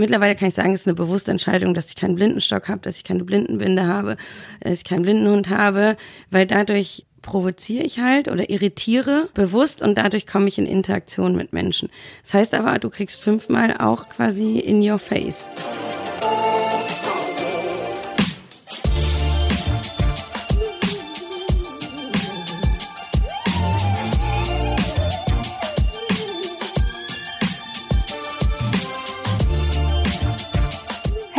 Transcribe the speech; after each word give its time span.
mittlerweile 0.00 0.34
kann 0.34 0.48
ich 0.48 0.54
sagen, 0.54 0.72
es 0.72 0.80
ist 0.80 0.88
eine 0.88 0.94
bewusste 0.94 1.30
Entscheidung, 1.30 1.74
dass 1.74 1.88
ich 1.88 1.96
keinen 1.96 2.16
Blindenstock 2.16 2.68
habe, 2.68 2.80
dass 2.80 2.96
ich 2.96 3.04
keine 3.04 3.22
Blindenbinde 3.22 3.86
habe, 3.86 4.16
dass 4.60 4.78
ich 4.78 4.84
keinen 4.84 5.02
Blindenhund 5.02 5.50
habe, 5.50 5.96
weil 6.30 6.46
dadurch 6.46 7.06
provoziere 7.22 7.84
ich 7.84 8.00
halt 8.00 8.28
oder 8.28 8.50
irritiere 8.50 9.28
bewusst 9.34 9.82
und 9.82 9.98
dadurch 9.98 10.26
komme 10.26 10.48
ich 10.48 10.58
in 10.58 10.66
Interaktion 10.66 11.36
mit 11.36 11.52
Menschen. 11.52 11.90
Das 12.22 12.34
heißt 12.34 12.54
aber, 12.54 12.78
du 12.78 12.90
kriegst 12.90 13.22
fünfmal 13.22 13.76
auch 13.78 14.08
quasi 14.08 14.58
in 14.58 14.80
your 14.80 14.98
face. 14.98 15.48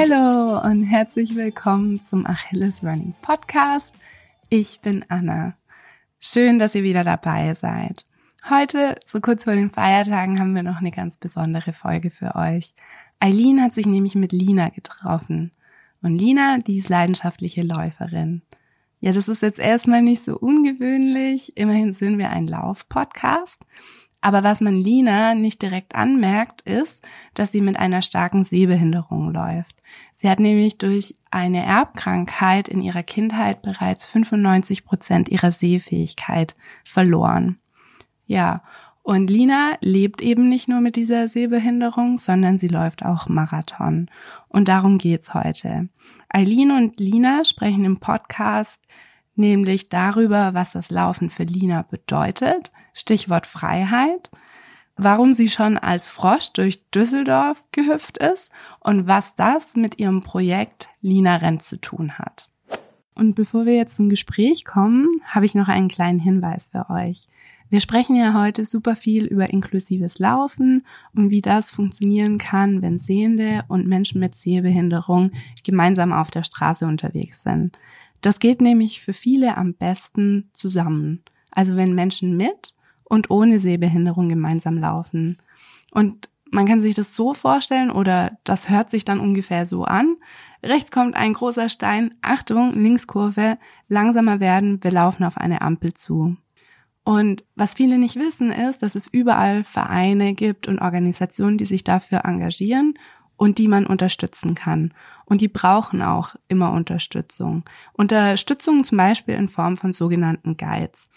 Hallo 0.04 0.60
und 0.68 0.82
herzlich 0.82 1.36
willkommen 1.36 2.04
zum 2.04 2.26
Achilles 2.26 2.84
Running 2.84 3.14
Podcast. 3.22 3.94
Ich 4.50 4.80
bin 4.80 5.06
Anna. 5.10 5.54
Schön, 6.20 6.58
dass 6.58 6.74
ihr 6.74 6.82
wieder 6.82 7.04
dabei 7.04 7.54
seid. 7.54 8.08
Heute, 8.50 8.98
so 9.06 9.22
kurz 9.22 9.44
vor 9.44 9.54
den 9.54 9.70
Feiertagen, 9.70 10.40
haben 10.40 10.56
wir 10.56 10.64
noch 10.64 10.78
eine 10.78 10.90
ganz 10.90 11.18
besondere 11.18 11.72
Folge 11.72 12.10
für 12.10 12.34
euch. 12.34 12.74
Eileen 13.20 13.62
hat 13.62 13.76
sich 13.76 13.86
nämlich 13.86 14.16
mit 14.16 14.32
Lina 14.32 14.70
getroffen. 14.70 15.52
Und 16.02 16.18
Lina, 16.18 16.58
die 16.58 16.80
ist 16.80 16.90
leidenschaftliche 16.90 17.62
Läuferin. 17.62 18.42
Ja, 19.02 19.12
das 19.12 19.28
ist 19.28 19.44
jetzt 19.44 19.60
erstmal 19.60 20.02
nicht 20.02 20.26
so 20.26 20.36
ungewöhnlich. 20.36 21.56
Immerhin 21.58 21.94
sind 21.94 22.18
wir 22.18 22.32
ein 22.32 22.48
Lauf-Podcast. 22.48 23.62
Aber 24.22 24.44
was 24.44 24.62
man 24.62 24.84
Lina 24.84 25.34
nicht 25.34 25.62
direkt 25.62 25.96
anmerkt, 25.96 26.62
ist, 26.62 27.04
dass 27.34 27.52
sie 27.52 27.62
mit 27.62 27.78
einer 27.78 28.04
starken 28.04 28.46
Sehbehinderung 28.46 29.34
läuft. 29.34 29.82
Sie 30.14 30.30
hat 30.30 30.40
nämlich 30.40 30.78
durch 30.78 31.16
eine 31.32 31.66
Erbkrankheit 31.66 32.68
in 32.68 32.84
ihrer 32.84 33.02
Kindheit 33.02 33.64
bereits 33.64 34.06
95 34.06 34.86
Prozent 34.86 35.30
ihrer 35.30 35.52
Sehfähigkeit 35.52 36.56
verloren. 36.86 37.58
Ja, 38.28 38.62
und 39.04 39.32
Lina 39.32 39.78
lebt 39.82 40.22
eben 40.22 40.48
nicht 40.48 40.68
nur 40.68 40.80
mit 40.80 40.96
dieser 40.96 41.28
Sehbehinderung, 41.28 42.20
sondern 42.20 42.60
sie 42.60 42.68
läuft 42.68 43.04
auch 43.04 43.28
Marathon. 43.28 44.12
Und 44.48 44.68
darum 44.68 45.00
geht's 45.00 45.34
heute. 45.34 45.90
Eileen 46.30 46.72
und 46.72 47.00
Lina 47.00 47.44
sprechen 47.44 47.84
im 47.84 47.98
Podcast 47.98 48.84
nämlich 49.36 49.90
darüber, 49.90 50.54
was 50.54 50.72
das 50.72 50.92
Laufen 50.92 51.30
für 51.32 51.44
Lina 51.44 51.82
bedeutet, 51.82 52.72
Stichwort 52.94 53.48
Freiheit, 53.48 54.30
warum 54.98 55.34
sie 55.34 55.50
schon 55.50 55.78
als 55.78 56.10
Frosch 56.10 56.52
durch 56.54 56.90
Düsseldorf 56.92 57.64
gehüpft 57.72 58.18
ist 58.18 58.52
und 58.80 59.08
was 59.08 59.36
das 59.36 59.76
mit 59.76 60.00
ihrem 60.00 60.22
Projekt 60.22 60.90
Lina 61.02 61.38
Rennt 61.38 61.64
zu 61.64 61.78
tun 61.78 62.18
hat. 62.18 62.50
Und 63.16 63.36
bevor 63.36 63.66
wir 63.66 63.76
jetzt 63.76 63.98
zum 63.98 64.10
Gespräch 64.10 64.66
kommen, 64.66 65.06
habe 65.26 65.46
ich 65.46 65.56
noch 65.56 65.68
einen 65.68 65.90
kleinen 65.90 66.20
Hinweis 66.20 66.70
für 66.72 66.90
euch. 66.90 67.28
Wir 67.70 67.80
sprechen 67.80 68.18
ja 68.18 68.34
heute 68.34 68.66
super 68.66 68.98
viel 68.98 69.26
über 69.26 69.50
inklusives 69.50 70.20
Laufen 70.20 70.86
und 71.16 71.30
wie 71.30 71.42
das 71.42 71.72
funktionieren 71.72 72.38
kann, 72.38 72.82
wenn 72.82 72.98
Sehende 72.98 73.64
und 73.70 73.88
Menschen 73.88 74.20
mit 74.20 74.36
Sehbehinderung 74.36 75.32
gemeinsam 75.64 76.12
auf 76.12 76.32
der 76.32 76.44
Straße 76.44 76.86
unterwegs 76.86 77.44
sind. 77.44 77.78
Das 78.20 78.40
geht 78.40 78.60
nämlich 78.60 79.02
für 79.02 79.14
viele 79.14 79.56
am 79.56 79.74
besten 79.74 80.50
zusammen. 80.54 81.24
Also 81.50 81.76
wenn 81.76 81.96
Menschen 81.96 82.36
mit 82.36 82.74
und 83.12 83.30
ohne 83.30 83.60
Sehbehinderung 83.60 84.30
gemeinsam 84.30 84.78
laufen. 84.78 85.38
Und 85.92 86.30
man 86.50 86.66
kann 86.66 86.80
sich 86.80 86.96
das 86.96 87.14
so 87.14 87.34
vorstellen 87.34 87.92
oder 87.92 88.38
das 88.46 88.70
hört 88.70 88.90
sich 88.90 89.04
dann 89.04 89.20
ungefähr 89.20 89.66
so 89.66 89.84
an. 89.84 90.16
Rechts 90.64 90.92
kommt 90.92 91.18
ein 91.18 91.34
großer 91.34 91.68
Stein, 91.68 92.14
Achtung, 92.22 92.74
Linkskurve, 92.74 93.58
langsamer 93.90 94.40
werden, 94.40 94.82
wir 94.82 94.92
laufen 94.92 95.26
auf 95.26 95.36
eine 95.36 95.62
Ampel 95.62 95.94
zu. 95.94 96.38
Und 97.04 97.44
was 97.56 97.74
viele 97.74 97.98
nicht 97.98 98.16
wissen 98.16 98.50
ist, 98.50 98.82
dass 98.82 98.96
es 98.96 99.08
überall 99.08 99.66
Vereine 99.66 100.34
gibt 100.34 100.70
und 100.70 100.80
Organisationen, 100.80 101.58
die 101.58 101.66
sich 101.66 101.84
dafür 101.84 102.24
engagieren 102.24 102.94
und 103.36 103.58
die 103.58 103.68
man 103.68 103.86
unterstützen 103.86 104.56
kann. 104.56 104.94
Und 105.26 105.42
die 105.42 105.50
brauchen 105.50 106.02
auch 106.02 106.36
immer 106.48 106.72
Unterstützung. 106.72 107.64
Unterstützung 107.92 108.86
zum 108.86 108.98
Beispiel 108.98 109.36
in 109.36 109.50
Form 109.50 109.76
von 109.76 109.92
sogenannten 109.92 110.56
Guides. 110.56 111.10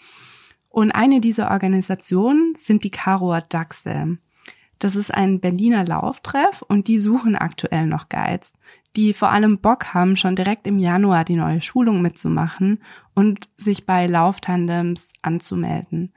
Und 0.75 0.91
eine 0.91 1.21
dieser 1.21 1.51
Organisationen 1.51 2.53
sind 2.57 2.83
die 2.83 2.91
Karoer 2.91 3.39
Dachse. 3.39 4.17
Das 4.77 4.97
ist 4.97 5.09
ein 5.09 5.39
Berliner 5.39 5.85
Lauftreff 5.85 6.63
und 6.63 6.89
die 6.89 6.97
suchen 6.97 7.37
aktuell 7.37 7.87
noch 7.87 8.09
Guides, 8.09 8.51
die 8.97 9.13
vor 9.13 9.29
allem 9.29 9.59
Bock 9.59 9.93
haben, 9.93 10.17
schon 10.17 10.35
direkt 10.35 10.67
im 10.67 10.77
Januar 10.77 11.23
die 11.23 11.37
neue 11.37 11.61
Schulung 11.61 12.01
mitzumachen 12.01 12.83
und 13.13 13.47
sich 13.55 13.85
bei 13.85 14.05
Lauftandems 14.05 15.13
anzumelden. 15.21 16.11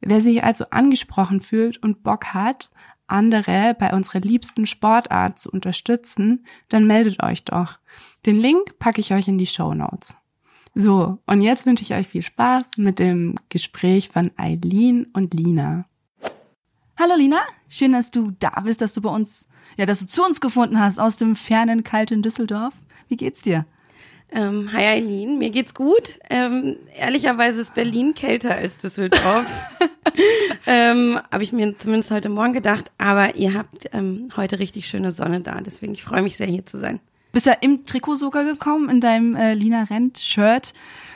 Wer 0.00 0.20
sich 0.20 0.42
also 0.42 0.64
angesprochen 0.70 1.40
fühlt 1.40 1.80
und 1.80 2.02
Bock 2.02 2.34
hat, 2.34 2.72
andere 3.06 3.76
bei 3.78 3.94
unserer 3.94 4.18
liebsten 4.18 4.66
Sportart 4.66 5.38
zu 5.38 5.48
unterstützen, 5.48 6.44
dann 6.68 6.88
meldet 6.88 7.22
euch 7.22 7.44
doch. 7.44 7.78
Den 8.26 8.40
Link 8.40 8.80
packe 8.80 9.00
ich 9.00 9.14
euch 9.14 9.28
in 9.28 9.38
die 9.38 9.46
Show 9.46 9.74
Notes. 9.74 10.16
So, 10.74 11.18
und 11.26 11.42
jetzt 11.42 11.66
wünsche 11.66 11.82
ich 11.82 11.92
euch 11.92 12.08
viel 12.08 12.22
Spaß 12.22 12.64
mit 12.78 12.98
dem 12.98 13.34
Gespräch 13.50 14.08
von 14.08 14.30
Eileen 14.38 15.06
und 15.12 15.34
Lina. 15.34 15.84
Hallo 16.98 17.14
Lina, 17.14 17.40
schön, 17.68 17.92
dass 17.92 18.10
du 18.10 18.32
da 18.38 18.60
bist, 18.64 18.80
dass 18.80 18.94
du 18.94 19.02
bei 19.02 19.10
uns, 19.10 19.48
ja, 19.76 19.84
dass 19.84 20.00
du 20.00 20.06
zu 20.06 20.24
uns 20.24 20.40
gefunden 20.40 20.80
hast 20.80 20.98
aus 20.98 21.16
dem 21.16 21.36
fernen, 21.36 21.84
kalten 21.84 22.22
Düsseldorf. 22.22 22.72
Wie 23.08 23.16
geht's 23.16 23.42
dir? 23.42 23.66
Ähm, 24.30 24.72
hi 24.72 24.84
Eileen, 24.84 25.36
mir 25.36 25.50
geht's 25.50 25.74
gut. 25.74 26.18
Ähm, 26.30 26.76
ehrlicherweise 26.96 27.60
ist 27.60 27.74
Berlin 27.74 28.14
kälter 28.14 28.54
als 28.54 28.78
Düsseldorf. 28.78 29.44
ähm, 30.66 31.20
Habe 31.30 31.42
ich 31.42 31.52
mir 31.52 31.76
zumindest 31.76 32.10
heute 32.10 32.30
Morgen 32.30 32.54
gedacht. 32.54 32.90
Aber 32.96 33.34
ihr 33.34 33.52
habt 33.52 33.90
ähm, 33.92 34.28
heute 34.38 34.58
richtig 34.58 34.86
schöne 34.86 35.10
Sonne 35.10 35.42
da. 35.42 35.60
Deswegen 35.60 35.92
ich 35.92 36.02
freue 36.02 36.22
mich 36.22 36.38
sehr 36.38 36.46
hier 36.46 36.64
zu 36.64 36.78
sein. 36.78 37.00
Bist 37.32 37.46
ja 37.46 37.54
im 37.60 37.86
Trikot 37.86 38.16
sogar 38.16 38.44
gekommen, 38.44 38.88
in 38.88 39.00
deinem 39.00 39.34
äh, 39.34 39.54
Lina 39.54 39.84
Rent-Shirt. 39.84 40.72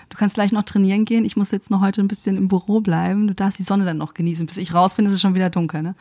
Du 0.09 0.17
kannst 0.17 0.35
gleich 0.35 0.53
noch 0.53 0.63
trainieren 0.63 1.05
gehen. 1.05 1.25
Ich 1.25 1.37
muss 1.37 1.51
jetzt 1.51 1.71
noch 1.71 1.81
heute 1.81 2.01
ein 2.01 2.09
bisschen 2.09 2.37
im 2.37 2.49
Büro 2.49 2.81
bleiben. 2.81 3.27
Du 3.27 3.35
darfst 3.35 3.59
die 3.59 3.65
Sonne 3.65 3.85
dann 3.85 3.99
noch 3.99 4.15
genießen. 4.15 4.47
Bis 4.47 4.57
ich 4.57 4.73
raus 4.73 4.95
bin, 4.95 5.07
ist 5.07 5.13
es 5.13 5.21
schon 5.21 5.35
wieder 5.35 5.51
dunkel, 5.51 5.83
ne? 5.83 5.95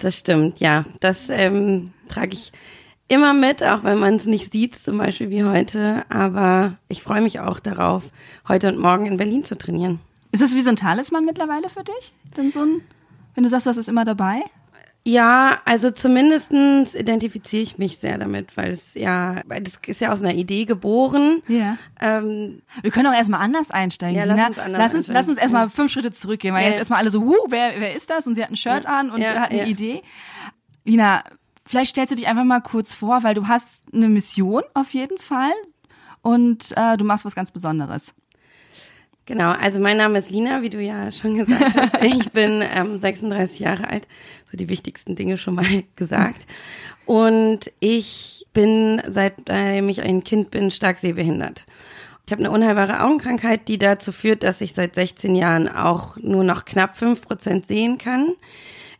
Das 0.00 0.16
stimmt, 0.16 0.60
ja. 0.60 0.86
Das 1.00 1.28
ähm, 1.28 1.92
trage 2.08 2.32
ich 2.32 2.52
immer 3.08 3.34
mit, 3.34 3.62
auch 3.62 3.84
wenn 3.84 3.98
man 3.98 4.14
es 4.14 4.24
nicht 4.24 4.52
sieht, 4.52 4.76
zum 4.76 4.96
Beispiel 4.96 5.28
wie 5.30 5.44
heute. 5.44 6.04
Aber 6.08 6.78
ich 6.88 7.02
freue 7.02 7.20
mich 7.20 7.40
auch 7.40 7.60
darauf, 7.60 8.10
heute 8.48 8.68
und 8.68 8.78
morgen 8.78 9.06
in 9.06 9.18
Berlin 9.18 9.44
zu 9.44 9.58
trainieren. 9.58 10.00
Ist 10.32 10.42
das 10.42 10.54
wie 10.54 10.60
so 10.60 10.70
ein 10.70 10.76
Talisman 10.76 11.24
mittlerweile 11.24 11.68
für 11.68 11.82
dich? 11.82 12.12
Denn 12.36 12.50
so 12.50 12.60
ein, 12.60 12.80
wenn 13.34 13.44
du 13.44 13.50
sagst, 13.50 13.66
was 13.66 13.76
ist 13.76 13.88
immer 13.88 14.04
dabei? 14.04 14.42
Ja, 15.02 15.60
also 15.64 15.90
zumindestens 15.90 16.94
identifiziere 16.94 17.62
ich 17.62 17.78
mich 17.78 17.98
sehr 17.98 18.18
damit, 18.18 18.56
weil 18.58 18.70
es 18.70 18.92
ja, 18.94 19.42
das 19.46 19.80
ist 19.86 20.00
ja 20.00 20.12
aus 20.12 20.20
einer 20.20 20.34
Idee 20.34 20.66
geboren. 20.66 21.42
Ja. 21.48 21.78
Ähm, 22.00 22.60
Wir 22.82 22.90
können 22.90 23.06
auch 23.06 23.14
erstmal 23.14 23.40
anders 23.40 23.70
einsteigen. 23.70 24.16
Ja, 24.16 24.24
lass 24.24 24.48
uns 24.48 24.58
anders 24.58 24.78
lass 24.78 24.94
uns, 24.94 25.08
lass 25.08 25.28
uns 25.28 25.38
erstmal 25.38 25.70
fünf 25.70 25.90
Schritte 25.90 26.12
zurückgehen, 26.12 26.54
weil 26.54 26.62
ja. 26.64 26.68
jetzt 26.68 26.78
erstmal 26.78 26.98
alle 26.98 27.10
so, 27.10 27.22
huh, 27.22 27.46
wer, 27.48 27.80
wer 27.80 27.94
ist 27.94 28.10
das? 28.10 28.26
Und 28.26 28.34
sie 28.34 28.42
hat 28.42 28.50
ein 28.50 28.56
Shirt 28.56 28.84
ja. 28.84 28.98
an 28.98 29.10
und 29.10 29.22
ja, 29.22 29.40
hat 29.40 29.50
eine 29.50 29.66
Idee. 29.66 30.02
Lina, 30.84 31.24
vielleicht 31.64 31.90
stellst 31.90 32.12
du 32.12 32.16
dich 32.16 32.26
einfach 32.26 32.44
mal 32.44 32.60
kurz 32.60 32.94
vor, 32.94 33.22
weil 33.22 33.34
du 33.34 33.48
hast 33.48 33.84
eine 33.94 34.08
Mission 34.08 34.62
auf 34.74 34.92
jeden 34.92 35.18
Fall 35.18 35.52
und 36.20 36.74
äh, 36.76 36.98
du 36.98 37.04
machst 37.04 37.24
was 37.24 37.34
ganz 37.34 37.50
Besonderes. 37.50 38.14
Genau, 39.30 39.52
also 39.52 39.78
mein 39.78 39.96
Name 39.96 40.18
ist 40.18 40.28
Lina, 40.32 40.60
wie 40.62 40.70
du 40.70 40.82
ja 40.82 41.12
schon 41.12 41.36
gesagt 41.36 41.76
hast. 41.76 41.92
Ich 42.02 42.32
bin 42.32 42.64
ähm, 42.74 42.98
36 42.98 43.60
Jahre 43.60 43.86
alt, 43.86 44.08
so 44.50 44.56
die 44.56 44.68
wichtigsten 44.68 45.14
Dinge 45.14 45.38
schon 45.38 45.54
mal 45.54 45.84
gesagt. 45.94 46.48
Und 47.06 47.70
ich 47.78 48.48
bin, 48.52 49.00
seitdem 49.06 49.88
ich 49.88 50.02
ein 50.02 50.24
Kind 50.24 50.50
bin, 50.50 50.72
stark 50.72 50.98
sehbehindert. 50.98 51.66
Ich 52.26 52.32
habe 52.32 52.42
eine 52.42 52.50
unheilbare 52.50 53.04
Augenkrankheit, 53.04 53.68
die 53.68 53.78
dazu 53.78 54.10
führt, 54.10 54.42
dass 54.42 54.60
ich 54.62 54.74
seit 54.74 54.96
16 54.96 55.36
Jahren 55.36 55.68
auch 55.68 56.16
nur 56.16 56.42
noch 56.42 56.64
knapp 56.64 56.96
fünf 56.96 57.22
Prozent 57.22 57.68
sehen 57.68 57.98
kann. 57.98 58.32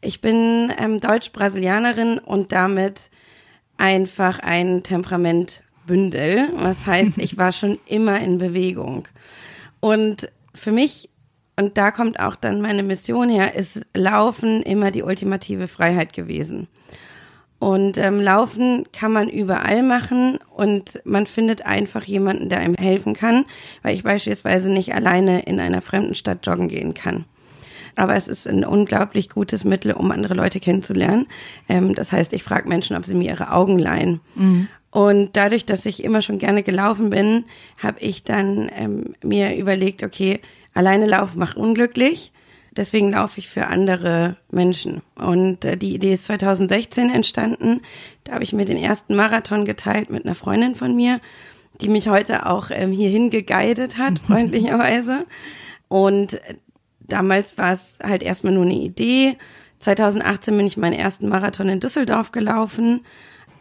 Ich 0.00 0.20
bin 0.20 0.72
ähm, 0.78 1.00
Deutsch-Brasilianerin 1.00 2.20
und 2.20 2.52
damit 2.52 3.10
einfach 3.78 4.38
ein 4.38 4.84
Temperamentbündel. 4.84 6.50
Was 6.54 6.86
heißt, 6.86 7.14
ich 7.18 7.36
war 7.36 7.50
schon 7.50 7.80
immer 7.86 8.20
in 8.20 8.38
Bewegung. 8.38 9.08
Und 9.80 10.30
für 10.54 10.72
mich, 10.72 11.10
und 11.56 11.76
da 11.78 11.90
kommt 11.90 12.20
auch 12.20 12.36
dann 12.36 12.60
meine 12.60 12.82
Mission 12.82 13.28
her, 13.28 13.54
ist 13.54 13.80
Laufen 13.94 14.62
immer 14.62 14.90
die 14.90 15.02
ultimative 15.02 15.68
Freiheit 15.68 16.12
gewesen. 16.12 16.68
Und 17.58 17.98
ähm, 17.98 18.18
Laufen 18.18 18.86
kann 18.90 19.12
man 19.12 19.28
überall 19.28 19.82
machen 19.82 20.38
und 20.56 21.00
man 21.04 21.26
findet 21.26 21.66
einfach 21.66 22.04
jemanden, 22.04 22.48
der 22.48 22.60
einem 22.60 22.74
helfen 22.74 23.12
kann, 23.12 23.44
weil 23.82 23.94
ich 23.94 24.02
beispielsweise 24.02 24.70
nicht 24.70 24.94
alleine 24.94 25.42
in 25.42 25.60
einer 25.60 25.82
fremden 25.82 26.14
Stadt 26.14 26.46
joggen 26.46 26.68
gehen 26.68 26.94
kann. 26.94 27.26
aber 27.96 28.14
es 28.16 28.28
ist 28.28 28.48
ein 28.48 28.64
unglaublich 28.64 29.28
gutes 29.28 29.64
Mittel, 29.64 29.92
um 29.92 30.10
andere 30.10 30.34
Leute 30.34 30.58
kennenzulernen. 30.58 31.26
Ähm, 31.68 31.94
das 31.94 32.12
heißt, 32.12 32.32
ich 32.32 32.42
frage 32.42 32.68
Menschen, 32.68 32.96
ob 32.96 33.04
sie 33.04 33.14
mir 33.14 33.30
ihre 33.30 33.52
Augen 33.52 33.78
leihen. 33.78 34.20
Mhm. 34.34 34.68
Und 34.90 35.36
dadurch, 35.36 35.64
dass 35.64 35.86
ich 35.86 36.02
immer 36.02 36.20
schon 36.20 36.38
gerne 36.38 36.62
gelaufen 36.62 37.10
bin, 37.10 37.44
habe 37.78 38.00
ich 38.00 38.24
dann 38.24 38.70
ähm, 38.74 39.14
mir 39.22 39.56
überlegt, 39.56 40.02
okay, 40.02 40.40
alleine 40.74 41.06
laufen 41.06 41.38
macht 41.38 41.56
unglücklich. 41.56 42.32
Deswegen 42.72 43.10
laufe 43.10 43.38
ich 43.38 43.48
für 43.48 43.66
andere 43.66 44.36
Menschen. 44.50 45.02
Und 45.14 45.64
äh, 45.64 45.76
die 45.76 45.94
Idee 45.94 46.12
ist 46.12 46.24
2016 46.26 47.10
entstanden. 47.10 47.82
Da 48.24 48.34
habe 48.34 48.44
ich 48.44 48.52
mir 48.52 48.64
den 48.64 48.76
ersten 48.76 49.14
Marathon 49.14 49.64
geteilt 49.64 50.10
mit 50.10 50.24
einer 50.24 50.34
Freundin 50.34 50.74
von 50.74 50.94
mir, 50.94 51.20
die 51.80 51.88
mich 51.88 52.08
heute 52.08 52.46
auch 52.46 52.70
ähm, 52.70 52.92
hierhin 52.92 53.30
geguidet 53.30 53.96
hat, 53.98 54.18
freundlicherweise. 54.26 55.26
Und 55.88 56.40
damals 57.00 57.58
war 57.58 57.72
es 57.72 57.98
halt 58.02 58.22
erstmal 58.22 58.54
nur 58.54 58.64
eine 58.64 58.74
Idee. 58.74 59.36
2018 59.80 60.56
bin 60.56 60.66
ich 60.66 60.76
meinen 60.76 60.98
ersten 60.98 61.28
Marathon 61.28 61.68
in 61.68 61.80
Düsseldorf 61.80 62.32
gelaufen 62.32 63.00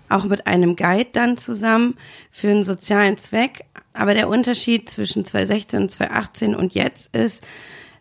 auch 0.09 0.25
mit 0.25 0.47
einem 0.47 0.75
Guide 0.75 1.09
dann 1.13 1.37
zusammen 1.37 1.95
für 2.31 2.49
einen 2.49 2.63
sozialen 2.63 3.17
Zweck. 3.17 3.65
Aber 3.93 4.13
der 4.13 4.29
Unterschied 4.29 4.89
zwischen 4.89 5.25
2016 5.25 5.81
und 5.81 5.91
2018 5.91 6.55
und 6.55 6.73
jetzt 6.73 7.15
ist, 7.15 7.45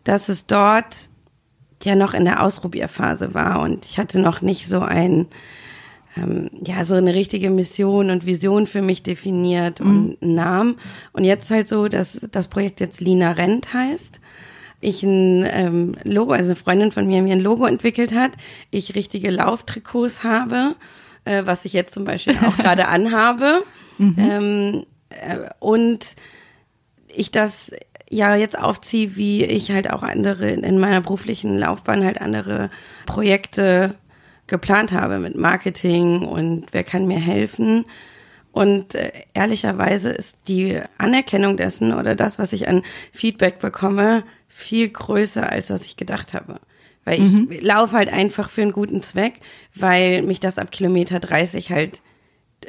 dass 0.03 0.29
es 0.29 0.45
dort 0.45 1.09
ja 1.83 1.95
noch 1.95 2.13
in 2.13 2.25
der 2.25 2.43
Ausprobierphase 2.43 3.33
war. 3.33 3.61
Und 3.61 3.85
ich 3.85 3.97
hatte 3.97 4.19
noch 4.19 4.41
nicht 4.41 4.67
so 4.67 4.81
ein 4.81 5.27
ähm, 6.17 6.49
ja 6.65 6.85
so 6.85 6.95
eine 6.95 7.13
richtige 7.13 7.49
Mission 7.49 8.09
und 8.09 8.25
Vision 8.25 8.67
für 8.67 8.81
mich 8.81 9.03
definiert 9.03 9.79
mhm. 9.79 9.87
und 9.87 10.17
einen 10.21 10.35
Namen. 10.35 10.75
Und 11.13 11.23
jetzt 11.23 11.49
halt 11.51 11.69
so, 11.69 11.87
dass 11.87 12.19
das 12.31 12.47
Projekt 12.47 12.79
jetzt 12.79 13.01
Lina 13.01 13.31
Rent 13.31 13.73
heißt. 13.73 14.19
Ich 14.81 15.03
ein 15.03 15.45
ähm, 15.49 15.95
Logo, 16.03 16.31
also 16.31 16.49
eine 16.49 16.55
Freundin 16.55 16.91
von 16.91 17.05
mir 17.05 17.21
mir 17.21 17.33
ein 17.33 17.41
Logo 17.41 17.65
entwickelt 17.65 18.13
hat, 18.13 18.31
ich 18.71 18.95
richtige 18.95 19.29
Lauftrikots 19.29 20.23
habe 20.23 20.75
äh, 21.25 21.43
was 21.45 21.65
ich 21.65 21.73
jetzt 21.73 21.93
zum 21.93 22.05
Beispiel 22.05 22.37
auch 22.45 22.57
gerade 22.57 22.87
anhabe. 22.89 23.63
Mhm. 23.97 24.15
Ähm, 24.17 24.85
äh, 25.09 25.49
und 25.59 26.15
ich 27.07 27.31
das 27.31 27.71
ja 28.09 28.35
jetzt 28.35 28.57
aufziehe, 28.57 29.15
wie 29.15 29.43
ich 29.43 29.71
halt 29.71 29.89
auch 29.91 30.03
andere 30.03 30.49
in 30.49 30.79
meiner 30.79 31.01
beruflichen 31.01 31.57
Laufbahn 31.57 32.03
halt 32.03 32.21
andere 32.21 32.69
Projekte 33.05 33.95
geplant 34.47 34.91
habe 34.91 35.19
mit 35.19 35.35
Marketing 35.35 36.23
und 36.23 36.65
wer 36.71 36.83
kann 36.83 37.07
mir 37.07 37.19
helfen. 37.19 37.85
Und 38.51 38.95
äh, 38.95 39.11
ehrlicherweise 39.33 40.09
ist 40.09 40.35
die 40.47 40.81
Anerkennung 40.97 41.55
dessen 41.55 41.93
oder 41.93 42.15
das, 42.15 42.39
was 42.39 42.51
ich 42.51 42.67
an 42.67 42.81
Feedback 43.13 43.59
bekomme, 43.59 44.23
viel 44.47 44.89
größer, 44.89 45.49
als 45.49 45.69
was 45.69 45.85
ich 45.85 45.97
gedacht 45.97 46.33
habe. 46.33 46.59
Weil 47.09 47.23
ich 47.23 47.33
mhm. 47.33 47.49
laufe 47.61 47.97
halt 47.97 48.13
einfach 48.13 48.51
für 48.51 48.61
einen 48.61 48.71
guten 48.71 49.01
Zweck, 49.01 49.39
weil 49.73 50.21
mich 50.21 50.39
das 50.39 50.59
ab 50.59 50.69
Kilometer 50.69 51.19
30 51.19 51.71
halt, 51.71 52.03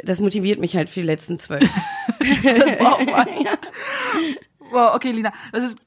das 0.03 0.19
motiviert 0.19 0.59
mich 0.59 0.75
halt 0.75 0.89
für 0.89 1.01
die 1.01 1.07
letzten 1.07 1.39
zwölf. 1.39 1.69
das 2.43 2.79
braucht 2.79 3.05
man. 3.05 3.29
ja. 3.45 3.53
Wow, 4.71 4.95
okay, 4.95 5.13
Lina, 5.13 5.31
das 5.53 5.65
ist 5.65 5.79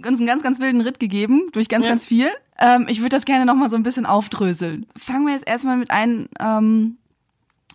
ganz, 0.00 0.20
einen 0.20 0.26
ganz, 0.26 0.42
ganz 0.42 0.58
wilden 0.58 0.80
Ritt 0.80 1.00
gegeben, 1.00 1.50
durch 1.52 1.68
ganz, 1.68 1.84
ja. 1.84 1.90
ganz 1.90 2.06
viel. 2.06 2.30
Ähm, 2.58 2.86
ich 2.88 3.00
würde 3.00 3.14
das 3.14 3.26
gerne 3.26 3.44
nochmal 3.44 3.68
so 3.68 3.76
ein 3.76 3.82
bisschen 3.82 4.06
aufdröseln. 4.06 4.86
Fangen 4.96 5.26
wir 5.26 5.34
jetzt 5.34 5.46
erstmal 5.46 5.76
mit 5.76 5.90
ein, 5.90 6.30
ähm, 6.40 6.96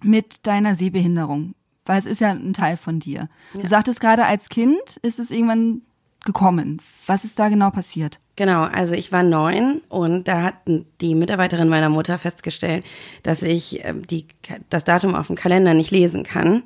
mit 0.02 0.48
deiner 0.48 0.74
Sehbehinderung, 0.74 1.54
weil 1.86 2.00
es 2.00 2.08
ist 2.08 2.22
ja 2.22 2.32
ein 2.32 2.54
Teil 2.54 2.78
von 2.78 3.00
dir. 3.00 3.30
Ja. 3.54 3.62
Du 3.62 3.68
sagtest 3.68 4.02
gerade, 4.02 4.26
als 4.26 4.50
Kind 4.50 4.98
ist 5.04 5.20
es 5.20 5.30
irgendwann 5.30 5.84
gekommen. 6.26 6.82
Was 7.06 7.24
ist 7.24 7.38
da 7.38 7.50
genau 7.50 7.70
passiert? 7.70 8.20
Genau, 8.36 8.64
also 8.64 8.96
ich 8.96 9.12
war 9.12 9.22
neun 9.22 9.82
und 9.90 10.28
da 10.28 10.42
hat 10.42 10.56
die 11.02 11.14
Mitarbeiterin 11.14 11.70
meiner 11.70 11.90
Mutter 11.90 12.18
festgestellt, 12.18 12.84
dass 13.22 13.44
ich 13.44 13.86
äh, 13.86 13.94
die, 13.94 14.26
das 14.70 14.84
Datum 14.84 15.14
auf 15.14 15.28
dem 15.28 15.36
Kalender 15.36 15.76
nicht 15.76 15.92
lesen 15.92 16.24
kann. 16.24 16.64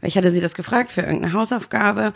Weil 0.00 0.08
ich 0.08 0.16
hatte 0.16 0.30
sie 0.30 0.40
das 0.40 0.54
gefragt 0.54 0.90
für 0.90 1.02
irgendeine 1.02 1.34
Hausaufgabe 1.34 2.14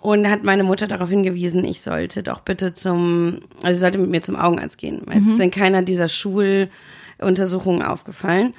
und 0.00 0.30
hat 0.30 0.44
meine 0.44 0.62
Mutter 0.62 0.86
darauf 0.86 1.08
hingewiesen, 1.08 1.64
ich 1.64 1.80
sollte 1.82 2.22
doch 2.22 2.40
bitte 2.40 2.72
zum, 2.72 3.40
also 3.62 3.74
sie 3.74 3.80
sollte 3.80 3.98
mit 3.98 4.10
mir 4.10 4.22
zum 4.22 4.36
Augenarzt 4.36 4.78
gehen. 4.78 5.02
Weil 5.06 5.16
mhm. 5.16 5.22
es 5.22 5.28
ist 5.34 5.40
in 5.40 5.50
keiner 5.50 5.82
dieser 5.82 6.08
Schuluntersuchungen 6.08 7.82
aufgefallen. 7.82 8.54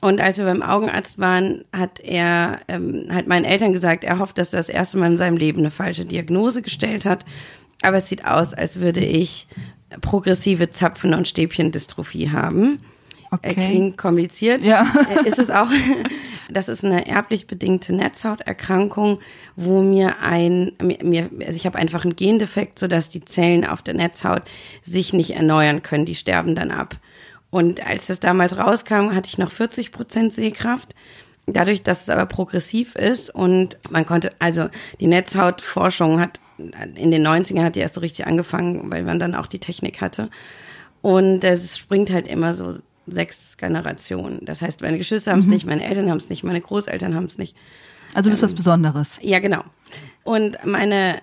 Und 0.00 0.20
als 0.20 0.38
wir 0.38 0.44
beim 0.44 0.62
Augenarzt 0.62 1.18
waren, 1.18 1.64
hat 1.72 1.98
er 1.98 2.60
ähm, 2.68 3.08
hat 3.10 3.26
meinen 3.26 3.46
Eltern 3.46 3.72
gesagt, 3.72 4.04
er 4.04 4.20
hofft, 4.20 4.38
dass 4.38 4.52
er 4.52 4.58
das 4.58 4.68
erste 4.68 4.98
Mal 4.98 5.12
in 5.12 5.16
seinem 5.16 5.38
Leben 5.38 5.60
eine 5.60 5.70
falsche 5.72 6.04
Diagnose 6.04 6.62
gestellt 6.62 7.04
hat 7.04 7.24
aber 7.82 7.98
es 7.98 8.08
sieht 8.08 8.24
aus, 8.24 8.54
als 8.54 8.80
würde 8.80 9.00
ich 9.00 9.46
progressive 10.00 10.70
Zapfen- 10.70 11.14
und 11.14 11.28
Stäbchendystrophie 11.28 12.30
haben. 12.30 12.80
Okay. 13.30 13.54
Klingt 13.54 13.98
kompliziert. 13.98 14.62
Ja. 14.62 14.86
Äh, 15.24 15.28
ist 15.28 15.38
es 15.38 15.50
auch. 15.50 15.68
Das 16.50 16.68
ist 16.68 16.84
eine 16.84 17.08
erblich 17.08 17.46
bedingte 17.46 17.94
Netzhauterkrankung, 17.94 19.18
wo 19.56 19.80
mir 19.80 20.20
ein, 20.20 20.72
mir, 20.78 21.30
also 21.40 21.56
ich 21.56 21.64
habe 21.64 21.78
einfach 21.78 22.04
einen 22.04 22.16
Gendefekt, 22.16 22.78
sodass 22.78 23.08
die 23.08 23.24
Zellen 23.24 23.64
auf 23.64 23.80
der 23.80 23.94
Netzhaut 23.94 24.42
sich 24.82 25.14
nicht 25.14 25.34
erneuern 25.34 25.82
können. 25.82 26.04
Die 26.04 26.14
sterben 26.14 26.54
dann 26.54 26.70
ab. 26.70 26.96
Und 27.48 27.84
als 27.86 28.08
das 28.08 28.20
damals 28.20 28.58
rauskam, 28.58 29.14
hatte 29.14 29.28
ich 29.28 29.38
noch 29.38 29.50
40 29.50 29.90
Prozent 29.90 30.34
Sehkraft. 30.34 30.94
Dadurch, 31.46 31.82
dass 31.82 32.02
es 32.02 32.08
aber 32.08 32.26
progressiv 32.26 32.94
ist 32.94 33.34
und 33.34 33.76
man 33.90 34.06
konnte, 34.06 34.32
also 34.38 34.68
die 35.00 35.06
Netzhautforschung 35.06 36.20
hat 36.20 36.40
in 36.94 37.10
den 37.10 37.26
90ern 37.26 37.64
hat 37.64 37.74
die 37.74 37.80
erst 37.80 37.96
so 37.96 38.00
richtig 38.00 38.26
angefangen, 38.26 38.90
weil 38.90 39.02
man 39.02 39.18
dann 39.18 39.34
auch 39.34 39.46
die 39.46 39.58
Technik 39.58 40.00
hatte. 40.00 40.30
Und 41.02 41.44
es 41.44 41.76
springt 41.76 42.10
halt 42.10 42.26
immer 42.28 42.54
so 42.54 42.74
sechs 43.06 43.56
Generationen. 43.56 44.40
Das 44.44 44.62
heißt, 44.62 44.80
meine 44.80 44.98
Geschwister 44.98 45.32
haben 45.32 45.40
es 45.40 45.46
mhm. 45.46 45.52
nicht, 45.52 45.66
meine 45.66 45.84
Eltern 45.84 46.08
haben 46.08 46.16
es 46.16 46.30
nicht, 46.30 46.44
meine 46.44 46.60
Großeltern 46.60 47.14
haben 47.14 47.26
es 47.26 47.38
nicht. 47.38 47.56
Also 48.14 48.30
bist 48.30 48.42
ähm, 48.42 48.46
was 48.46 48.54
Besonderes. 48.54 49.18
Ja, 49.20 49.40
genau. 49.40 49.64
Und 50.22 50.64
meine 50.64 51.20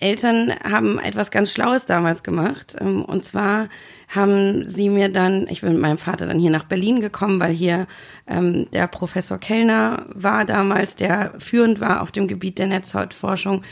Eltern 0.00 0.52
haben 0.62 0.98
etwas 0.98 1.30
ganz 1.30 1.50
Schlaues 1.52 1.86
damals 1.86 2.22
gemacht. 2.22 2.76
Ähm, 2.80 3.04
und 3.04 3.24
zwar 3.24 3.68
haben 4.08 4.68
sie 4.68 4.88
mir 4.88 5.10
dann, 5.10 5.46
ich 5.48 5.60
bin 5.60 5.74
mit 5.74 5.82
meinem 5.82 5.98
Vater 5.98 6.26
dann 6.26 6.38
hier 6.38 6.50
nach 6.50 6.64
Berlin 6.64 7.00
gekommen, 7.00 7.40
weil 7.40 7.52
hier 7.52 7.86
ähm, 8.26 8.66
der 8.72 8.86
Professor 8.86 9.38
Kellner 9.38 10.06
war 10.14 10.44
damals, 10.44 10.96
der 10.96 11.34
führend 11.38 11.80
war 11.80 12.00
auf 12.00 12.10
dem 12.10 12.26
Gebiet 12.26 12.58
der 12.58 12.68
Netzhautforschung 12.68 13.62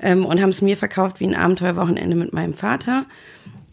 ähm, 0.00 0.26
und 0.26 0.42
haben 0.42 0.50
es 0.50 0.60
mir 0.60 0.76
verkauft 0.76 1.20
wie 1.20 1.26
ein 1.26 1.34
Abenteuerwochenende 1.34 2.16
mit 2.16 2.34
meinem 2.34 2.52
Vater 2.52 3.06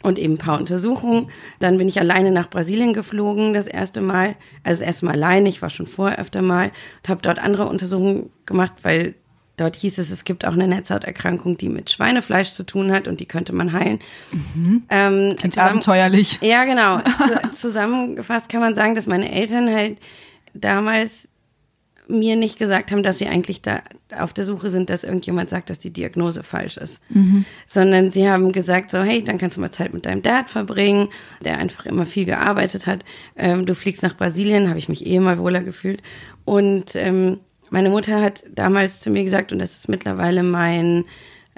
und 0.04 0.18
eben 0.18 0.36
ein 0.36 0.40
paar 0.40 0.60
Untersuchungen. 0.60 1.30
Dann 1.60 1.78
bin 1.78 1.90
ich 1.90 2.00
alleine 2.00 2.32
nach 2.32 2.50
Brasilien 2.50 2.94
geflogen, 2.94 3.54
das 3.54 3.68
erste 3.68 4.02
Mal. 4.02 4.36
Also 4.64 4.80
das 4.80 4.88
erste 4.88 5.06
Mal 5.06 5.14
alleine, 5.14 5.50
ich 5.50 5.62
war 5.62 5.70
schon 5.70 5.88
vorher 5.88 6.20
öfter 6.20 6.42
mal 6.42 6.72
und 7.04 7.10
habe 7.10 7.22
dort 7.22 7.40
andere 7.40 7.66
Untersuchungen 7.66 8.30
gemacht, 8.46 8.74
weil 8.84 9.16
dort 9.58 9.76
hieß 9.76 9.98
es, 9.98 10.12
es 10.12 10.24
gibt 10.24 10.46
auch 10.46 10.54
eine 10.54 10.68
Netzhauterkrankung, 10.68 11.58
die 11.58 11.70
mit 11.70 11.92
Schweinefleisch 11.92 12.52
zu 12.52 12.64
tun 12.64 12.92
hat 12.92 13.08
und 13.08 13.20
die 13.20 13.26
könnte 13.26 13.54
man 13.54 13.74
heilen. 13.74 14.00
Mhm. 14.32 14.84
Ähm, 14.90 15.36
zusammen, 15.40 15.70
abenteuerlich. 15.70 16.40
Ja, 16.42 16.66
genau. 16.66 17.02
zusammengefasst 17.54 18.50
kann 18.50 18.62
man 18.62 18.76
sagen, 18.76 18.96
dass 18.96 19.08
meine 19.08 19.32
Eltern 19.32 19.74
halt 19.74 19.98
damals 20.54 21.28
mir 22.08 22.36
nicht 22.36 22.60
gesagt 22.60 22.92
haben, 22.92 23.04
dass 23.04 23.18
sie 23.18 23.28
eigentlich 23.28 23.62
da 23.62 23.82
auf 24.16 24.34
der 24.34 24.46
Suche 24.46 24.70
sind, 24.70 24.90
dass 24.90 25.04
irgendjemand 25.04 25.50
sagt, 25.50 25.70
dass 25.70 25.80
die 25.80 25.92
Diagnose 25.92 26.44
falsch 26.44 26.78
ist. 26.78 27.00
Mhm. 27.10 27.46
Sondern 27.68 28.12
sie 28.12 28.30
haben 28.30 28.52
gesagt 28.52 28.92
so, 28.92 29.00
hey, 29.00 29.24
dann 29.24 29.38
kannst 29.38 29.58
du 29.58 29.62
mal 29.62 29.72
Zeit 29.72 29.94
mit 29.94 30.06
deinem 30.06 30.22
Dad 30.22 30.50
verbringen, 30.50 31.10
der 31.42 31.58
einfach 31.58 31.86
immer 31.86 32.06
viel 32.06 32.26
gearbeitet 32.26 32.86
hat. 32.86 33.04
Ähm, 33.36 33.66
du 33.66 33.76
fliegst 33.76 34.04
nach 34.04 34.16
Brasilien, 34.16 34.70
habe 34.70 34.80
ich 34.80 34.90
mich 34.90 35.06
eh 35.08 35.20
mal 35.20 35.38
wohler 35.40 35.64
gefühlt. 35.64 36.02
Und 36.46 36.96
ähm, 36.96 37.40
meine 37.76 37.90
Mutter 37.90 38.22
hat 38.22 38.46
damals 38.50 39.02
zu 39.02 39.10
mir 39.10 39.26
gesagt, 39.26 39.52
und 39.52 39.60
das 39.60 39.76
ist 39.76 39.90
mittlerweile 39.90 40.44
mein 40.44 41.04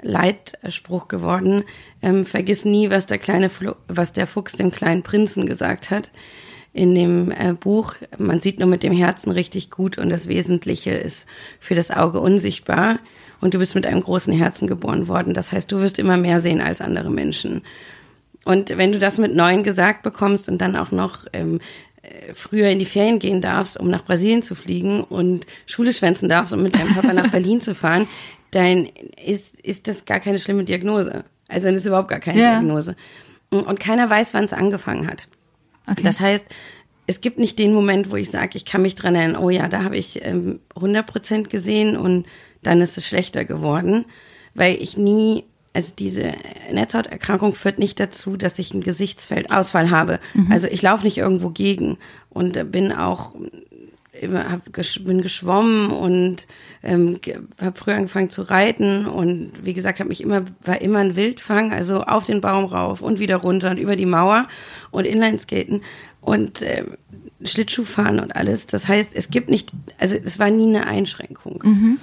Leitspruch 0.02 1.06
geworden, 1.06 1.62
ähm, 2.02 2.26
vergiss 2.26 2.64
nie, 2.64 2.90
was 2.90 3.06
der 3.06 3.18
kleine, 3.18 3.48
Flo 3.48 3.76
was 3.86 4.12
der 4.12 4.26
Fuchs 4.26 4.54
dem 4.54 4.72
kleinen 4.72 5.04
Prinzen 5.04 5.46
gesagt 5.46 5.92
hat 5.92 6.10
in 6.72 6.96
dem 6.96 7.30
äh, 7.30 7.52
Buch. 7.52 7.94
Man 8.18 8.40
sieht 8.40 8.58
nur 8.58 8.66
mit 8.66 8.82
dem 8.82 8.92
Herzen 8.92 9.30
richtig 9.30 9.70
gut 9.70 9.96
und 9.96 10.10
das 10.10 10.26
Wesentliche 10.26 10.90
ist 10.90 11.28
für 11.60 11.76
das 11.76 11.92
Auge 11.92 12.18
unsichtbar. 12.18 12.98
Und 13.40 13.54
du 13.54 13.60
bist 13.60 13.76
mit 13.76 13.86
einem 13.86 14.02
großen 14.02 14.32
Herzen 14.32 14.66
geboren 14.66 15.06
worden. 15.06 15.34
Das 15.34 15.52
heißt, 15.52 15.70
du 15.70 15.78
wirst 15.78 16.00
immer 16.00 16.16
mehr 16.16 16.40
sehen 16.40 16.60
als 16.60 16.80
andere 16.80 17.12
Menschen. 17.12 17.62
Und 18.44 18.76
wenn 18.76 18.90
du 18.90 18.98
das 18.98 19.18
mit 19.18 19.36
neun 19.36 19.62
gesagt 19.62 20.02
bekommst 20.02 20.48
und 20.48 20.58
dann 20.58 20.74
auch 20.74 20.90
noch 20.90 21.26
ähm, 21.32 21.56
äh, 21.58 21.60
früher 22.34 22.68
in 22.68 22.78
die 22.78 22.84
Ferien 22.84 23.18
gehen 23.18 23.40
darfst, 23.40 23.78
um 23.78 23.90
nach 23.90 24.04
Brasilien 24.04 24.42
zu 24.42 24.54
fliegen 24.54 25.02
und 25.02 25.46
Schule 25.66 25.92
schwänzen 25.92 26.28
darfst, 26.28 26.52
um 26.52 26.62
mit 26.62 26.74
deinem 26.74 26.94
Papa 26.94 27.12
nach 27.12 27.30
Berlin 27.30 27.60
zu 27.60 27.74
fahren, 27.74 28.06
dann 28.50 28.88
ist, 29.24 29.58
ist 29.60 29.88
das 29.88 30.04
gar 30.04 30.20
keine 30.20 30.38
schlimme 30.38 30.64
Diagnose. 30.64 31.24
Also 31.48 31.68
das 31.68 31.78
ist 31.78 31.86
überhaupt 31.86 32.08
gar 32.08 32.20
keine 32.20 32.40
ja. 32.40 32.58
Diagnose. 32.58 32.96
Und 33.50 33.80
keiner 33.80 34.08
weiß, 34.08 34.34
wann 34.34 34.44
es 34.44 34.52
angefangen 34.52 35.06
hat. 35.06 35.28
Okay. 35.90 36.02
Das 36.02 36.20
heißt, 36.20 36.44
es 37.06 37.22
gibt 37.22 37.38
nicht 37.38 37.58
den 37.58 37.72
Moment, 37.72 38.10
wo 38.10 38.16
ich 38.16 38.30
sage, 38.30 38.50
ich 38.54 38.66
kann 38.66 38.82
mich 38.82 38.94
dran 38.94 39.14
erinnern, 39.14 39.42
oh 39.42 39.48
ja, 39.48 39.68
da 39.68 39.82
habe 39.82 39.96
ich 39.96 40.24
ähm, 40.24 40.60
100 40.76 41.06
Prozent 41.06 41.50
gesehen 41.50 41.96
und 41.96 42.26
dann 42.62 42.82
ist 42.82 42.98
es 42.98 43.06
schlechter 43.06 43.46
geworden, 43.46 44.04
weil 44.54 44.76
ich 44.82 44.98
nie 44.98 45.44
also 45.78 45.92
diese 45.96 46.32
Netzhauterkrankung 46.72 47.54
führt 47.54 47.78
nicht 47.78 48.00
dazu, 48.00 48.36
dass 48.36 48.58
ich 48.58 48.72
einen 48.72 48.82
Gesichtsfeldausfall 48.82 49.90
habe. 49.90 50.18
Mhm. 50.34 50.50
Also 50.50 50.66
ich 50.66 50.82
laufe 50.82 51.04
nicht 51.04 51.18
irgendwo 51.18 51.50
gegen 51.50 51.98
und 52.30 52.72
bin 52.72 52.90
auch 52.90 53.36
immer 54.20 54.50
hab, 54.50 54.64
bin 55.04 55.22
geschwommen 55.22 55.92
und 55.92 56.48
ähm, 56.82 57.20
habe 57.62 57.78
früher 57.78 57.94
angefangen 57.94 58.28
zu 58.28 58.42
reiten 58.42 59.06
und 59.06 59.52
wie 59.62 59.72
gesagt 59.72 60.00
habe 60.00 60.08
mich 60.08 60.20
immer 60.20 60.46
war 60.64 60.80
immer 60.80 60.98
ein 60.98 61.14
Wildfang 61.14 61.72
also 61.72 62.02
auf 62.02 62.24
den 62.24 62.40
Baum 62.40 62.64
rauf 62.64 63.00
und 63.00 63.20
wieder 63.20 63.36
runter 63.36 63.70
und 63.70 63.78
über 63.78 63.94
die 63.94 64.06
Mauer 64.06 64.48
und 64.90 65.06
Inlineskaten 65.06 65.82
und 66.20 66.62
äh, 66.62 66.86
Schlittschuhfahren 67.44 68.18
und 68.18 68.34
alles 68.34 68.66
das 68.66 68.88
heißt 68.88 69.12
es 69.14 69.30
gibt 69.30 69.50
nicht 69.50 69.70
also 69.98 70.16
es 70.16 70.40
war 70.40 70.50
nie 70.50 70.66
eine 70.66 70.88
Einschränkung 70.88 71.62
mhm. 71.64 72.00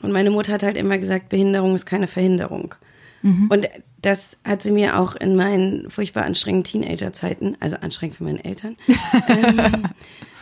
und 0.00 0.12
meine 0.12 0.30
Mutter 0.30 0.54
hat 0.54 0.62
halt 0.62 0.78
immer 0.78 0.96
gesagt 0.96 1.28
Behinderung 1.28 1.74
ist 1.74 1.84
keine 1.84 2.08
Verhinderung 2.08 2.74
mhm. 3.22 3.48
und 3.50 3.68
das 4.00 4.36
hat 4.44 4.62
sie 4.62 4.70
mir 4.70 4.98
auch 4.98 5.16
in 5.16 5.34
meinen 5.34 5.90
furchtbar 5.90 6.24
anstrengenden 6.24 6.82
Teenagerzeiten, 6.82 7.56
also 7.60 7.76
anstrengend 7.76 8.16
für 8.16 8.24
meine 8.24 8.44
Eltern, 8.44 8.76
ähm, 9.28 9.84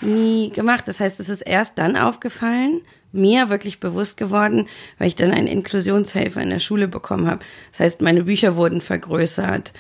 nie 0.03 0.51
gemacht. 0.51 0.85
Das 0.87 1.01
heißt, 1.01 1.19
es 1.21 1.29
ist 1.29 1.41
erst 1.41 1.79
dann 1.79 1.97
aufgefallen, 1.97 2.83
mir 3.13 3.49
wirklich 3.49 3.81
bewusst 3.81 4.17
geworden, 4.17 4.69
weil 4.99 5.09
ich 5.09 5.17
dann 5.17 5.31
einen 5.31 5.47
Inklusionshelfer 5.47 6.43
in 6.43 6.51
der 6.51 6.59
Schule 6.59 6.87
bekommen 6.87 7.27
habe. 7.27 7.45
Das 7.71 7.81
heißt, 7.81 8.03
meine 8.03 8.25
Bücher 8.25 8.57
wurden 8.57 8.81
vergrößert. 8.81 9.73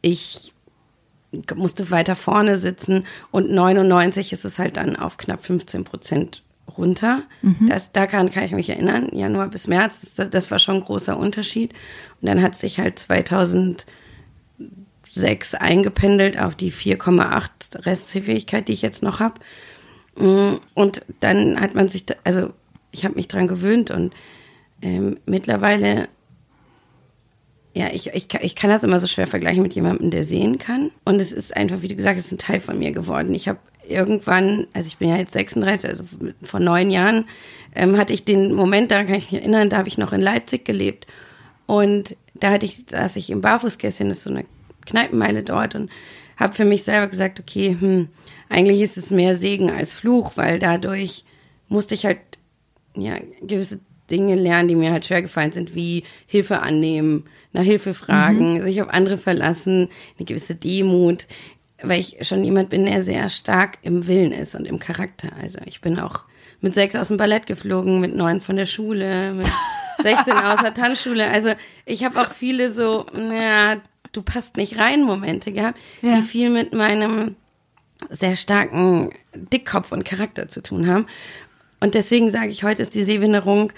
Ich 0.00 0.54
musste 1.56 1.90
weiter 1.90 2.14
vorne 2.14 2.58
sitzen 2.58 3.04
und 3.32 3.50
99 3.50 4.32
ist 4.32 4.44
es 4.44 4.60
halt 4.60 4.76
dann 4.76 4.94
auf 4.94 5.16
knapp 5.16 5.44
15 5.44 5.82
Prozent 5.82 6.44
runter. 6.76 7.22
Mhm. 7.42 7.68
Das, 7.68 7.92
daran 7.92 8.30
kann 8.30 8.44
ich 8.44 8.52
mich 8.52 8.70
erinnern. 8.70 9.08
Januar 9.12 9.48
bis 9.48 9.68
März, 9.68 10.14
das, 10.16 10.30
das 10.30 10.50
war 10.50 10.58
schon 10.58 10.76
ein 10.76 10.84
großer 10.84 11.16
Unterschied. 11.16 11.72
Und 12.20 12.28
dann 12.28 12.42
hat 12.42 12.56
sich 12.56 12.78
halt 12.78 12.98
2006 12.98 13.86
eingependelt 15.54 16.38
auf 16.38 16.54
die 16.54 16.72
4,8 16.72 17.86
Restfähigkeit, 17.86 18.68
die 18.68 18.72
ich 18.72 18.82
jetzt 18.82 19.02
noch 19.02 19.20
habe. 19.20 19.40
Mm, 20.16 20.56
und 20.74 21.02
dann 21.20 21.60
hat 21.60 21.74
man 21.74 21.88
sich, 21.88 22.04
also 22.24 22.52
ich 22.90 23.04
habe 23.04 23.16
mich 23.16 23.28
dran 23.28 23.48
gewöhnt 23.48 23.90
und 23.90 24.14
ähm, 24.82 25.18
mittlerweile, 25.26 26.08
ja, 27.74 27.88
ich, 27.92 28.14
ich, 28.14 28.32
ich 28.32 28.54
kann 28.54 28.70
das 28.70 28.84
immer 28.84 29.00
so 29.00 29.08
schwer 29.08 29.26
vergleichen 29.26 29.62
mit 29.62 29.74
jemandem, 29.74 30.10
der 30.10 30.22
sehen 30.22 30.58
kann. 30.58 30.92
Und 31.04 31.20
es 31.20 31.32
ist 31.32 31.56
einfach, 31.56 31.82
wie 31.82 31.88
du 31.88 31.96
gesagt 31.96 32.16
hast, 32.18 32.30
ein 32.30 32.38
Teil 32.38 32.60
von 32.60 32.78
mir 32.78 32.92
geworden. 32.92 33.34
Ich 33.34 33.48
habe 33.48 33.58
irgendwann, 33.86 34.68
also 34.72 34.86
ich 34.86 34.98
bin 34.98 35.08
ja 35.08 35.16
jetzt 35.16 35.32
36, 35.32 35.90
also 35.90 36.04
vor 36.42 36.60
neun 36.60 36.90
Jahren, 36.90 37.24
ähm, 37.74 37.98
hatte 37.98 38.12
ich 38.12 38.24
den 38.24 38.54
Moment, 38.54 38.92
daran 38.92 39.06
kann 39.06 39.16
ich 39.16 39.32
mich 39.32 39.40
erinnern, 39.40 39.70
da 39.70 39.78
habe 39.78 39.88
ich 39.88 39.98
noch 39.98 40.12
in 40.12 40.20
Leipzig 40.20 40.64
gelebt. 40.64 41.08
Und 41.66 42.16
da 42.34 42.52
hatte 42.52 42.64
ich, 42.64 42.86
dass 42.86 43.16
ich 43.16 43.30
im 43.30 43.40
Barfußgässchen, 43.40 44.08
das 44.08 44.18
ist 44.18 44.24
so 44.24 44.30
eine 44.30 44.44
Kneipenmeile 44.86 45.42
dort 45.42 45.74
und 45.74 45.90
habe 46.36 46.54
für 46.54 46.64
mich 46.64 46.84
selber 46.84 47.08
gesagt, 47.08 47.40
okay, 47.40 47.76
hm, 47.78 48.08
eigentlich 48.48 48.82
ist 48.82 48.96
es 48.96 49.10
mehr 49.10 49.34
Segen 49.36 49.70
als 49.70 49.94
Fluch, 49.94 50.32
weil 50.36 50.60
dadurch 50.60 51.24
musste 51.68 51.94
ich 51.94 52.06
halt 52.06 52.18
ja 52.96 53.18
gewisse 53.42 53.80
Dinge 54.10 54.34
lernen, 54.34 54.68
die 54.68 54.76
mir 54.76 54.92
halt 54.92 55.06
schwer 55.06 55.22
gefallen 55.22 55.52
sind, 55.52 55.74
wie 55.74 56.04
Hilfe 56.26 56.60
annehmen, 56.60 57.24
nach 57.52 57.62
Hilfe 57.62 57.94
fragen, 57.94 58.58
mhm. 58.58 58.62
sich 58.62 58.82
auf 58.82 58.88
andere 58.88 59.18
verlassen, 59.18 59.88
eine 60.18 60.26
gewisse 60.26 60.54
Demut, 60.54 61.26
weil 61.82 62.00
ich 62.00 62.18
schon 62.22 62.44
jemand 62.44 62.70
bin, 62.70 62.84
der 62.84 63.02
sehr 63.02 63.28
stark 63.28 63.78
im 63.82 64.06
Willen 64.06 64.32
ist 64.32 64.54
und 64.54 64.66
im 64.66 64.78
Charakter. 64.78 65.30
Also 65.40 65.60
ich 65.64 65.80
bin 65.80 65.98
auch 65.98 66.24
mit 66.60 66.74
sechs 66.74 66.94
aus 66.96 67.08
dem 67.08 67.16
Ballett 67.16 67.46
geflogen, 67.46 68.00
mit 68.00 68.14
neun 68.14 68.40
von 68.40 68.56
der 68.56 68.66
Schule, 68.66 69.32
mit 69.32 69.50
16 70.02 70.34
aus 70.34 70.60
der 70.60 70.74
Tanzschule. 70.74 71.28
Also 71.28 71.52
ich 71.86 72.04
habe 72.04 72.20
auch 72.20 72.30
viele 72.30 72.72
so, 72.72 73.06
naja, 73.12 73.80
du 74.12 74.22
passt 74.22 74.56
nicht 74.56 74.78
rein 74.78 75.02
Momente 75.02 75.52
gehabt, 75.52 75.78
ja. 76.02 76.16
die 76.16 76.22
viel 76.22 76.50
mit 76.50 76.74
meinem 76.74 77.36
sehr 78.10 78.36
starken 78.36 79.10
Dickkopf 79.34 79.92
und 79.92 80.04
Charakter 80.04 80.48
zu 80.48 80.62
tun 80.62 80.86
haben. 80.86 81.06
Und 81.80 81.94
deswegen 81.94 82.30
sage 82.30 82.48
ich, 82.48 82.64
heute 82.64 82.82
ist 82.82 82.94
die 82.94 83.02
Sehbehinderung 83.02 83.72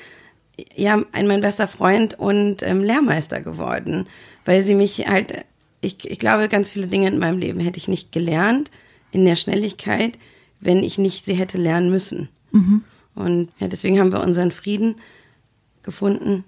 ja 0.74 1.02
ein 1.12 1.26
mein 1.26 1.40
bester 1.40 1.68
Freund 1.68 2.18
und 2.18 2.62
ähm, 2.62 2.82
Lehrmeister 2.82 3.40
geworden, 3.40 4.06
weil 4.44 4.62
sie 4.62 4.74
mich 4.74 5.06
halt 5.06 5.44
ich, 5.80 6.10
ich 6.10 6.18
glaube, 6.18 6.48
ganz 6.48 6.70
viele 6.70 6.86
Dinge 6.86 7.08
in 7.08 7.18
meinem 7.18 7.38
Leben 7.38 7.60
hätte 7.60 7.78
ich 7.78 7.88
nicht 7.88 8.12
gelernt 8.12 8.70
in 9.12 9.24
der 9.24 9.36
Schnelligkeit, 9.36 10.18
wenn 10.60 10.82
ich 10.82 10.98
nicht 10.98 11.24
sie 11.24 11.34
hätte 11.34 11.58
lernen 11.58 11.90
müssen. 11.90 12.28
Mhm. 12.50 12.82
Und 13.14 13.50
ja, 13.58 13.68
deswegen 13.68 13.98
haben 13.98 14.12
wir 14.12 14.20
unseren 14.20 14.50
Frieden 14.50 14.96
gefunden. 15.82 16.44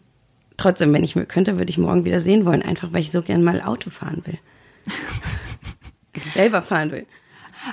Trotzdem, 0.57 0.93
wenn 0.93 1.05
ich 1.05 1.15
mir 1.15 1.27
könnte, 1.27 1.59
würde 1.59 1.71
ich 1.71 1.79
morgen 1.79 2.05
wieder 2.05 2.21
sehen 2.21 2.45
wollen, 2.45 2.63
einfach 2.63 2.93
weil 2.93 3.03
ich 3.03 3.13
so 3.13 3.23
gern 3.23 3.45
mal 3.45 3.61
Auto 3.63 3.91
fahren 3.91 4.23
will. 4.25 4.39
selber 6.35 6.63
fahren 6.63 6.91
will. 6.91 7.07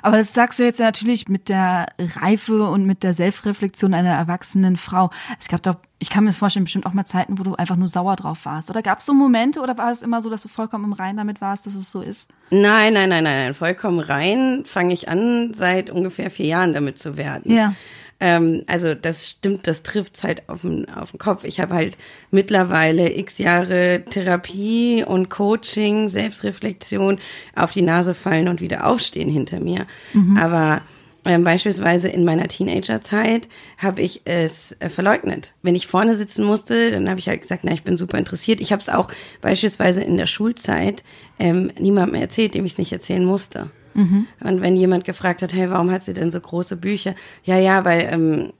Aber 0.01 0.17
das 0.17 0.33
sagst 0.33 0.59
du 0.59 0.63
jetzt 0.63 0.79
natürlich 0.79 1.27
mit 1.27 1.49
der 1.49 1.87
Reife 1.99 2.63
und 2.63 2.85
mit 2.85 3.03
der 3.03 3.13
Selbstreflexion 3.13 3.93
einer 3.93 4.13
erwachsenen 4.13 4.77
Frau. 4.77 5.09
Es 5.39 5.47
gab 5.47 5.63
doch, 5.63 5.75
ich 5.99 6.09
kann 6.09 6.23
mir 6.23 6.29
das 6.29 6.37
vorstellen, 6.37 6.65
bestimmt 6.65 6.85
auch 6.85 6.93
mal 6.93 7.05
Zeiten, 7.05 7.39
wo 7.39 7.43
du 7.43 7.55
einfach 7.55 7.75
nur 7.75 7.89
sauer 7.89 8.15
drauf 8.15 8.45
warst. 8.45 8.69
Oder 8.69 8.81
gab 8.81 8.99
es 8.99 9.05
so 9.05 9.13
Momente 9.13 9.61
oder 9.61 9.77
war 9.77 9.91
es 9.91 10.01
immer 10.01 10.21
so, 10.21 10.29
dass 10.29 10.41
du 10.41 10.47
vollkommen 10.47 10.85
im 10.85 10.93
Rein 10.93 11.17
damit 11.17 11.41
warst, 11.41 11.65
dass 11.65 11.75
es 11.75 11.91
so 11.91 12.01
ist? 12.01 12.29
Nein, 12.51 12.93
nein, 12.93 13.09
nein, 13.09 13.23
nein, 13.23 13.45
nein. 13.45 13.53
Vollkommen 13.53 13.99
rein 13.99 14.63
fange 14.65 14.93
ich 14.93 15.09
an, 15.09 15.53
seit 15.53 15.89
ungefähr 15.89 16.29
vier 16.29 16.47
Jahren 16.47 16.73
damit 16.73 16.99
zu 16.99 17.17
werden. 17.17 17.51
Ja. 17.51 17.73
Ähm, 18.19 18.63
also 18.67 18.93
das 18.93 19.29
stimmt, 19.29 19.67
das 19.67 19.83
trifft 19.83 20.23
halt 20.23 20.47
auf 20.47 20.61
den, 20.61 20.89
auf 20.89 21.11
den 21.11 21.19
Kopf. 21.19 21.43
Ich 21.43 21.59
habe 21.59 21.73
halt 21.73 21.97
mittlerweile 22.31 23.13
x 23.13 23.37
Jahre 23.37 24.05
Therapie 24.09 25.03
und 25.05 25.29
Coaching, 25.29 26.09
Selbstreflexion 26.09 27.19
auf 27.55 27.73
die 27.73 27.81
Nase 27.81 28.13
fallen 28.13 28.47
und 28.47 28.61
wieder 28.61 28.87
aufstehen 28.87 29.29
hinter 29.29 29.59
mir. 29.59 29.85
Mhm. 30.13 30.37
Aber 30.37 30.81
ähm, 31.25 31.43
beispielsweise 31.43 32.07
in 32.07 32.23
meiner 32.23 32.47
Teenagerzeit 32.47 33.49
habe 33.77 34.01
ich 34.01 34.21
es 34.25 34.75
äh, 34.79 34.89
verleugnet. 34.89 35.53
Wenn 35.63 35.75
ich 35.75 35.87
vorne 35.87 36.15
sitzen 36.15 36.45
musste, 36.45 36.91
dann 36.91 37.09
habe 37.09 37.19
ich 37.19 37.27
halt 37.27 37.41
gesagt, 37.41 37.63
na, 37.65 37.73
ich 37.73 37.83
bin 37.83 37.97
super 37.97 38.19
interessiert. 38.19 38.61
Ich 38.61 38.71
habe 38.71 38.79
es 38.79 38.89
auch 38.89 39.09
beispielsweise 39.41 40.03
in 40.03 40.17
der 40.17 40.27
Schulzeit 40.27 41.03
ähm, 41.39 41.71
niemandem 41.79 42.21
erzählt, 42.21 42.53
dem 42.53 42.65
ich 42.65 42.73
es 42.73 42.77
nicht 42.77 42.93
erzählen 42.93 43.25
musste. 43.25 43.71
Mhm. 43.95 44.27
Und 44.41 44.61
wenn 44.61 44.75
jemand 44.75 45.05
gefragt 45.05 45.41
hat, 45.41 45.53
hey, 45.53 45.69
warum 45.69 45.89
hat 45.89 46.03
sie 46.03 46.13
denn 46.13 46.29
so 46.29 46.39
große 46.39 46.75
Bücher? 46.75 47.15
Ja, 47.43 47.57
ja, 47.57 47.83
weil 47.85 48.07
ähm, 48.11 48.53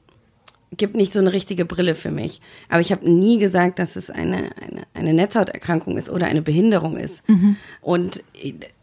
gibt 0.78 0.96
nicht 0.96 1.14
so 1.14 1.20
eine 1.20 1.34
richtige 1.34 1.66
Brille 1.66 1.96
für 1.96 2.12
mich. 2.12 2.42
Aber 2.70 2.82
ich 2.82 2.92
habe 2.92 3.10
nie 3.10 3.38
gesagt, 3.38 3.80
dass 3.80 3.96
es 3.96 4.10
eine, 4.10 4.50
eine, 4.62 4.84
eine 4.94 5.14
Netzhauterkrankung 5.14 5.98
ist 5.98 6.10
oder 6.10 6.28
eine 6.28 6.42
Behinderung 6.42 6.98
ist. 6.98 7.28
Mhm. 7.30 7.58
Und 7.82 8.24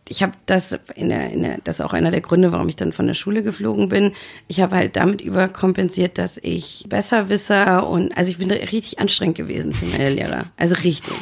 ich 0.08 0.22
habe 0.22 0.32
das 0.46 0.78
in 0.94 1.08
der, 1.08 1.30
in 1.30 1.42
der, 1.42 1.58
das 1.64 1.76
ist 1.76 1.84
auch 1.84 1.92
einer 1.92 2.10
der 2.10 2.20
Gründe, 2.20 2.52
warum 2.52 2.68
ich 2.68 2.76
dann 2.76 2.92
von 2.92 3.06
der 3.06 3.14
Schule 3.14 3.42
geflogen 3.42 3.88
bin. 3.88 4.12
Ich 4.48 4.60
habe 4.60 4.76
halt 4.76 4.96
damit 4.96 5.20
überkompensiert, 5.20 6.18
dass 6.18 6.38
ich 6.42 6.84
besser 6.88 7.28
wisse 7.28 7.82
und 7.82 8.16
also 8.16 8.30
ich 8.30 8.38
bin 8.38 8.50
richtig 8.50 8.98
anstrengend 8.98 9.36
gewesen 9.36 9.72
für 9.72 9.86
meine 9.86 10.10
Lehrer. 10.14 10.46
Also 10.56 10.74
richtig. 10.76 11.16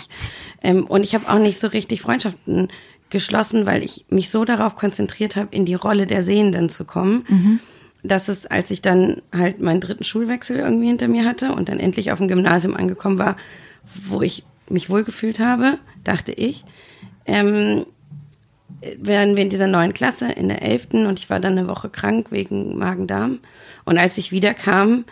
Ähm, 0.62 0.86
und 0.86 1.04
ich 1.04 1.14
habe 1.14 1.28
auch 1.28 1.38
nicht 1.38 1.58
so 1.58 1.68
richtig 1.68 2.02
Freundschaften 2.02 2.68
geschlossen, 3.10 3.66
weil 3.66 3.82
ich 3.82 4.04
mich 4.08 4.30
so 4.30 4.44
darauf 4.44 4.76
konzentriert 4.76 5.36
habe, 5.36 5.48
in 5.50 5.64
die 5.64 5.74
Rolle 5.74 6.06
der 6.06 6.22
Sehenden 6.22 6.68
zu 6.68 6.84
kommen, 6.84 7.24
mhm. 7.28 7.60
dass 8.02 8.28
es, 8.28 8.46
als 8.46 8.70
ich 8.70 8.82
dann 8.82 9.22
halt 9.32 9.60
meinen 9.60 9.80
dritten 9.80 10.04
Schulwechsel 10.04 10.58
irgendwie 10.58 10.88
hinter 10.88 11.08
mir 11.08 11.24
hatte 11.24 11.52
und 11.52 11.68
dann 11.68 11.80
endlich 11.80 12.12
auf 12.12 12.18
dem 12.18 12.28
Gymnasium 12.28 12.76
angekommen 12.76 13.18
war, 13.18 13.36
wo 14.08 14.22
ich 14.22 14.44
mich 14.68 14.88
wohlgefühlt 14.88 15.40
habe, 15.40 15.78
dachte 16.04 16.32
ich, 16.32 16.64
ähm, 17.26 17.86
werden 18.96 19.36
wir 19.36 19.42
in 19.42 19.50
dieser 19.50 19.66
neuen 19.66 19.92
Klasse 19.92 20.30
in 20.30 20.48
der 20.48 20.62
elften 20.62 21.06
und 21.06 21.18
ich 21.18 21.28
war 21.28 21.40
dann 21.40 21.58
eine 21.58 21.68
Woche 21.68 21.88
krank 21.90 22.28
wegen 22.30 22.78
Magen-Darm. 22.78 23.40
Und 23.84 23.98
als 23.98 24.16
ich 24.16 24.32
wiederkam, 24.32 25.04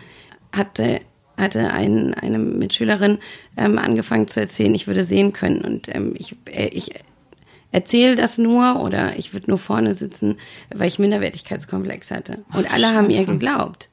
hatte 0.52 1.00
hatte 1.38 1.72
ein, 1.72 2.14
eine 2.14 2.38
Mitschülerin 2.38 3.18
ähm, 3.56 3.78
angefangen 3.78 4.28
zu 4.28 4.40
erzählen, 4.40 4.74
ich 4.74 4.86
würde 4.86 5.04
sehen 5.04 5.32
können. 5.32 5.60
Und 5.62 5.94
ähm, 5.94 6.14
ich, 6.18 6.36
äh, 6.46 6.68
ich 6.68 6.90
erzähle 7.72 8.16
das 8.16 8.38
nur 8.38 8.80
oder 8.80 9.18
ich 9.18 9.32
würde 9.32 9.50
nur 9.50 9.58
vorne 9.58 9.94
sitzen, 9.94 10.38
weil 10.74 10.88
ich 10.88 10.98
Minderwertigkeitskomplex 10.98 12.10
hatte. 12.10 12.44
Und 12.54 12.66
Ach, 12.68 12.74
alle 12.74 12.94
haben 12.94 13.10
ihr 13.10 13.24
geglaubt. 13.24 13.90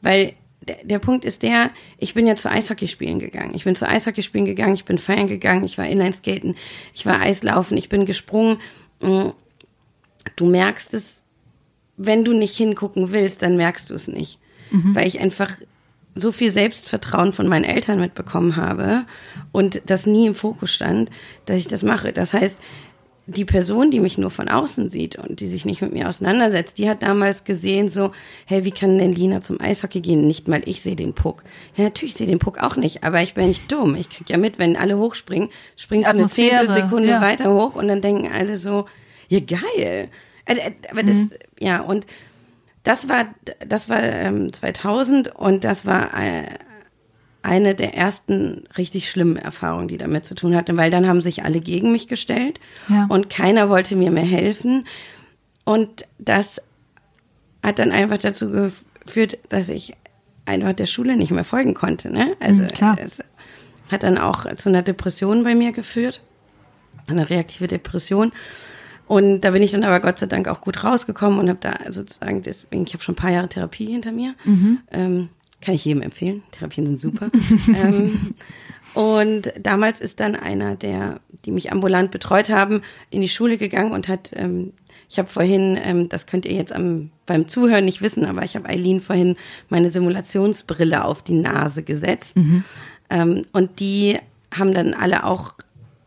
Weil 0.00 0.34
der, 0.66 0.78
der 0.84 0.98
Punkt 0.98 1.24
ist 1.24 1.42
der, 1.42 1.70
ich 1.98 2.14
bin 2.14 2.26
ja 2.26 2.36
zu 2.36 2.50
Eishockeyspielen 2.50 3.18
gegangen. 3.18 3.54
Ich 3.54 3.64
bin 3.64 3.74
zu 3.74 3.88
Eishockeyspielen 3.88 4.46
gegangen, 4.46 4.74
ich 4.74 4.84
bin 4.84 4.98
feiern 4.98 5.26
gegangen, 5.26 5.64
ich 5.64 5.78
war 5.78 5.86
Inlineskaten, 5.86 6.56
ich 6.94 7.04
war 7.04 7.20
Eislaufen, 7.20 7.76
ich 7.76 7.88
bin 7.88 8.06
gesprungen. 8.06 8.58
Mm, 9.00 9.30
du 10.36 10.46
merkst 10.46 10.94
es, 10.94 11.24
wenn 11.96 12.24
du 12.24 12.32
nicht 12.32 12.56
hingucken 12.56 13.10
willst, 13.12 13.42
dann 13.42 13.56
merkst 13.56 13.90
du 13.90 13.94
es 13.94 14.08
nicht. 14.08 14.38
Mhm. 14.70 14.94
Weil 14.94 15.06
ich 15.06 15.20
einfach 15.20 15.50
so 16.14 16.30
viel 16.30 16.50
Selbstvertrauen 16.50 17.32
von 17.32 17.48
meinen 17.48 17.64
Eltern 17.64 17.98
mitbekommen 17.98 18.56
habe 18.56 19.04
und 19.50 19.82
das 19.86 20.06
nie 20.06 20.26
im 20.26 20.34
Fokus 20.34 20.72
stand, 20.72 21.10
dass 21.46 21.58
ich 21.58 21.68
das 21.68 21.82
mache. 21.82 22.12
Das 22.12 22.34
heißt, 22.34 22.58
die 23.26 23.44
Person, 23.44 23.90
die 23.90 24.00
mich 24.00 24.18
nur 24.18 24.30
von 24.30 24.48
außen 24.48 24.90
sieht 24.90 25.16
und 25.16 25.40
die 25.40 25.46
sich 25.46 25.64
nicht 25.64 25.80
mit 25.80 25.92
mir 25.92 26.08
auseinandersetzt, 26.08 26.78
die 26.78 26.88
hat 26.88 27.02
damals 27.02 27.44
gesehen 27.44 27.88
so, 27.88 28.10
hey, 28.46 28.64
wie 28.64 28.72
kann 28.72 28.98
denn 28.98 29.12
Lina 29.12 29.40
zum 29.40 29.60
Eishockey 29.60 30.00
gehen? 30.00 30.26
Nicht 30.26 30.48
mal 30.48 30.62
ich 30.64 30.82
sehe 30.82 30.96
den 30.96 31.14
Puck. 31.14 31.44
Ja, 31.76 31.84
natürlich 31.84 32.14
sehe 32.14 32.26
den 32.26 32.40
Puck 32.40 32.60
auch 32.60 32.76
nicht, 32.76 33.04
aber 33.04 33.22
ich 33.22 33.34
bin 33.34 33.48
nicht 33.48 33.70
dumm. 33.70 33.94
Ich 33.94 34.10
krieg 34.10 34.28
ja 34.28 34.38
mit, 34.38 34.58
wenn 34.58 34.76
alle 34.76 34.98
hochspringen, 34.98 35.50
springt 35.76 36.06
so 36.06 36.10
eine 36.10 36.26
Zehntelsekunde 36.26 37.10
ja. 37.10 37.20
weiter 37.20 37.54
hoch 37.54 37.76
und 37.76 37.86
dann 37.86 38.00
denken 38.00 38.28
alle 38.32 38.56
so, 38.56 38.86
ja 39.28 39.38
geil. 39.40 40.08
Äh, 40.44 40.54
äh, 40.54 40.72
aber 40.90 41.04
das, 41.04 41.16
mhm. 41.16 41.30
ja, 41.60 41.80
und 41.80 42.06
das 42.82 43.08
war, 43.08 43.26
das 43.64 43.88
war 43.88 44.02
ähm, 44.02 44.52
2000 44.52 45.34
und 45.36 45.62
das 45.62 45.86
war 45.86 46.10
äh, 46.20 46.46
eine 47.42 47.74
der 47.74 47.94
ersten 47.94 48.64
richtig 48.78 49.10
schlimmen 49.10 49.36
Erfahrungen, 49.36 49.88
die 49.88 49.98
damit 49.98 50.24
zu 50.24 50.34
tun 50.34 50.54
hatte, 50.54 50.76
weil 50.76 50.90
dann 50.90 51.08
haben 51.08 51.20
sich 51.20 51.44
alle 51.44 51.60
gegen 51.60 51.90
mich 51.90 52.08
gestellt 52.08 52.60
ja. 52.88 53.06
und 53.08 53.30
keiner 53.30 53.68
wollte 53.68 53.96
mir 53.96 54.10
mehr 54.10 54.24
helfen. 54.24 54.86
Und 55.64 56.06
das 56.18 56.62
hat 57.62 57.78
dann 57.78 57.90
einfach 57.90 58.18
dazu 58.18 58.50
geführt, 58.50 59.38
dass 59.48 59.68
ich 59.68 59.94
einfach 60.46 60.72
der 60.72 60.86
Schule 60.86 61.16
nicht 61.16 61.30
mehr 61.30 61.44
folgen 61.44 61.74
konnte. 61.74 62.10
Ne? 62.10 62.36
Also 62.40 62.62
mhm, 62.62 62.96
es 62.98 63.22
hat 63.90 64.02
dann 64.02 64.18
auch 64.18 64.52
zu 64.54 64.68
einer 64.68 64.82
Depression 64.82 65.44
bei 65.44 65.54
mir 65.54 65.72
geführt, 65.72 66.20
eine 67.08 67.28
reaktive 67.28 67.68
Depression. 67.68 68.32
Und 69.06 69.42
da 69.42 69.50
bin 69.50 69.62
ich 69.62 69.72
dann 69.72 69.84
aber 69.84 70.00
Gott 70.00 70.18
sei 70.18 70.26
Dank 70.26 70.48
auch 70.48 70.60
gut 70.60 70.84
rausgekommen 70.84 71.38
und 71.38 71.48
habe 71.48 71.58
da 71.60 71.90
sozusagen, 71.90 72.42
deswegen, 72.42 72.84
ich 72.86 72.94
habe 72.94 73.02
schon 73.02 73.14
ein 73.14 73.16
paar 73.16 73.30
Jahre 73.30 73.48
Therapie 73.48 73.86
hinter 73.86 74.12
mir. 74.12 74.34
Mhm. 74.44 74.78
Ähm, 74.90 75.28
kann 75.62 75.74
ich 75.74 75.84
jedem 75.84 76.02
empfehlen. 76.02 76.42
Therapien 76.50 76.86
sind 76.86 77.00
super. 77.00 77.30
ähm, 77.82 78.34
und 78.94 79.52
damals 79.58 80.00
ist 80.00 80.20
dann 80.20 80.36
einer, 80.36 80.74
der, 80.76 81.20
die 81.44 81.50
mich 81.50 81.72
ambulant 81.72 82.10
betreut 82.10 82.50
haben, 82.50 82.82
in 83.10 83.22
die 83.22 83.28
Schule 83.28 83.56
gegangen 83.56 83.92
und 83.92 84.08
hat, 84.08 84.30
ähm, 84.34 84.72
ich 85.08 85.18
habe 85.18 85.28
vorhin, 85.28 85.78
ähm, 85.82 86.08
das 86.08 86.26
könnt 86.26 86.44
ihr 86.44 86.54
jetzt 86.54 86.72
am, 86.72 87.10
beim 87.24 87.48
Zuhören 87.48 87.84
nicht 87.84 88.02
wissen, 88.02 88.26
aber 88.26 88.44
ich 88.44 88.56
habe 88.56 88.68
Eileen 88.68 89.00
vorhin 89.00 89.36
meine 89.68 89.88
Simulationsbrille 89.88 91.04
auf 91.04 91.22
die 91.22 91.34
Nase 91.34 91.82
gesetzt. 91.82 92.36
Mhm. 92.36 92.64
Ähm, 93.08 93.42
und 93.52 93.80
die 93.80 94.18
haben 94.54 94.74
dann 94.74 94.92
alle 94.92 95.24
auch 95.24 95.54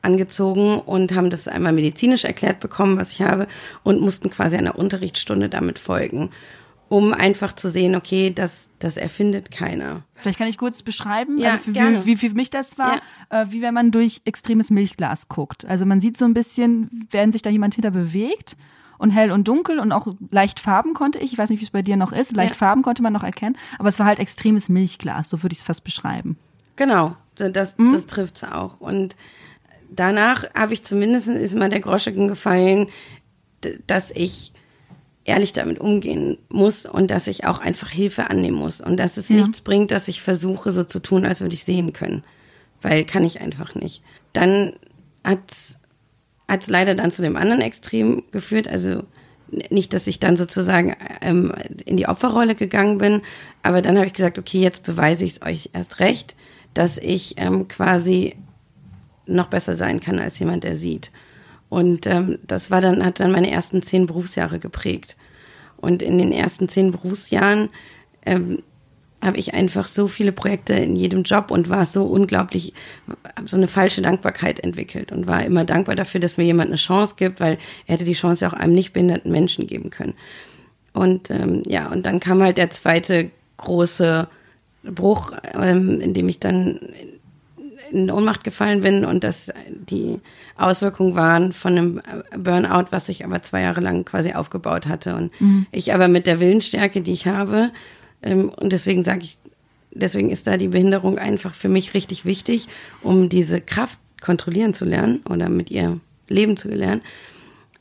angezogen 0.02 0.80
und 0.80 1.16
haben 1.16 1.32
das 1.32 1.48
einmal 1.48 1.74
medizinisch 1.74 2.26
erklärt 2.26 2.60
bekommen, 2.60 2.98
was 2.98 3.12
ich 3.12 3.24
habe, 3.24 3.48
und 3.84 4.02
mussten 4.02 4.30
quasi 4.30 4.56
einer 4.56 4.78
Unterrichtsstunde 4.78 5.50
damit 5.50 5.80
folgen 5.80 6.30
um 6.88 7.14
einfach 7.14 7.54
zu 7.54 7.70
sehen, 7.70 7.96
okay, 7.96 8.32
das, 8.34 8.70
das 8.80 8.98
erfindet 8.98 9.52
keiner. 9.52 10.04
Vielleicht 10.16 10.38
kann 10.38 10.48
ich 10.48 10.58
kurz 10.58 10.84
beschreiben, 10.84 11.38
ja, 11.38 11.54
also 11.54 11.74
wie, 11.74 12.06
wie 12.06 12.30
für 12.30 12.36
mich 12.36 12.50
das 12.50 12.78
war, 12.78 13.02
ja. 13.32 13.42
äh, 13.42 13.52
wie 13.52 13.62
wenn 13.62 13.74
man 13.74 13.92
durch 13.92 14.22
extremes 14.26 14.70
Milchglas 14.70 15.28
guckt. 15.28 15.66
Also 15.66 15.86
man 15.86 16.00
sieht 16.00 16.18
so 16.18 16.26
ein 16.26 16.34
bisschen, 16.34 17.08
während 17.10 17.34
sich 17.34 17.42
da 17.42 17.50
jemand 17.50 17.76
hinter 17.76 17.92
bewegt 17.92 18.56
und 18.98 19.10
hell 19.10 19.32
und 19.32 19.48
dunkel 19.48 19.80
und 19.80 19.92
auch 19.92 20.16
leicht 20.30 20.60
Farben 20.60 20.94
konnte 20.94 21.20
ich, 21.20 21.34
ich 21.34 21.38
weiß 21.38 21.50
nicht, 21.50 21.60
wie 21.60 21.66
es 21.66 21.72
bei 21.72 21.82
dir 21.82 21.98
noch 21.98 22.12
ist, 22.12 22.36
leicht 22.36 22.54
ja. 22.54 22.58
Farben 22.58 22.84
konnte 22.84 23.02
man 23.02 23.14
noch 23.14 23.24
erkennen, 23.24 23.58
aber 23.80 23.90
es 23.90 24.00
war 24.00 24.06
halt 24.06 24.20
extremes 24.20 24.70
Milchglas, 24.70 25.30
so 25.30 25.42
würde 25.42 25.54
ich 25.54 25.60
es 25.60 25.66
fast 25.66 25.84
beschreiben. 25.84 26.38
Genau, 26.76 27.16
das, 27.36 27.78
mhm. 27.78 27.94
das 27.94 28.06
trifft's 28.06 28.44
auch. 28.44 28.80
Und 28.80 29.16
danach 29.90 30.46
habe 30.54 30.74
ich 30.74 30.84
zumindest, 30.84 31.28
ist 31.28 31.56
mal 31.56 31.70
der 31.70 31.80
Groschen 31.80 32.28
gefallen, 32.28 32.88
dass 33.88 34.12
ich 34.12 34.54
ehrlich 35.26 35.54
damit 35.54 35.80
umgehen 35.80 36.38
muss 36.50 36.86
und 36.86 37.10
dass 37.12 37.28
ich 37.28 37.46
auch 37.46 37.58
einfach 37.60 37.90
Hilfe 37.90 38.30
annehmen 38.30 38.58
muss 38.58 38.80
und 38.80 38.98
dass 38.98 39.18
es 39.18 39.30
ja. 39.30 39.38
nichts 39.38 39.62
bringt, 39.62 39.92
dass 39.92 40.08
ich 40.08 40.22
versuche, 40.22 40.72
so 40.72 40.84
zu 40.84 41.00
tun, 41.00 41.26
als 41.26 41.42
würde 41.42 41.56
ich 41.56 41.66
sehen 41.66 41.94
können, 41.94 42.24
weil 42.82 43.04
kann 43.04 43.26
ich 43.26 43.42
einfach 43.42 43.74
nicht. 43.74 44.04
Dann 44.34 44.74
hat 45.24 45.40
es 46.48 46.68
leider 46.68 46.94
dann 46.94 47.12
zu 47.12 47.24
dem 47.24 47.36
anderen 47.36 47.62
Extrem 47.62 48.24
geführt, 48.32 48.68
also 48.68 49.04
nicht, 49.70 49.94
dass 49.94 50.08
ich 50.08 50.20
dann 50.20 50.38
sozusagen 50.38 50.96
ähm, 51.22 51.52
in 51.86 51.98
die 51.98 52.08
Opferrolle 52.08 52.56
gegangen 52.56 53.00
bin, 53.00 53.22
aber 53.64 53.82
dann 53.82 53.98
habe 53.98 54.06
ich 54.06 54.14
gesagt, 54.14 54.38
okay, 54.38 54.60
jetzt 54.60 54.84
beweise 54.84 55.26
ich 55.26 55.34
es 55.34 55.42
euch 55.42 55.70
erst 55.74 56.00
recht, 56.00 56.36
dass 56.76 56.98
ich 56.98 57.36
ähm, 57.38 57.68
quasi 57.68 58.36
noch 59.26 59.48
besser 59.48 59.76
sein 59.76 60.00
kann 60.00 60.20
als 60.20 60.38
jemand, 60.38 60.64
der 60.64 60.76
sieht. 60.76 61.12
Und 61.70 62.06
ähm, 62.08 62.40
das 62.46 62.72
war 62.72 62.82
dann, 62.82 63.04
hat 63.04 63.20
dann 63.20 63.32
meine 63.32 63.52
ersten 63.52 63.82
zehn 63.82 64.06
Berufsjahre 64.06 64.60
geprägt. 64.60 65.18
Und 65.78 66.02
in 66.02 66.18
den 66.18 66.32
ersten 66.32 66.70
zehn 66.70 66.92
Berufsjahren 66.92 67.70
ähm, 68.26 68.60
habe 69.22 69.38
ich 69.38 69.54
einfach 69.54 69.88
so 69.88 70.08
viele 70.08 70.32
Projekte 70.32 70.74
in 70.74 70.96
jedem 70.96 71.24
Job 71.24 71.50
und 71.50 71.70
war 71.70 71.86
so 71.86 72.06
unglaublich, 72.06 72.74
habe 73.36 73.48
so 73.48 73.58
eine 73.58 73.68
falsche 73.68 74.02
Dankbarkeit 74.02 74.60
entwickelt 74.60 75.12
und 75.12 75.28
war 75.28 75.44
immer 75.44 75.66
dankbar 75.66 75.96
dafür, 75.96 76.20
dass 76.20 76.38
mir 76.38 76.44
jemand 76.44 76.70
eine 76.70 76.78
Chance 76.78 77.16
gibt, 77.18 77.40
weil 77.40 77.58
er 77.88 77.96
hätte 77.96 78.06
die 78.06 78.14
Chance 78.14 78.48
auch 78.48 78.54
einem 78.54 78.74
nicht 78.74 78.94
behinderten 78.94 79.32
Menschen 79.32 79.68
geben 79.68 79.90
können. 79.90 80.14
Und 80.94 81.30
ähm, 81.32 81.64
ja, 81.66 81.90
und 81.92 82.06
dann 82.06 82.20
kam 82.20 82.42
halt 82.42 82.58
der 82.58 82.70
zweite 82.70 83.32
große 83.58 84.28
Bruch, 84.84 85.32
ähm, 85.54 86.00
in 86.00 86.14
dem 86.14 86.30
ich 86.30 86.40
dann 86.40 86.80
in 87.92 88.10
Ohnmacht 88.12 88.44
gefallen 88.44 88.82
bin 88.82 89.06
und 89.06 89.24
dass 89.24 89.52
die 89.70 90.20
Auswirkungen 90.58 91.16
waren 91.16 91.54
von 91.54 91.78
einem 91.78 92.02
Burnout, 92.38 92.88
was 92.92 93.10
ich 93.10 93.26
aber 93.26 93.42
zwei 93.42 93.62
Jahre 93.62 93.82
lang 93.82 94.06
quasi 94.06 94.34
aufgebaut 94.34 94.88
hatte. 94.88 95.16
Und 95.16 95.40
mhm. 95.40 95.66
ich 95.72 95.94
aber 95.94 96.08
mit 96.08 96.28
der 96.28 96.40
Willensstärke, 96.40 97.02
die 97.02 97.14
ich 97.14 97.28
habe, 97.28 97.72
ähm, 98.22 98.50
und 98.50 98.74
deswegen 98.74 99.04
sage 99.04 99.22
ich, 99.24 99.38
deswegen 99.92 100.30
ist 100.30 100.48
da 100.48 100.58
die 100.58 100.68
Behinderung 100.68 101.18
einfach 101.18 101.54
für 101.54 101.70
mich 101.70 101.94
richtig 101.94 102.26
wichtig, 102.26 102.68
um 103.02 103.30
diese 103.30 103.62
Kraft 103.62 104.00
kontrollieren 104.22 104.74
zu 104.74 104.86
lernen 104.86 105.22
oder 105.30 105.50
mit 105.50 105.72
ihr 105.72 106.00
leben 106.28 106.58
zu 106.58 106.70
lernen, 106.70 107.02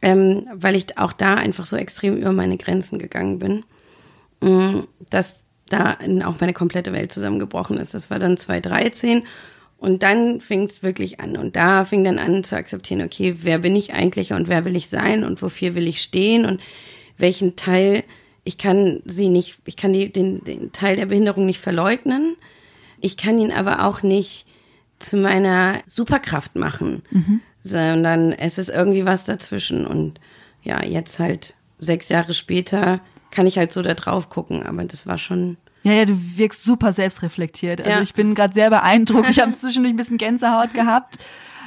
ähm, 0.03 0.47
weil 0.53 0.77
ich 0.77 0.99
auch 0.99 1.13
da 1.13 1.35
einfach 1.35 1.67
so 1.67 1.77
extrem 1.77 2.17
über 2.17 2.33
meine 2.33 2.59
Grenzen 2.59 2.99
gegangen 2.99 3.39
bin, 3.39 3.65
äh, 4.43 4.83
dass 5.11 5.45
da 5.69 5.97
auch 6.25 6.41
meine 6.41 6.53
komplette 6.53 6.93
Welt 6.93 7.13
zusammengebrochen 7.13 7.79
ist. 7.79 7.95
Das 7.95 8.11
war 8.11 8.19
dann 8.19 8.37
2013 8.37 9.23
und 9.79 10.03
dann 10.03 10.41
fing 10.41 10.65
es 10.65 10.83
wirklich 10.83 11.21
an. 11.21 11.37
Und 11.37 11.57
da 11.57 11.85
fing 11.85 12.05
dann 12.05 12.19
an 12.19 12.45
zu 12.45 12.57
akzeptieren, 12.57 13.03
okay, 13.03 13.37
wer 13.43 13.59
bin 13.59 13.77
ich 13.77 13.93
eigentlich 13.93 14.33
und 14.33 14.49
wer 14.49 14.65
will 14.65 14.77
ich 14.77 14.89
sein 14.89 15.25
und 15.25 15.43
wofür 15.43 15.75
will 15.75 15.87
ich 15.87 16.01
stehen 16.01 16.47
und 16.47 16.61
welchen 17.19 17.57
Teil, 17.57 18.05
ich 18.45 18.59
kann 18.59 19.03
sie 19.05 19.29
nicht, 19.29 19.59
ich 19.67 19.77
kann 19.77 19.93
die, 19.93 20.11
den, 20.11 20.43
den 20.45 20.73
Teil 20.73 20.97
der 20.97 21.07
Behinderung 21.07 21.47
nicht 21.47 21.61
verleugnen. 21.61 22.37
Ich 23.01 23.17
kann 23.17 23.39
ihn 23.39 23.53
aber 23.53 23.85
auch 23.85 24.03
nicht 24.03 24.47
zu 24.99 25.17
meiner 25.17 25.83
Superkraft 25.87 26.57
machen, 26.57 27.03
mhm. 27.11 27.41
sondern 27.63 28.33
es 28.33 28.59
ist 28.59 28.71
irgendwie 28.71 29.05
was 29.05 29.25
dazwischen. 29.25 29.87
Und 29.87 30.19
ja, 30.63 30.83
jetzt 30.83 31.21
halt 31.21 31.55
sechs 31.79 32.09
Jahre 32.09 32.33
später 32.33 33.01
kann 33.31 33.47
ich 33.47 33.59
halt 33.59 33.73
so 33.73 33.83
da 33.83 33.95
drauf 33.95 34.31
gucken, 34.31 34.63
aber 34.63 34.85
das 34.85 35.07
war 35.07 35.19
schon 35.19 35.57
ja, 35.85 35.93
ja, 35.93 36.05
du 36.07 36.15
wirkst 36.37 36.65
super 36.65 36.93
selbstreflektiert. 36.93 37.81
Also 37.83 37.93
ja. 37.93 38.01
ich 38.01 38.15
bin 38.15 38.35
gerade 38.35 38.55
sehr 38.55 38.71
beeindruckt. 38.71 39.29
Ich 39.29 39.41
habe 39.41 39.53
zwischendurch 39.55 39.93
ein 39.93 39.97
bisschen 39.99 40.17
Gänsehaut 40.17 40.73
gehabt, 40.73 41.19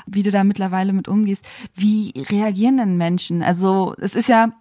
wie 0.08 0.24
du 0.24 0.32
da 0.32 0.44
mittlerweile 0.44 0.92
mit 0.92 1.08
umgehst. 1.08 1.46
Wie 1.76 2.14
reagieren 2.30 2.78
denn 2.78 2.98
Menschen? 2.98 3.44
Also 3.44 3.94
es 4.00 4.16
ist 4.16 4.28
ja 4.28 4.54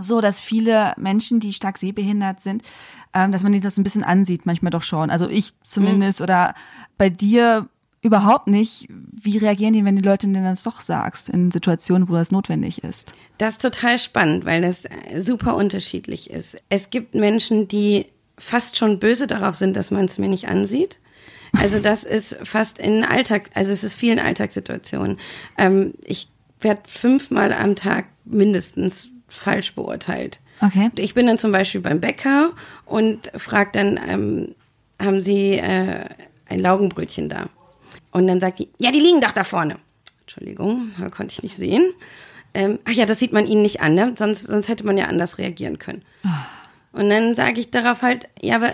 so, 0.00 0.20
dass 0.20 0.40
viele 0.40 0.94
Menschen, 0.96 1.40
die 1.40 1.52
stark 1.52 1.76
sehbehindert 1.76 2.40
sind, 2.40 2.62
ähm, 3.12 3.32
dass 3.32 3.42
man 3.42 3.52
sich 3.52 3.62
das 3.62 3.78
ein 3.78 3.82
bisschen 3.82 4.04
ansieht, 4.04 4.46
manchmal 4.46 4.70
doch 4.70 4.82
schon. 4.82 5.10
Also 5.10 5.28
ich 5.28 5.54
zumindest 5.64 6.20
mhm. 6.20 6.24
oder 6.24 6.54
bei 6.96 7.10
dir 7.10 7.68
überhaupt 8.00 8.46
nicht. 8.46 8.86
Wie 8.88 9.38
reagieren 9.38 9.72
die, 9.72 9.84
wenn 9.84 9.96
die 9.96 10.02
Leute 10.02 10.28
denen 10.28 10.44
das 10.44 10.62
doch 10.62 10.80
sagst, 10.80 11.28
in 11.28 11.50
Situationen, 11.50 12.08
wo 12.08 12.14
das 12.14 12.30
notwendig 12.30 12.84
ist? 12.84 13.12
Das 13.38 13.54
ist 13.54 13.62
total 13.62 13.98
spannend, 13.98 14.44
weil 14.44 14.62
das 14.62 14.84
super 15.16 15.56
unterschiedlich 15.56 16.30
ist. 16.30 16.56
Es 16.68 16.90
gibt 16.90 17.16
Menschen, 17.16 17.66
die 17.66 18.06
fast 18.38 18.76
schon 18.76 18.98
böse 18.98 19.26
darauf 19.26 19.56
sind, 19.56 19.76
dass 19.76 19.90
man 19.90 20.04
es 20.04 20.18
mir 20.18 20.28
nicht 20.28 20.48
ansieht. 20.48 20.98
Also 21.52 21.80
das 21.80 22.04
ist 22.04 22.38
fast 22.42 22.78
in 22.78 23.04
Alltag, 23.04 23.50
also 23.54 23.72
es 23.72 23.82
ist 23.82 23.94
vielen 23.94 24.18
Alltagssituationen. 24.18 25.18
Ähm, 25.56 25.94
ich 26.04 26.28
werde 26.60 26.82
fünfmal 26.84 27.52
am 27.52 27.76
Tag 27.76 28.06
mindestens 28.24 29.08
falsch 29.28 29.74
beurteilt. 29.74 30.40
Okay. 30.60 30.90
Ich 30.96 31.14
bin 31.14 31.26
dann 31.26 31.38
zum 31.38 31.52
Beispiel 31.52 31.80
beim 31.80 32.00
Bäcker 32.00 32.52
und 32.84 33.30
frage 33.36 33.70
dann, 33.72 34.00
ähm, 34.08 34.54
haben 35.00 35.22
Sie 35.22 35.52
äh, 35.52 36.04
ein 36.48 36.58
Laugenbrötchen 36.58 37.28
da? 37.28 37.48
Und 38.10 38.26
dann 38.26 38.40
sagt 38.40 38.58
die, 38.58 38.68
ja, 38.78 38.90
die 38.90 39.00
liegen 39.00 39.20
doch 39.20 39.32
da 39.32 39.44
vorne. 39.44 39.76
Entschuldigung, 40.22 40.92
da 40.98 41.08
konnte 41.08 41.32
ich 41.32 41.42
nicht 41.42 41.54
sehen. 41.54 41.92
Ähm, 42.54 42.78
ach 42.84 42.92
ja, 42.92 43.06
das 43.06 43.18
sieht 43.18 43.32
man 43.32 43.46
Ihnen 43.46 43.62
nicht 43.62 43.80
an, 43.80 43.94
ne? 43.94 44.14
Sonst, 44.18 44.46
sonst 44.46 44.68
hätte 44.68 44.84
man 44.84 44.98
ja 44.98 45.06
anders 45.06 45.38
reagieren 45.38 45.78
können. 45.78 46.02
Oh. 46.24 46.28
Und 46.92 47.10
dann 47.10 47.34
sage 47.34 47.60
ich 47.60 47.70
darauf 47.70 48.02
halt, 48.02 48.28
ja, 48.40 48.56
aber 48.56 48.72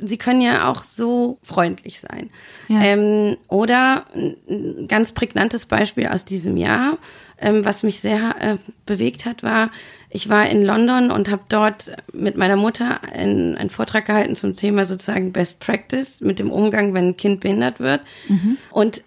sie 0.00 0.18
können 0.18 0.40
ja 0.40 0.70
auch 0.70 0.82
so 0.82 1.38
freundlich 1.42 2.00
sein. 2.00 2.30
Ja. 2.68 2.82
Ähm, 2.82 3.36
oder 3.48 4.04
ein 4.14 4.86
ganz 4.88 5.12
prägnantes 5.12 5.66
Beispiel 5.66 6.06
aus 6.06 6.24
diesem 6.24 6.56
Jahr, 6.56 6.98
ähm, 7.40 7.64
was 7.64 7.82
mich 7.82 8.00
sehr 8.00 8.34
äh, 8.40 8.56
bewegt 8.86 9.24
hat, 9.24 9.42
war, 9.42 9.70
ich 10.10 10.28
war 10.28 10.48
in 10.48 10.64
London 10.64 11.10
und 11.10 11.28
habe 11.30 11.42
dort 11.48 11.92
mit 12.12 12.36
meiner 12.36 12.56
Mutter 12.56 13.00
einen, 13.12 13.56
einen, 13.56 13.70
Vortrag 13.70 14.06
gehalten 14.06 14.36
zum 14.36 14.56
Thema 14.56 14.84
sozusagen 14.84 15.32
Best 15.32 15.60
Practice 15.60 16.20
mit 16.20 16.38
dem 16.38 16.50
Umgang, 16.50 16.94
wenn 16.94 17.08
ein 17.08 17.16
Kind 17.16 17.40
behindert 17.40 17.80
wird. 17.80 18.00
Mhm. 18.28 18.56
Und 18.70 19.02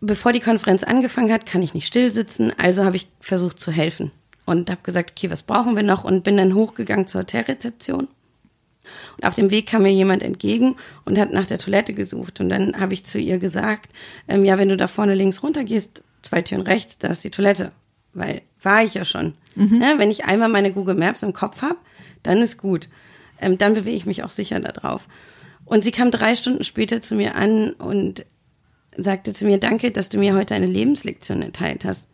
bevor 0.00 0.32
die 0.32 0.40
Konferenz 0.40 0.82
angefangen 0.82 1.32
hat, 1.32 1.46
kann 1.46 1.62
ich 1.62 1.74
nicht 1.74 1.86
still 1.86 2.10
sitzen, 2.10 2.52
also 2.58 2.84
habe 2.84 2.96
ich 2.96 3.06
versucht 3.20 3.60
zu 3.60 3.70
helfen 3.70 4.10
und 4.44 4.70
habe 4.70 4.82
gesagt, 4.82 5.12
okay, 5.12 5.30
was 5.30 5.42
brauchen 5.42 5.76
wir 5.76 5.82
noch 5.82 6.04
und 6.04 6.24
bin 6.24 6.36
dann 6.36 6.54
hochgegangen 6.54 7.06
zur 7.06 7.22
Hotelrezeption. 7.22 8.08
Und 9.16 9.24
auf 9.24 9.34
dem 9.34 9.50
Weg 9.50 9.68
kam 9.68 9.82
mir 9.82 9.92
jemand 9.92 10.22
entgegen 10.22 10.76
und 11.04 11.18
hat 11.18 11.32
nach 11.32 11.46
der 11.46 11.58
Toilette 11.58 11.94
gesucht. 11.94 12.40
Und 12.40 12.48
dann 12.48 12.78
habe 12.80 12.94
ich 12.94 13.04
zu 13.04 13.18
ihr 13.18 13.38
gesagt, 13.38 13.90
ähm, 14.28 14.44
ja, 14.44 14.58
wenn 14.58 14.68
du 14.68 14.76
da 14.76 14.88
vorne 14.88 15.14
links 15.14 15.42
runter 15.42 15.64
gehst, 15.64 16.02
zwei 16.22 16.42
Türen 16.42 16.62
rechts, 16.62 16.98
da 16.98 17.08
ist 17.08 17.24
die 17.24 17.30
Toilette. 17.30 17.72
Weil 18.12 18.42
war 18.62 18.82
ich 18.82 18.94
ja 18.94 19.04
schon. 19.04 19.34
Mhm. 19.54 19.80
Ja, 19.80 19.98
wenn 19.98 20.10
ich 20.10 20.24
einmal 20.24 20.48
meine 20.48 20.72
Google 20.72 20.94
Maps 20.94 21.22
im 21.22 21.32
Kopf 21.32 21.62
habe, 21.62 21.78
dann 22.22 22.38
ist 22.38 22.58
gut. 22.58 22.88
Ähm, 23.40 23.58
dann 23.58 23.74
bewege 23.74 23.96
ich 23.96 24.06
mich 24.06 24.22
auch 24.24 24.30
sicher 24.30 24.60
da 24.60 24.72
drauf. 24.72 25.08
Und 25.64 25.84
sie 25.84 25.92
kam 25.92 26.10
drei 26.10 26.36
Stunden 26.36 26.64
später 26.64 27.02
zu 27.02 27.14
mir 27.14 27.34
an 27.34 27.72
und 27.72 28.26
sagte 28.96 29.32
zu 29.32 29.46
mir, 29.46 29.58
danke, 29.58 29.90
dass 29.90 30.08
du 30.08 30.18
mir 30.18 30.34
heute 30.34 30.54
eine 30.54 30.66
Lebenslektion 30.66 31.42
erteilt 31.42 31.84
hast. 31.84 32.08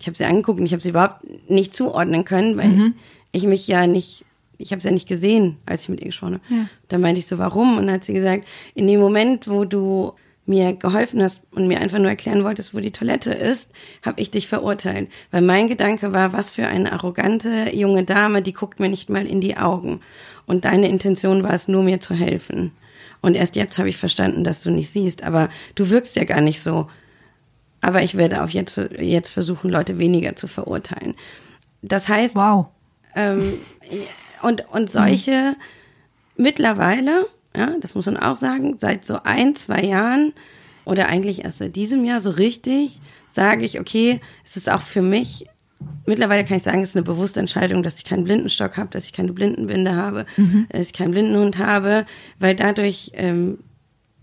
Ich 0.00 0.06
habe 0.06 0.16
sie 0.16 0.24
angeguckt 0.24 0.58
und 0.58 0.66
ich 0.66 0.72
habe 0.72 0.82
sie 0.82 0.90
überhaupt 0.90 1.20
nicht 1.48 1.76
zuordnen 1.76 2.24
können, 2.24 2.56
weil 2.56 2.68
mhm. 2.68 2.94
ich 3.32 3.44
mich 3.44 3.68
ja 3.68 3.86
nicht, 3.86 4.24
ich 4.58 4.72
habe 4.72 4.78
es 4.78 4.84
ja 4.84 4.90
nicht 4.90 5.08
gesehen, 5.08 5.58
als 5.66 5.82
ich 5.82 5.88
mit 5.90 6.00
ihr 6.00 6.06
gesprochen 6.06 6.34
habe. 6.34 6.54
Ja. 6.54 6.66
Dann 6.88 7.00
meinte 7.02 7.18
ich 7.18 7.26
so, 7.26 7.38
warum? 7.38 7.76
Und 7.76 7.86
dann 7.86 7.96
hat 7.96 8.04
sie 8.04 8.14
gesagt, 8.14 8.46
in 8.74 8.86
dem 8.86 8.98
Moment, 8.98 9.46
wo 9.46 9.64
du 9.64 10.14
mir 10.46 10.72
geholfen 10.72 11.22
hast 11.22 11.42
und 11.52 11.68
mir 11.68 11.80
einfach 11.80 11.98
nur 11.98 12.08
erklären 12.08 12.44
wolltest, 12.44 12.74
wo 12.74 12.80
die 12.80 12.90
Toilette 12.90 13.30
ist, 13.32 13.70
habe 14.04 14.20
ich 14.20 14.30
dich 14.30 14.48
verurteilt. 14.48 15.08
Weil 15.30 15.42
mein 15.42 15.68
Gedanke 15.68 16.12
war, 16.12 16.32
was 16.32 16.50
für 16.50 16.66
eine 16.66 16.92
arrogante 16.92 17.74
junge 17.74 18.04
Dame, 18.04 18.42
die 18.42 18.52
guckt 18.52 18.80
mir 18.80 18.88
nicht 18.88 19.08
mal 19.10 19.26
in 19.26 19.40
die 19.40 19.56
Augen. 19.56 20.00
Und 20.46 20.64
deine 20.64 20.88
Intention 20.88 21.42
war 21.42 21.54
es 21.54 21.68
nur, 21.68 21.82
mir 21.82 22.00
zu 22.00 22.14
helfen. 22.14 22.72
Und 23.22 23.34
erst 23.34 23.54
jetzt 23.54 23.78
habe 23.78 23.88
ich 23.88 23.96
verstanden, 23.96 24.44
dass 24.44 24.62
du 24.62 24.70
nicht 24.70 24.92
siehst. 24.92 25.22
Aber 25.22 25.48
du 25.74 25.90
wirkst 25.90 26.16
ja 26.16 26.24
gar 26.24 26.40
nicht 26.40 26.62
so. 26.62 26.88
Aber 27.80 28.02
ich 28.02 28.16
werde 28.16 28.42
auch 28.42 28.50
jetzt, 28.50 28.76
jetzt 28.98 29.30
versuchen, 29.30 29.70
Leute 29.70 29.98
weniger 29.98 30.36
zu 30.36 30.46
verurteilen. 30.46 31.14
Das 31.82 32.08
heißt, 32.08 32.34
wow. 32.34 32.66
Ähm, 33.14 33.42
und, 34.42 34.64
und 34.70 34.90
solche 34.90 35.54
mhm. 36.36 36.42
mittlerweile, 36.44 37.26
ja, 37.56 37.74
das 37.80 37.94
muss 37.94 38.06
man 38.06 38.16
auch 38.16 38.36
sagen, 38.36 38.76
seit 38.78 39.04
so 39.04 39.20
ein, 39.24 39.56
zwei 39.56 39.82
Jahren 39.82 40.32
oder 40.84 41.08
eigentlich 41.08 41.44
erst 41.44 41.58
seit 41.58 41.76
diesem 41.76 42.04
Jahr 42.04 42.20
so 42.20 42.30
richtig, 42.30 43.00
sage 43.32 43.64
ich, 43.64 43.80
okay, 43.80 44.20
es 44.44 44.56
ist 44.56 44.70
auch 44.70 44.82
für 44.82 45.02
mich, 45.02 45.46
mittlerweile 46.06 46.44
kann 46.44 46.56
ich 46.56 46.62
sagen, 46.62 46.82
es 46.82 46.90
ist 46.90 46.96
eine 46.96 47.04
bewusste 47.04 47.40
Entscheidung, 47.40 47.82
dass 47.82 47.96
ich 47.96 48.04
keinen 48.04 48.24
Blindenstock 48.24 48.76
habe, 48.76 48.90
dass 48.90 49.04
ich 49.04 49.12
keine 49.12 49.32
Blindenbinde 49.32 49.94
habe, 49.94 50.26
mhm. 50.36 50.66
dass 50.70 50.86
ich 50.86 50.92
keinen 50.92 51.12
Blindenhund 51.12 51.58
habe, 51.58 52.06
weil 52.38 52.54
dadurch 52.54 53.12
ähm, 53.14 53.58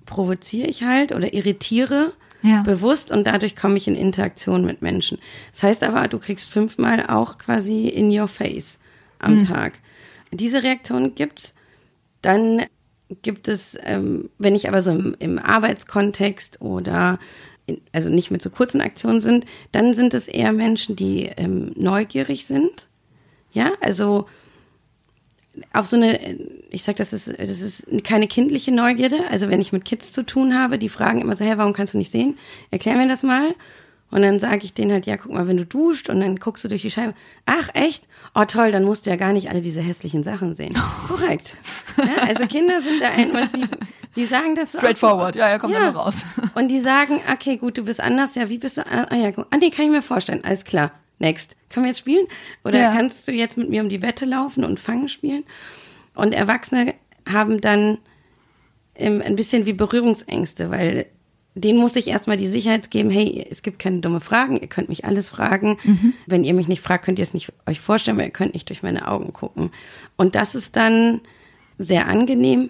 provoziere 0.05 0.67
ich 0.67 0.83
halt 0.83 1.13
oder 1.13 1.33
irritiere 1.33 2.13
ja. 2.41 2.61
bewusst 2.63 3.11
und 3.11 3.25
dadurch 3.25 3.55
komme 3.55 3.77
ich 3.77 3.87
in 3.87 3.95
Interaktion 3.95 4.65
mit 4.65 4.81
Menschen. 4.81 5.17
Das 5.53 5.63
heißt 5.63 5.83
aber, 5.83 6.07
du 6.07 6.19
kriegst 6.19 6.49
fünfmal 6.49 7.07
auch 7.07 7.37
quasi 7.37 7.87
in 7.87 8.17
your 8.17 8.27
face 8.27 8.79
am 9.19 9.35
mhm. 9.35 9.45
Tag. 9.45 9.73
Diese 10.31 10.63
Reaktion 10.63 11.15
gibt's. 11.15 11.53
Dann 12.21 12.63
gibt 13.21 13.47
es, 13.47 13.77
ähm, 13.83 14.29
wenn 14.37 14.55
ich 14.55 14.67
aber 14.67 14.81
so 14.81 14.91
im, 14.91 15.15
im 15.19 15.39
Arbeitskontext 15.39 16.61
oder 16.61 17.19
in, 17.65 17.81
also 17.91 18.09
nicht 18.09 18.31
mit 18.31 18.41
so 18.41 18.49
kurzen 18.49 18.81
Aktionen 18.81 19.21
sind, 19.21 19.45
dann 19.71 19.93
sind 19.93 20.13
es 20.13 20.27
eher 20.27 20.51
Menschen, 20.51 20.95
die 20.95 21.23
ähm, 21.37 21.71
neugierig 21.75 22.45
sind. 22.45 22.87
Ja, 23.51 23.71
also 23.81 24.27
auf 25.73 25.87
so 25.87 25.95
eine, 25.95 26.37
ich 26.69 26.83
sag, 26.83 26.95
das 26.97 27.13
ist, 27.13 27.27
das 27.27 27.61
ist 27.61 27.87
keine 28.03 28.27
kindliche 28.27 28.71
Neugierde. 28.71 29.19
Also 29.29 29.49
wenn 29.49 29.61
ich 29.61 29.73
mit 29.73 29.85
Kids 29.85 30.13
zu 30.13 30.25
tun 30.25 30.57
habe, 30.57 30.77
die 30.77 30.89
fragen 30.89 31.21
immer 31.21 31.35
so, 31.35 31.45
hey, 31.45 31.57
warum 31.57 31.73
kannst 31.73 31.93
du 31.93 31.97
nicht 31.97 32.11
sehen? 32.11 32.37
Erklär 32.71 32.95
mir 32.95 33.07
das 33.07 33.23
mal. 33.23 33.55
Und 34.09 34.21
dann 34.21 34.39
sage 34.39 34.63
ich 34.63 34.73
denen 34.73 34.91
halt, 34.91 35.05
ja, 35.05 35.17
guck 35.17 35.33
mal, 35.33 35.47
wenn 35.47 35.57
du 35.57 35.65
duscht 35.65 36.09
und 36.09 36.21
dann 36.21 36.37
guckst 36.37 36.63
du 36.63 36.69
durch 36.69 36.81
die 36.81 36.91
Scheibe. 36.91 37.13
Ach, 37.45 37.69
echt? 37.73 38.07
Oh, 38.33 38.45
toll, 38.45 38.71
dann 38.71 38.85
musst 38.85 39.05
du 39.05 39.09
ja 39.09 39.17
gar 39.17 39.33
nicht 39.33 39.49
alle 39.49 39.59
diese 39.59 39.81
hässlichen 39.81 40.23
Sachen 40.23 40.55
sehen. 40.55 40.77
Korrekt. 41.07 41.57
Ja, 41.97 42.23
also 42.23 42.45
Kinder 42.47 42.81
sind 42.81 43.01
da 43.01 43.09
einfach, 43.09 43.47
die, 43.51 43.65
die 44.15 44.25
sagen 44.25 44.55
das 44.55 44.71
so. 44.71 44.77
Straightforward, 44.77 45.35
ja, 45.35 45.49
ja, 45.49 45.59
kommt 45.59 45.73
ja. 45.73 45.89
immer 45.89 45.99
raus. 45.99 46.25
Und 46.55 46.69
die 46.69 46.79
sagen, 46.79 47.19
okay, 47.33 47.57
gut, 47.57 47.77
du 47.77 47.83
bist 47.83 47.99
anders, 47.99 48.35
ja, 48.35 48.47
wie 48.47 48.59
bist 48.59 48.77
du? 48.77 48.85
Ah, 48.85 49.13
ja, 49.13 49.31
gut. 49.31 49.45
Ah, 49.49 49.57
nee, 49.57 49.71
kann 49.71 49.85
ich 49.85 49.91
mir 49.91 50.01
vorstellen, 50.01 50.41
alles 50.43 50.63
klar. 50.63 50.91
Next. 51.19 51.55
Können 51.69 51.85
wir 51.85 51.89
jetzt 51.89 51.99
spielen? 51.99 52.27
Oder 52.63 52.79
ja. 52.79 52.93
kannst 52.93 53.27
du 53.27 53.31
jetzt 53.31 53.57
mit 53.57 53.69
mir 53.69 53.81
um 53.81 53.89
die 53.89 54.01
Wette 54.01 54.25
laufen 54.25 54.63
und 54.63 54.79
Fangen 54.79 55.09
spielen? 55.09 55.43
Und 56.13 56.33
Erwachsene 56.33 56.93
haben 57.27 57.61
dann 57.61 57.97
ähm, 58.95 59.21
ein 59.23 59.35
bisschen 59.35 59.65
wie 59.65 59.73
Berührungsängste, 59.73 60.69
weil 60.71 61.07
denen 61.55 61.79
muss 61.79 61.95
ich 61.95 62.07
erstmal 62.07 62.37
die 62.37 62.47
Sicherheit 62.47 62.91
geben, 62.91 63.09
hey, 63.09 63.45
es 63.49 63.63
gibt 63.63 63.79
keine 63.79 63.99
dumme 63.99 64.19
Fragen, 64.19 64.59
ihr 64.59 64.67
könnt 64.67 64.89
mich 64.89 65.05
alles 65.05 65.27
fragen. 65.27 65.77
Mhm. 65.83 66.13
Wenn 66.27 66.43
ihr 66.43 66.53
mich 66.53 66.67
nicht 66.67 66.81
fragt, 66.81 67.05
könnt 67.05 67.17
ihr 67.19 67.23
es 67.23 67.33
nicht 67.33 67.51
euch 67.65 67.79
vorstellen, 67.79 68.17
weil 68.17 68.25
ihr 68.25 68.31
könnt 68.31 68.53
nicht 68.53 68.69
durch 68.69 68.83
meine 68.83 69.07
Augen 69.07 69.33
gucken. 69.33 69.71
Und 70.17 70.35
das 70.35 70.53
ist 70.53 70.75
dann 70.75 71.21
sehr 71.79 72.07
angenehm. 72.07 72.69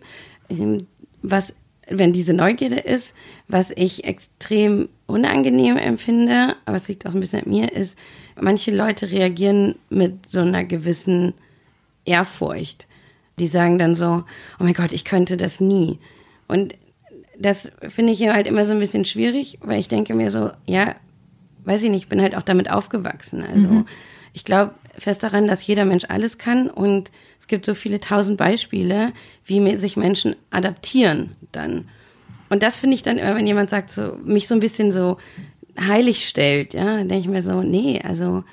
Ähm, 0.50 0.88
was 1.22 1.54
wenn 1.90 2.12
diese 2.12 2.34
Neugierde 2.34 2.76
ist, 2.76 3.14
was 3.48 3.72
ich 3.72 4.04
extrem 4.04 4.90
unangenehm 5.06 5.78
empfinde, 5.78 6.56
aber 6.66 6.78
es 6.78 6.88
liegt 6.88 7.06
auch 7.06 7.14
ein 7.14 7.20
bisschen 7.20 7.44
an 7.44 7.50
mir, 7.50 7.72
ist, 7.72 7.98
manche 8.40 8.72
Leute 8.72 9.12
reagieren 9.12 9.76
mit 9.90 10.30
so 10.30 10.42
einer 10.42 10.64
gewissen 10.64 11.34
Ehrfurcht. 12.06 12.88
Die 13.40 13.48
sagen 13.48 13.78
dann 13.78 13.96
so, 13.96 14.24
oh 14.60 14.64
mein 14.64 14.74
Gott, 14.74 14.92
ich 14.92 15.06
könnte 15.06 15.38
das 15.38 15.60
nie. 15.60 16.00
Und 16.48 16.76
das 17.40 17.72
finde 17.88 18.14
ich 18.14 18.28
halt 18.28 18.48
immer 18.48 18.66
so 18.66 18.74
ein 18.74 18.80
bisschen 18.80 19.06
schwierig, 19.06 19.60
weil 19.62 19.80
ich 19.80 19.88
denke 19.88 20.16
mir 20.16 20.32
so, 20.32 20.52
ja, 20.66 20.96
weiß 21.66 21.84
ich 21.84 21.90
nicht, 21.90 22.04
ich 22.04 22.10
bin 22.10 22.22
halt 22.22 22.36
auch 22.36 22.42
damit 22.42 22.72
aufgewachsen. 22.72 23.44
Also 23.44 23.68
mhm. 23.68 23.88
ich 24.34 24.46
glaube 24.46 24.74
fest 24.98 25.22
daran, 25.22 25.48
dass 25.48 25.66
jeder 25.68 25.86
Mensch 25.86 26.06
alles 26.10 26.38
kann 26.38 26.70
und 26.70 27.12
es 27.40 27.48
gibt 27.48 27.66
so 27.66 27.76
viele 27.76 28.00
tausend 28.00 28.38
Beispiele, 28.38 29.14
wie 29.46 29.78
sich 29.78 29.96
Menschen 29.96 30.36
adaptieren 30.50 31.36
dann. 31.52 31.88
Und 32.50 32.64
das 32.64 32.78
finde 32.78 32.96
ich 32.96 33.04
dann 33.04 33.18
immer, 33.18 33.36
wenn 33.36 33.46
jemand 33.46 33.70
sagt, 33.70 33.92
so, 33.92 34.18
mich 34.24 34.48
so 34.48 34.56
ein 34.56 34.60
bisschen 34.60 34.92
so 34.92 35.18
heilig 35.80 36.28
stellt, 36.28 36.74
ja, 36.74 36.98
dann 36.98 37.10
denke 37.10 37.20
ich 37.20 37.28
mir 37.28 37.44
so, 37.44 37.62
nee, 37.62 38.02
also 38.04 38.44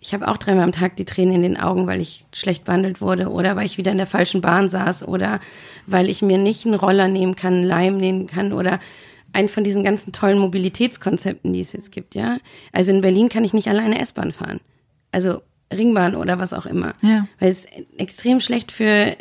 ich 0.00 0.12
habe 0.12 0.28
auch 0.28 0.36
dreimal 0.36 0.64
am 0.64 0.72
Tag 0.72 0.96
die 0.96 1.06
Tränen 1.06 1.36
in 1.36 1.42
den 1.42 1.56
Augen, 1.56 1.86
weil 1.86 2.00
ich 2.00 2.26
schlecht 2.34 2.64
behandelt 2.64 3.00
wurde 3.00 3.30
oder 3.30 3.56
weil 3.56 3.64
ich 3.64 3.78
wieder 3.78 3.90
in 3.90 3.96
der 3.96 4.06
falschen 4.06 4.42
Bahn 4.42 4.68
saß 4.68 5.08
oder 5.08 5.40
weil 5.86 6.10
ich 6.10 6.20
mir 6.20 6.36
nicht 6.36 6.66
einen 6.66 6.74
Roller 6.74 7.08
nehmen 7.08 7.36
kann, 7.36 7.54
einen 7.54 7.64
Leim 7.64 7.96
nehmen 7.96 8.26
kann 8.26 8.52
oder 8.52 8.80
einen 9.32 9.48
von 9.48 9.64
diesen 9.64 9.82
ganzen 9.82 10.12
tollen 10.12 10.38
Mobilitätskonzepten, 10.38 11.52
die 11.52 11.60
es 11.60 11.72
jetzt 11.72 11.90
gibt, 11.90 12.14
ja. 12.14 12.38
Also 12.72 12.92
in 12.92 13.00
Berlin 13.00 13.30
kann 13.30 13.44
ich 13.44 13.54
nicht 13.54 13.68
alleine 13.68 13.98
S-Bahn 13.98 14.32
fahren. 14.32 14.60
Also 15.10 15.40
Ringbahn 15.72 16.14
oder 16.14 16.38
was 16.38 16.52
auch 16.52 16.66
immer. 16.66 16.94
Ja. 17.02 17.26
Weil 17.38 17.50
es 17.50 17.66
extrem 17.96 18.40
schlecht 18.40 18.72
für 18.72 18.84
äh, 18.84 19.16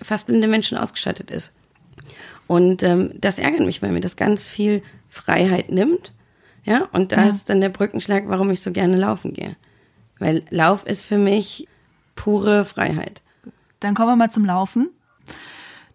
fast 0.00 0.26
blinde 0.26 0.48
Menschen 0.48 0.78
ausgestattet 0.78 1.30
ist. 1.30 1.52
Und 2.46 2.82
ähm, 2.82 3.12
das 3.20 3.38
ärgert 3.38 3.66
mich, 3.66 3.82
weil 3.82 3.92
mir 3.92 4.00
das 4.00 4.16
ganz 4.16 4.46
viel 4.46 4.82
Freiheit 5.08 5.70
nimmt. 5.70 6.12
Ja, 6.64 6.88
und 6.92 7.12
da 7.12 7.24
ja. 7.24 7.30
ist 7.30 7.48
dann 7.48 7.60
der 7.60 7.68
Brückenschlag, 7.68 8.24
warum 8.26 8.50
ich 8.50 8.60
so 8.60 8.72
gerne 8.72 8.96
laufen 8.96 9.32
gehe. 9.32 9.56
Weil 10.18 10.42
Lauf 10.50 10.84
ist 10.84 11.02
für 11.02 11.18
mich 11.18 11.66
pure 12.14 12.64
Freiheit. 12.64 13.22
Dann 13.80 13.94
kommen 13.94 14.10
wir 14.10 14.16
mal 14.16 14.30
zum 14.30 14.44
Laufen. 14.44 14.90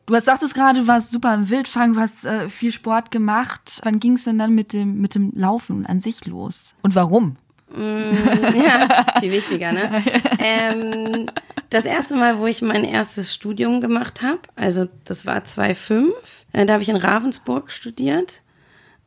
Du 0.08 0.15
hast 0.15 0.25
sagtest 0.25 0.54
gerade, 0.54 0.82
du 0.82 0.88
warst 0.88 1.12
super 1.12 1.34
im 1.34 1.49
Wildfang, 1.49 1.93
du 1.93 1.99
hast 1.99 2.25
äh, 2.25 2.49
viel 2.49 2.71
Sport 2.71 3.10
gemacht. 3.10 3.82
Wann 3.84 3.99
ging 3.99 4.13
es 4.13 4.23
denn 4.23 4.38
dann 4.38 4.54
mit 4.54 4.73
dem, 4.73 5.01
mit 5.01 5.15
dem 5.15 5.32
Laufen 5.36 5.86
an 5.86 5.99
sich 5.99 6.25
los? 6.25 6.75
Und 6.84 6.93
warum? 6.93 7.38
Mm, 7.73 8.12
ja, 8.56 8.88
viel 9.19 9.32
wichtiger, 9.32 9.71
ne? 9.71 10.04
ähm, 10.39 11.30
das 11.71 11.86
erste 11.86 12.15
Mal, 12.15 12.38
wo 12.38 12.45
ich 12.45 12.62
mein 12.62 12.84
erstes 12.84 13.34
Studium 13.34 13.82
gemacht 13.82 14.21
habe, 14.21 14.41
also 14.56 14.88
das 15.04 15.25
war 15.25 15.43
2005, 15.43 16.13
äh, 16.54 16.65
da 16.65 16.73
habe 16.73 16.84
ich 16.84 16.89
in 16.89 16.95
Ravensburg 16.95 17.71
studiert. 17.71 18.43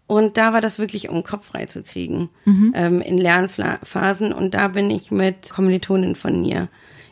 Und 0.08 0.36
da 0.38 0.54
war 0.54 0.62
das 0.62 0.80
wirklich, 0.80 1.10
um 1.10 1.22
Kopf 1.22 1.46
frei 1.46 1.66
zu 1.66 1.84
kriegen, 1.84 2.30
mhm. 2.46 2.72
ähm, 2.74 3.00
in 3.02 3.18
Lernphasen. 3.18 4.32
Und 4.32 4.54
da 4.54 4.68
bin 4.68 4.90
ich 4.90 5.10
mit 5.10 5.50
Kommilitonen 5.50 6.14
von 6.16 6.40
mir 6.40 6.68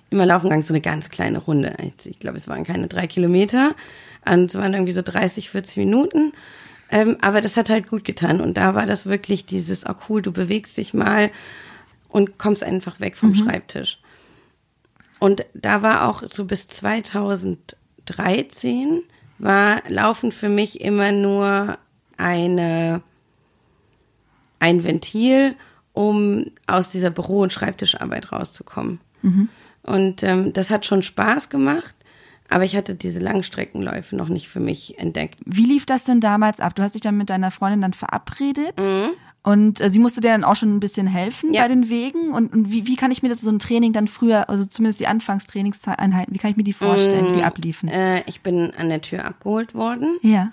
immer 0.08 0.24
laufen 0.24 0.46
gegangen, 0.46 0.62
so 0.62 0.72
eine 0.72 0.80
ganz 0.80 1.10
kleine 1.10 1.36
Runde. 1.38 1.76
Ich 2.04 2.18
glaube, 2.18 2.38
es 2.38 2.48
waren 2.48 2.64
keine 2.64 2.88
drei 2.88 3.06
Kilometer. 3.06 3.74
Und 4.26 4.50
es 4.50 4.56
waren 4.58 4.72
irgendwie 4.72 4.94
so 4.94 5.02
30, 5.02 5.50
40 5.50 5.76
Minuten. 5.76 6.32
Ähm, 6.90 7.18
aber 7.20 7.42
das 7.42 7.58
hat 7.58 7.68
halt 7.68 7.86
gut 7.86 8.04
getan. 8.04 8.40
Und 8.40 8.56
da 8.56 8.74
war 8.74 8.86
das 8.86 9.04
wirklich 9.04 9.44
dieses, 9.44 9.84
oh 9.86 9.92
cool, 10.08 10.22
du 10.22 10.32
bewegst 10.32 10.78
dich 10.78 10.94
mal 10.94 11.30
und 12.08 12.38
kommst 12.38 12.64
einfach 12.64 12.98
weg 12.98 13.18
vom 13.18 13.32
mhm. 13.32 13.34
Schreibtisch. 13.34 13.98
Und 15.18 15.44
da 15.52 15.82
war 15.82 16.08
auch 16.08 16.22
so 16.30 16.46
bis 16.46 16.66
2013 16.68 19.02
war 19.38 19.82
Laufen 19.86 20.32
für 20.32 20.48
mich 20.48 20.80
immer 20.80 21.12
nur 21.12 21.76
eine, 22.16 23.02
ein 24.58 24.84
Ventil, 24.84 25.54
um 25.92 26.46
aus 26.66 26.90
dieser 26.90 27.10
Büro- 27.10 27.42
und 27.42 27.52
Schreibtischarbeit 27.52 28.32
rauszukommen. 28.32 29.00
Mhm. 29.22 29.48
Und 29.82 30.22
ähm, 30.22 30.52
das 30.52 30.70
hat 30.70 30.84
schon 30.84 31.02
Spaß 31.02 31.48
gemacht. 31.48 31.94
Aber 32.48 32.64
ich 32.64 32.76
hatte 32.76 32.94
diese 32.94 33.18
Langstreckenläufe 33.18 34.14
noch 34.14 34.28
nicht 34.28 34.48
für 34.48 34.60
mich 34.60 34.98
entdeckt. 34.98 35.38
Wie 35.44 35.66
lief 35.66 35.84
das 35.84 36.04
denn 36.04 36.20
damals 36.20 36.60
ab? 36.60 36.76
Du 36.76 36.82
hast 36.82 36.94
dich 36.94 37.02
dann 37.02 37.16
mit 37.16 37.28
deiner 37.28 37.50
Freundin 37.50 37.80
dann 37.80 37.92
verabredet. 37.92 38.78
Mhm. 38.78 39.10
Und 39.42 39.80
äh, 39.80 39.90
sie 39.90 39.98
musste 40.00 40.20
dir 40.20 40.30
dann 40.30 40.44
auch 40.44 40.56
schon 40.56 40.74
ein 40.74 40.80
bisschen 40.80 41.06
helfen 41.06 41.54
ja. 41.54 41.62
bei 41.62 41.68
den 41.68 41.88
Wegen. 41.88 42.32
Und, 42.32 42.52
und 42.52 42.70
wie, 42.70 42.86
wie 42.86 42.96
kann 42.96 43.10
ich 43.10 43.22
mir 43.22 43.28
das 43.28 43.40
so 43.40 43.50
ein 43.50 43.58
Training 43.58 43.92
dann 43.92 44.08
früher, 44.08 44.48
also 44.48 44.64
zumindest 44.64 45.00
die 45.00 45.06
Anfangstrainingseinheiten, 45.06 46.34
wie 46.34 46.38
kann 46.38 46.50
ich 46.50 46.56
mir 46.56 46.64
die 46.64 46.72
vorstellen, 46.72 47.28
wie 47.30 47.38
die 47.38 47.44
abliefen? 47.44 47.88
Äh, 47.88 48.22
ich 48.26 48.40
bin 48.40 48.72
an 48.76 48.88
der 48.88 49.02
Tür 49.02 49.24
abgeholt 49.24 49.74
worden. 49.74 50.18
Ja. 50.22 50.52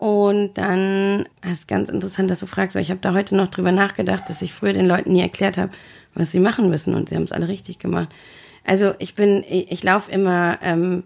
Und 0.00 0.54
dann, 0.54 1.28
das 1.42 1.52
ist 1.52 1.68
ganz 1.68 1.90
interessant, 1.90 2.30
dass 2.30 2.40
du 2.40 2.46
fragst, 2.46 2.74
weil 2.74 2.80
ich 2.80 2.90
habe 2.90 3.02
da 3.02 3.12
heute 3.12 3.36
noch 3.36 3.48
drüber 3.48 3.70
nachgedacht, 3.70 4.30
dass 4.30 4.40
ich 4.40 4.54
früher 4.54 4.72
den 4.72 4.86
Leuten 4.86 5.12
nie 5.12 5.20
erklärt 5.20 5.58
habe, 5.58 5.72
was 6.14 6.32
sie 6.32 6.40
machen 6.40 6.70
müssen. 6.70 6.94
Und 6.94 7.10
sie 7.10 7.16
haben 7.16 7.24
es 7.24 7.32
alle 7.32 7.48
richtig 7.48 7.78
gemacht. 7.78 8.08
Also 8.64 8.94
ich 8.98 9.14
bin, 9.14 9.44
ich, 9.46 9.70
ich 9.70 9.82
laufe 9.82 10.10
immer 10.10 10.58
ähm, 10.62 11.02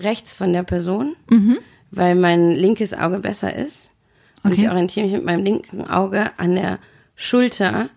rechts 0.00 0.34
von 0.34 0.52
der 0.52 0.64
Person, 0.64 1.14
mhm. 1.30 1.58
weil 1.92 2.16
mein 2.16 2.50
linkes 2.50 2.94
Auge 2.94 3.20
besser 3.20 3.54
ist. 3.54 3.92
Und 4.42 4.54
okay. 4.54 4.62
ich 4.62 4.68
orientiere 4.68 5.06
mich 5.06 5.14
mit 5.14 5.24
meinem 5.24 5.44
linken 5.44 5.88
Auge 5.88 6.32
an 6.36 6.56
der 6.56 6.80
Schulter 7.14 7.90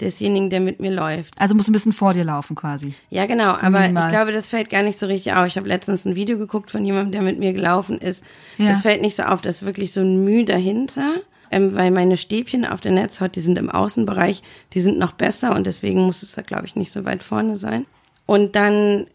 desjenigen, 0.00 0.50
der 0.50 0.60
mit 0.60 0.80
mir 0.80 0.90
läuft. 0.90 1.34
Also 1.38 1.54
muss 1.54 1.68
ein 1.68 1.72
bisschen 1.72 1.92
vor 1.92 2.14
dir 2.14 2.24
laufen 2.24 2.56
quasi. 2.56 2.94
Ja, 3.10 3.26
genau, 3.26 3.54
so 3.54 3.66
aber 3.66 3.80
minimal. 3.80 4.06
ich 4.06 4.12
glaube, 4.12 4.32
das 4.32 4.48
fällt 4.48 4.70
gar 4.70 4.82
nicht 4.82 4.98
so 4.98 5.06
richtig 5.06 5.34
auf. 5.34 5.46
Ich 5.46 5.56
habe 5.56 5.68
letztens 5.68 6.04
ein 6.04 6.16
Video 6.16 6.36
geguckt 6.36 6.70
von 6.70 6.84
jemandem, 6.84 7.12
der 7.12 7.22
mit 7.22 7.38
mir 7.38 7.52
gelaufen 7.52 7.98
ist. 7.98 8.24
Ja. 8.58 8.68
Das 8.68 8.82
fällt 8.82 9.02
nicht 9.02 9.16
so 9.16 9.24
auf, 9.24 9.40
das 9.40 9.56
ist 9.56 9.66
wirklich 9.66 9.92
so 9.92 10.00
ein 10.00 10.24
Mühe 10.24 10.44
dahinter, 10.44 11.14
ähm, 11.50 11.74
weil 11.74 11.90
meine 11.90 12.16
Stäbchen 12.16 12.64
auf 12.64 12.80
der 12.80 12.92
Netzhaut, 12.92 13.36
die 13.36 13.40
sind 13.40 13.58
im 13.58 13.70
Außenbereich, 13.70 14.42
die 14.72 14.80
sind 14.80 14.98
noch 14.98 15.12
besser 15.12 15.54
und 15.54 15.66
deswegen 15.66 16.00
muss 16.00 16.22
es 16.22 16.32
da, 16.32 16.42
glaube 16.42 16.66
ich, 16.66 16.74
nicht 16.74 16.90
so 16.90 17.04
weit 17.04 17.22
vorne 17.22 17.56
sein. 17.56 17.86
Und 18.26 18.56
dann, 18.56 19.06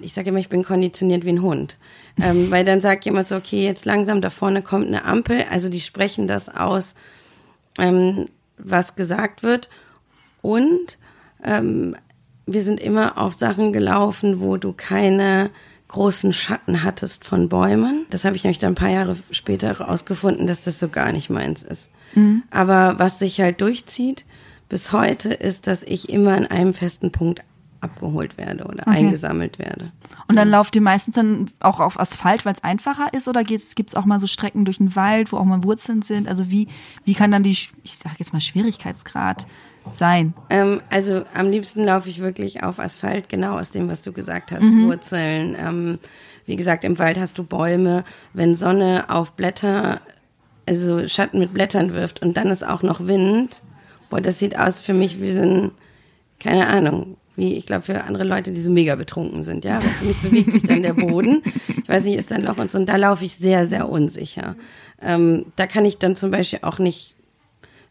ich 0.00 0.14
sage 0.14 0.30
immer, 0.30 0.38
ich 0.38 0.48
bin 0.48 0.64
konditioniert 0.64 1.24
wie 1.24 1.30
ein 1.30 1.42
Hund. 1.42 1.78
Ähm, 2.22 2.46
weil 2.50 2.64
dann 2.64 2.80
sagt 2.80 3.04
jemand 3.04 3.28
so, 3.28 3.36
okay, 3.36 3.64
jetzt 3.64 3.84
langsam 3.84 4.22
da 4.22 4.30
vorne 4.30 4.62
kommt 4.62 4.86
eine 4.86 5.04
Ampel. 5.04 5.44
Also 5.50 5.68
die 5.68 5.80
sprechen 5.80 6.26
das 6.26 6.48
aus, 6.48 6.94
ähm, 7.78 8.26
was 8.58 8.96
gesagt 8.96 9.42
wird. 9.42 9.68
Und 10.42 10.98
ähm, 11.42 11.96
wir 12.46 12.62
sind 12.62 12.80
immer 12.80 13.18
auf 13.18 13.34
Sachen 13.34 13.72
gelaufen, 13.72 14.40
wo 14.40 14.56
du 14.56 14.72
keine 14.72 15.50
großen 15.88 16.32
Schatten 16.32 16.82
hattest 16.82 17.24
von 17.24 17.48
Bäumen. 17.48 18.06
Das 18.10 18.24
habe 18.24 18.36
ich 18.36 18.44
nämlich 18.44 18.58
dann 18.58 18.72
ein 18.72 18.76
paar 18.76 18.90
Jahre 18.90 19.16
später 19.30 19.68
herausgefunden, 19.68 20.46
dass 20.46 20.64
das 20.64 20.80
so 20.80 20.88
gar 20.88 21.12
nicht 21.12 21.30
meins 21.30 21.62
ist. 21.62 21.90
Mhm. 22.14 22.42
Aber 22.50 22.98
was 22.98 23.18
sich 23.18 23.40
halt 23.40 23.60
durchzieht 23.60 24.24
bis 24.68 24.92
heute, 24.92 25.32
ist, 25.32 25.66
dass 25.66 25.82
ich 25.82 26.08
immer 26.08 26.34
an 26.34 26.46
einem 26.46 26.74
festen 26.74 27.12
Punkt 27.12 27.42
abgeholt 27.80 28.38
werde 28.38 28.64
oder 28.64 28.86
okay. 28.86 28.98
eingesammelt 28.98 29.58
werde. 29.58 29.92
Und 30.26 30.36
dann 30.36 30.48
lauft 30.48 30.74
ihr 30.74 30.82
meistens 30.82 31.16
dann 31.16 31.50
auch 31.60 31.80
auf 31.80 32.00
Asphalt, 32.00 32.44
weil 32.44 32.54
es 32.54 32.64
einfacher 32.64 33.12
ist, 33.12 33.28
oder 33.28 33.44
gibt 33.44 33.60
es 33.60 33.94
auch 33.94 34.04
mal 34.04 34.20
so 34.20 34.26
Strecken 34.26 34.64
durch 34.64 34.78
den 34.78 34.96
Wald, 34.96 35.32
wo 35.32 35.36
auch 35.36 35.44
mal 35.44 35.64
Wurzeln 35.64 36.02
sind? 36.02 36.28
Also 36.28 36.50
wie, 36.50 36.68
wie 37.04 37.14
kann 37.14 37.30
dann 37.30 37.42
die, 37.42 37.50
ich 37.50 37.70
sage 37.98 38.16
jetzt 38.18 38.32
mal 38.32 38.40
Schwierigkeitsgrad 38.40 39.46
sein? 39.92 40.34
Ähm, 40.50 40.80
also 40.90 41.24
am 41.34 41.50
liebsten 41.50 41.84
laufe 41.84 42.08
ich 42.08 42.20
wirklich 42.20 42.62
auf 42.62 42.78
Asphalt, 42.78 43.28
genau 43.28 43.58
aus 43.58 43.70
dem, 43.70 43.88
was 43.88 44.02
du 44.02 44.12
gesagt 44.12 44.52
hast, 44.52 44.62
mhm. 44.62 44.86
Wurzeln. 44.86 45.56
Ähm, 45.58 45.98
wie 46.46 46.56
gesagt, 46.56 46.84
im 46.84 46.98
Wald 46.98 47.18
hast 47.18 47.38
du 47.38 47.44
Bäume. 47.44 48.04
Wenn 48.32 48.54
Sonne 48.54 49.06
auf 49.08 49.32
Blätter, 49.32 50.00
also 50.66 51.06
Schatten 51.06 51.38
mit 51.38 51.52
Blättern 51.52 51.92
wirft 51.92 52.22
und 52.22 52.36
dann 52.36 52.48
ist 52.48 52.66
auch 52.66 52.82
noch 52.82 53.06
Wind, 53.06 53.62
boah, 54.10 54.20
das 54.20 54.38
sieht 54.38 54.58
aus 54.58 54.80
für 54.80 54.94
mich 54.94 55.20
wie 55.20 55.30
so 55.30 55.42
ein, 55.42 55.70
keine 56.40 56.66
Ahnung, 56.68 57.16
wie 57.36 57.54
ich 57.54 57.66
glaube 57.66 57.82
für 57.82 58.04
andere 58.04 58.24
Leute, 58.24 58.52
die 58.52 58.60
so 58.60 58.70
mega 58.70 58.94
betrunken 58.94 59.42
sind, 59.42 59.64
ja. 59.64 59.82
Weil 59.82 59.90
für 59.90 60.04
mich 60.04 60.22
bewegt 60.22 60.52
sich 60.52 60.62
dann 60.62 60.82
der 60.82 60.94
Boden. 60.94 61.42
Ich 61.68 61.88
weiß 61.88 62.04
nicht, 62.04 62.16
ist 62.16 62.30
dann 62.30 62.42
Loch 62.42 62.58
und 62.58 62.70
so. 62.70 62.78
Und 62.78 62.86
da 62.86 62.96
laufe 62.96 63.24
ich 63.24 63.36
sehr, 63.36 63.66
sehr 63.66 63.88
unsicher. 63.88 64.56
Ähm, 65.00 65.46
da 65.56 65.66
kann 65.66 65.84
ich 65.84 65.98
dann 65.98 66.16
zum 66.16 66.30
Beispiel 66.30 66.60
auch 66.62 66.78
nicht 66.78 67.14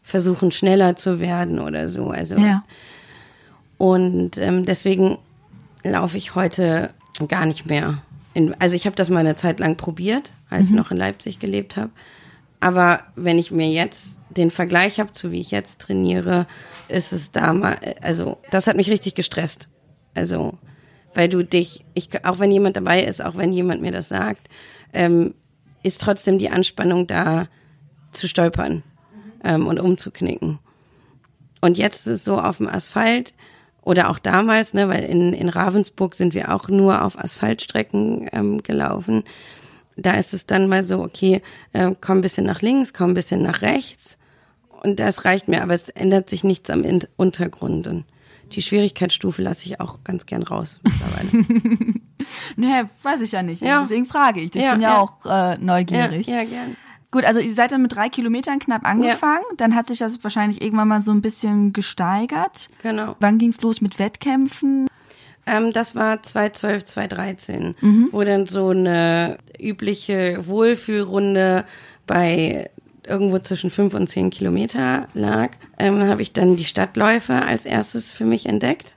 versuchen, 0.02 0.50
schneller 0.52 0.96
zu 0.96 1.20
werden 1.20 1.58
oder 1.58 1.88
so. 1.88 2.08
Also 2.08 2.36
ja. 2.36 2.64
und 3.78 4.36
ähm, 4.38 4.64
deswegen 4.64 5.18
laufe 5.82 6.18
ich 6.18 6.34
heute 6.34 6.90
gar 7.28 7.46
nicht 7.46 7.66
mehr. 7.66 8.02
In, 8.34 8.54
also 8.60 8.74
ich 8.74 8.86
habe 8.86 8.96
das 8.96 9.10
mal 9.10 9.20
eine 9.20 9.36
Zeit 9.36 9.60
lang 9.60 9.76
probiert, 9.76 10.32
als 10.50 10.66
mhm. 10.66 10.68
ich 10.68 10.76
noch 10.76 10.90
in 10.90 10.96
Leipzig 10.96 11.38
gelebt 11.38 11.76
habe. 11.76 11.90
Aber 12.60 13.00
wenn 13.14 13.38
ich 13.38 13.50
mir 13.50 13.68
jetzt 13.68 14.18
den 14.30 14.50
Vergleich 14.50 15.00
habe 15.00 15.12
zu 15.12 15.30
wie 15.30 15.40
ich 15.40 15.50
jetzt 15.50 15.80
trainiere, 15.80 16.46
ist 16.88 17.12
es 17.12 17.30
damals, 17.32 17.78
also 18.00 18.38
das 18.50 18.66
hat 18.66 18.76
mich 18.76 18.90
richtig 18.90 19.14
gestresst. 19.14 19.68
Also, 20.14 20.58
weil 21.14 21.28
du 21.28 21.44
dich, 21.44 21.84
ich, 21.94 22.24
auch 22.24 22.38
wenn 22.38 22.50
jemand 22.50 22.76
dabei 22.76 23.02
ist, 23.04 23.22
auch 23.22 23.36
wenn 23.36 23.52
jemand 23.52 23.82
mir 23.82 23.92
das 23.92 24.08
sagt, 24.08 24.48
ähm, 24.92 25.34
ist 25.82 26.00
trotzdem 26.00 26.38
die 26.38 26.50
Anspannung 26.50 27.06
da 27.06 27.48
zu 28.12 28.28
stolpern 28.28 28.82
ähm, 29.42 29.66
und 29.66 29.78
umzuknicken. 29.78 30.58
Und 31.60 31.78
jetzt 31.78 32.06
ist 32.06 32.12
es 32.12 32.24
so 32.24 32.38
auf 32.38 32.58
dem 32.58 32.68
Asphalt 32.68 33.34
oder 33.82 34.10
auch 34.10 34.18
damals, 34.18 34.74
ne, 34.74 34.88
weil 34.88 35.04
in, 35.04 35.32
in 35.32 35.48
Ravensburg 35.48 36.14
sind 36.14 36.34
wir 36.34 36.54
auch 36.54 36.68
nur 36.68 37.04
auf 37.04 37.18
Asphaltstrecken 37.18 38.28
ähm, 38.32 38.62
gelaufen 38.62 39.24
da 39.96 40.12
ist 40.12 40.34
es 40.34 40.46
dann 40.46 40.68
mal 40.68 40.84
so, 40.84 41.02
okay, 41.02 41.42
äh, 41.72 41.92
komm 42.00 42.18
ein 42.18 42.22
bisschen 42.22 42.46
nach 42.46 42.62
links, 42.62 42.92
komm 42.92 43.10
ein 43.10 43.14
bisschen 43.14 43.42
nach 43.42 43.62
rechts. 43.62 44.18
Und 44.82 45.00
das 45.00 45.24
reicht 45.24 45.48
mir, 45.48 45.62
aber 45.62 45.74
es 45.74 45.88
ändert 45.88 46.28
sich 46.28 46.44
nichts 46.44 46.68
am 46.70 46.84
In 46.84 47.00
Untergrund. 47.16 47.86
Und 47.86 48.04
die 48.52 48.62
Schwierigkeitsstufe 48.62 49.40
lasse 49.40 49.66
ich 49.66 49.80
auch 49.80 50.04
ganz 50.04 50.26
gern 50.26 50.42
raus 50.42 50.80
mittlerweile. 50.82 51.44
naja, 52.56 52.90
weiß 53.02 53.22
ich 53.22 53.32
ja 53.32 53.42
nicht. 53.42 53.62
Ja. 53.62 53.80
Deswegen 53.80 54.06
frage 54.06 54.40
ich. 54.40 54.54
Ich 54.54 54.62
ja, 54.62 54.72
bin 54.72 54.82
ja, 54.82 54.90
ja. 54.90 55.00
auch 55.00 55.26
äh, 55.26 55.58
neugierig. 55.58 56.26
Ja, 56.26 56.36
ja, 56.36 56.44
gern. 56.44 56.76
Gut, 57.10 57.24
also 57.24 57.38
ihr 57.38 57.52
seid 57.52 57.70
dann 57.70 57.82
mit 57.82 57.94
drei 57.94 58.08
Kilometern 58.08 58.58
knapp 58.58 58.84
angefangen. 58.84 59.44
Ja. 59.50 59.56
Dann 59.56 59.76
hat 59.76 59.86
sich 59.86 60.00
das 60.00 60.22
wahrscheinlich 60.24 60.60
irgendwann 60.60 60.88
mal 60.88 61.00
so 61.00 61.12
ein 61.12 61.22
bisschen 61.22 61.72
gesteigert. 61.72 62.68
Genau. 62.82 63.14
Wann 63.20 63.38
ging's 63.38 63.62
los 63.62 63.80
mit 63.80 64.00
Wettkämpfen? 64.00 64.88
Ähm, 65.46 65.72
das 65.72 65.94
war 65.94 66.22
2012, 66.22 66.84
2013, 66.84 67.74
mhm. 67.80 68.08
wo 68.10 68.24
dann 68.24 68.46
so 68.46 68.70
eine 68.70 69.38
übliche 69.58 70.46
Wohlfühlrunde 70.46 71.64
bei 72.06 72.70
irgendwo 73.06 73.38
zwischen 73.38 73.70
fünf 73.70 73.94
und 73.94 74.06
zehn 74.06 74.30
Kilometer 74.30 75.08
lag, 75.14 75.50
ähm, 75.78 76.02
habe 76.04 76.22
ich 76.22 76.32
dann 76.32 76.56
die 76.56 76.64
Stadtläufe 76.64 77.34
als 77.34 77.66
erstes 77.66 78.10
für 78.10 78.24
mich 78.24 78.46
entdeckt. 78.46 78.96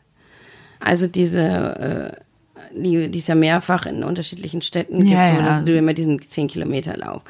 Also 0.79 1.07
diese, 1.07 1.41
äh, 1.41 2.81
die, 2.81 3.09
die 3.09 3.19
ist 3.19 3.27
ja 3.27 3.35
mehrfach 3.35 3.85
in 3.85 4.03
unterschiedlichen 4.03 4.61
Städten 4.61 4.99
gibt, 4.99 5.09
ja, 5.09 5.33
ja. 5.33 5.41
dass 5.43 5.65
du 5.65 5.77
immer 5.77 5.93
diesen 5.93 6.21
zehn 6.21 6.47
Kilometer 6.47 6.95
Lauf. 6.95 7.23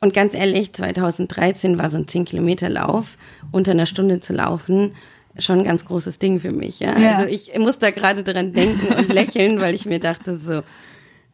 Und 0.00 0.14
ganz 0.14 0.34
ehrlich, 0.34 0.72
2013 0.72 1.76
war 1.76 1.90
so 1.90 1.98
ein 1.98 2.06
10 2.06 2.24
Kilometer 2.24 2.68
Lauf 2.68 3.18
unter 3.50 3.72
einer 3.72 3.86
Stunde 3.86 4.20
zu 4.20 4.32
laufen 4.32 4.92
schon 5.38 5.60
ein 5.60 5.64
ganz 5.64 5.84
großes 5.84 6.18
Ding 6.18 6.40
für 6.40 6.52
mich. 6.52 6.80
Ja? 6.80 6.98
ja. 6.98 7.16
Also 7.16 7.28
ich 7.32 7.56
muss 7.58 7.78
da 7.78 7.90
gerade 7.90 8.22
dran 8.24 8.52
denken 8.52 8.92
und 8.94 9.08
lächeln, 9.12 9.60
weil 9.60 9.74
ich 9.74 9.86
mir 9.86 10.00
dachte 10.00 10.36
so, 10.36 10.62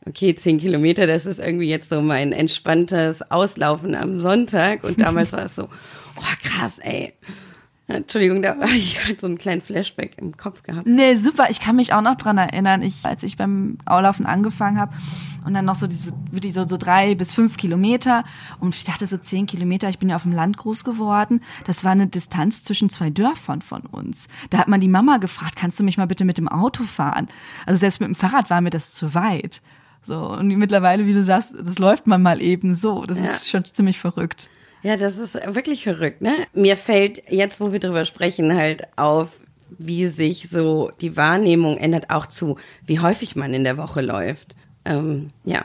okay, 0.06 0.34
zehn 0.34 0.58
Kilometer, 0.58 1.06
das 1.06 1.26
ist 1.26 1.40
irgendwie 1.40 1.68
jetzt 1.68 1.88
so 1.88 2.02
mein 2.02 2.32
entspanntes 2.32 3.30
Auslaufen 3.30 3.94
am 3.94 4.20
Sonntag. 4.20 4.84
Und 4.84 5.00
damals 5.00 5.32
war 5.32 5.44
es 5.44 5.54
so, 5.54 5.64
oh 6.16 6.34
krass, 6.42 6.78
ey. 6.78 7.14
Entschuldigung, 7.86 8.40
da 8.40 8.54
habe 8.54 8.70
ich 8.70 8.98
gerade 8.98 9.18
so 9.20 9.26
einen 9.26 9.36
kleinen 9.36 9.60
Flashback 9.60 10.16
im 10.16 10.34
Kopf 10.38 10.62
gehabt. 10.62 10.86
Nee, 10.86 11.16
super. 11.16 11.50
Ich 11.50 11.60
kann 11.60 11.76
mich 11.76 11.92
auch 11.92 12.00
noch 12.00 12.14
dran 12.14 12.38
erinnern, 12.38 12.80
ich, 12.80 13.04
als 13.04 13.22
ich 13.22 13.36
beim 13.36 13.76
Aulaufen 13.84 14.24
angefangen 14.24 14.80
habe 14.80 14.94
und 15.44 15.52
dann 15.52 15.66
noch 15.66 15.74
so 15.74 15.86
diese, 15.86 16.12
wirklich 16.30 16.54
so, 16.54 16.66
so 16.66 16.78
drei 16.78 17.14
bis 17.14 17.32
fünf 17.32 17.58
Kilometer 17.58 18.24
und 18.58 18.74
ich 18.74 18.84
dachte 18.84 19.06
so 19.06 19.18
zehn 19.18 19.44
Kilometer, 19.44 19.90
ich 19.90 19.98
bin 19.98 20.08
ja 20.08 20.16
auf 20.16 20.22
dem 20.22 20.32
Land 20.32 20.56
groß 20.56 20.84
geworden. 20.84 21.42
Das 21.66 21.84
war 21.84 21.92
eine 21.92 22.06
Distanz 22.06 22.64
zwischen 22.64 22.88
zwei 22.88 23.10
Dörfern 23.10 23.60
von 23.60 23.82
uns. 23.82 24.28
Da 24.48 24.56
hat 24.56 24.68
man 24.68 24.80
die 24.80 24.88
Mama 24.88 25.18
gefragt, 25.18 25.56
kannst 25.56 25.78
du 25.78 25.84
mich 25.84 25.98
mal 25.98 26.06
bitte 26.06 26.24
mit 26.24 26.38
dem 26.38 26.48
Auto 26.48 26.84
fahren? 26.84 27.28
Also 27.66 27.78
selbst 27.78 28.00
mit 28.00 28.08
dem 28.08 28.14
Fahrrad 28.14 28.48
war 28.48 28.62
mir 28.62 28.70
das 28.70 28.94
zu 28.94 29.12
weit. 29.12 29.60
So, 30.06 30.16
und 30.16 30.48
mittlerweile, 30.48 31.06
wie 31.06 31.12
du 31.12 31.22
sagst, 31.22 31.54
das 31.58 31.78
läuft 31.78 32.06
man 32.06 32.22
mal 32.22 32.42
eben 32.42 32.74
so. 32.74 33.04
Das 33.04 33.18
ja. 33.18 33.26
ist 33.26 33.48
schon 33.48 33.64
ziemlich 33.64 33.98
verrückt. 33.98 34.48
Ja, 34.82 34.98
das 34.98 35.16
ist 35.16 35.34
wirklich 35.34 35.84
verrückt, 35.84 36.20
ne? 36.20 36.34
Mir 36.52 36.76
fällt 36.76 37.30
jetzt, 37.30 37.58
wo 37.58 37.72
wir 37.72 37.80
drüber 37.80 38.04
sprechen, 38.04 38.54
halt 38.54 38.86
auf, 38.96 39.30
wie 39.70 40.08
sich 40.08 40.50
so 40.50 40.90
die 41.00 41.16
Wahrnehmung 41.16 41.78
ändert, 41.78 42.10
auch 42.10 42.26
zu, 42.26 42.58
wie 42.84 43.00
häufig 43.00 43.34
man 43.34 43.54
in 43.54 43.64
der 43.64 43.78
Woche 43.78 44.02
läuft. 44.02 44.54
Ähm, 44.84 45.30
ja. 45.44 45.64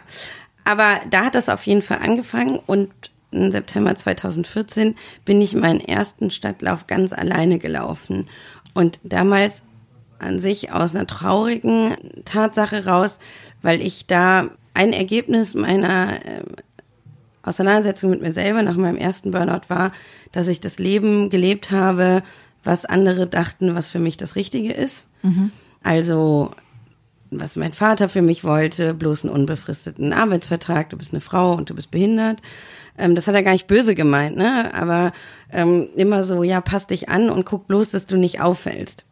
Aber 0.63 1.01
da 1.09 1.25
hat 1.25 1.35
das 1.35 1.49
auf 1.49 1.67
jeden 1.67 1.81
Fall 1.81 1.99
angefangen 1.99 2.59
und 2.65 2.89
im 3.31 3.51
September 3.51 3.93
2014 3.93 4.95
bin 5.25 5.41
ich 5.41 5.53
meinen 5.53 5.81
ersten 5.81 6.31
Stadtlauf 6.31 6.87
ganz 6.87 7.11
alleine 7.11 7.59
gelaufen. 7.59 8.27
Und 8.73 8.99
damals 9.03 9.63
an 10.19 10.39
sich 10.39 10.71
aus 10.71 10.95
einer 10.95 11.07
traurigen 11.07 12.23
Tatsache 12.25 12.85
raus, 12.85 13.19
weil 13.61 13.81
ich 13.81 14.07
da 14.07 14.49
ein 14.73 14.93
Ergebnis 14.93 15.53
meiner 15.53 16.25
äh, 16.25 16.43
Auseinandersetzung 17.43 18.09
mit 18.09 18.21
mir 18.21 18.31
selber 18.31 18.61
nach 18.61 18.75
meinem 18.75 18.97
ersten 18.97 19.31
Burnout 19.31 19.69
war, 19.69 19.91
dass 20.31 20.47
ich 20.47 20.61
das 20.61 20.77
Leben 20.79 21.29
gelebt 21.29 21.71
habe, 21.71 22.23
was 22.63 22.85
andere 22.85 23.27
dachten, 23.27 23.75
was 23.75 23.91
für 23.91 23.99
mich 23.99 24.17
das 24.17 24.35
Richtige 24.35 24.73
ist. 24.73 25.07
Mhm. 25.23 25.51
Also 25.81 26.51
was 27.31 27.55
mein 27.55 27.73
Vater 27.73 28.09
für 28.09 28.21
mich 28.21 28.43
wollte, 28.43 28.93
bloß 28.93 29.23
einen 29.23 29.33
unbefristeten 29.33 30.13
Arbeitsvertrag, 30.13 30.89
du 30.89 30.97
bist 30.97 31.13
eine 31.13 31.21
Frau 31.21 31.53
und 31.53 31.69
du 31.69 31.75
bist 31.75 31.91
behindert. 31.91 32.41
Ähm, 32.97 33.15
das 33.15 33.27
hat 33.27 33.35
er 33.35 33.43
gar 33.43 33.51
nicht 33.51 33.67
böse 33.67 33.95
gemeint, 33.95 34.35
ne? 34.35 34.73
Aber 34.73 35.13
ähm, 35.51 35.89
immer 35.95 36.23
so, 36.23 36.43
ja, 36.43 36.59
pass 36.61 36.87
dich 36.87 37.09
an 37.09 37.29
und 37.29 37.45
guck 37.45 37.67
bloß, 37.67 37.91
dass 37.91 38.07
du 38.07 38.17
nicht 38.17 38.41
auffällst. 38.41 39.05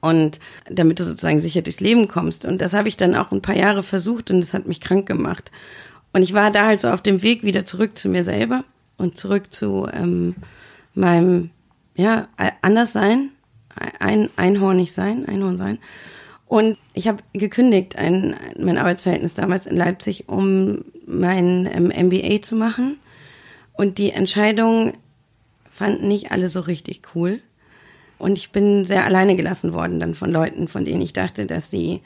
Und 0.00 0.40
damit 0.70 0.98
du 0.98 1.04
sozusagen 1.04 1.40
sicher 1.40 1.62
durchs 1.62 1.80
Leben 1.80 2.08
kommst. 2.08 2.44
Und 2.44 2.60
das 2.60 2.72
habe 2.72 2.88
ich 2.88 2.96
dann 2.96 3.14
auch 3.14 3.32
ein 3.32 3.42
paar 3.42 3.56
Jahre 3.56 3.82
versucht 3.82 4.30
und 4.30 4.40
das 4.40 4.54
hat 4.54 4.66
mich 4.66 4.80
krank 4.80 5.06
gemacht. 5.06 5.50
Und 6.12 6.22
ich 6.22 6.32
war 6.32 6.50
da 6.50 6.66
halt 6.66 6.80
so 6.80 6.88
auf 6.88 7.02
dem 7.02 7.22
Weg 7.22 7.42
wieder 7.42 7.66
zurück 7.66 7.98
zu 7.98 8.08
mir 8.08 8.24
selber 8.24 8.64
und 8.96 9.18
zurück 9.18 9.52
zu 9.52 9.88
ähm, 9.92 10.36
meinem, 10.94 11.50
ja, 11.96 12.28
Anderssein, 12.62 13.30
ein, 13.98 14.30
einhornig 14.36 14.92
sein, 14.92 15.26
Einhorn 15.26 15.56
sein. 15.56 15.78
Und 16.46 16.78
ich 16.92 17.08
habe 17.08 17.22
gekündigt, 17.32 17.96
ein, 17.96 18.36
mein 18.58 18.78
Arbeitsverhältnis 18.78 19.34
damals 19.34 19.66
in 19.66 19.76
Leipzig, 19.76 20.28
um 20.28 20.84
mein 21.06 21.68
ähm, 21.72 22.06
MBA 22.06 22.42
zu 22.42 22.54
machen. 22.54 22.98
Und 23.72 23.98
die 23.98 24.12
Entscheidung 24.12 24.92
fanden 25.68 26.06
nicht 26.06 26.30
alle 26.30 26.48
so 26.48 26.60
richtig 26.60 27.02
cool. 27.14 27.40
Und 28.18 28.38
ich 28.38 28.50
bin 28.50 28.84
sehr 28.84 29.04
alleine 29.04 29.36
gelassen 29.36 29.72
worden 29.72 30.00
dann 30.00 30.14
von 30.14 30.30
Leuten, 30.30 30.68
von 30.68 30.84
denen 30.84 31.02
ich 31.02 31.12
dachte, 31.12 31.46
dass 31.46 31.70
sie 31.70 32.00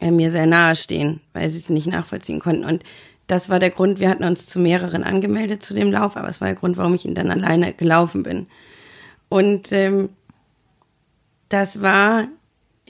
äh, 0.00 0.10
mir 0.10 0.30
sehr 0.30 0.46
nahe 0.46 0.76
stehen, 0.76 1.20
weil 1.32 1.50
sie 1.50 1.58
es 1.58 1.70
nicht 1.70 1.86
nachvollziehen 1.86 2.40
konnten. 2.40 2.64
Und 2.64 2.84
das 3.26 3.48
war 3.48 3.58
der 3.58 3.70
Grund, 3.70 4.00
wir 4.00 4.10
hatten 4.10 4.24
uns 4.24 4.46
zu 4.46 4.58
mehreren 4.58 5.04
angemeldet 5.04 5.62
zu 5.62 5.74
dem 5.74 5.92
Lauf, 5.92 6.16
aber 6.16 6.28
es 6.28 6.40
war 6.40 6.48
der 6.48 6.56
Grund, 6.56 6.76
warum 6.76 6.94
ich 6.94 7.04
ihn 7.04 7.14
dann 7.14 7.30
alleine 7.30 7.72
gelaufen 7.72 8.22
bin. 8.22 8.46
Und 9.28 9.70
ähm, 9.72 10.10
das 11.48 11.80
war 11.80 12.28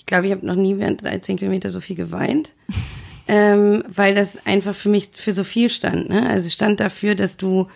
ich 0.01 0.07
glaube, 0.07 0.27
ich 0.27 0.33
habe 0.33 0.47
noch 0.47 0.57
nie 0.57 0.79
während 0.79 1.03
13 1.03 1.37
Kilometer 1.37 1.69
so 1.69 1.79
viel 1.79 1.95
geweint, 1.95 2.53
ähm, 3.29 3.85
weil 3.87 4.15
das 4.15 4.45
einfach 4.47 4.75
für 4.75 4.89
mich 4.89 5.11
für 5.13 5.33
so 5.33 5.45
viel 5.45 5.69
stand. 5.69 6.09
Ne? 6.09 6.27
Also 6.27 6.49
stand 6.49 6.81
dafür, 6.81 7.15
dass 7.15 7.37
du 7.37 7.69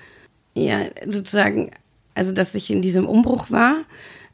ja 0.55 0.81
sozusagen, 1.07 1.71
also 2.15 2.33
dass 2.33 2.55
ich 2.55 2.71
in 2.71 2.81
diesem 2.81 3.07
Umbruch 3.07 3.51
war, 3.51 3.77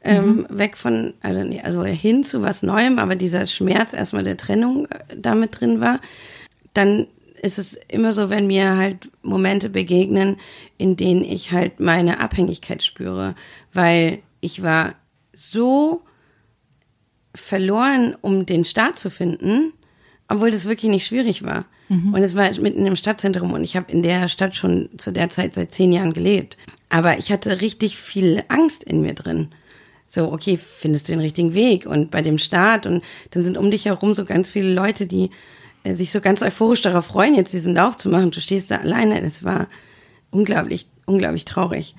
ähm, 0.03 0.47
mhm. 0.49 0.57
weg 0.57 0.77
von, 0.77 1.13
also, 1.21 1.41
also 1.63 1.83
hin 1.83 2.23
zu 2.23 2.41
was 2.41 2.63
Neuem, 2.63 2.99
aber 2.99 3.15
dieser 3.15 3.45
Schmerz 3.45 3.93
erstmal 3.93 4.23
der 4.23 4.37
Trennung 4.37 4.85
äh, 4.87 4.99
damit 5.15 5.59
drin 5.59 5.79
war, 5.79 5.99
dann 6.73 7.07
ist 7.41 7.57
es 7.57 7.73
immer 7.87 8.11
so, 8.11 8.29
wenn 8.29 8.47
mir 8.47 8.77
halt 8.77 9.09
Momente 9.23 9.69
begegnen, 9.69 10.37
in 10.77 10.95
denen 10.95 11.23
ich 11.23 11.51
halt 11.51 11.79
meine 11.79 12.19
Abhängigkeit 12.19 12.83
spüre, 12.83 13.35
weil 13.73 14.19
ich 14.41 14.61
war 14.61 14.95
so 15.33 16.03
verloren, 17.33 18.15
um 18.21 18.45
den 18.45 18.65
Start 18.65 18.99
zu 18.99 19.09
finden, 19.09 19.73
obwohl 20.27 20.51
das 20.51 20.67
wirklich 20.67 20.91
nicht 20.91 21.07
schwierig 21.07 21.43
war. 21.43 21.65
Mhm. 21.89 22.13
Und 22.13 22.23
es 22.23 22.35
war 22.35 22.49
mitten 22.59 22.85
im 22.85 22.95
Stadtzentrum 22.95 23.53
und 23.53 23.63
ich 23.63 23.75
habe 23.75 23.91
in 23.91 24.03
der 24.03 24.27
Stadt 24.27 24.55
schon 24.55 24.89
zu 24.97 25.11
der 25.11 25.29
Zeit 25.29 25.53
seit 25.53 25.73
zehn 25.73 25.91
Jahren 25.91 26.13
gelebt. 26.13 26.57
Aber 26.89 27.17
ich 27.17 27.31
hatte 27.31 27.61
richtig 27.61 27.97
viel 27.97 28.43
Angst 28.47 28.83
in 28.83 29.01
mir 29.01 29.13
drin. 29.13 29.49
So, 30.11 30.31
okay, 30.33 30.57
findest 30.57 31.07
du 31.07 31.13
den 31.13 31.21
richtigen 31.21 31.53
Weg? 31.53 31.85
Und 31.85 32.11
bei 32.11 32.21
dem 32.21 32.37
Start 32.37 32.85
und 32.85 33.01
dann 33.31 33.43
sind 33.43 33.57
um 33.57 33.71
dich 33.71 33.85
herum 33.85 34.13
so 34.13 34.25
ganz 34.25 34.49
viele 34.49 34.73
Leute, 34.73 35.07
die 35.07 35.29
äh, 35.83 35.93
sich 35.93 36.11
so 36.11 36.19
ganz 36.19 36.41
euphorisch 36.41 36.81
darauf 36.81 37.05
freuen, 37.05 37.33
jetzt 37.33 37.53
diesen 37.53 37.75
Lauf 37.75 37.97
zu 37.97 38.09
machen. 38.09 38.31
Du 38.31 38.41
stehst 38.41 38.71
da 38.71 38.77
alleine. 38.77 39.21
Das 39.21 39.45
war 39.45 39.67
unglaublich, 40.29 40.87
unglaublich 41.05 41.45
traurig. 41.45 41.95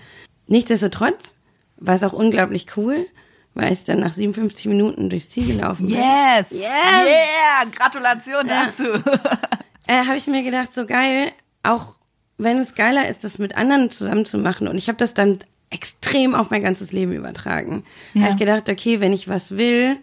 Nichtsdestotrotz 0.47 1.35
war 1.79 1.95
es 1.95 2.03
auch 2.03 2.13
unglaublich 2.13 2.67
cool 2.77 3.07
weil 3.55 3.73
ich 3.73 3.85
dann 3.85 4.01
nach 4.01 4.15
57 4.15 4.67
Minuten 4.67 5.11
durchs 5.11 5.31
Ziel 5.31 5.47
gelaufen 5.47 5.87
bin. 5.87 5.97
Yes! 5.97 6.51
Yes! 6.51 6.63
Yeah! 6.63 7.71
Gratulation 7.75 8.49
ja. 8.49 8.65
dazu. 8.65 8.85
äh, 9.87 10.07
habe 10.07 10.17
ich 10.17 10.27
mir 10.27 10.43
gedacht, 10.43 10.75
so 10.75 10.87
geil, 10.87 11.33
auch 11.63 11.97
wenn 12.39 12.59
es 12.59 12.75
geiler 12.75 13.09
ist, 13.09 13.25
das 13.25 13.39
mit 13.39 13.57
anderen 13.57 13.91
zusammen 13.91 14.25
zu 14.25 14.39
machen. 14.39 14.69
Und 14.69 14.79
ich 14.79 14.89
habe 14.89 14.97
das 14.97 15.15
dann 15.15 15.39
extrem 15.73 16.35
auf 16.35 16.51
mein 16.51 16.63
ganzes 16.63 16.93
Leben 16.93 17.13
übertragen. 17.13 17.85
Ja. 18.15 18.23
Habe 18.23 18.33
ich 18.33 18.39
gedacht, 18.39 18.69
okay, 18.69 19.01
wenn 19.01 19.13
ich 19.13 19.29
was 19.29 19.57
will, 19.57 19.97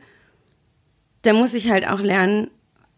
dann 1.21 1.35
muss 1.35 1.53
ich 1.53 1.69
halt 1.69 1.87
auch 1.87 1.99
lernen, 1.99 2.49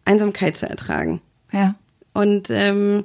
Einsamkeit 0.04 0.56
zu 0.56 0.68
ertragen. 0.68 1.20
Ja. 1.52 1.74
Und 2.12 2.50
ähm, 2.50 3.04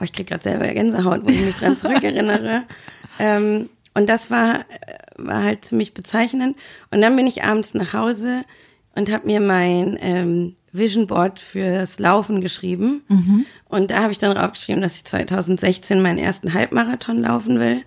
oh, 0.00 0.04
ich 0.04 0.12
krieg 0.12 0.26
gerade 0.26 0.42
selber 0.42 0.66
Gänsehaut, 0.68 1.24
wo 1.24 1.30
ich 1.30 1.40
mich 1.40 1.56
dran 1.56 1.76
zurückerinnere. 1.76 2.64
ähm, 3.18 3.68
und 3.94 4.08
das 4.08 4.30
war, 4.30 4.64
war 5.16 5.42
halt 5.42 5.64
ziemlich 5.64 5.94
bezeichnend. 5.94 6.56
Und 6.90 7.00
dann 7.00 7.16
bin 7.16 7.26
ich 7.26 7.44
abends 7.44 7.74
nach 7.74 7.92
Hause 7.92 8.42
und 8.94 9.12
habe 9.12 9.26
mir 9.26 9.40
mein 9.40 9.96
ähm, 10.00 10.56
Vision 10.72 11.06
Board 11.06 11.40
fürs 11.40 11.98
Laufen 11.98 12.40
geschrieben. 12.40 13.02
Mhm. 13.08 13.46
Und 13.68 13.90
da 13.90 14.02
habe 14.02 14.12
ich 14.12 14.18
dann 14.18 14.34
draufgeschrieben, 14.34 14.82
dass 14.82 14.96
ich 14.96 15.04
2016 15.04 16.02
meinen 16.02 16.18
ersten 16.18 16.54
Halbmarathon 16.54 17.20
laufen 17.20 17.60
will 17.60 17.82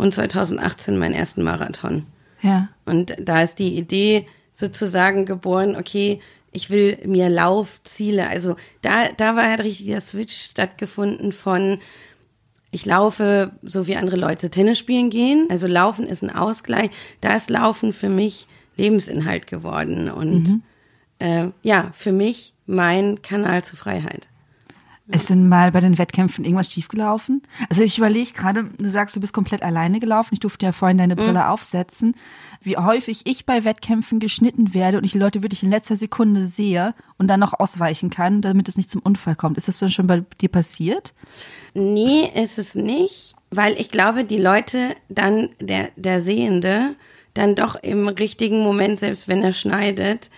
und 0.00 0.14
2018 0.14 0.96
meinen 0.98 1.14
ersten 1.14 1.42
Marathon. 1.42 2.06
Ja. 2.40 2.70
Und 2.86 3.14
da 3.20 3.42
ist 3.42 3.58
die 3.58 3.76
Idee 3.76 4.26
sozusagen 4.54 5.26
geboren, 5.26 5.76
okay, 5.76 6.20
ich 6.52 6.70
will 6.70 6.98
mir 7.04 7.28
Laufziele, 7.28 8.26
also 8.26 8.56
da, 8.80 9.08
da 9.16 9.36
war 9.36 9.44
halt 9.44 9.60
richtig 9.60 9.86
der 9.86 10.00
Switch 10.00 10.34
stattgefunden 10.34 11.32
von, 11.32 11.78
ich 12.70 12.86
laufe, 12.86 13.52
so 13.62 13.86
wie 13.86 13.96
andere 13.96 14.16
Leute 14.16 14.48
Tennis 14.48 14.78
spielen 14.78 15.10
gehen. 15.10 15.48
Also 15.50 15.66
Laufen 15.66 16.06
ist 16.06 16.22
ein 16.22 16.30
Ausgleich. 16.30 16.90
Da 17.20 17.34
ist 17.34 17.50
Laufen 17.50 17.92
für 17.92 18.08
mich 18.08 18.46
Lebensinhalt 18.76 19.46
geworden 19.46 20.08
und 20.10 20.44
mhm. 20.44 20.62
äh, 21.18 21.48
ja, 21.62 21.90
für 21.92 22.12
mich 22.12 22.54
mein 22.66 23.20
Kanal 23.22 23.64
zur 23.64 23.76
Freiheit. 23.76 24.28
Ist 25.12 25.30
denn 25.30 25.48
mal 25.48 25.72
bei 25.72 25.80
den 25.80 25.98
Wettkämpfen 25.98 26.44
irgendwas 26.44 26.70
schiefgelaufen? 26.70 27.42
Also 27.68 27.82
ich 27.82 27.98
überlege 27.98 28.32
gerade, 28.32 28.64
du 28.78 28.90
sagst, 28.90 29.16
du 29.16 29.20
bist 29.20 29.32
komplett 29.32 29.62
alleine 29.62 30.00
gelaufen. 30.00 30.34
Ich 30.34 30.40
durfte 30.40 30.66
ja 30.66 30.72
vorhin 30.72 30.98
deine 30.98 31.16
Brille 31.16 31.32
mhm. 31.32 31.46
aufsetzen. 31.46 32.14
Wie 32.60 32.76
häufig 32.76 33.22
ich 33.24 33.46
bei 33.46 33.64
Wettkämpfen 33.64 34.20
geschnitten 34.20 34.74
werde 34.74 34.98
und 34.98 35.04
ich 35.04 35.12
die 35.12 35.18
Leute 35.18 35.42
wirklich 35.42 35.62
in 35.62 35.70
letzter 35.70 35.96
Sekunde 35.96 36.42
sehe 36.42 36.94
und 37.18 37.28
dann 37.28 37.40
noch 37.40 37.58
ausweichen 37.58 38.10
kann, 38.10 38.42
damit 38.42 38.68
es 38.68 38.76
nicht 38.76 38.90
zum 38.90 39.02
Unfall 39.02 39.34
kommt. 39.34 39.58
Ist 39.58 39.68
das 39.68 39.78
denn 39.78 39.90
schon 39.90 40.06
bei 40.06 40.22
dir 40.40 40.48
passiert? 40.48 41.14
Nee, 41.74 42.30
ist 42.34 42.58
es 42.58 42.74
nicht, 42.74 43.34
weil 43.50 43.74
ich 43.80 43.90
glaube, 43.90 44.24
die 44.24 44.38
Leute 44.38 44.94
dann, 45.08 45.50
der, 45.60 45.90
der 45.96 46.20
Sehende, 46.20 46.94
dann 47.34 47.54
doch 47.54 47.76
im 47.76 48.08
richtigen 48.08 48.62
Moment, 48.62 49.00
selbst 49.00 49.28
wenn 49.28 49.42
er 49.42 49.52
schneidet, 49.52 50.30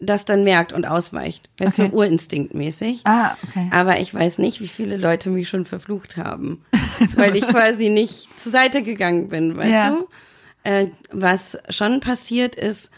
das 0.00 0.24
dann 0.24 0.44
merkt 0.44 0.72
und 0.72 0.86
ausweicht. 0.86 1.48
Weißt 1.58 1.78
okay. 1.78 1.90
du, 1.90 1.96
urinstinktmäßig. 1.96 3.00
Ah, 3.04 3.36
okay. 3.46 3.68
Aber 3.72 4.00
ich 4.00 4.14
weiß 4.14 4.38
nicht, 4.38 4.60
wie 4.60 4.68
viele 4.68 4.96
Leute 4.96 5.30
mich 5.30 5.48
schon 5.48 5.64
verflucht 5.64 6.16
haben, 6.16 6.64
weil 7.16 7.34
ich 7.36 7.46
quasi 7.46 7.88
nicht 7.88 8.28
zur 8.40 8.52
Seite 8.52 8.82
gegangen 8.82 9.28
bin, 9.28 9.56
weißt 9.56 9.70
ja. 9.70 9.90
du? 9.90 10.08
Äh, 10.64 10.88
was 11.10 11.58
schon 11.68 12.00
passiert 12.00 12.54
ist, 12.54 12.90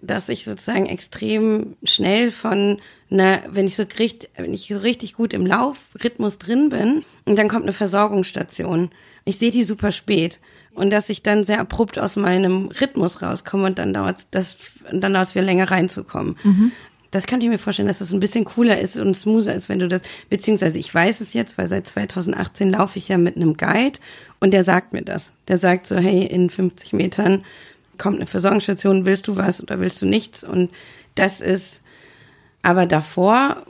dass 0.00 0.28
ich 0.28 0.44
sozusagen 0.44 0.86
extrem 0.86 1.76
schnell 1.82 2.30
von 2.30 2.80
einer, 3.10 3.42
wenn 3.48 3.66
ich 3.66 3.74
so 3.74 3.84
richtig, 3.98 4.30
wenn 4.36 4.54
ich 4.54 4.68
so 4.68 4.78
richtig 4.78 5.14
gut 5.14 5.32
im 5.32 5.46
Laufrhythmus 5.46 6.38
drin 6.38 6.68
bin, 6.68 7.02
und 7.24 7.36
dann 7.36 7.48
kommt 7.48 7.64
eine 7.64 7.72
Versorgungsstation. 7.72 8.90
Ich 9.24 9.38
sehe 9.38 9.50
die 9.50 9.64
super 9.64 9.90
spät. 9.90 10.40
Und 10.74 10.90
dass 10.90 11.08
ich 11.08 11.22
dann 11.22 11.44
sehr 11.44 11.60
abrupt 11.60 11.98
aus 11.98 12.16
meinem 12.16 12.68
Rhythmus 12.80 13.20
rauskomme 13.20 13.66
und 13.66 13.78
dann 13.78 13.92
dauert 13.92 14.26
das, 14.30 14.58
dann 14.90 15.12
dauert 15.12 15.28
es 15.28 15.34
wieder 15.34 15.44
länger 15.44 15.70
reinzukommen. 15.70 16.36
Mhm. 16.44 16.72
Das 17.10 17.26
könnte 17.26 17.46
ich 17.46 17.50
mir 17.50 17.58
vorstellen, 17.58 17.88
dass 17.88 18.00
das 18.00 18.12
ein 18.12 18.20
bisschen 18.20 18.44
cooler 18.44 18.78
ist 18.78 18.98
und 18.98 19.16
smoother 19.16 19.54
ist, 19.54 19.68
wenn 19.68 19.78
du 19.78 19.88
das, 19.88 20.02
beziehungsweise 20.28 20.78
ich 20.78 20.94
weiß 20.94 21.20
es 21.22 21.32
jetzt, 21.32 21.56
weil 21.56 21.68
seit 21.68 21.86
2018 21.86 22.70
laufe 22.70 22.98
ich 22.98 23.08
ja 23.08 23.16
mit 23.16 23.36
einem 23.36 23.56
Guide 23.56 23.98
und 24.40 24.52
der 24.52 24.62
sagt 24.62 24.92
mir 24.92 25.02
das. 25.02 25.32
Der 25.48 25.58
sagt 25.58 25.86
so, 25.86 25.96
hey, 25.96 26.26
in 26.26 26.50
50 26.50 26.92
Metern 26.92 27.44
kommt 27.96 28.16
eine 28.16 28.26
Versorgungsstation, 28.26 29.06
willst 29.06 29.26
du 29.26 29.36
was 29.36 29.62
oder 29.62 29.80
willst 29.80 30.02
du 30.02 30.06
nichts? 30.06 30.44
Und 30.44 30.70
das 31.14 31.40
ist 31.40 31.82
aber 32.62 32.86
davor, 32.86 33.64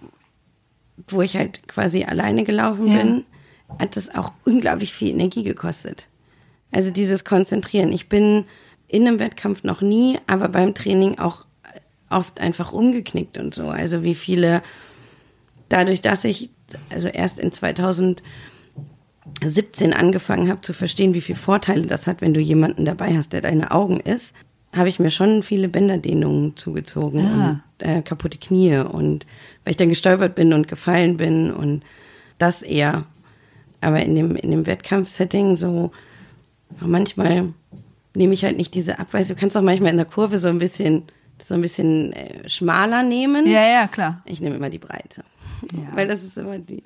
wo 1.06 1.22
ich 1.22 1.37
halt 1.37 1.66
quasi 1.68 2.04
alleine 2.04 2.44
gelaufen 2.44 2.88
ja. 2.88 2.98
bin, 2.98 3.24
hat 3.78 3.96
das 3.96 4.14
auch 4.14 4.32
unglaublich 4.44 4.92
viel 4.92 5.11
Energie 5.11 5.44
gekostet. 5.44 6.08
Also 6.70 6.90
dieses 6.90 7.24
Konzentrieren. 7.24 7.92
Ich 7.92 8.09
bin 8.09 8.44
in 8.88 9.07
einem 9.07 9.20
Wettkampf 9.20 9.64
noch 9.64 9.81
nie, 9.81 10.18
aber 10.26 10.48
beim 10.48 10.74
Training 10.74 11.18
auch 11.18 11.46
oft 12.11 12.40
einfach 12.40 12.72
umgeknickt 12.72 13.38
und 13.38 13.54
so. 13.54 13.68
Also 13.68 14.02
wie 14.02 14.14
viele, 14.14 14.62
dadurch, 15.68 16.00
dass 16.00 16.24
ich 16.24 16.50
also 16.90 17.09
erst 17.09 17.38
in 17.38 17.52
2017 17.52 18.22
angefangen 19.92 20.48
habe 20.48 20.62
zu 20.62 20.72
verstehen, 20.72 21.14
wie 21.14 21.20
viele 21.20 21.38
Vorteile 21.38 21.87
das 21.87 22.07
hat, 22.07 22.20
wenn 22.20 22.35
du 22.35 22.40
jemanden 22.40 22.85
dabei 22.85 23.16
hast, 23.16 23.33
der 23.33 23.42
deine 23.42 23.70
Augen 23.70 24.00
ist, 24.00 24.35
habe 24.74 24.88
ich 24.88 25.00
mir 25.00 25.11
schon 25.11 25.42
viele 25.42 25.68
Bänderdehnungen 25.68 26.57
zugezogen 26.57 27.20
ja. 27.20 27.62
und 27.78 27.86
äh, 27.86 28.03
kaputte 28.03 28.38
Knie 28.38 28.76
und 28.78 29.24
weil 29.64 29.70
ich 29.72 29.76
dann 29.78 29.88
gestolpert 29.88 30.34
bin 30.34 30.53
und 30.53 30.68
gefallen 30.68 31.16
bin 31.16 31.51
und 31.53 31.82
das 32.36 32.62
eher. 32.62 33.05
Aber 33.80 34.03
in 34.03 34.14
dem, 34.14 34.36
in 34.36 34.51
dem 34.51 34.66
Wettkampfsetting 34.66 35.57
so, 35.57 35.93
manchmal 36.81 37.53
nehme 38.14 38.35
ich 38.35 38.45
halt 38.45 38.57
nicht 38.57 38.75
diese 38.75 38.99
Abweisung. 38.99 39.37
Du 39.37 39.41
kannst 39.41 39.57
auch 39.57 39.62
manchmal 39.62 39.91
in 39.91 39.97
der 39.97 40.07
Kurve 40.07 40.39
so 40.39 40.49
ein 40.49 40.59
bisschen 40.59 41.05
so 41.41 41.55
ein 41.55 41.61
bisschen 41.61 42.12
äh, 42.12 42.49
schmaler 42.49 43.03
nehmen. 43.03 43.47
Ja, 43.47 43.66
ja, 43.66 43.87
klar. 43.87 44.23
Ich 44.25 44.41
nehme 44.41 44.57
immer 44.57 44.71
die 44.71 44.79
Breite. 44.79 45.23
Ja. 45.73 45.79
Weil 45.95 46.09
das 46.09 46.23
ist 46.23 46.37
immer 46.37 46.59
die, 46.59 46.83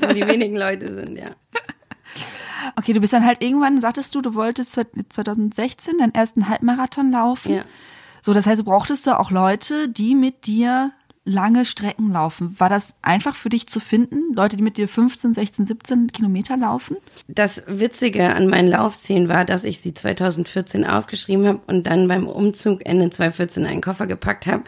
wo 0.00 0.12
die 0.12 0.26
wenigen 0.26 0.56
Leute 0.56 0.92
sind, 0.94 1.16
ja. 1.16 1.30
Okay, 2.76 2.94
du 2.94 3.00
bist 3.00 3.12
dann 3.12 3.26
halt 3.26 3.42
irgendwann, 3.42 3.78
sagtest 3.78 4.14
du, 4.14 4.22
du 4.22 4.34
wolltest 4.34 4.72
2016 4.72 5.98
deinen 5.98 6.14
ersten 6.14 6.48
Halbmarathon 6.48 7.12
laufen. 7.12 7.56
Ja. 7.56 7.64
So, 8.22 8.32
das 8.32 8.46
heißt, 8.46 8.62
du 8.62 8.64
brauchtest 8.64 9.06
du 9.06 9.18
auch 9.18 9.30
Leute, 9.30 9.90
die 9.90 10.14
mit 10.14 10.46
dir 10.46 10.92
lange 11.24 11.64
Strecken 11.64 12.12
laufen. 12.12 12.54
War 12.58 12.68
das 12.68 12.96
einfach 13.00 13.34
für 13.34 13.48
dich 13.48 13.66
zu 13.66 13.80
finden? 13.80 14.34
Leute, 14.34 14.56
die 14.56 14.62
mit 14.62 14.76
dir 14.76 14.88
15, 14.88 15.34
16, 15.34 15.66
17 15.66 16.12
Kilometer 16.12 16.56
laufen? 16.56 16.98
Das 17.28 17.64
Witzige 17.66 18.34
an 18.34 18.48
meinen 18.48 18.68
Laufzielen 18.68 19.28
war, 19.28 19.44
dass 19.44 19.64
ich 19.64 19.80
sie 19.80 19.94
2014 19.94 20.84
aufgeschrieben 20.84 21.46
habe 21.46 21.60
und 21.66 21.86
dann 21.86 22.08
beim 22.08 22.26
Umzug 22.26 22.84
Ende 22.84 23.08
2014 23.08 23.64
einen 23.64 23.80
Koffer 23.80 24.06
gepackt 24.06 24.46
habe 24.46 24.64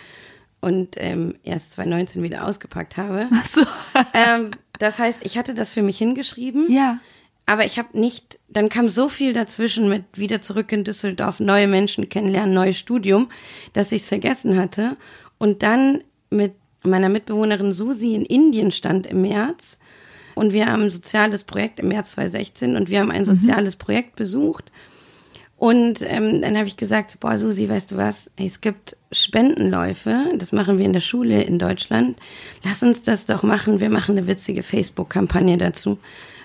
und 0.60 0.96
ähm, 0.96 1.36
erst 1.42 1.72
2019 1.72 2.22
wieder 2.22 2.46
ausgepackt 2.46 2.96
habe. 2.96 3.28
Ach 3.32 3.46
so. 3.46 3.60
ähm, 4.14 4.52
das 4.78 4.98
heißt, 4.98 5.20
ich 5.22 5.36
hatte 5.36 5.52
das 5.52 5.72
für 5.72 5.82
mich 5.82 5.98
hingeschrieben. 5.98 6.70
Ja. 6.70 6.98
Aber 7.44 7.64
ich 7.64 7.78
habe 7.78 7.96
nicht, 7.98 8.40
dann 8.48 8.68
kam 8.68 8.88
so 8.88 9.08
viel 9.08 9.32
dazwischen 9.32 9.88
mit 9.88 10.04
wieder 10.14 10.40
zurück 10.40 10.72
in 10.72 10.82
Düsseldorf, 10.82 11.38
neue 11.38 11.68
Menschen 11.68 12.08
kennenlernen, 12.08 12.52
neues 12.52 12.78
Studium, 12.78 13.28
dass 13.72 13.92
ich 13.92 14.02
es 14.02 14.08
vergessen 14.08 14.58
hatte. 14.58 14.96
Und 15.38 15.62
dann 15.62 16.02
mit 16.30 16.52
meiner 16.82 17.08
Mitbewohnerin 17.08 17.72
Susi 17.72 18.14
in 18.14 18.24
Indien 18.24 18.70
stand 18.70 19.06
im 19.06 19.22
März. 19.22 19.78
Und 20.34 20.52
wir 20.52 20.66
haben 20.66 20.84
ein 20.84 20.90
soziales 20.90 21.44
Projekt 21.44 21.80
im 21.80 21.88
März 21.88 22.12
2016 22.12 22.76
und 22.76 22.90
wir 22.90 23.00
haben 23.00 23.10
ein 23.10 23.22
mhm. 23.22 23.26
soziales 23.26 23.76
mhm. 23.76 23.78
Projekt 23.78 24.16
besucht. 24.16 24.70
Und 25.56 26.02
ähm, 26.02 26.42
dann 26.42 26.56
habe 26.58 26.68
ich 26.68 26.76
gesagt, 26.76 27.18
boah, 27.20 27.38
Susi, 27.38 27.66
weißt 27.68 27.92
du 27.92 27.96
was? 27.96 28.30
Hey, 28.36 28.46
es 28.46 28.60
gibt 28.60 28.96
Spendenläufe, 29.10 30.30
das 30.36 30.52
machen 30.52 30.76
wir 30.76 30.84
in 30.84 30.92
der 30.92 31.00
Schule 31.00 31.42
in 31.42 31.58
Deutschland. 31.58 32.18
Lass 32.62 32.82
uns 32.82 33.02
das 33.02 33.24
doch 33.24 33.42
machen. 33.42 33.80
Wir 33.80 33.88
machen 33.88 34.18
eine 34.18 34.26
witzige 34.26 34.62
Facebook-Kampagne 34.62 35.56
dazu. 35.56 35.98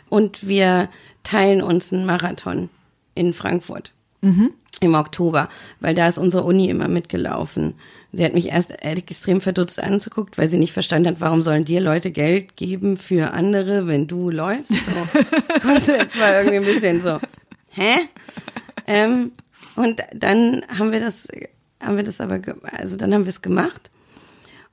Und 0.07 0.47
wir 0.47 0.87
teilen 1.23 1.61
uns 1.61 1.91
einen 1.91 2.05
Marathon 2.05 2.69
in 3.13 3.33
Frankfurt. 3.33 3.91
Mhm 4.21 4.53
im 4.81 4.95
Oktober, 4.95 5.47
weil 5.79 5.93
da 5.93 6.07
ist 6.07 6.17
unsere 6.17 6.43
Uni 6.43 6.67
immer 6.67 6.87
mitgelaufen. 6.87 7.75
Sie 8.11 8.25
hat 8.25 8.33
mich 8.33 8.49
erst 8.49 8.71
extrem 8.83 9.39
verdutzt 9.39 9.81
anzuguckt, 9.81 10.39
weil 10.39 10.47
sie 10.47 10.57
nicht 10.57 10.73
verstanden 10.73 11.07
hat, 11.09 11.21
warum 11.21 11.43
sollen 11.43 11.65
dir 11.65 11.79
Leute 11.79 12.11
Geld 12.11 12.57
geben 12.57 12.97
für 12.97 13.31
andere, 13.31 13.85
wenn 13.85 14.07
du 14.07 14.31
läufst. 14.31 14.73
So, 14.73 14.81
das 15.47 15.61
Konzept 15.61 16.19
war 16.19 16.33
irgendwie 16.39 16.57
ein 16.57 16.65
bisschen 16.65 17.01
so, 17.01 17.19
hä? 17.69 17.93
Ähm, 18.87 19.31
und 19.75 20.01
dann 20.15 20.63
haben 20.75 20.91
wir 20.91 20.99
das, 20.99 21.27
haben 21.79 21.95
wir 21.95 22.03
das 22.03 22.19
aber, 22.19 22.41
also 22.63 22.97
dann 22.97 23.13
haben 23.13 23.25
wir 23.25 23.29
es 23.29 23.43
gemacht. 23.43 23.91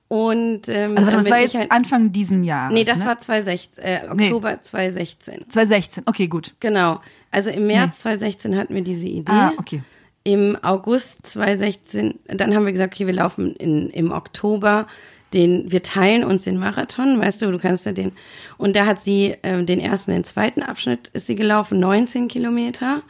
Und 0.09 0.69
ähm, 0.69 0.97
also 0.97 1.11
das 1.11 1.31
war 1.31 1.39
jetzt 1.39 1.55
halt, 1.55 1.71
Anfang 1.71 2.13
diesen 2.13 2.45
Jahres. 2.45 2.73
Nee, 2.73 2.85
das 2.85 3.01
ne? 3.01 3.07
war 3.07 3.19
2016, 3.19 3.85
äh, 3.85 4.01
Oktober 4.09 4.53
nee. 4.53 4.63
2016. 4.63 5.51
2016, 5.51 6.05
okay, 6.07 6.29
gut. 6.29 6.55
Genau. 6.61 6.99
Also 7.31 7.51
im 7.51 7.67
März 7.67 7.99
nee. 7.99 8.15
2016 8.15 8.57
hatten 8.57 8.75
wir 8.75 8.83
diese 8.83 9.07
Idee. 9.07 9.31
Ah, 9.31 9.53
okay 9.59 9.83
im 10.25 10.57
August 10.63 11.27
2016, 11.27 12.19
dann 12.27 12.55
haben 12.55 12.67
wir 12.67 12.73
gesagt, 12.73 12.95
okay, 12.95 13.07
wir 13.07 13.15
laufen 13.15 13.55
in, 13.57 13.91
im 13.91 14.13
Oktober 14.13 14.87
den, 15.35 15.71
wir 15.71 15.83
teilen 15.83 16.25
uns 16.25 16.45
den 16.45 16.59
Marathon, 16.59 17.21
weißt 17.21 17.43
du, 17.43 17.51
du 17.51 17.59
kannst 17.59 17.85
ja 17.85 17.93
den, 17.93 18.13
und 18.57 18.77
da 18.77 18.87
hat 18.87 19.01
sie 19.01 19.37
äh, 19.43 19.63
den 19.63 19.79
ersten, 19.79 20.13
den 20.13 20.25
zweiten 20.25 20.63
Abschnitt 20.63 21.09
ist 21.13 21.27
sie 21.27 21.35
gelaufen, 21.35 21.81
19 21.81 22.29
Kilometer, 22.29 23.03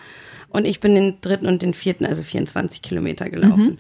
und 0.51 0.67
ich 0.67 0.81
bin 0.81 0.95
den 0.95 1.21
dritten 1.21 1.47
und 1.47 1.63
den 1.63 1.75
vierten, 1.75 2.07
also 2.07 2.23
24 2.23 2.83
Kilometer 2.83 3.29
gelaufen. 3.29 3.65
Mhm. 3.65 3.79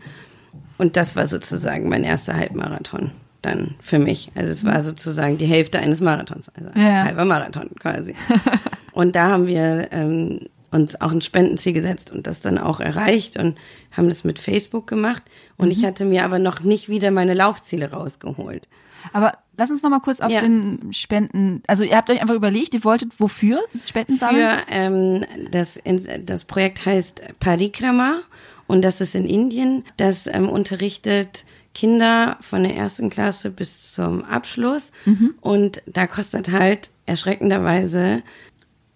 Und 0.76 0.96
das 0.96 1.16
war 1.16 1.26
sozusagen 1.26 1.88
mein 1.88 2.04
erster 2.04 2.34
Halbmarathon 2.34 3.12
dann 3.42 3.76
für 3.80 3.98
mich. 3.98 4.30
Also 4.34 4.50
es 4.52 4.64
war 4.64 4.82
sozusagen 4.82 5.38
die 5.38 5.46
Hälfte 5.46 5.78
eines 5.78 6.00
Marathons, 6.00 6.50
also 6.50 6.70
ja. 6.78 7.04
halber 7.04 7.24
Marathon 7.24 7.70
quasi. 7.80 8.14
und 8.92 9.16
da 9.16 9.28
haben 9.28 9.46
wir 9.46 9.88
ähm, 9.92 10.40
uns 10.70 11.00
auch 11.00 11.12
ein 11.12 11.20
Spendenziel 11.20 11.72
gesetzt 11.72 12.12
und 12.12 12.26
das 12.26 12.40
dann 12.40 12.58
auch 12.58 12.80
erreicht 12.80 13.38
und 13.38 13.56
haben 13.96 14.08
das 14.08 14.24
mit 14.24 14.38
Facebook 14.38 14.86
gemacht. 14.86 15.22
Und 15.56 15.66
mhm. 15.66 15.72
ich 15.72 15.84
hatte 15.84 16.04
mir 16.04 16.24
aber 16.24 16.38
noch 16.38 16.60
nicht 16.60 16.88
wieder 16.88 17.10
meine 17.10 17.34
Laufziele 17.34 17.90
rausgeholt. 17.90 18.68
Aber 19.12 19.38
lass 19.56 19.70
uns 19.70 19.82
noch 19.82 19.90
mal 19.90 20.00
kurz 20.00 20.20
auf 20.20 20.30
ja. 20.30 20.40
den 20.40 20.92
Spenden. 20.92 21.62
Also 21.66 21.84
ihr 21.84 21.96
habt 21.96 22.10
euch 22.10 22.20
einfach 22.20 22.34
überlegt, 22.34 22.74
ihr 22.74 22.84
wolltet 22.84 23.18
wofür 23.18 23.60
Spenden 23.84 24.16
sammeln? 24.16 24.58
Für 24.66 24.72
ähm, 24.72 25.24
das 25.50 25.78
das 26.24 26.44
Projekt 26.44 26.84
heißt 26.84 27.22
Parikrama 27.40 28.20
und 28.66 28.82
das 28.82 29.00
ist 29.00 29.14
in 29.14 29.24
Indien. 29.24 29.84
Das 29.96 30.26
ähm, 30.26 30.48
unterrichtet 30.48 31.44
Kinder 31.74 32.36
von 32.40 32.64
der 32.64 32.74
ersten 32.74 33.08
Klasse 33.10 33.50
bis 33.50 33.92
zum 33.92 34.24
Abschluss 34.24 34.92
mhm. 35.04 35.34
und 35.40 35.82
da 35.86 36.06
kostet 36.06 36.50
halt 36.50 36.90
erschreckenderweise 37.06 38.22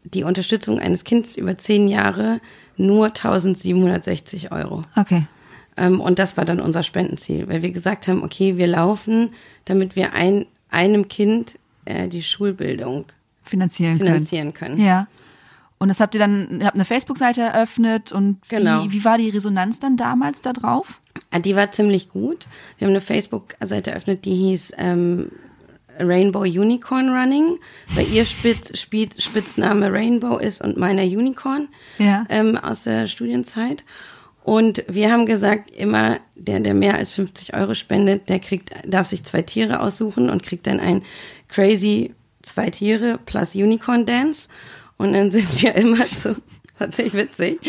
die 0.05 0.25
Unterstützung 0.25 0.79
eines 0.79 1.05
Kindes 1.05 1.37
über 1.37 1.57
zehn 1.59 1.89
Jahre 1.89 2.41
nur 2.77 3.07
1760 3.07 4.53
Euro. 4.53 4.83
Okay. 4.97 5.25
Ähm, 5.77 6.01
und 6.01 6.19
das 6.19 6.37
war 6.37 6.45
dann 6.45 6.61
unser 6.61 6.83
Spendenziel, 6.83 7.49
weil 7.49 7.63
wir 7.63 7.71
gesagt 7.71 8.09
haben, 8.09 8.23
okay, 8.23 8.57
wir 8.57 8.67
laufen, 8.67 9.31
damit 9.65 9.97
wir 9.97 10.13
ein, 10.13 10.47
einem 10.71 11.09
Kind 11.09 11.59
äh, 11.85 12.09
die 12.09 12.23
Schulbildung 12.23 13.07
finanzieren, 13.43 13.97
finanzieren 13.97 14.53
können. 14.53 14.77
können. 14.77 14.87
Ja. 14.87 15.07
Und 15.79 15.89
das 15.89 15.99
habt 15.99 16.15
ihr 16.15 16.21
dann, 16.21 16.61
ihr 16.61 16.67
habt 16.67 16.77
eine 16.77 16.85
Facebook-Seite 16.85 17.41
eröffnet 17.41 18.13
und 18.13 18.39
genau. 18.49 18.85
wie, 18.85 18.93
wie 18.93 19.05
war 19.05 19.19
die 19.19 19.31
Resonanz 19.31 19.81
dann 19.81 19.97
damals 19.97 20.41
da 20.41 20.53
drauf? 20.53 21.01
Ah, 21.33 21.41
die 21.41 21.57
war 21.57 21.73
ziemlich 21.73 22.09
gut. 22.09 22.47
Wir 22.79 22.87
haben 22.87 22.93
eine 22.93 23.01
Facebook-Seite 23.01 23.91
eröffnet, 23.91 24.25
die 24.25 24.35
hieß 24.35 24.75
ähm, 24.79 25.33
Rainbow 25.99 26.41
Unicorn 26.41 27.11
Running, 27.11 27.59
weil 27.95 28.09
ihr 28.13 28.25
Spitz, 28.25 28.79
Spitz, 28.79 29.23
Spitzname 29.23 29.93
Rainbow 29.93 30.39
ist 30.39 30.63
und 30.63 30.77
meiner 30.77 31.03
Unicorn 31.03 31.69
ja. 31.99 32.25
ähm, 32.29 32.57
aus 32.57 32.85
der 32.85 33.07
Studienzeit. 33.07 33.85
Und 34.45 34.85
wir 34.89 35.13
haben 35.13 35.27
gesagt, 35.27 35.71
immer 35.71 36.19
der, 36.35 36.61
der 36.61 36.75
mehr 36.75 36.97
als 36.97 37.13
50 37.13 37.55
Euro 37.55 37.75
spendet, 37.75 38.29
der 38.29 38.41
kriegt, 38.41 38.73
darf 38.85 39.07
sich 39.07 39.23
zwei 39.25 39.43
Tiere 39.43 39.81
aussuchen 39.81 40.31
und 40.31 40.43
kriegt 40.43 40.67
dann 40.67 40.81
ein 40.81 41.03
crazy 41.49 42.15
zwei 42.43 42.71
Tiere 42.71 43.19
plus 43.25 43.55
Unicorn 43.55 44.05
Dance. 44.05 44.49
Und 44.97 45.13
dann 45.13 45.31
sind 45.31 45.63
wir 45.63 45.75
immer 45.77 46.05
zu, 46.07 46.37
tatsächlich 46.79 47.15
witzig, 47.15 47.61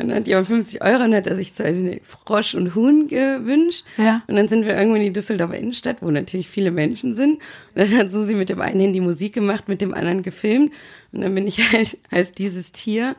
und 0.00 0.08
dann 0.08 0.18
hat 0.18 0.28
jemand 0.28 0.46
50 0.46 0.84
Euro 0.84 1.02
und 1.02 1.14
hat 1.14 1.26
er 1.26 1.34
sich 1.34 1.54
zwei 1.54 2.00
Frosch 2.04 2.54
und 2.54 2.76
Huhn 2.76 3.08
gewünscht. 3.08 3.84
Ja. 3.96 4.22
Und 4.28 4.36
dann 4.36 4.46
sind 4.46 4.64
wir 4.64 4.76
irgendwann 4.76 5.00
in 5.00 5.08
die 5.08 5.12
Düsseldorfer 5.12 5.58
Innenstadt, 5.58 6.02
wo 6.02 6.10
natürlich 6.12 6.48
viele 6.48 6.70
Menschen 6.70 7.14
sind. 7.14 7.34
Und 7.34 7.42
dann 7.74 7.98
hat 7.98 8.10
Susi 8.12 8.34
mit 8.34 8.48
dem 8.48 8.60
einen 8.60 8.78
Handy 8.80 9.00
Musik 9.00 9.32
gemacht, 9.32 9.66
mit 9.66 9.80
dem 9.80 9.92
anderen 9.92 10.22
gefilmt. 10.22 10.72
Und 11.10 11.22
dann 11.22 11.34
bin 11.34 11.48
ich 11.48 11.72
halt 11.72 11.98
als 12.12 12.30
dieses 12.30 12.70
Tier 12.70 13.16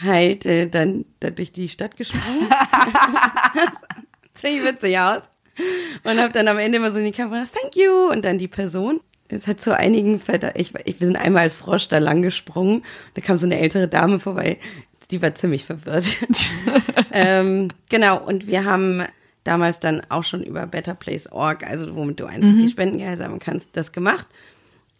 halt 0.00 0.46
äh, 0.46 0.68
dann 0.68 1.04
da 1.18 1.30
durch 1.30 1.50
die 1.50 1.68
Stadt 1.68 1.96
gesprungen. 1.96 2.48
Ziemlich 4.34 4.64
witzig 4.64 4.96
aus. 4.96 5.22
Und 6.04 6.20
habe 6.20 6.32
dann 6.32 6.46
am 6.46 6.58
Ende 6.58 6.78
immer 6.78 6.92
so 6.92 7.00
in 7.00 7.06
die 7.06 7.12
Kamera, 7.12 7.44
thank 7.44 7.74
you. 7.74 8.08
Und 8.12 8.24
dann 8.24 8.38
die 8.38 8.48
Person. 8.48 9.00
Es 9.26 9.48
hat 9.48 9.60
zu 9.60 9.76
einigen 9.76 10.20
Vetter, 10.20 10.54
ich, 10.54 10.72
ich, 10.84 11.00
wir 11.00 11.06
sind 11.08 11.16
einmal 11.16 11.42
als 11.42 11.56
Frosch 11.56 11.88
da 11.88 11.98
lang 11.98 12.22
gesprungen. 12.22 12.84
Da 13.14 13.20
kam 13.20 13.36
so 13.36 13.46
eine 13.46 13.58
ältere 13.58 13.88
Dame 13.88 14.20
vorbei 14.20 14.58
die 15.10 15.22
war 15.22 15.34
ziemlich 15.34 15.64
verwirrt. 15.64 16.06
ähm, 17.12 17.68
genau, 17.88 18.24
und 18.24 18.46
wir 18.46 18.64
haben 18.64 19.02
damals 19.44 19.78
dann 19.80 20.02
auch 20.08 20.24
schon 20.24 20.42
über 20.42 20.66
betterplace.org, 20.66 21.66
also 21.66 21.94
womit 21.94 22.20
du 22.20 22.26
einfach 22.26 22.48
mhm. 22.48 22.58
die 22.58 22.68
Spendengeld 22.68 23.18
sammeln 23.18 23.40
kannst, 23.40 23.76
das 23.76 23.92
gemacht. 23.92 24.26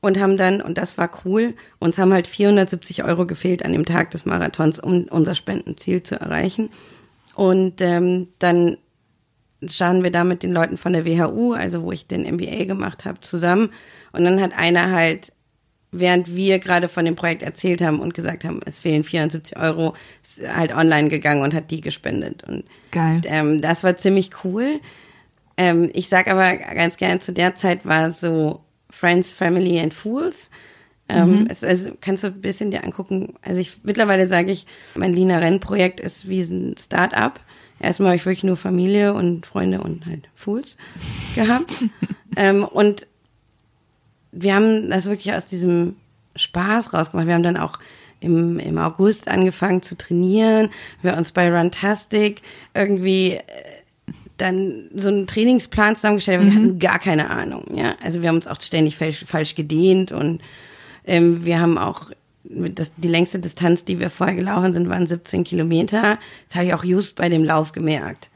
Und 0.01 0.21
haben 0.21 0.37
dann, 0.37 0.61
und 0.61 0.77
das 0.77 0.99
war 0.99 1.11
cool, 1.25 1.55
uns 1.79 1.97
haben 1.97 2.13
halt 2.13 2.27
470 2.27 3.05
Euro 3.05 3.27
gefehlt 3.27 3.65
an 3.65 3.73
dem 3.73 3.87
Tag 3.87 4.11
des 4.11 4.27
Marathons, 4.27 4.79
um 4.79 5.05
unser 5.05 5.35
Spendenziel 5.35 6.03
zu 6.03 6.21
erreichen. 6.21 6.69
Und 7.35 7.81
ähm, 7.81 8.29
dann 8.39 8.77
standen 9.67 10.05
wir 10.05 10.11
da 10.11 10.25
mit 10.25 10.43
den 10.43 10.53
Leuten 10.53 10.77
von 10.77 10.93
der 10.93 11.07
WHU, 11.07 11.55
also 11.55 11.83
wo 11.83 11.93
ich 11.93 12.07
den 12.07 12.23
MBA 12.35 12.65
gemacht 12.65 13.07
habe, 13.07 13.21
zusammen. 13.23 13.71
Und 14.13 14.25
dann 14.25 14.43
hat 14.43 14.53
einer 14.57 14.91
halt 14.91 15.33
während 15.99 16.35
wir 16.35 16.59
gerade 16.59 16.89
von 16.89 17.05
dem 17.05 17.17
Projekt 17.17 17.43
erzählt 17.43 17.81
haben 17.81 18.01
und 18.01 18.15
gesagt 18.15 18.45
haben, 18.45 18.61
es 18.67 18.79
fehlen 18.79 19.05
74 19.05 19.57
Euro, 19.59 19.95
ist 20.23 20.47
halt 20.49 20.75
online 20.75 21.09
gegangen 21.09 21.43
und 21.43 21.55
hat 21.55 21.71
die 21.71 21.81
gespendet. 21.81 22.45
Und 22.45 22.65
Geil. 22.91 23.21
Ähm, 23.25 23.61
das 23.61 23.85
war 23.85 23.97
ziemlich 23.97 24.31
cool. 24.45 24.81
Ähm, 25.57 25.91
ich 25.93 26.09
sag 26.09 26.29
aber 26.29 26.57
ganz 26.57 26.97
gerne, 26.97 27.21
zu 27.21 27.33
der 27.33 27.55
Zeit 27.55 27.87
war 27.87 28.13
so 28.13 28.61
Friends, 28.91 29.33
Family 29.33 29.79
and 29.79 29.95
Fools. 29.95 30.51
Ähm, 31.09 31.41
mhm. 31.41 31.47
es, 31.51 31.63
also 31.63 31.93
kannst 32.01 32.25
du 32.25 32.29
ein 32.29 32.41
bisschen 32.41 32.71
dir 32.71 32.83
angucken. 32.83 33.35
Also 33.43 33.61
ich 33.61 33.79
mittlerweile 33.83 34.27
sage 34.27 34.51
ich, 34.51 34.67
mein 34.95 35.13
Lina 35.13 35.39
Renn 35.39 35.61
Projekt 35.61 36.01
ist 36.01 36.29
wie 36.29 36.41
ein 36.41 36.77
Start-up. 36.79 37.41
Erstmal 37.79 38.11
habe 38.11 38.17
ich 38.17 38.25
wirklich 38.25 38.45
nur 38.45 38.57
Familie 38.57 39.13
und 39.13 39.45
Freunde 39.47 39.81
und 39.81 40.07
halt 40.07 40.29
Fools 40.35 40.77
gehabt. 41.35 41.73
ähm, 42.37 42.65
und 42.65 43.07
wir 44.35 44.55
haben 44.55 44.91
das 44.91 45.07
wirklich 45.07 45.33
aus 45.35 45.47
diesem 45.47 45.97
Spaß 46.37 46.93
rausgemacht. 46.93 47.27
Wir 47.27 47.35
haben 47.35 47.43
dann 47.43 47.57
auch 47.57 47.79
im, 48.21 48.59
im 48.59 48.79
August 48.79 49.29
angefangen 49.29 49.83
zu 49.83 49.97
trainieren. 49.97 50.71
Wir 51.03 51.17
uns 51.17 51.33
bei 51.33 51.51
Runtastic 51.51 52.43
irgendwie 52.75 53.33
äh, 53.33 53.43
dann 54.37 54.91
so 54.97 55.09
einen 55.09 55.27
Trainingsplan 55.27 55.95
zusammengestellt, 55.95 56.41
aber 56.41 56.51
mhm. 56.51 56.53
wir 56.53 56.63
hatten 56.63 56.79
gar 56.79 56.99
keine 56.99 57.31
Ahnung, 57.31 57.65
ja. 57.73 57.95
Also 58.03 58.21
wir 58.21 58.29
haben 58.29 58.37
uns 58.37 58.49
auch 58.49 58.61
ständig 58.61 58.97
falsch, 58.97 59.25
falsch 59.27 59.55
gedehnt 59.55 60.11
und 60.11 60.41
ähm, 61.07 61.45
wir 61.45 61.61
haben 61.61 61.79
auch 61.79 62.11
das, 62.43 62.93
die 62.97 63.09
längste 63.09 63.39
Distanz, 63.39 63.85
die 63.85 64.01
wir 64.01 64.11
vorher 64.11 64.35
gelaufen 64.35 64.73
sind, 64.73 64.89
waren 64.89 65.07
17 65.07 65.45
Kilometer. 65.45 66.19
Das 66.49 66.57
habe 66.57 66.67
ich 66.67 66.75
auch 66.75 66.85
just 66.85 67.17
bei 67.17 67.29
dem 67.29 67.45
Lauf 67.45 67.73
gemerkt. 67.73 68.29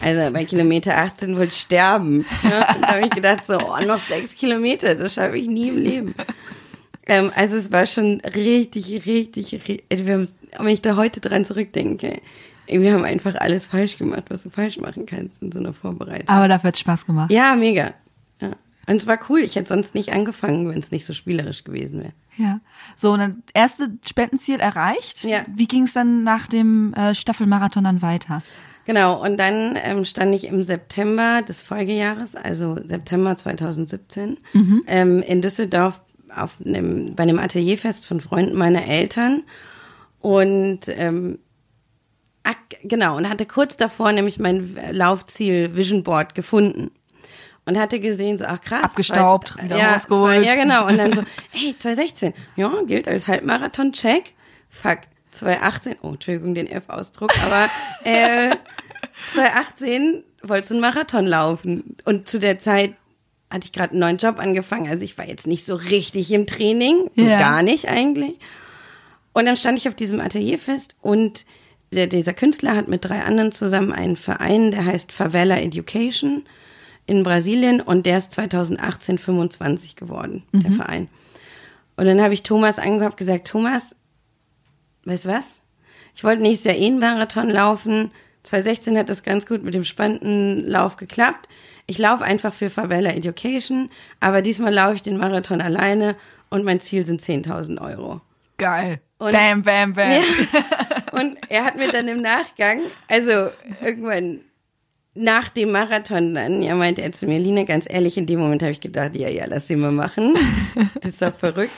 Also 0.00 0.32
bei 0.32 0.44
Kilometer 0.44 0.96
18 0.96 1.36
wollte 1.36 1.52
ich 1.52 1.60
sterben. 1.60 2.18
Und 2.18 2.26
da 2.50 2.88
habe 2.88 3.02
ich 3.02 3.10
gedacht, 3.10 3.46
so, 3.46 3.58
oh, 3.58 3.84
noch 3.84 4.04
sechs 4.06 4.34
Kilometer, 4.34 4.94
das 4.94 5.14
schaffe 5.14 5.38
ich 5.38 5.48
nie 5.48 5.68
im 5.68 5.78
Leben. 5.78 6.14
Ähm, 7.06 7.30
also 7.34 7.56
es 7.56 7.72
war 7.72 7.86
schon 7.86 8.20
richtig, 8.20 9.06
richtig, 9.06 9.52
richtig 9.52 9.84
also 9.90 10.06
wir 10.06 10.14
haben, 10.14 10.28
wenn 10.58 10.68
ich 10.68 10.82
da 10.82 10.96
heute 10.96 11.20
dran 11.20 11.44
zurückdenke, 11.44 12.20
wir 12.66 12.92
haben 12.92 13.04
einfach 13.04 13.36
alles 13.36 13.66
falsch 13.66 13.96
gemacht, 13.96 14.24
was 14.28 14.42
du 14.42 14.50
falsch 14.50 14.78
machen 14.78 15.06
kannst 15.06 15.40
in 15.40 15.52
so 15.52 15.60
einer 15.60 15.72
Vorbereitung. 15.72 16.28
Aber 16.28 16.48
dafür 16.48 16.68
hat 16.68 16.78
Spaß 16.78 17.06
gemacht. 17.06 17.30
Ja, 17.30 17.54
mega. 17.54 17.94
Ja. 18.40 18.50
Und 18.88 18.96
es 18.96 19.06
war 19.06 19.18
cool. 19.28 19.40
Ich 19.40 19.54
hätte 19.54 19.68
sonst 19.68 19.94
nicht 19.94 20.12
angefangen, 20.12 20.68
wenn 20.68 20.80
es 20.80 20.90
nicht 20.90 21.06
so 21.06 21.14
spielerisch 21.14 21.62
gewesen 21.62 22.00
wäre. 22.00 22.12
Ja. 22.36 22.60
So, 22.96 23.12
und 23.12 23.20
dann 23.20 23.42
erste 23.54 23.92
Spendenziel 24.04 24.58
erreicht. 24.58 25.24
Ja. 25.24 25.44
Wie 25.46 25.68
ging 25.68 25.84
es 25.84 25.92
dann 25.92 26.24
nach 26.24 26.48
dem 26.48 26.92
äh, 26.94 27.14
Staffelmarathon 27.14 27.84
dann 27.84 28.02
weiter? 28.02 28.42
Genau, 28.86 29.20
und 29.20 29.36
dann 29.36 29.76
ähm, 29.82 30.04
stand 30.04 30.34
ich 30.34 30.46
im 30.46 30.62
September 30.62 31.42
des 31.42 31.60
Folgejahres, 31.60 32.36
also 32.36 32.78
September 32.84 33.36
2017, 33.36 34.38
mhm. 34.52 34.84
ähm, 34.86 35.22
in 35.22 35.42
Düsseldorf 35.42 36.00
auf 36.34 36.58
einem, 36.64 37.14
bei 37.16 37.24
einem 37.24 37.40
Atelierfest 37.40 38.06
von 38.06 38.20
Freunden 38.20 38.56
meiner 38.56 38.86
Eltern. 38.86 39.42
Und 40.20 40.82
ähm, 40.86 41.40
ach, 42.44 42.54
genau, 42.84 43.16
und 43.16 43.28
hatte 43.28 43.44
kurz 43.44 43.76
davor 43.76 44.12
nämlich 44.12 44.38
mein 44.38 44.76
Laufziel 44.92 45.74
Vision 45.76 46.04
Board 46.04 46.36
gefunden 46.36 46.92
und 47.64 47.76
hatte 47.76 47.98
gesehen, 47.98 48.38
so, 48.38 48.44
ach 48.46 48.60
krass. 48.60 48.84
Abgestaubt, 48.84 49.48
zwei, 49.48 49.64
wieder 49.64 49.78
ja, 49.78 49.92
rausgeholt. 49.94 50.36
Zwei, 50.36 50.46
ja, 50.46 50.54
genau. 50.54 50.86
Und 50.86 50.96
dann 50.98 51.12
so, 51.12 51.22
hey, 51.50 51.74
2016, 51.76 52.34
ja, 52.54 52.72
gilt 52.86 53.08
als 53.08 53.26
Halbmarathon, 53.26 53.92
check. 53.92 54.34
Fuck, 54.68 55.00
2018, 55.36 55.96
oh, 56.02 56.10
Entschuldigung, 56.10 56.54
den 56.54 56.66
F-Ausdruck, 56.66 57.32
aber 57.44 57.70
äh, 58.04 58.56
2018 59.32 60.24
wolltest 60.42 60.70
du 60.70 60.74
einen 60.74 60.80
Marathon 60.80 61.26
laufen. 61.26 61.96
Und 62.04 62.28
zu 62.28 62.38
der 62.38 62.58
Zeit 62.58 62.94
hatte 63.50 63.66
ich 63.66 63.72
gerade 63.72 63.92
einen 63.92 64.00
neuen 64.00 64.18
Job 64.18 64.38
angefangen. 64.38 64.88
Also 64.88 65.04
ich 65.04 65.16
war 65.18 65.26
jetzt 65.26 65.46
nicht 65.46 65.64
so 65.64 65.74
richtig 65.74 66.32
im 66.32 66.46
Training, 66.46 67.10
so 67.14 67.24
ja. 67.24 67.38
gar 67.38 67.62
nicht 67.62 67.88
eigentlich. 67.88 68.38
Und 69.32 69.46
dann 69.46 69.56
stand 69.56 69.78
ich 69.78 69.88
auf 69.88 69.94
diesem 69.94 70.20
Atelierfest 70.20 70.96
und 71.02 71.44
der, 71.92 72.06
dieser 72.06 72.32
Künstler 72.32 72.74
hat 72.74 72.88
mit 72.88 73.04
drei 73.04 73.22
anderen 73.22 73.52
zusammen 73.52 73.92
einen 73.92 74.16
Verein, 74.16 74.70
der 74.70 74.84
heißt 74.84 75.12
Favela 75.12 75.58
Education 75.58 76.44
in 77.06 77.22
Brasilien 77.22 77.80
und 77.80 78.06
der 78.06 78.18
ist 78.18 78.32
2018 78.32 79.18
25 79.18 79.94
geworden, 79.94 80.42
mhm. 80.52 80.62
der 80.62 80.72
Verein. 80.72 81.08
Und 81.96 82.06
dann 82.06 82.20
habe 82.20 82.34
ich 82.34 82.42
Thomas 82.42 82.78
angeguckt 82.78 83.16
gesagt, 83.16 83.48
Thomas, 83.48 83.94
weißt 85.06 85.24
du 85.24 85.28
was? 85.30 85.62
Ich 86.14 86.24
wollte 86.24 86.42
nächstes 86.42 86.72
Jahr 86.72 86.80
eh 86.80 86.86
einen 86.86 86.98
Marathon 86.98 87.48
laufen. 87.48 88.10
2016 88.42 88.98
hat 88.98 89.08
das 89.08 89.22
ganz 89.22 89.46
gut 89.46 89.62
mit 89.62 89.74
dem 89.74 89.84
Spendenlauf 89.84 90.96
geklappt. 90.96 91.48
Ich 91.86 91.98
laufe 91.98 92.24
einfach 92.24 92.52
für 92.52 92.70
Favela 92.70 93.14
Education, 93.14 93.90
aber 94.20 94.42
diesmal 94.42 94.74
laufe 94.74 94.94
ich 94.94 95.02
den 95.02 95.18
Marathon 95.18 95.60
alleine 95.60 96.16
und 96.50 96.64
mein 96.64 96.80
Ziel 96.80 97.04
sind 97.04 97.20
10.000 97.20 97.80
Euro. 97.80 98.20
Geil. 98.56 99.00
Und, 99.18 99.32
bam, 99.32 99.62
bam, 99.62 99.94
bam. 99.94 100.10
Ja, 100.10 100.22
und 101.12 101.38
er 101.48 101.64
hat 101.64 101.76
mir 101.76 101.90
dann 101.92 102.08
im 102.08 102.22
Nachgang, 102.22 102.82
also 103.08 103.50
irgendwann 103.82 104.40
nach 105.14 105.48
dem 105.48 105.72
Marathon 105.72 106.34
dann, 106.34 106.62
ja, 106.62 106.74
meinte 106.74 107.02
er 107.02 107.12
zu 107.12 107.26
mir, 107.26 107.38
Lina, 107.38 107.64
ganz 107.64 107.86
ehrlich, 107.88 108.18
in 108.18 108.26
dem 108.26 108.38
Moment 108.38 108.62
habe 108.62 108.72
ich 108.72 108.80
gedacht, 108.80 109.16
ja, 109.16 109.28
ja, 109.28 109.44
lass 109.46 109.66
sie 109.66 109.76
mal 109.76 109.92
machen. 109.92 110.34
Das 111.00 111.12
ist 111.12 111.22
doch 111.22 111.34
verrückt. 111.34 111.72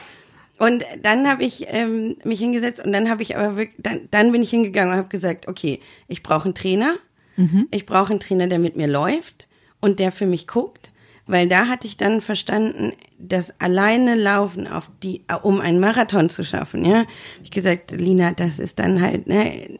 Und 0.59 0.85
dann 1.03 1.29
habe 1.29 1.45
ich 1.45 1.67
ähm, 1.69 2.17
mich 2.25 2.41
hingesetzt 2.41 2.85
und 2.85 2.93
dann 2.93 3.09
habe 3.09 3.23
ich 3.23 3.37
aber 3.37 3.57
wirklich, 3.57 3.79
dann, 3.79 4.09
dann 4.11 4.33
bin 4.33 4.43
ich 4.43 4.51
hingegangen 4.51 4.93
und 4.93 4.99
habe 4.99 5.09
gesagt, 5.09 5.47
okay, 5.47 5.81
ich 6.09 6.23
brauche 6.23 6.47
einen 6.47 6.55
Trainer. 6.55 6.95
Mhm. 7.37 7.69
Ich 7.71 7.87
brauche 7.87 8.11
einen 8.11 8.21
Trainer, 8.21 8.49
der 8.49 8.59
mit 8.59 8.77
mir 8.77 8.89
läuft 8.89 9.49
und 9.81 10.01
der 10.01 10.11
für 10.11 10.27
mich 10.27 10.49
guckt, 10.49 10.93
weil 11.27 11.49
da 11.49 11.69
hatte 11.69 11.87
ich 11.87 11.97
dann 11.97 12.21
verstanden, 12.21 12.93
das 13.19 13.53
alleine 13.61 14.17
Laufen 14.17 14.67
auf 14.67 14.91
die, 15.03 15.23
um 15.43 15.61
einen 15.61 15.79
Marathon 15.79 16.31
zu 16.31 16.43
schaffen, 16.43 16.85
ja. 16.85 17.05
Ich 17.45 17.51
gesagt, 17.51 17.93
Lina, 17.93 18.33
das 18.33 18.59
ist 18.59 18.79
dann 18.79 19.01
halt, 19.01 19.29
ne, 19.29 19.79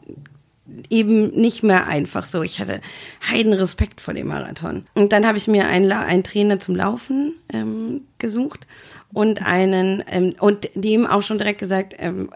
eben 0.89 1.29
nicht 1.31 1.63
mehr 1.63 1.87
einfach 1.87 2.25
so. 2.25 2.43
Ich 2.43 2.59
hatte 2.59 2.81
heiden 3.27 3.53
Respekt 3.53 4.01
vor 4.01 4.13
dem 4.13 4.27
Marathon. 4.27 4.85
Und 4.93 5.11
dann 5.11 5.25
habe 5.25 5.37
ich 5.37 5.47
mir 5.47 5.67
einen, 5.67 5.91
einen 5.91 6.23
Trainer 6.23 6.59
zum 6.59 6.75
Laufen 6.75 7.33
ähm, 7.51 8.01
gesucht 8.17 8.67
und 9.13 9.45
einen 9.45 10.03
ähm, 10.09 10.35
und 10.39 10.69
dem 10.75 11.05
auch 11.07 11.21
schon 11.21 11.37
direkt 11.37 11.59
gesagt, 11.59 11.95
ähm, 11.97 12.29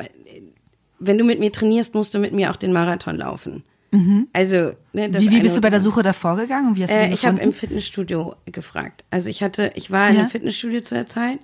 wenn 1.00 1.18
du 1.18 1.24
mit 1.24 1.40
mir 1.40 1.52
trainierst, 1.52 1.94
musst 1.94 2.14
du 2.14 2.20
mit 2.20 2.34
mir 2.34 2.52
auch 2.52 2.56
den 2.56 2.74
Marathon 2.74 3.18
laufen. 3.18 3.64
Mhm. 3.92 4.28
Also, 4.34 4.72
ne, 4.94 5.14
wie, 5.14 5.30
wie 5.30 5.40
bist 5.42 5.56
du 5.56 5.62
bei 5.62 5.70
der 5.70 5.80
Suche 5.80 6.02
davor 6.02 6.36
gegangen? 6.36 6.76
Wie 6.76 6.84
hast 6.84 6.94
du 6.94 6.98
äh, 6.98 7.14
ich 7.14 7.26
habe 7.26 7.40
im 7.40 7.54
Fitnessstudio 7.54 8.36
gefragt. 8.46 9.04
Also 9.12 9.30
ich 9.30 9.44
hatte, 9.44 9.72
ich 9.76 9.92
war 9.92 10.10
in 10.10 10.18
einem 10.18 10.30
Fitnessstudio 10.30 10.82
zu 10.82 10.96
der 10.96 11.06
Zeit, 11.06 11.40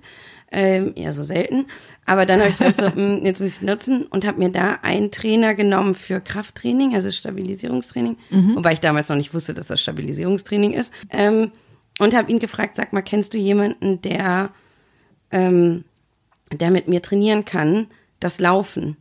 ähm, 0.50 0.92
ja 0.96 1.12
so 1.12 1.22
selten, 1.22 1.66
aber 2.06 2.26
dann 2.26 2.40
habe 2.40 2.50
ich 2.50 2.58
gedacht, 2.58 2.80
so, 2.80 2.86
mh, 2.86 2.94
hm, 2.94 3.24
jetzt 3.24 3.40
muss 3.40 3.56
ich 3.56 3.62
nutzen 3.62 4.04
und 4.06 4.26
habe 4.26 4.40
mir 4.40 4.48
da 4.48 4.80
einen 4.82 5.12
Trainer 5.12 5.54
genommen 5.54 5.94
für 5.94 6.20
Krafttraining, 6.20 6.92
also 6.92 7.12
Stabilisierungstraining, 7.12 8.16
mhm. 8.30 8.56
wobei 8.56 8.72
ich 8.72 8.80
damals 8.80 9.08
noch 9.08 9.16
nicht 9.16 9.32
wusste, 9.32 9.54
dass 9.54 9.68
das 9.68 9.80
Stabilisierungstraining 9.80 10.72
ist, 10.72 10.92
ähm, 11.10 11.52
und 12.00 12.16
habe 12.16 12.32
ihn 12.32 12.40
gefragt, 12.40 12.74
sag 12.74 12.92
mal, 12.92 13.02
kennst 13.02 13.32
du 13.34 13.38
jemanden, 13.38 14.02
der, 14.02 14.50
ähm, 15.30 15.84
der 16.52 16.70
mit 16.70 16.88
mir 16.88 17.02
trainieren 17.02 17.44
kann, 17.44 17.86
das 18.18 18.40
Laufen? 18.40 18.96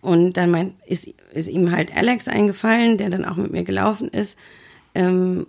Und 0.00 0.36
dann 0.36 0.50
mein, 0.50 0.74
ist, 0.86 1.08
ist 1.32 1.48
ihm 1.48 1.70
halt 1.70 1.96
Alex 1.96 2.28
eingefallen, 2.28 2.98
der 2.98 3.08
dann 3.08 3.24
auch 3.24 3.36
mit 3.36 3.52
mir 3.52 3.64
gelaufen 3.64 4.08
ist. 4.08 4.38
Ähm, 4.94 5.46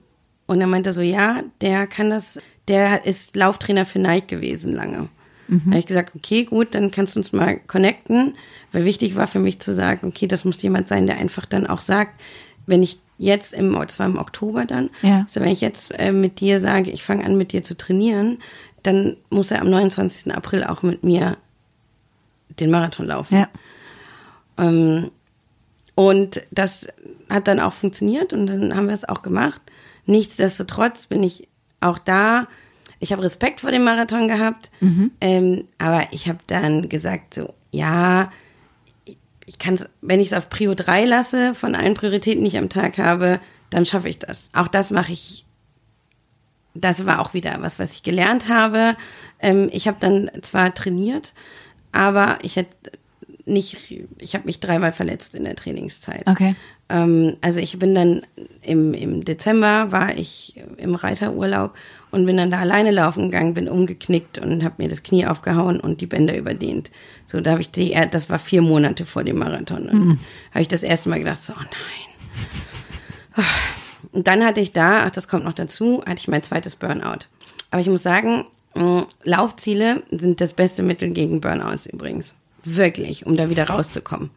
und 0.48 0.62
er 0.62 0.68
meinte 0.68 0.94
so, 0.94 1.02
ja, 1.02 1.44
der 1.60 1.88
kann 1.88 2.10
das, 2.10 2.40
der 2.68 3.06
ist 3.06 3.36
Lauftrainer 3.36 3.86
für 3.86 4.00
Nike 4.00 4.28
gewesen 4.28 4.74
lange. 4.74 5.10
Mhm. 5.48 5.62
Da 5.66 5.72
habe 5.72 5.80
ich 5.80 5.86
gesagt, 5.86 6.16
okay, 6.16 6.46
gut, 6.46 6.74
dann 6.74 6.92
kannst 6.92 7.16
du 7.16 7.20
uns 7.20 7.34
mal 7.34 7.60
connecten. 7.68 8.36
Weil 8.72 8.86
wichtig 8.86 9.16
war 9.16 9.28
für 9.28 9.40
mich 9.40 9.60
zu 9.60 9.74
sagen, 9.74 10.08
okay, 10.08 10.28
das 10.28 10.46
muss 10.46 10.62
jemand 10.62 10.88
sein, 10.88 11.06
der 11.06 11.18
einfach 11.18 11.46
dann 11.46 11.68
auch 11.68 11.82
sagt, 11.82 12.22
wenn 12.66 12.82
ich 12.82 13.00
jetzt 13.18 13.54
im, 13.54 13.74
das 13.74 14.00
war 14.00 14.06
im 14.06 14.18
Oktober 14.18 14.66
dann, 14.66 14.90
ja. 15.02 15.22
also 15.22 15.40
wenn 15.40 15.52
ich 15.52 15.62
jetzt 15.62 15.98
äh, 15.98 16.12
mit 16.12 16.40
dir 16.40 16.60
sage, 16.60 16.92
ich 16.92 17.04
fange 17.04 17.26
an 17.26 17.38
mit 17.38 17.52
dir 17.52 17.64
zu 17.64 17.78
trainieren, 17.78 18.40
dann 18.86 19.18
muss 19.30 19.52
er 19.52 19.62
am 19.62 19.70
29. 19.70 20.34
April 20.34 20.64
auch 20.64 20.84
mit 20.84 21.04
mir 21.04 21.38
den 22.60 22.72
Marathon 22.72 23.08
laufen. 23.08 23.36
Ja. 23.36 23.50
Ähm, 24.58 25.12
und 25.96 26.42
das 26.52 26.88
hat 27.30 27.48
dann 27.48 27.60
auch 27.60 27.74
funktioniert 27.74 28.34
und 28.34 28.48
dann 28.48 28.76
haben 28.76 28.88
wir 28.88 28.94
es 28.94 29.08
auch 29.08 29.22
gemacht. 29.22 29.62
Nichtsdestotrotz 30.06 31.08
bin 31.08 31.24
ich 31.24 31.48
auch 31.80 31.98
da. 31.98 32.48
Ich 33.00 33.12
habe 33.12 33.24
Respekt 33.24 33.62
vor 33.62 33.72
dem 33.72 33.84
Marathon 33.84 34.28
gehabt, 34.28 34.72
mhm. 34.80 35.12
ähm, 35.22 35.68
aber 35.78 36.08
ich 36.12 36.28
habe 36.28 36.40
dann 36.48 36.90
gesagt 36.90 37.34
so, 37.34 37.54
ja, 37.72 38.32
ich, 39.06 39.18
ich 39.46 39.60
kann 39.60 39.80
wenn 40.02 40.20
ich 40.20 40.28
es 40.28 40.34
auf 40.34 40.50
Prio 40.50 40.76
3 40.76 41.06
lasse 41.06 41.56
von 41.56 41.76
allen 41.76 41.94
Prioritäten, 41.94 42.44
die 42.44 42.50
ich 42.50 42.58
am 42.58 42.70
Tag 42.70 42.98
habe, 42.98 43.40
dann 43.70 43.86
schaffe 43.86 44.10
ich 44.10 44.20
das. 44.20 44.50
Auch 44.54 44.68
das 44.68 44.92
mache 44.92 45.12
ich. 45.12 45.45
Das 46.76 47.06
war 47.06 47.20
auch 47.20 47.34
wieder 47.34 47.58
was, 47.62 47.80
was 47.80 47.94
ich 47.94 48.04
gelernt 48.04 48.50
habe. 48.50 48.96
Ähm, 49.40 49.70
ich 49.72 49.88
habe 49.88 49.98
dann 50.00 50.30
zwar 50.42 50.74
trainiert, 50.76 51.34
aber 51.92 52.38
ich 52.42 52.58
hätte 52.58 52.92
nicht, 53.46 54.04
ich 54.18 54.34
habe 54.34 54.46
mich 54.46 54.60
dreimal 54.60 54.92
verletzt 54.92 55.36
in 55.36 55.44
der 55.44 55.56
Trainingszeit. 55.56 56.26
Okay. 56.26 56.56
Ähm, 56.90 57.38
also 57.42 57.60
ich 57.60 57.78
bin 57.80 57.96
dann 57.96 58.22
im, 58.62 58.94
im 58.94 59.24
Dezember 59.24 59.92
war 59.92 60.18
ich 60.18 60.62
im 60.78 60.96
Reiterurlaub 60.96 61.76
und 62.12 62.26
bin 62.26 62.38
dann 62.38 62.52
da 62.52 62.60
alleine 62.60 62.92
laufen 62.92 63.30
gegangen, 63.30 63.54
bin 63.54 63.70
umgeknickt 63.70 64.40
und 64.40 64.64
habe 64.64 64.76
mir 64.80 64.90
das 64.90 65.04
Knie 65.04 65.28
aufgehauen 65.28 65.80
und 65.80 66.02
die 66.02 66.08
Bänder 66.08 66.36
überdehnt. 66.36 66.92
So, 67.26 67.40
da 67.42 67.52
habe 67.52 67.62
ich 67.62 67.72
die, 67.72 67.96
das 68.12 68.30
war 68.30 68.40
vier 68.40 68.62
Monate 68.62 69.06
vor 69.06 69.24
dem 69.24 69.38
Marathon. 69.38 69.86
Mhm. 69.86 70.20
habe 70.52 70.62
ich 70.62 70.68
das 70.68 70.84
erste 70.84 71.10
Mal 71.10 71.20
gedacht, 71.20 71.44
so, 71.44 71.54
oh 71.54 71.62
nein. 71.62 73.46
Und 74.16 74.28
dann 74.28 74.46
hatte 74.46 74.62
ich 74.62 74.72
da, 74.72 75.04
ach, 75.04 75.12
das 75.12 75.28
kommt 75.28 75.44
noch 75.44 75.54
dazu, 75.54 76.02
hatte 76.06 76.20
ich 76.20 76.30
mein 76.30 76.42
zweites 76.42 76.76
Burnout. 76.76 77.28
Aber 77.70 77.82
ich 77.82 77.90
muss 77.90 78.02
sagen, 78.02 78.46
Laufziele 79.24 80.04
sind 80.10 80.40
das 80.40 80.54
beste 80.54 80.84
Mittel 80.84 81.10
gegen 81.12 81.42
Burnouts 81.42 81.86
übrigens. 81.86 82.34
Wirklich, 82.64 83.26
um 83.26 83.36
da 83.36 83.50
wieder 83.50 83.70
rauszukommen. 83.70 84.30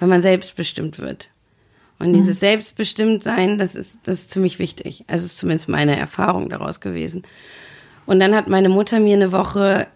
Weil 0.00 0.08
man 0.08 0.22
selbstbestimmt 0.22 0.98
wird. 0.98 1.28
Und 1.98 2.14
dieses 2.14 2.36
mhm. 2.36 2.40
Selbstbestimmtsein, 2.40 3.58
das 3.58 3.74
ist, 3.74 3.98
das 4.04 4.20
ist 4.20 4.30
ziemlich 4.30 4.58
wichtig. 4.58 5.04
Also 5.06 5.26
ist 5.26 5.36
zumindest 5.36 5.68
meine 5.68 5.98
Erfahrung 5.98 6.48
daraus 6.48 6.80
gewesen. 6.80 7.22
Und 8.06 8.20
dann 8.20 8.34
hat 8.34 8.48
meine 8.48 8.70
Mutter 8.70 9.00
mir 9.00 9.16
eine 9.16 9.32
Woche 9.32 9.86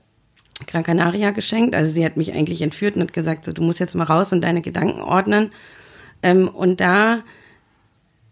Gran 0.66 0.84
Canaria 0.84 1.30
geschenkt. 1.30 1.74
Also 1.74 1.91
sie 1.91 2.05
hat 2.05 2.18
mich 2.18 2.34
eigentlich 2.34 2.61
entführt 2.61 2.97
und 2.97 3.03
hat 3.03 3.14
gesagt, 3.14 3.47
so, 3.47 3.53
du 3.55 3.62
musst 3.62 3.80
jetzt 3.80 3.95
mal 3.95 4.05
raus 4.05 4.34
und 4.34 4.43
deine 4.43 4.61
Gedanken 4.61 5.01
ordnen. 5.01 5.51
Ähm, 6.22 6.49
und 6.49 6.80
da 6.80 7.22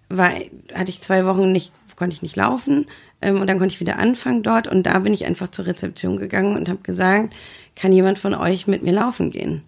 war, 0.08 0.30
hatte 0.74 0.90
ich 0.90 1.00
zwei 1.00 1.26
Wochen 1.26 1.52
nicht, 1.52 1.72
konnte 1.96 2.14
ich 2.14 2.22
nicht 2.22 2.36
laufen 2.36 2.86
ähm, 3.20 3.40
und 3.40 3.46
dann 3.46 3.58
konnte 3.58 3.74
ich 3.74 3.80
wieder 3.80 3.98
anfangen 3.98 4.42
dort 4.42 4.68
und 4.68 4.84
da 4.84 4.98
bin 5.00 5.12
ich 5.12 5.26
einfach 5.26 5.48
zur 5.48 5.66
Rezeption 5.66 6.16
gegangen 6.16 6.56
und 6.56 6.68
habe 6.68 6.80
gesagt, 6.82 7.34
kann 7.76 7.92
jemand 7.92 8.18
von 8.18 8.34
euch 8.34 8.66
mit 8.66 8.82
mir 8.82 8.92
laufen 8.92 9.30
gehen? 9.30 9.62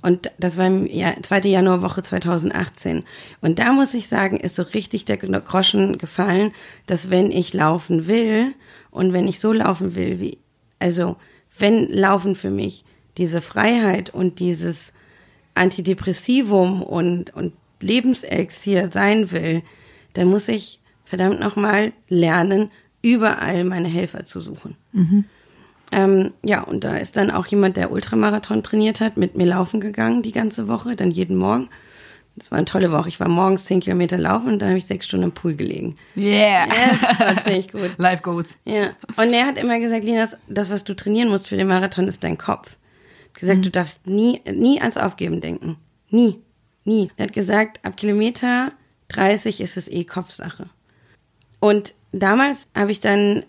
Und 0.00 0.30
das 0.38 0.56
war 0.56 0.66
im 0.66 0.86
ja, 0.86 1.14
zweite 1.22 1.48
Januarwoche 1.48 2.02
2018. 2.02 3.02
Und 3.40 3.58
da 3.58 3.72
muss 3.72 3.94
ich 3.94 4.08
sagen, 4.08 4.38
ist 4.38 4.54
so 4.54 4.62
richtig 4.62 5.04
der 5.06 5.16
Groschen 5.16 5.98
gefallen, 5.98 6.52
dass 6.86 7.10
wenn 7.10 7.32
ich 7.32 7.52
laufen 7.52 8.06
will 8.06 8.54
und 8.92 9.12
wenn 9.12 9.26
ich 9.26 9.40
so 9.40 9.52
laufen 9.52 9.96
will, 9.96 10.20
wie, 10.20 10.38
also 10.78 11.16
wenn 11.58 11.88
Laufen 11.88 12.36
für 12.36 12.50
mich 12.50 12.84
diese 13.16 13.40
Freiheit 13.40 14.10
und 14.10 14.38
dieses 14.38 14.92
Antidepressivum 15.54 16.82
und, 16.82 17.34
und 17.34 17.52
Lebenselixier 17.80 18.90
sein 18.90 19.30
will, 19.30 19.62
dann 20.14 20.28
muss 20.28 20.48
ich 20.48 20.80
verdammt 21.04 21.40
nochmal 21.40 21.92
lernen, 22.08 22.70
überall 23.02 23.64
meine 23.64 23.88
Helfer 23.88 24.24
zu 24.24 24.40
suchen. 24.40 24.76
Mhm. 24.92 25.24
Ähm, 25.90 26.32
ja, 26.44 26.62
und 26.62 26.84
da 26.84 26.96
ist 26.96 27.16
dann 27.16 27.30
auch 27.30 27.46
jemand, 27.46 27.76
der 27.76 27.90
Ultramarathon 27.90 28.62
trainiert 28.62 29.00
hat, 29.00 29.16
mit 29.16 29.36
mir 29.36 29.46
laufen 29.46 29.80
gegangen 29.80 30.22
die 30.22 30.32
ganze 30.32 30.68
Woche, 30.68 30.96
dann 30.96 31.10
jeden 31.10 31.36
Morgen. 31.36 31.68
Das 32.36 32.50
war 32.50 32.58
eine 32.58 32.66
tolle 32.66 32.92
Woche. 32.92 33.08
Ich 33.08 33.18
war 33.18 33.28
morgens 33.28 33.64
zehn 33.64 33.80
Kilometer 33.80 34.16
laufen 34.16 34.52
und 34.52 34.58
dann 34.60 34.68
habe 34.68 34.78
ich 34.78 34.86
sechs 34.86 35.06
Stunden 35.06 35.24
im 35.24 35.32
Pool 35.32 35.56
gelegen. 35.56 35.96
Yeah. 36.16 36.66
Yes, 36.66 37.00
das 37.00 37.20
war 37.20 37.42
ziemlich 37.42 37.68
gut. 37.72 37.90
Life 37.96 38.22
goes. 38.22 38.58
Ja. 38.64 38.90
Und 39.16 39.32
er 39.32 39.46
hat 39.46 39.58
immer 39.58 39.80
gesagt, 39.80 40.04
Linas, 40.04 40.36
das, 40.46 40.70
was 40.70 40.84
du 40.84 40.94
trainieren 40.94 41.30
musst 41.30 41.48
für 41.48 41.56
den 41.56 41.66
Marathon, 41.66 42.06
ist 42.06 42.22
dein 42.22 42.38
Kopf. 42.38 42.76
Gesagt, 43.34 43.58
mhm. 43.58 43.62
du 43.62 43.70
darfst 43.70 44.06
nie, 44.06 44.40
nie 44.52 44.80
ans 44.80 44.96
Aufgeben 44.96 45.40
denken. 45.40 45.78
Nie. 46.10 46.38
Nie. 46.88 47.10
Er 47.18 47.26
hat 47.26 47.34
gesagt, 47.34 47.84
ab 47.84 47.98
Kilometer 47.98 48.72
30 49.08 49.60
ist 49.60 49.76
es 49.76 49.88
eh 49.88 50.04
Kopfsache. 50.04 50.70
Und 51.60 51.92
damals 52.12 52.66
habe 52.74 52.92
ich 52.92 52.98
dann 52.98 53.44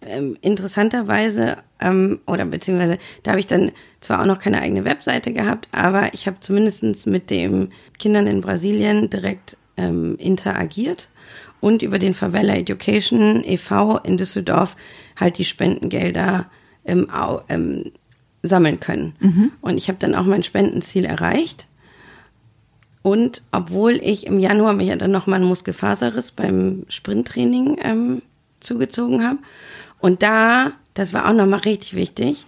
ähm, 0.00 0.38
interessanterweise, 0.40 1.58
ähm, 1.80 2.20
oder 2.26 2.46
beziehungsweise 2.46 2.96
da 3.22 3.32
habe 3.32 3.40
ich 3.40 3.46
dann 3.46 3.72
zwar 4.00 4.22
auch 4.22 4.26
noch 4.26 4.38
keine 4.38 4.62
eigene 4.62 4.86
Webseite 4.86 5.34
gehabt, 5.34 5.68
aber 5.70 6.14
ich 6.14 6.26
habe 6.26 6.40
zumindest 6.40 7.06
mit 7.06 7.28
den 7.28 7.72
Kindern 7.98 8.26
in 8.26 8.40
Brasilien 8.40 9.10
direkt 9.10 9.58
ähm, 9.76 10.16
interagiert 10.16 11.10
und 11.60 11.82
über 11.82 11.98
den 11.98 12.14
Favela 12.14 12.54
Education 12.54 13.44
e.V. 13.44 13.98
in 13.98 14.16
Düsseldorf 14.16 14.76
halt 15.16 15.36
die 15.36 15.44
Spendengelder 15.44 16.50
ähm, 16.86 17.06
ähm, 17.50 17.92
sammeln 18.42 18.80
können. 18.80 19.14
Mhm. 19.20 19.52
Und 19.60 19.76
ich 19.76 19.88
habe 19.88 19.98
dann 19.98 20.14
auch 20.14 20.24
mein 20.24 20.42
Spendenziel 20.42 21.04
erreicht. 21.04 21.66
Und 23.04 23.42
obwohl 23.52 24.00
ich 24.02 24.26
im 24.26 24.38
Januar 24.38 24.72
mich 24.72 24.88
ja 24.88 24.96
dann 24.96 25.10
nochmal 25.10 25.38
einen 25.38 25.48
Muskelfaserriss 25.48 26.30
beim 26.30 26.86
Sprinttraining 26.88 27.76
ähm, 27.82 28.22
zugezogen 28.60 29.22
habe 29.22 29.40
und 30.04 30.22
da, 30.22 30.72
das 30.94 31.12
war 31.12 31.28
auch 31.28 31.34
nochmal 31.34 31.60
richtig 31.60 31.94
wichtig. 31.94 32.46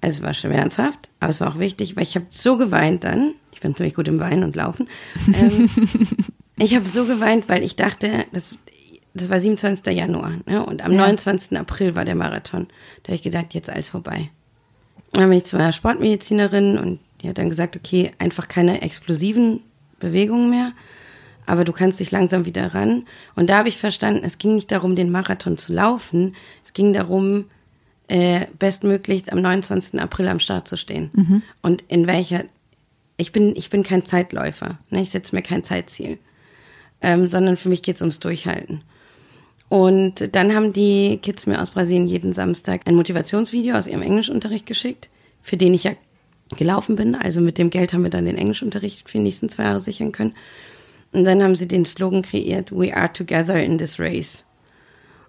Es 0.00 0.22
war 0.22 0.32
schmerzhaft, 0.32 1.10
aber 1.20 1.28
es 1.28 1.42
war 1.42 1.48
auch 1.48 1.58
wichtig, 1.58 1.94
weil 1.94 2.04
ich 2.04 2.16
habe 2.16 2.26
so 2.30 2.56
geweint 2.56 3.04
dann. 3.04 3.34
Ich 3.52 3.60
bin 3.60 3.76
ziemlich 3.76 3.94
gut 3.94 4.08
im 4.08 4.18
Weinen 4.18 4.44
und 4.44 4.56
Laufen. 4.56 4.88
Ähm, 5.34 5.68
ich 6.58 6.74
habe 6.74 6.86
so 6.86 7.04
geweint, 7.04 7.50
weil 7.50 7.62
ich 7.62 7.76
dachte, 7.76 8.26
das, 8.32 8.56
das 9.12 9.28
war 9.28 9.40
27. 9.40 9.94
Januar 9.94 10.32
ne? 10.46 10.64
und 10.64 10.82
am 10.82 10.92
ja. 10.92 11.00
29. 11.00 11.58
April 11.58 11.94
war 11.94 12.06
der 12.06 12.14
Marathon. 12.14 12.66
Da 13.02 13.08
habe 13.08 13.16
ich 13.16 13.22
gedacht, 13.22 13.52
jetzt 13.52 13.68
alles 13.68 13.90
vorbei. 13.90 14.30
Dann 15.12 15.28
bin 15.28 15.38
ich 15.38 15.44
zu 15.44 15.58
einer 15.58 15.72
Sportmedizinerin 15.72 16.78
und 16.78 16.98
die 17.20 17.28
hat 17.28 17.36
dann 17.36 17.50
gesagt, 17.50 17.76
okay, 17.76 18.12
einfach 18.18 18.48
keine 18.48 18.80
explosiven 18.80 19.60
Bewegungen 20.02 20.50
mehr 20.50 20.72
aber 21.46 21.64
du 21.64 21.72
kannst 21.72 22.00
dich 22.00 22.10
langsam 22.10 22.46
wieder 22.46 22.74
ran. 22.74 23.04
Und 23.34 23.50
da 23.50 23.58
habe 23.58 23.68
ich 23.68 23.78
verstanden, 23.78 24.22
es 24.24 24.38
ging 24.38 24.54
nicht 24.54 24.70
darum, 24.70 24.96
den 24.96 25.10
Marathon 25.10 25.58
zu 25.58 25.72
laufen, 25.72 26.34
es 26.64 26.72
ging 26.72 26.92
darum, 26.92 27.46
äh, 28.08 28.46
bestmöglich 28.58 29.32
am 29.32 29.40
29. 29.40 30.00
April 30.00 30.28
am 30.28 30.38
Start 30.38 30.68
zu 30.68 30.76
stehen. 30.76 31.10
Mhm. 31.12 31.42
Und 31.62 31.82
in 31.88 32.06
welcher, 32.06 32.44
ich 33.16 33.32
bin, 33.32 33.56
ich 33.56 33.70
bin 33.70 33.82
kein 33.82 34.04
Zeitläufer, 34.04 34.78
ne? 34.90 35.02
ich 35.02 35.10
setze 35.10 35.34
mir 35.34 35.42
kein 35.42 35.64
Zeitziel, 35.64 36.18
ähm, 37.00 37.28
sondern 37.28 37.56
für 37.56 37.68
mich 37.68 37.82
geht 37.82 37.96
es 37.96 38.02
ums 38.02 38.20
Durchhalten. 38.20 38.82
Und 39.68 40.34
dann 40.34 40.54
haben 40.54 40.74
die 40.74 41.18
Kids 41.22 41.46
mir 41.46 41.60
aus 41.60 41.70
Brasilien 41.70 42.06
jeden 42.06 42.34
Samstag 42.34 42.82
ein 42.84 42.94
Motivationsvideo 42.94 43.74
aus 43.74 43.86
ihrem 43.86 44.02
Englischunterricht 44.02 44.66
geschickt, 44.66 45.08
für 45.42 45.56
den 45.56 45.72
ich 45.72 45.84
ja 45.84 45.92
gelaufen 46.56 46.96
bin. 46.96 47.14
Also 47.14 47.40
mit 47.40 47.58
dem 47.58 47.70
Geld 47.70 47.92
haben 47.92 48.02
wir 48.02 48.10
dann 48.10 48.26
den 48.26 48.36
Englischunterricht 48.36 49.08
für 49.08 49.18
die 49.18 49.24
nächsten 49.24 49.48
zwei 49.48 49.64
Jahre 49.64 49.80
sichern 49.80 50.12
können. 50.12 50.34
Und 51.12 51.24
dann 51.24 51.42
haben 51.42 51.56
sie 51.56 51.68
den 51.68 51.84
Slogan 51.84 52.22
kreiert, 52.22 52.72
We 52.72 52.96
are 52.96 53.12
together 53.12 53.62
in 53.62 53.78
this 53.78 53.98
race. 53.98 54.44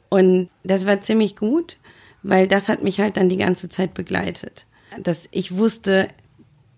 Und 0.10 0.50
das 0.64 0.86
war 0.86 1.02
ziemlich 1.02 1.36
gut, 1.36 1.78
weil 2.22 2.48
das 2.48 2.70
hat 2.70 2.84
mich 2.84 3.00
halt 3.00 3.18
dann 3.18 3.30
die 3.30 3.38
ganze 3.38 3.68
Zeit 3.70 3.94
begleitet. 3.94 4.66
Dass 5.02 5.28
ich 5.32 5.56
wusste, 5.56 6.08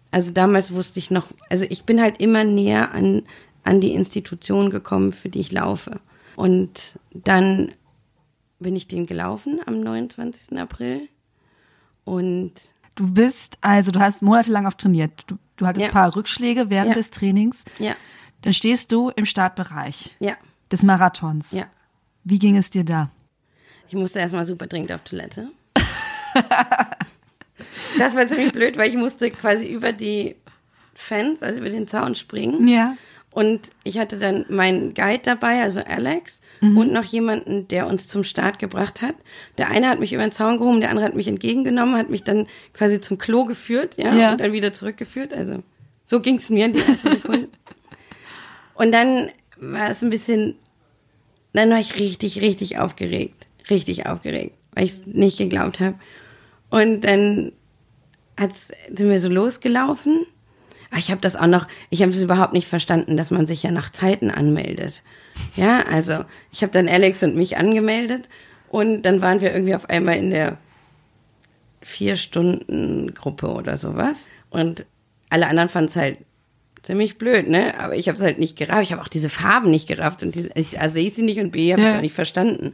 also 0.10 0.32
damals 0.32 0.74
wusste 0.74 1.00
ich 1.00 1.12
noch, 1.12 1.28
also 1.50 1.66
ich 1.70 1.84
bin 1.84 2.02
halt 2.02 2.20
immer 2.20 2.44
näher 2.44 2.94
an, 2.94 3.24
an 3.64 3.82
die 3.82 3.94
Institution 3.94 4.70
gekommen, 4.70 5.12
für 5.12 5.30
die 5.30 5.42
ich 5.42 5.52
laufe. 5.52 6.00
Und 6.36 6.98
dann 7.14 7.74
bin 8.60 8.76
ich 8.76 8.88
den 8.88 9.06
gelaufen 9.06 9.60
am 9.66 9.82
29. 9.82 10.58
April. 10.58 11.08
Und 12.06 12.54
du 12.96 13.12
bist, 13.12 13.58
also 13.62 13.92
du 13.92 14.00
hast 14.00 14.22
monatelang 14.22 14.66
auf 14.66 14.76
trainiert. 14.76 15.12
Du, 15.28 15.38
du 15.58 15.68
hattest 15.68 15.84
ja. 15.84 15.90
ein 15.90 15.94
paar 15.94 16.16
Rückschläge 16.16 16.70
während 16.70 16.90
ja. 16.90 16.96
des 16.96 17.12
Trainings. 17.12 17.64
Ja. 17.80 17.96
Dann 18.42 18.54
stehst 18.54 18.92
du 18.92 19.10
im 19.10 19.26
Startbereich 19.26 20.16
ja. 20.20 20.34
des 20.72 20.84
Marathons. 20.84 21.52
Ja. 21.52 21.66
Wie 22.24 22.40
ging 22.40 22.58
es 22.58 22.70
dir 22.70 22.84
da? 22.84 23.10
Ich 23.88 23.94
musste 23.94 24.20
erstmal 24.20 24.46
super 24.46 24.68
dringend 24.68 24.92
auf 24.92 25.02
Toilette. 25.02 25.50
das 27.98 28.16
war 28.16 28.28
ziemlich 28.28 28.52
blöd, 28.52 28.78
weil 28.78 28.90
ich 28.90 28.98
musste 28.98 29.32
quasi 29.32 29.68
über 29.68 29.94
die 29.94 30.36
Fans, 30.94 31.44
also 31.44 31.60
über 31.60 31.70
den 31.70 31.88
Zaun 31.88 32.16
springen. 32.16 32.68
Ja. 32.68 32.96
Und 33.36 33.72
ich 33.84 33.98
hatte 33.98 34.18
dann 34.18 34.46
meinen 34.48 34.94
Guide 34.94 35.20
dabei, 35.22 35.62
also 35.62 35.82
Alex, 35.82 36.40
mhm. 36.62 36.78
und 36.78 36.94
noch 36.94 37.04
jemanden, 37.04 37.68
der 37.68 37.86
uns 37.86 38.08
zum 38.08 38.24
Start 38.24 38.60
gebracht 38.60 39.02
hat. 39.02 39.16
Der 39.58 39.70
eine 39.70 39.90
hat 39.90 40.00
mich 40.00 40.14
über 40.14 40.22
den 40.22 40.32
Zaun 40.32 40.58
gehoben, 40.58 40.80
der 40.80 40.90
andere 40.90 41.06
hat 41.06 41.16
mich 41.16 41.28
entgegengenommen, 41.28 41.98
hat 41.98 42.10
mich 42.10 42.24
dann 42.24 42.48
quasi 42.72 43.02
zum 43.02 43.18
Klo 43.18 43.44
geführt, 43.44 43.98
ja, 43.98 44.16
ja. 44.16 44.32
und 44.32 44.40
dann 44.40 44.54
wieder 44.54 44.72
zurückgeführt. 44.72 45.34
Also 45.34 45.64
so 46.06 46.22
ging 46.22 46.38
es 46.38 46.50
mir 46.50 46.68
in 46.68 46.74
die 46.74 46.80
ersten 46.80 47.12
Sekunden. 47.12 47.52
Und 48.76 48.92
dann 48.92 49.30
war 49.58 49.90
es 49.90 50.02
ein 50.02 50.10
bisschen, 50.10 50.56
dann 51.52 51.70
war 51.70 51.80
ich 51.80 51.98
richtig, 51.98 52.42
richtig 52.42 52.78
aufgeregt. 52.78 53.48
Richtig 53.70 54.06
aufgeregt, 54.06 54.56
weil 54.74 54.86
ich 54.86 54.92
es 54.92 55.02
nicht 55.06 55.38
geglaubt 55.38 55.80
habe. 55.80 55.96
Und 56.70 57.02
dann 57.02 57.52
hat's, 58.38 58.70
sind 58.94 59.10
wir 59.10 59.20
so 59.20 59.30
losgelaufen. 59.30 60.26
Aber 60.96 61.02
ich 61.02 61.12
habe 61.12 61.20
das 61.20 61.36
auch 61.36 61.48
noch, 61.48 61.68
ich 61.90 62.02
habe 62.02 62.12
es 62.12 62.22
überhaupt 62.22 62.54
nicht 62.54 62.70
verstanden, 62.70 63.18
dass 63.18 63.30
man 63.30 63.48
sich 63.48 63.62
ja 63.64 63.70
nach 63.70 63.90
Zeiten 63.90 64.32
anmeldet. 64.32 65.04
Ja, 65.58 65.84
also 65.92 66.24
ich 66.54 66.62
habe 66.62 66.72
dann 66.72 66.88
Alex 66.88 67.22
und 67.22 67.36
mich 67.36 67.58
angemeldet 67.58 68.30
und 68.70 69.02
dann 69.02 69.22
waren 69.22 69.42
wir 69.42 69.52
irgendwie 69.52 69.76
auf 69.76 69.90
einmal 69.90 70.16
in 70.16 70.30
der 70.30 70.58
vier 71.82 72.16
Stunden 72.16 73.14
Gruppe 73.14 73.48
oder 73.48 73.76
sowas. 73.76 74.30
Und 74.50 74.86
alle 75.30 75.48
anderen 75.48 75.68
fanden 75.68 75.90
es 75.90 75.98
halt 75.98 76.18
ziemlich 76.82 77.18
blöd, 77.18 77.50
ne? 77.50 77.78
Aber 77.78 77.98
ich 77.98 78.08
habe 78.08 78.16
es 78.16 78.24
halt 78.24 78.40
nicht 78.40 78.58
gerafft. 78.58 78.84
Ich 78.84 78.94
habe 78.94 79.02
auch 79.02 79.10
diese 79.10 79.30
Farben 79.30 79.72
nicht 79.72 79.90
gerafft 79.90 80.24
und 80.24 80.34
diese, 80.34 80.52
ich, 80.56 80.80
A 80.80 80.88
sehe 80.88 81.10
ich 81.10 81.16
sie 81.16 81.24
nicht 81.24 81.42
und 81.42 81.52
B 81.52 81.74
habe 81.74 81.82
ich 81.82 81.90
ja. 81.90 81.98
auch 81.98 82.02
nicht 82.02 82.16
verstanden. 82.16 82.74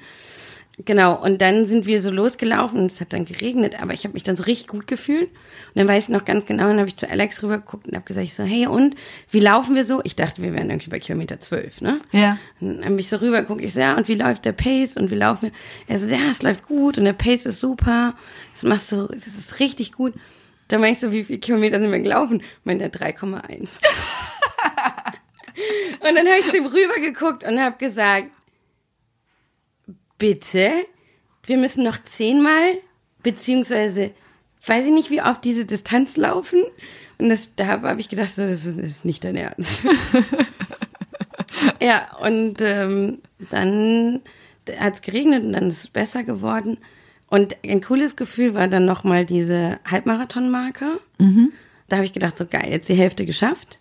Genau, 0.86 1.22
und 1.22 1.42
dann 1.42 1.66
sind 1.66 1.86
wir 1.86 2.02
so 2.02 2.10
losgelaufen 2.10 2.80
und 2.80 2.92
es 2.92 3.02
hat 3.02 3.14
dann 3.14 3.26
geregnet, 3.26 3.82
aber 3.82 3.94
ich 3.94 4.04
habe 4.04 4.14
mich 4.14 4.24
dann 4.24 4.36
so 4.36 4.44
richtig 4.44 4.68
gut 4.68 4.88
gefühlt. 4.88 5.30
Und 5.30 5.76
dann 5.76 5.88
weiß 5.88 6.06
ich 6.06 6.10
noch 6.10 6.26
ganz 6.26 6.46
genau, 6.46 6.68
dann 6.68 6.80
habe 6.80 6.88
ich 6.88 6.96
zu 6.96 7.10
Alex 7.10 7.44
rübergeguckt 7.44 7.88
und 7.88 7.96
habe 7.96 8.06
gesagt, 8.06 8.26
ich 8.26 8.34
so, 8.34 8.44
hey, 8.44 8.68
und 8.68 8.96
wie 9.30 9.40
laufen 9.40 9.76
wir 9.76 9.86
so? 9.86 10.02
Ich 10.04 10.16
dachte, 10.16 10.42
wir 10.42 10.54
wären 10.54 10.70
irgendwie 10.70 10.90
bei 10.90 11.00
Kilometer 11.00 11.40
zwölf, 11.40 11.82
ne? 11.82 12.00
Ja. 12.12 12.38
Und 12.60 12.78
dann 12.78 12.86
habe 12.86 13.00
ich 13.00 13.10
so 13.10 13.18
rübergeguckt, 13.18 13.62
ich 13.64 13.74
so, 13.74 13.80
ja, 13.80 13.96
und 13.96 14.08
wie 14.08 14.16
läuft 14.16 14.46
der 14.46 14.54
Pace 14.54 14.98
und 14.98 15.12
wie 15.12 15.16
laufen 15.16 15.52
wir? 15.52 15.52
Er 15.88 16.00
so, 16.00 16.08
ja, 16.08 16.32
es 16.32 16.42
läuft 16.42 16.66
gut 16.66 16.98
und 16.98 17.06
der 17.06 17.14
Pace 17.14 17.46
ist 17.46 17.60
super. 17.60 18.16
Das 18.54 18.64
machst 18.64 18.92
du, 18.92 19.08
das 19.08 19.28
ist 19.28 19.60
richtig 19.60 19.92
gut. 19.92 20.14
Da 20.68 20.78
meine 20.78 20.94
ich 20.94 21.00
so, 21.00 21.12
wie 21.12 21.26
viele 21.26 21.40
Kilometer 21.40 21.80
sind 21.80 21.92
wir 21.92 22.00
gelaufen? 22.00 22.42
Meint 22.64 22.82
er 22.82 22.92
3,1. 22.92 23.42
und 26.00 26.16
dann 26.16 26.28
habe 26.28 26.40
ich 26.40 26.50
zu 26.50 26.58
ihm 26.58 26.66
rübergeguckt 26.66 27.44
und 27.44 27.60
habe 27.60 27.78
gesagt, 27.78 28.30
bitte, 30.22 30.72
wir 31.46 31.58
müssen 31.58 31.84
noch 31.84 31.98
zehnmal, 32.04 32.78
beziehungsweise 33.24 34.12
weiß 34.68 34.86
ich 34.86 34.92
nicht, 34.92 35.10
wie 35.10 35.24
oft 35.24 35.44
diese 35.44 35.66
Distanz 35.66 36.16
laufen. 36.16 36.62
Und 37.18 37.30
das, 37.30 37.50
da 37.56 37.66
habe 37.66 38.00
ich 38.00 38.08
gedacht, 38.08 38.36
so, 38.36 38.44
das, 38.44 38.68
ist, 38.68 39.04
nicht 39.04 39.24
dein 39.24 39.36
Ernst. 39.36 39.88
ja, 41.82 42.16
und 42.22 42.58
ähm, 42.62 43.18
dann 43.50 44.22
hat 44.80 44.94
es 44.94 45.02
geregnet 45.02 45.44
und 45.44 45.54
dann 45.54 45.70
ist 45.70 45.86
es 45.86 45.90
besser 45.90 46.24
geworden. 46.24 46.78
Und 47.28 47.56
ein 47.66 47.82
cooles 47.82 48.16
Gefühl 48.16 48.54
war 48.54 48.68
dann 48.68 48.86
nochmal 48.86 49.26
diese 49.26 49.80
Halbmarathon-Marke. 49.90 51.00
Mhm. 51.18 51.52
Da 51.90 51.96
habe 51.96 52.06
ich 52.06 52.14
gedacht, 52.14 52.38
so 52.38 52.46
geil, 52.46 52.68
jetzt 52.70 52.90
die 52.90 52.94
Hälfte 52.94 53.26
geschafft. 53.26 53.80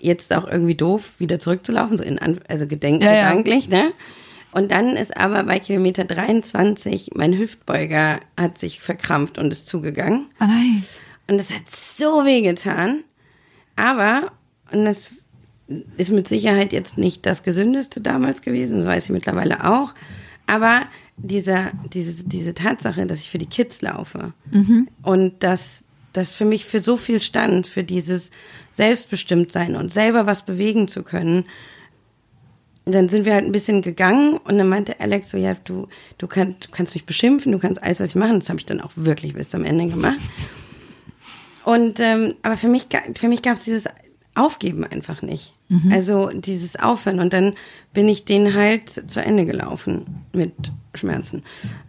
Jetzt 0.00 0.34
auch 0.34 0.48
irgendwie 0.48 0.76
doof, 0.76 1.12
wieder 1.18 1.38
zurückzulaufen, 1.38 1.98
so 1.98 2.04
in, 2.04 2.18
also 2.48 2.66
gedenken, 2.66 3.04
ja, 3.04 3.12
ja. 3.12 3.34
ne? 3.34 3.92
Und 4.56 4.70
dann 4.70 4.96
ist 4.96 5.14
aber 5.14 5.42
bei 5.42 5.58
Kilometer 5.58 6.06
23 6.06 7.10
mein 7.14 7.36
Hüftbeuger 7.36 8.20
hat 8.38 8.56
sich 8.56 8.80
verkrampft 8.80 9.36
und 9.36 9.52
ist 9.52 9.68
zugegangen. 9.68 10.28
Oh 10.40 10.46
nein. 10.46 10.82
Und 11.26 11.38
es 11.38 11.50
hat 11.50 11.70
so 11.70 12.24
weh 12.24 12.40
getan. 12.40 13.04
Aber, 13.76 14.32
und 14.72 14.86
das 14.86 15.08
ist 15.98 16.10
mit 16.10 16.26
Sicherheit 16.26 16.72
jetzt 16.72 16.96
nicht 16.96 17.26
das 17.26 17.42
Gesündeste 17.42 18.00
damals 18.00 18.40
gewesen, 18.40 18.78
das 18.78 18.86
weiß 18.86 19.04
ich 19.04 19.10
mittlerweile 19.10 19.70
auch. 19.70 19.92
Aber 20.46 20.84
dieser, 21.18 21.72
diese, 21.92 22.24
diese 22.24 22.54
Tatsache, 22.54 23.04
dass 23.04 23.20
ich 23.20 23.28
für 23.28 23.36
die 23.36 23.50
Kids 23.50 23.82
laufe 23.82 24.32
mhm. 24.50 24.88
und 25.02 25.42
dass 25.42 25.84
das 26.14 26.32
für 26.32 26.46
mich 26.46 26.64
für 26.64 26.80
so 26.80 26.96
viel 26.96 27.20
stand, 27.20 27.66
für 27.66 27.84
dieses 27.84 28.30
Selbstbestimmtsein 28.72 29.76
und 29.76 29.92
selber 29.92 30.24
was 30.24 30.46
bewegen 30.46 30.88
zu 30.88 31.02
können. 31.02 31.44
Dann 32.94 33.08
sind 33.08 33.24
wir 33.24 33.34
halt 33.34 33.44
ein 33.44 33.52
bisschen 33.52 33.82
gegangen 33.82 34.38
und 34.38 34.58
dann 34.58 34.68
meinte 34.68 35.00
Alex 35.00 35.30
so, 35.30 35.38
ja, 35.38 35.54
du, 35.64 35.88
du, 36.18 36.28
kannst, 36.28 36.66
du 36.66 36.70
kannst 36.70 36.94
mich 36.94 37.04
beschimpfen, 37.04 37.50
du 37.50 37.58
kannst 37.58 37.82
alles, 37.82 37.98
was 37.98 38.10
ich 38.10 38.14
machen. 38.14 38.38
Das 38.38 38.48
habe 38.48 38.60
ich 38.60 38.66
dann 38.66 38.80
auch 38.80 38.92
wirklich 38.94 39.34
bis 39.34 39.48
zum 39.48 39.64
Ende 39.64 39.88
gemacht. 39.88 40.20
Und 41.64 41.98
ähm, 41.98 42.34
aber 42.42 42.56
für 42.56 42.68
mich, 42.68 42.86
für 43.18 43.26
mich 43.26 43.42
gab 43.42 43.54
es 43.54 43.64
dieses 43.64 43.86
Aufgeben 44.36 44.84
einfach 44.84 45.22
nicht. 45.22 45.56
Mhm. 45.68 45.90
Also 45.92 46.30
dieses 46.30 46.76
Aufhören. 46.76 47.18
Und 47.18 47.32
dann 47.32 47.54
bin 47.92 48.08
ich 48.08 48.24
den 48.24 48.54
halt 48.54 49.10
zu 49.10 49.20
Ende 49.20 49.46
gelaufen 49.46 50.24
mit 50.32 50.52
Schmerzen. 50.94 51.42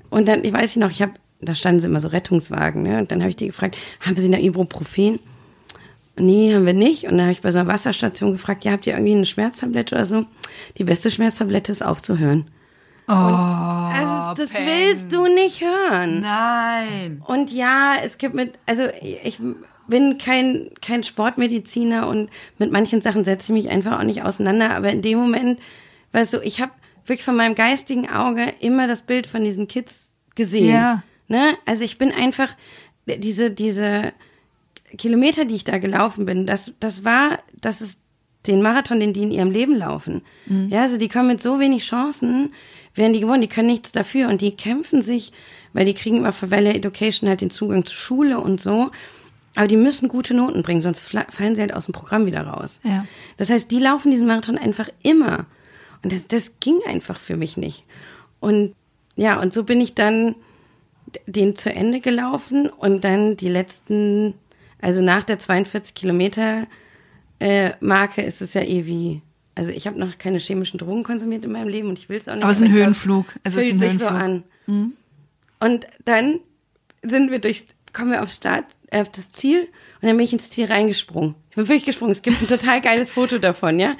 Und 0.09 0.27
dann, 0.27 0.43
ich 0.43 0.51
weiß 0.53 0.75
nicht 0.75 0.77
noch, 0.77 0.89
ich 0.89 1.03
habe, 1.03 1.13
da 1.41 1.53
standen 1.53 1.81
sie 1.81 1.87
immer 1.87 1.99
so 1.99 2.07
Rettungswagen, 2.07 2.81
ne? 2.81 2.97
Und 2.97 3.11
dann 3.11 3.19
habe 3.19 3.29
ich 3.29 3.35
die 3.35 3.47
gefragt, 3.47 3.77
haben 3.99 4.15
Sie 4.15 4.25
eine 4.25 4.41
Ibuprofen? 4.41 5.19
Nee, 6.19 6.53
haben 6.53 6.65
wir 6.65 6.73
nicht. 6.73 7.05
Und 7.05 7.11
dann 7.11 7.21
habe 7.21 7.31
ich 7.31 7.41
bei 7.41 7.51
so 7.51 7.59
einer 7.59 7.67
Wasserstation 7.67 8.33
gefragt, 8.33 8.65
ja, 8.65 8.71
habt 8.73 8.87
ihr 8.87 8.93
irgendwie 8.93 9.13
eine 9.15 9.25
Schmerztablette 9.25 9.95
oder 9.95 10.05
so? 10.05 10.25
Die 10.77 10.83
beste 10.83 11.11
Schmerztablette 11.11 11.71
ist 11.71 11.83
aufzuhören. 11.83 12.49
Oh, 13.07 13.13
also, 13.13 14.41
das 14.41 14.53
Pen. 14.53 14.65
willst 14.65 15.13
du 15.13 15.27
nicht 15.27 15.61
hören. 15.61 16.21
Nein. 16.21 17.23
Und 17.25 17.51
ja, 17.51 17.93
es 18.03 18.17
gibt 18.17 18.35
mit, 18.35 18.59
also 18.65 18.83
ich 19.01 19.39
bin 19.87 20.17
kein, 20.17 20.71
kein 20.81 21.03
Sportmediziner 21.03 22.07
und 22.07 22.29
mit 22.57 22.71
manchen 22.71 23.01
Sachen 23.01 23.23
setze 23.23 23.45
ich 23.53 23.63
mich 23.63 23.71
einfach 23.71 23.97
auch 23.99 24.03
nicht 24.03 24.23
auseinander. 24.23 24.75
Aber 24.75 24.89
in 24.89 25.01
dem 25.01 25.19
Moment, 25.19 25.59
weißt 26.11 26.33
du, 26.33 26.39
ich 26.41 26.59
habe 26.61 26.73
wirklich 27.05 27.23
von 27.23 27.37
meinem 27.37 27.55
geistigen 27.55 28.09
Auge 28.09 28.53
immer 28.59 28.87
das 28.87 29.01
Bild 29.01 29.27
von 29.27 29.43
diesen 29.43 29.67
Kids 29.67 30.11
gesehen. 30.35 30.73
Ja. 30.73 31.03
Ne? 31.29 31.53
Also 31.65 31.83
ich 31.83 31.97
bin 31.97 32.11
einfach 32.11 32.55
diese, 33.05 33.51
diese 33.51 34.11
Kilometer, 34.97 35.45
die 35.45 35.55
ich 35.55 35.63
da 35.63 35.77
gelaufen 35.79 36.25
bin, 36.25 36.45
das, 36.45 36.73
das 36.79 37.03
war, 37.03 37.39
das 37.59 37.81
ist 37.81 37.99
den 38.45 38.61
Marathon, 38.61 38.99
den 38.99 39.13
die 39.13 39.23
in 39.23 39.31
ihrem 39.31 39.51
Leben 39.51 39.75
laufen. 39.75 40.21
Mhm. 40.45 40.69
Ja, 40.69 40.83
also 40.83 40.97
die 40.97 41.09
kommen 41.09 41.27
mit 41.27 41.41
so 41.41 41.59
wenig 41.59 41.83
Chancen, 41.85 42.53
werden 42.95 43.13
die 43.13 43.19
gewonnen, 43.19 43.41
die 43.41 43.49
können 43.49 43.67
nichts 43.67 43.91
dafür 43.91 44.29
und 44.29 44.41
die 44.41 44.51
kämpfen 44.51 45.01
sich, 45.01 45.31
weil 45.73 45.85
die 45.85 45.93
kriegen 45.93 46.17
immer 46.17 46.31
für 46.31 46.49
Value 46.49 46.73
Education 46.73 47.29
halt 47.29 47.41
den 47.41 47.49
Zugang 47.49 47.85
zur 47.85 47.97
Schule 47.97 48.39
und 48.39 48.61
so. 48.61 48.91
Aber 49.55 49.67
die 49.67 49.77
müssen 49.77 50.07
gute 50.07 50.33
Noten 50.33 50.61
bringen, 50.61 50.81
sonst 50.81 51.01
fallen 51.01 51.55
sie 51.55 51.61
halt 51.61 51.73
aus 51.73 51.85
dem 51.85 51.93
Programm 51.93 52.25
wieder 52.25 52.41
raus. 52.41 52.79
Ja. 52.83 53.05
Das 53.37 53.49
heißt, 53.49 53.71
die 53.71 53.79
laufen 53.79 54.11
diesen 54.11 54.27
Marathon 54.27 54.57
einfach 54.57 54.89
immer. 55.01 55.45
Und 56.03 56.13
das, 56.13 56.27
das 56.27 56.59
ging 56.59 56.79
einfach 56.87 57.19
für 57.19 57.35
mich 57.35 57.57
nicht. 57.57 57.85
Und 58.39 58.75
ja, 59.15 59.39
und 59.41 59.53
so 59.53 59.63
bin 59.63 59.81
ich 59.81 59.95
dann 59.95 60.35
den 61.25 61.55
zu 61.55 61.73
Ende 61.73 62.01
gelaufen 62.01 62.69
und 62.69 63.03
dann 63.03 63.35
die 63.35 63.49
letzten, 63.49 64.35
also 64.81 65.01
nach 65.01 65.23
der 65.23 65.39
42 65.39 65.95
Kilometer 65.95 66.67
äh, 67.39 67.71
Marke 67.79 68.21
ist 68.21 68.41
es 68.41 68.53
ja 68.53 68.61
eh 68.61 68.85
wie, 68.85 69.21
also 69.55 69.71
ich 69.71 69.87
habe 69.87 69.99
noch 69.99 70.17
keine 70.17 70.39
chemischen 70.39 70.77
Drogen 70.77 71.03
konsumiert 71.03 71.45
in 71.45 71.51
meinem 71.51 71.67
Leben 71.67 71.89
und 71.89 71.99
ich 71.99 72.09
will 72.09 72.17
es 72.19 72.27
auch 72.27 72.35
nicht. 72.35 72.43
Aber 72.43 72.51
es 72.51 72.57
ist 72.57 72.63
ein 72.63 72.71
Höhenflug. 72.71 73.25
Es 73.43 73.53
fühlt 73.53 73.65
ist 73.65 73.71
ein 73.71 73.77
sich 73.77 73.89
Höhenflug. 73.89 74.09
so 74.09 74.15
an. 74.15 74.43
Mhm. 74.67 74.93
Und 75.59 75.87
dann 76.05 76.39
sind 77.03 77.31
wir 77.31 77.39
durch, 77.39 77.65
kommen 77.93 78.11
wir 78.11 78.21
aufs 78.21 78.35
Start, 78.35 78.65
äh, 78.89 79.01
auf 79.01 79.09
das 79.09 79.31
Ziel 79.31 79.61
und 80.01 80.07
dann 80.07 80.17
bin 80.17 80.25
ich 80.25 80.33
ins 80.33 80.49
Ziel 80.49 80.65
reingesprungen. 80.65 81.35
Ich 81.49 81.55
bin 81.55 81.67
wirklich 81.67 81.85
gesprungen. 81.85 82.11
Es 82.11 82.21
gibt 82.21 82.41
ein 82.41 82.47
total 82.47 82.81
geiles 82.81 83.11
Foto 83.11 83.37
davon, 83.39 83.79
ja, 83.79 83.95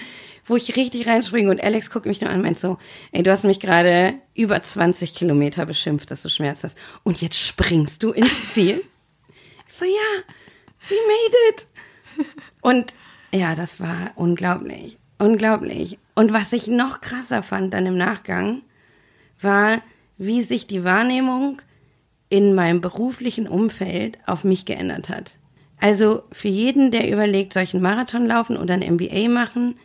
wo 0.46 0.56
ich 0.56 0.76
richtig 0.76 1.08
reinspringe 1.08 1.50
und 1.50 1.62
Alex 1.64 1.90
guckt 1.90 2.06
mich 2.06 2.22
nur 2.22 2.30
an 2.30 2.38
und 2.38 2.44
meint 2.44 2.60
so, 2.60 2.78
ey, 3.12 3.24
du 3.24 3.32
hast 3.32 3.44
mich 3.44 3.60
gerade 3.60 4.16
über 4.34 4.62
20 4.62 5.14
Kilometer 5.14 5.66
beschimpft, 5.66 6.10
dass 6.10 6.22
du 6.22 6.30
Schmerz 6.30 6.64
hast 6.64 6.78
und 7.04 7.22
jetzt 7.22 7.38
springst 7.40 8.02
du 8.04 8.12
ins 8.12 8.54
Ziel? 8.54 8.82
Ich 9.68 9.74
so, 9.74 9.86
ja, 9.86 10.24
we 10.90 10.96
made 10.96 11.36
it. 11.50 11.68
Und 12.62 12.96
ja, 13.32 13.56
das 13.56 13.80
war 13.80 14.12
unglaublich, 14.16 14.98
unglaublich. 15.18 16.00
Und 16.16 16.34
was 16.34 16.54
ich 16.54 16.68
noch 16.68 17.02
krasser 17.02 17.44
fand 17.44 17.74
dann 17.74 17.86
im 17.86 17.98
Nachgang, 17.98 18.62
war, 19.42 19.82
wie 20.18 20.42
sich 20.42 20.68
die 20.68 20.84
Wahrnehmung 20.84 21.62
in 22.30 22.56
meinem 22.56 22.82
beruflichen 22.82 23.48
Umfeld 23.48 24.18
auf 24.26 24.44
mich 24.44 24.66
geändert 24.66 25.10
hat. 25.10 25.38
Also 25.80 26.24
für 26.32 26.48
jeden, 26.48 26.92
der 26.92 27.12
überlegt, 27.12 27.54
solchen 27.54 27.82
Marathon 27.82 28.26
laufen 28.26 28.58
oder 28.58 28.74
ein 28.74 28.96
MBA 28.96 29.30
machen, 29.30 29.76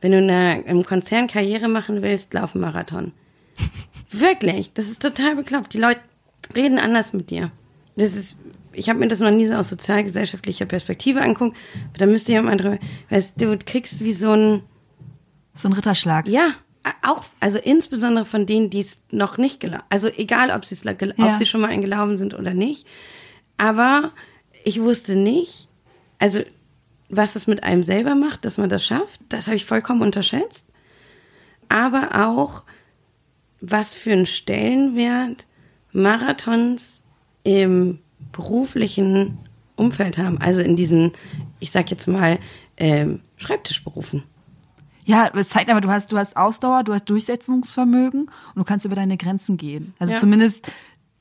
wenn 0.00 0.12
du 0.12 0.18
eine, 0.18 0.62
im 0.62 0.84
Konzern 0.84 1.28
Karriere 1.28 1.68
machen 1.68 2.02
willst, 2.02 2.34
lauf 2.34 2.54
einen 2.54 2.62
Marathon. 2.62 3.12
Wirklich, 4.10 4.72
das 4.74 4.88
ist 4.88 5.02
total 5.02 5.36
bekloppt. 5.36 5.74
Die 5.74 5.78
Leute 5.78 6.00
reden 6.54 6.78
anders 6.78 7.12
mit 7.12 7.30
dir. 7.30 7.50
Das 7.96 8.14
ist, 8.14 8.36
ich 8.72 8.88
habe 8.88 8.98
mir 8.98 9.08
das 9.08 9.20
noch 9.20 9.30
nie 9.30 9.46
so 9.46 9.54
aus 9.54 9.68
sozialgesellschaftlicher 9.68 10.66
Perspektive 10.66 11.20
anguckt, 11.20 11.56
aber 11.90 11.98
da 11.98 12.06
müsste 12.06 12.32
jemand 12.32 12.62
drüber, 12.62 12.78
weißt 13.10 13.40
du, 13.40 13.58
kriegst 13.58 14.02
wie 14.04 14.12
so 14.12 14.32
ein 14.32 14.62
so 15.54 15.68
ein 15.68 15.72
Ritterschlag. 15.72 16.28
Ja, 16.28 16.54
auch, 17.02 17.24
also 17.40 17.58
insbesondere 17.58 18.24
von 18.24 18.46
denen, 18.46 18.70
die 18.70 18.80
es 18.80 19.00
noch 19.10 19.38
nicht 19.38 19.60
gelaufen, 19.60 19.84
also 19.90 20.08
egal, 20.08 20.50
ob, 20.50 20.64
ja. 20.64 21.30
ob 21.32 21.36
sie 21.36 21.46
schon 21.46 21.60
mal 21.60 21.70
eingelaufen 21.70 22.16
sind 22.18 22.34
oder 22.34 22.54
nicht. 22.54 22.86
Aber 23.56 24.12
ich 24.64 24.80
wusste 24.80 25.16
nicht, 25.16 25.68
also 26.18 26.40
was 27.08 27.36
es 27.36 27.46
mit 27.46 27.62
einem 27.64 27.82
selber 27.82 28.14
macht, 28.14 28.44
dass 28.44 28.58
man 28.58 28.68
das 28.68 28.84
schafft, 28.84 29.20
das 29.28 29.46
habe 29.46 29.56
ich 29.56 29.64
vollkommen 29.64 30.02
unterschätzt. 30.02 30.66
Aber 31.68 32.26
auch, 32.26 32.64
was 33.60 33.94
für 33.94 34.12
einen 34.12 34.26
Stellenwert 34.26 35.46
Marathons 35.92 37.00
im 37.44 37.98
beruflichen 38.32 39.38
Umfeld 39.76 40.18
haben. 40.18 40.38
Also 40.38 40.60
in 40.60 40.76
diesen, 40.76 41.12
ich 41.60 41.70
sag 41.70 41.90
jetzt 41.90 42.06
mal, 42.06 42.38
ähm, 42.76 43.20
Schreibtischberufen. 43.36 44.24
Ja, 45.04 45.30
es 45.34 45.48
zeigt 45.48 45.70
aber, 45.70 45.80
du 45.80 45.88
hast, 45.88 46.12
du 46.12 46.18
hast 46.18 46.36
Ausdauer, 46.36 46.84
du 46.84 46.92
hast 46.92 47.06
Durchsetzungsvermögen 47.06 48.22
und 48.22 48.56
du 48.56 48.64
kannst 48.64 48.84
über 48.84 48.94
deine 48.94 49.16
Grenzen 49.16 49.56
gehen. 49.56 49.94
Also 49.98 50.12
ja. 50.12 50.18
zumindest 50.18 50.70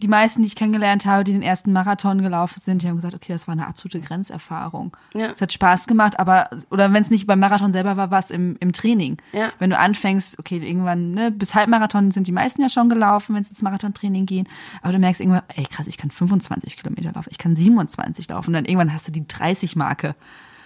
die 0.02 0.08
meisten, 0.08 0.44
die 0.44 0.48
ich 0.48 0.56
kennengelernt 0.56 1.06
habe, 1.06 1.24
die 1.24 1.34
den 1.34 1.42
ersten 1.42 1.74
Marathon 1.74 2.22
gelaufen 2.22 2.62
sind, 2.62 2.84
die 2.84 2.88
haben 2.88 2.98
gesagt, 2.98 3.16
okay, 3.16 3.34
das 3.34 3.48
war 3.48 3.54
eine 3.54 3.68
absolute 3.68 4.00
Grenzerfahrung. 4.00 4.96
Ja. 5.14 5.32
Es 5.32 5.42
hat 5.42 5.52
Spaß 5.52 5.88
gemacht, 5.88 6.20
aber, 6.20 6.50
oder 6.70 6.94
wenn 6.94 7.02
es 7.02 7.10
nicht 7.10 7.26
beim 7.26 7.40
Marathon 7.40 7.72
selber 7.72 7.98
war, 7.98 8.12
war 8.12 8.20
es 8.20 8.30
im, 8.30 8.58
im 8.60 8.74
Training. 8.74 9.18
Ja. 9.34 9.52
Wenn 9.58 9.72
du 9.72 9.78
anfängst, 9.78 10.38
okay, 10.38 10.58
irgendwann, 10.58 11.12
ne, 11.12 11.32
bis 11.32 11.56
Halbmarathon 11.56 12.12
sind 12.12 12.28
die 12.28 12.32
meisten 12.32 12.62
ja 12.62 12.70
schon 12.70 12.90
gelaufen, 12.90 13.34
wenn 13.34 13.42
es 13.42 13.50
ins 13.50 13.64
Marathontraining 13.64 14.28
gehen, 14.28 14.48
aber 14.84 14.94
du 14.94 15.00
merkst 15.00 15.20
irgendwann, 15.20 15.44
ey 15.56 15.66
krass, 15.66 15.88
ich 15.88 15.98
kann 15.98 16.12
25 16.12 16.78
Kilometer 16.78 17.12
laufen, 17.14 17.30
ich 17.32 17.40
kann 17.40 17.56
27 17.56 18.30
laufen 18.30 18.50
und 18.50 18.54
dann 18.54 18.66
irgendwann 18.66 18.94
hast 18.94 19.08
du 19.08 19.12
die 19.12 19.28
30 19.28 19.76
Marke. 19.76 20.16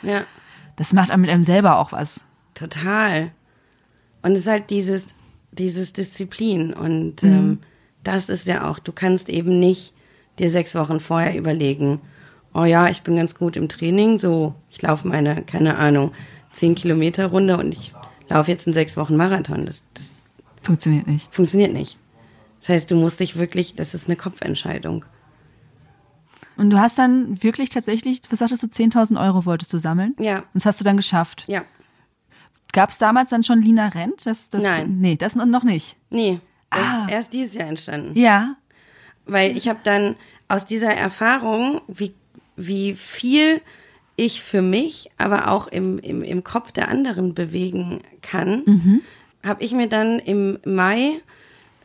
Ja. 0.04 0.24
Das 0.76 0.94
macht 0.94 1.16
mit 1.16 1.30
einem 1.30 1.44
selber 1.44 1.78
auch 1.78 1.92
was. 1.92 2.24
Total. 2.54 3.32
Und 4.24 4.34
es 4.34 4.42
ist 4.42 4.48
halt 4.48 4.70
dieses, 4.70 5.08
dieses 5.52 5.94
Disziplin. 5.94 6.74
Und 6.74 7.24
mhm. 7.24 7.30
ähm, 7.30 7.60
das 8.04 8.30
ist 8.30 8.48
ja 8.48 8.70
auch, 8.70 8.80
du 8.80 8.92
kannst 8.92 9.30
eben 9.30 9.60
nicht 9.60 9.94
dir 10.40 10.50
sechs 10.50 10.76
Wochen 10.76 11.00
vorher 11.00 11.38
überlegen, 11.38 12.02
oh 12.54 12.64
ja, 12.64 12.88
ich 12.88 13.02
bin 13.02 13.16
ganz 13.16 13.36
gut 13.36 13.56
im 13.56 13.70
Training, 13.70 14.20
so, 14.20 14.56
ich 14.70 14.82
laufe 14.82 15.08
meine, 15.08 15.44
keine 15.44 15.78
Ahnung, 15.78 16.12
zehn 16.54 16.76
Kilometer 16.76 17.28
Runde 17.28 17.58
und 17.58 17.74
ich 17.74 17.94
laufe 18.30 18.52
jetzt 18.52 18.68
in 18.68 18.74
sechs 18.74 18.98
Wochen 18.98 19.16
Marathon. 19.16 19.66
Das, 19.66 19.84
das 19.94 20.12
funktioniert 20.64 21.08
nicht. 21.08 21.34
Funktioniert 21.34 21.74
nicht. 21.74 21.98
Das 22.60 22.70
heißt, 22.70 22.92
du 22.92 22.96
musst 22.96 23.20
dich 23.20 23.38
wirklich, 23.38 23.76
das 23.76 23.94
ist 23.94 24.08
eine 24.08 24.16
Kopfentscheidung. 24.16 25.06
Und 26.58 26.70
du 26.70 26.80
hast 26.80 26.98
dann 27.00 27.42
wirklich 27.42 27.70
tatsächlich, 27.70 28.22
was 28.30 28.40
sagtest 28.40 28.64
du, 28.64 28.68
10.000 28.68 29.20
Euro 29.20 29.46
wolltest 29.46 29.74
du 29.74 29.80
sammeln? 29.80 30.16
Ja. 30.20 30.40
Und 30.40 30.56
das 30.56 30.66
hast 30.66 30.80
du 30.80 30.84
dann 30.84 30.98
geschafft? 30.98 31.46
Ja. 31.48 31.64
Gab 32.72 32.90
es 32.90 33.00
damals 33.00 33.32
dann 33.32 33.44
schon 33.44 33.62
Lina 33.62 33.88
Rent? 33.88 34.26
Das, 34.26 34.50
das, 34.50 34.64
Nein. 34.64 35.00
Nee, 35.00 35.16
das 35.16 35.36
noch 35.36 35.64
nicht. 35.64 35.98
Nee, 36.10 36.40
das 36.72 36.80
ah. 36.80 37.06
ist 37.06 37.12
erst 37.12 37.34
dieses 37.34 37.54
Jahr 37.54 37.68
entstanden. 37.68 38.18
Ja. 38.18 38.56
Weil 39.26 39.56
ich 39.56 39.68
habe 39.68 39.80
dann 39.84 40.16
aus 40.48 40.66
dieser 40.66 40.94
Erfahrung, 40.94 41.82
wie, 41.88 42.14
wie 42.56 42.94
viel 42.94 43.62
ich 44.16 44.42
für 44.42 44.62
mich, 44.62 45.10
aber 45.18 45.50
auch 45.50 45.68
im, 45.68 46.00
im, 46.00 46.24
im 46.24 46.44
Kopf 46.44 46.72
der 46.72 46.90
anderen 46.90 47.34
bewegen 47.34 48.02
kann, 48.22 48.64
mhm. 48.66 49.02
habe 49.44 49.64
ich 49.64 49.72
mir 49.72 49.88
dann 49.88 50.20
im 50.20 50.60
Mai, 50.66 51.14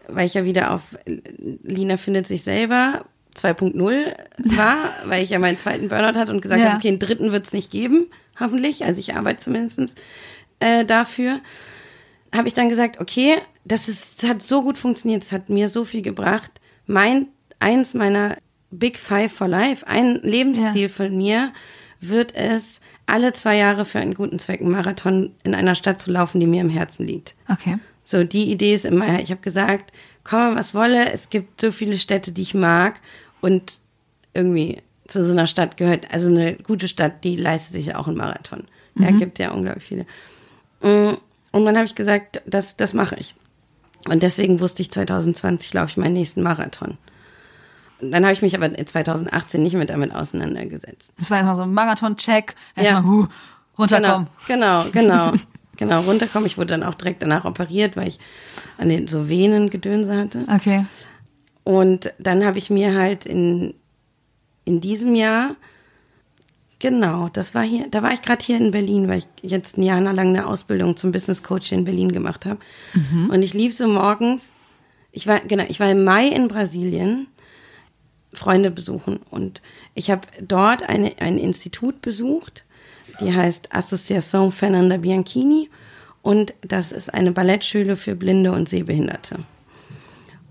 weil 0.09 0.27
ich 0.27 0.35
ja 0.35 0.45
wieder 0.45 0.73
auf 0.73 0.99
Lina 1.63 1.97
findet 1.97 2.27
sich 2.27 2.43
selber 2.43 3.05
2.0 3.37 4.15
war, 4.57 4.77
weil 5.07 5.23
ich 5.23 5.31
ja 5.31 5.39
meinen 5.39 5.59
zweiten 5.59 5.89
Burnout 5.89 6.19
hatte 6.19 6.33
und 6.33 6.41
gesagt 6.41 6.61
ja. 6.61 6.69
habe, 6.69 6.79
okay, 6.79 6.89
einen 6.89 6.99
dritten 6.99 7.33
wird 7.33 7.47
es 7.47 7.53
nicht 7.53 7.71
geben, 7.71 8.07
hoffentlich. 8.39 8.85
Also 8.85 9.01
ich 9.01 9.15
arbeite 9.15 9.41
zumindestens 9.41 9.95
äh, 10.61 10.85
dafür, 10.85 11.41
habe 12.35 12.49
ich 12.49 12.55
dann 12.55 12.69
gesagt, 12.69 13.01
okay, 13.01 13.37
das 13.67 13.89
ist, 13.89 14.23
das 14.23 14.31
hat 14.31 14.43
so 14.43 14.63
gut 14.63 14.79
funktioniert, 14.79 15.25
das 15.25 15.33
hat 15.33 15.49
mir 15.49 15.69
so 15.69 15.85
viel 15.85 16.03
gebracht. 16.03 16.51
Mein, 16.87 17.29
eins 17.59 17.95
meiner 17.95 18.37
Big 18.71 18.99
Five 18.99 19.33
for 19.33 19.49
Life, 19.49 19.87
ein 19.87 20.21
Lebensziel 20.23 20.83
ja. 20.83 20.89
von 20.89 21.17
mir 21.17 21.53
wird 22.01 22.35
es, 22.35 22.81
alle 23.07 23.33
zwei 23.33 23.57
Jahre 23.57 23.85
für 23.85 23.99
einen 23.99 24.15
guten 24.15 24.39
Zweck 24.39 24.61
einen 24.61 24.71
Marathon 24.71 25.33
in 25.45 25.55
einer 25.55 25.75
Stadt 25.75 26.01
zu 26.01 26.11
laufen, 26.11 26.41
die 26.41 26.47
mir 26.47 26.61
im 26.61 26.71
Herzen 26.71 27.07
liegt. 27.07 27.35
Okay. 27.49 27.79
So, 28.03 28.25
die 28.25 28.51
Idee 28.51 28.75
ist 28.75 28.85
immer, 28.85 29.21
ich 29.21 29.31
habe 29.31 29.41
gesagt, 29.41 29.93
komme 30.23 30.57
was 30.57 30.75
wolle, 30.75 31.13
es 31.13 31.31
gibt 31.31 31.61
so 31.61 31.73
viele 31.73 31.99
Städte, 31.99 32.33
die 32.33 32.43
ich 32.43 32.55
mag 32.55 33.01
und 33.41 33.79
irgendwie 34.35 34.83
zu 35.09 35.25
so 35.25 35.33
einer 35.33 35.47
Stadt 35.47 35.77
gehört, 35.77 36.13
also 36.13 36.29
eine 36.29 36.55
gute 36.57 36.89
Stadt, 36.89 37.25
die 37.25 37.37
leistet 37.37 37.75
sich 37.75 37.87
ja 37.87 37.99
auch 37.99 38.09
einen 38.09 38.17
Marathon. 38.17 38.65
Mhm. 38.95 39.05
Ja, 39.05 39.11
gibt 39.13 39.39
ja 39.39 39.53
unglaublich 39.53 39.85
viele. 39.85 40.07
Mm, 40.83 41.17
und 41.53 41.65
dann 41.65 41.77
habe 41.77 41.87
ich 41.87 41.95
gesagt, 41.95 42.43
das, 42.45 42.77
das 42.77 42.93
mache 42.93 43.17
ich. 43.17 43.35
Und 44.09 44.23
deswegen 44.23 44.61
wusste 44.61 44.83
ich, 44.83 44.91
2020 44.91 45.73
laufe 45.75 45.91
ich 45.91 45.97
meinen 45.97 46.15
nächsten 46.15 46.43
Marathon. 46.43 46.99
Und 48.01 48.11
dann 48.13 48.25
habe 48.25 48.33
ich 48.33 48.43
mich 48.43 48.55
aber 48.55 48.73
2018 48.75 49.63
nicht 49.63 49.75
mehr 49.75 49.87
damit 49.87 50.15
auseinandergesetzt. 50.15 51.13
Das 51.19 51.31
war 51.31 51.39
erstmal 51.39 51.57
so 51.57 51.63
ein 51.63 51.73
Marathon-Check, 51.73 52.55
erstmal 52.75 53.03
ja. 53.03 53.09
huh, 53.09 53.27
runterkommen. 53.79 54.29
Genau, 54.47 54.85
genau, 54.93 55.31
genau, 55.31 55.33
genau, 55.77 56.01
runterkommen. 56.03 56.47
Ich 56.47 56.59
wurde 56.59 56.69
dann 56.69 56.83
auch 56.83 56.95
direkt 56.95 57.23
danach 57.23 57.45
operiert, 57.45 57.97
weil 57.97 58.09
ich 58.09 58.19
an 58.79 58.89
den 58.89 59.09
so 59.09 59.29
Venengedönse 59.29 60.17
hatte. 60.17 60.45
Okay. 60.55 60.85
Und 61.65 62.13
dann 62.19 62.45
habe 62.45 62.59
ich 62.59 62.71
mir 62.71 62.95
halt 62.95 63.25
in, 63.25 63.75
in 64.65 64.81
diesem 64.81 65.15
Jahr 65.15 65.57
Genau, 66.79 67.31
das 67.33 67.55
war 67.55 67.63
hier, 67.63 67.89
da 67.91 68.03
war 68.03 68.13
ich 68.13 68.21
gerade 68.21 68.45
hier 68.45 68.59
in 68.59 68.71
Berlin, 68.71 69.09
weil 69.09 69.23
ich 69.41 69.51
jetzt 69.51 69.79
ein 69.79 69.83
Jahr 69.83 70.01
lang 70.01 70.19
eine 70.19 70.47
Ausbildung 70.47 70.97
zum 70.97 71.11
Business 71.11 71.43
Coach 71.43 71.73
in 71.73 71.85
Berlin 71.85 72.13
gemacht 72.13 72.45
habe. 72.45 72.61
Mhm. 72.93 73.31
Und 73.31 73.43
ich 73.43 73.55
lief 73.55 73.75
so 73.75 73.89
morgens, 73.89 74.55
ich 75.11 75.27
war, 75.27 75.41
genau, 75.41 75.65
ich 75.69 75.81
war 75.81 75.91
im 75.91 76.05
Mai 76.05 76.29
in 76.29 76.49
Brasilien, 76.49 77.29
Freunde 78.35 78.71
besuchen 78.71 79.21
und 79.31 79.63
ich 79.95 80.11
habe 80.11 80.29
dort 80.43 80.87
eine, 80.87 81.15
ein 81.21 81.39
Institut 81.39 82.03
besucht, 82.03 82.65
die 83.21 83.35
heißt 83.35 83.75
Associação 83.75 84.51
Fernanda 84.51 84.99
Bianchini 84.99 85.71
und 86.21 86.53
das 86.61 86.93
ist 86.93 87.15
eine 87.15 87.33
Ballettschule 87.33 87.97
für 87.97 88.15
Blinde 88.15 88.53
und 88.53 88.69
Sehbehinderte. 88.69 89.39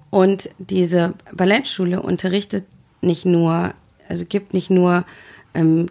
Und 0.09 0.49
diese 0.57 1.13
Ballettschule 1.32 2.01
unterrichtet 2.01 2.65
nicht 3.01 3.26
nur, 3.26 3.73
also 4.07 4.26
gibt 4.26 4.53
nicht 4.53 4.71
nur 4.71 5.05
ähm, 5.56 5.89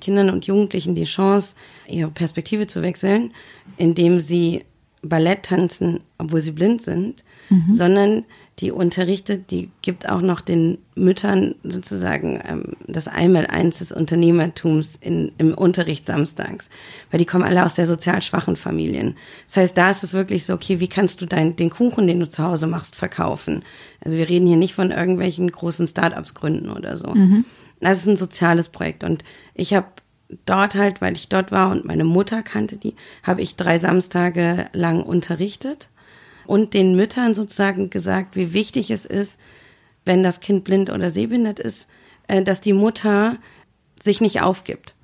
Kindern 0.00 0.30
und 0.30 0.46
Jugendlichen 0.46 0.94
die 0.94 1.04
Chance, 1.04 1.54
ihre 1.88 2.10
Perspektive 2.10 2.66
zu 2.66 2.82
wechseln, 2.82 3.32
indem 3.76 4.20
sie 4.20 4.64
Ballett 5.02 5.44
tanzen, 5.44 6.00
obwohl 6.18 6.40
sie 6.40 6.52
blind 6.52 6.82
sind, 6.82 7.24
mhm. 7.50 7.72
sondern 7.72 8.24
die 8.60 8.70
unterrichtet, 8.70 9.50
die 9.50 9.70
gibt 9.82 10.08
auch 10.08 10.20
noch 10.20 10.40
den 10.40 10.78
Müttern 10.94 11.56
sozusagen 11.64 12.40
ähm, 12.46 12.76
das 12.86 13.08
Einmaleins 13.08 13.80
des 13.80 13.90
Unternehmertums 13.90 14.96
in, 15.00 15.32
im 15.38 15.54
Unterricht 15.54 16.06
samstags, 16.06 16.70
weil 17.10 17.18
die 17.18 17.26
kommen 17.26 17.44
alle 17.44 17.64
aus 17.64 17.74
sehr 17.74 17.88
sozial 17.88 18.22
schwachen 18.22 18.54
Familien. 18.54 19.16
Das 19.48 19.56
heißt, 19.56 19.76
da 19.76 19.90
ist 19.90 20.04
es 20.04 20.14
wirklich 20.14 20.46
so, 20.46 20.54
okay, 20.54 20.78
wie 20.78 20.88
kannst 20.88 21.20
du 21.20 21.26
dein, 21.26 21.56
den 21.56 21.70
Kuchen, 21.70 22.06
den 22.06 22.20
du 22.20 22.28
zu 22.28 22.44
Hause 22.44 22.68
machst, 22.68 22.94
verkaufen? 22.94 23.64
Also 24.04 24.18
wir 24.18 24.28
reden 24.28 24.46
hier 24.46 24.56
nicht 24.56 24.74
von 24.74 24.92
irgendwelchen 24.92 25.50
großen 25.50 25.88
Startups 25.88 26.34
gründen 26.34 26.70
oder 26.70 26.96
so. 26.96 27.12
Mhm. 27.12 27.44
Das 27.84 27.98
ist 27.98 28.06
ein 28.06 28.16
soziales 28.16 28.70
Projekt 28.70 29.04
und 29.04 29.24
ich 29.52 29.74
habe 29.74 29.88
dort 30.46 30.74
halt, 30.74 31.02
weil 31.02 31.14
ich 31.16 31.28
dort 31.28 31.52
war 31.52 31.70
und 31.70 31.84
meine 31.84 32.04
Mutter 32.04 32.42
kannte 32.42 32.78
die, 32.78 32.94
habe 33.22 33.42
ich 33.42 33.56
drei 33.56 33.78
Samstage 33.78 34.68
lang 34.72 35.02
unterrichtet 35.02 35.90
und 36.46 36.72
den 36.72 36.96
Müttern 36.96 37.34
sozusagen 37.34 37.90
gesagt, 37.90 38.36
wie 38.36 38.54
wichtig 38.54 38.90
es 38.90 39.04
ist, 39.04 39.38
wenn 40.06 40.22
das 40.22 40.40
Kind 40.40 40.64
blind 40.64 40.88
oder 40.88 41.10
sehbehindert 41.10 41.60
ist, 41.60 41.86
äh, 42.26 42.42
dass 42.42 42.62
die 42.62 42.72
Mutter 42.72 43.36
sich 44.02 44.22
nicht 44.22 44.40
aufgibt. 44.40 44.94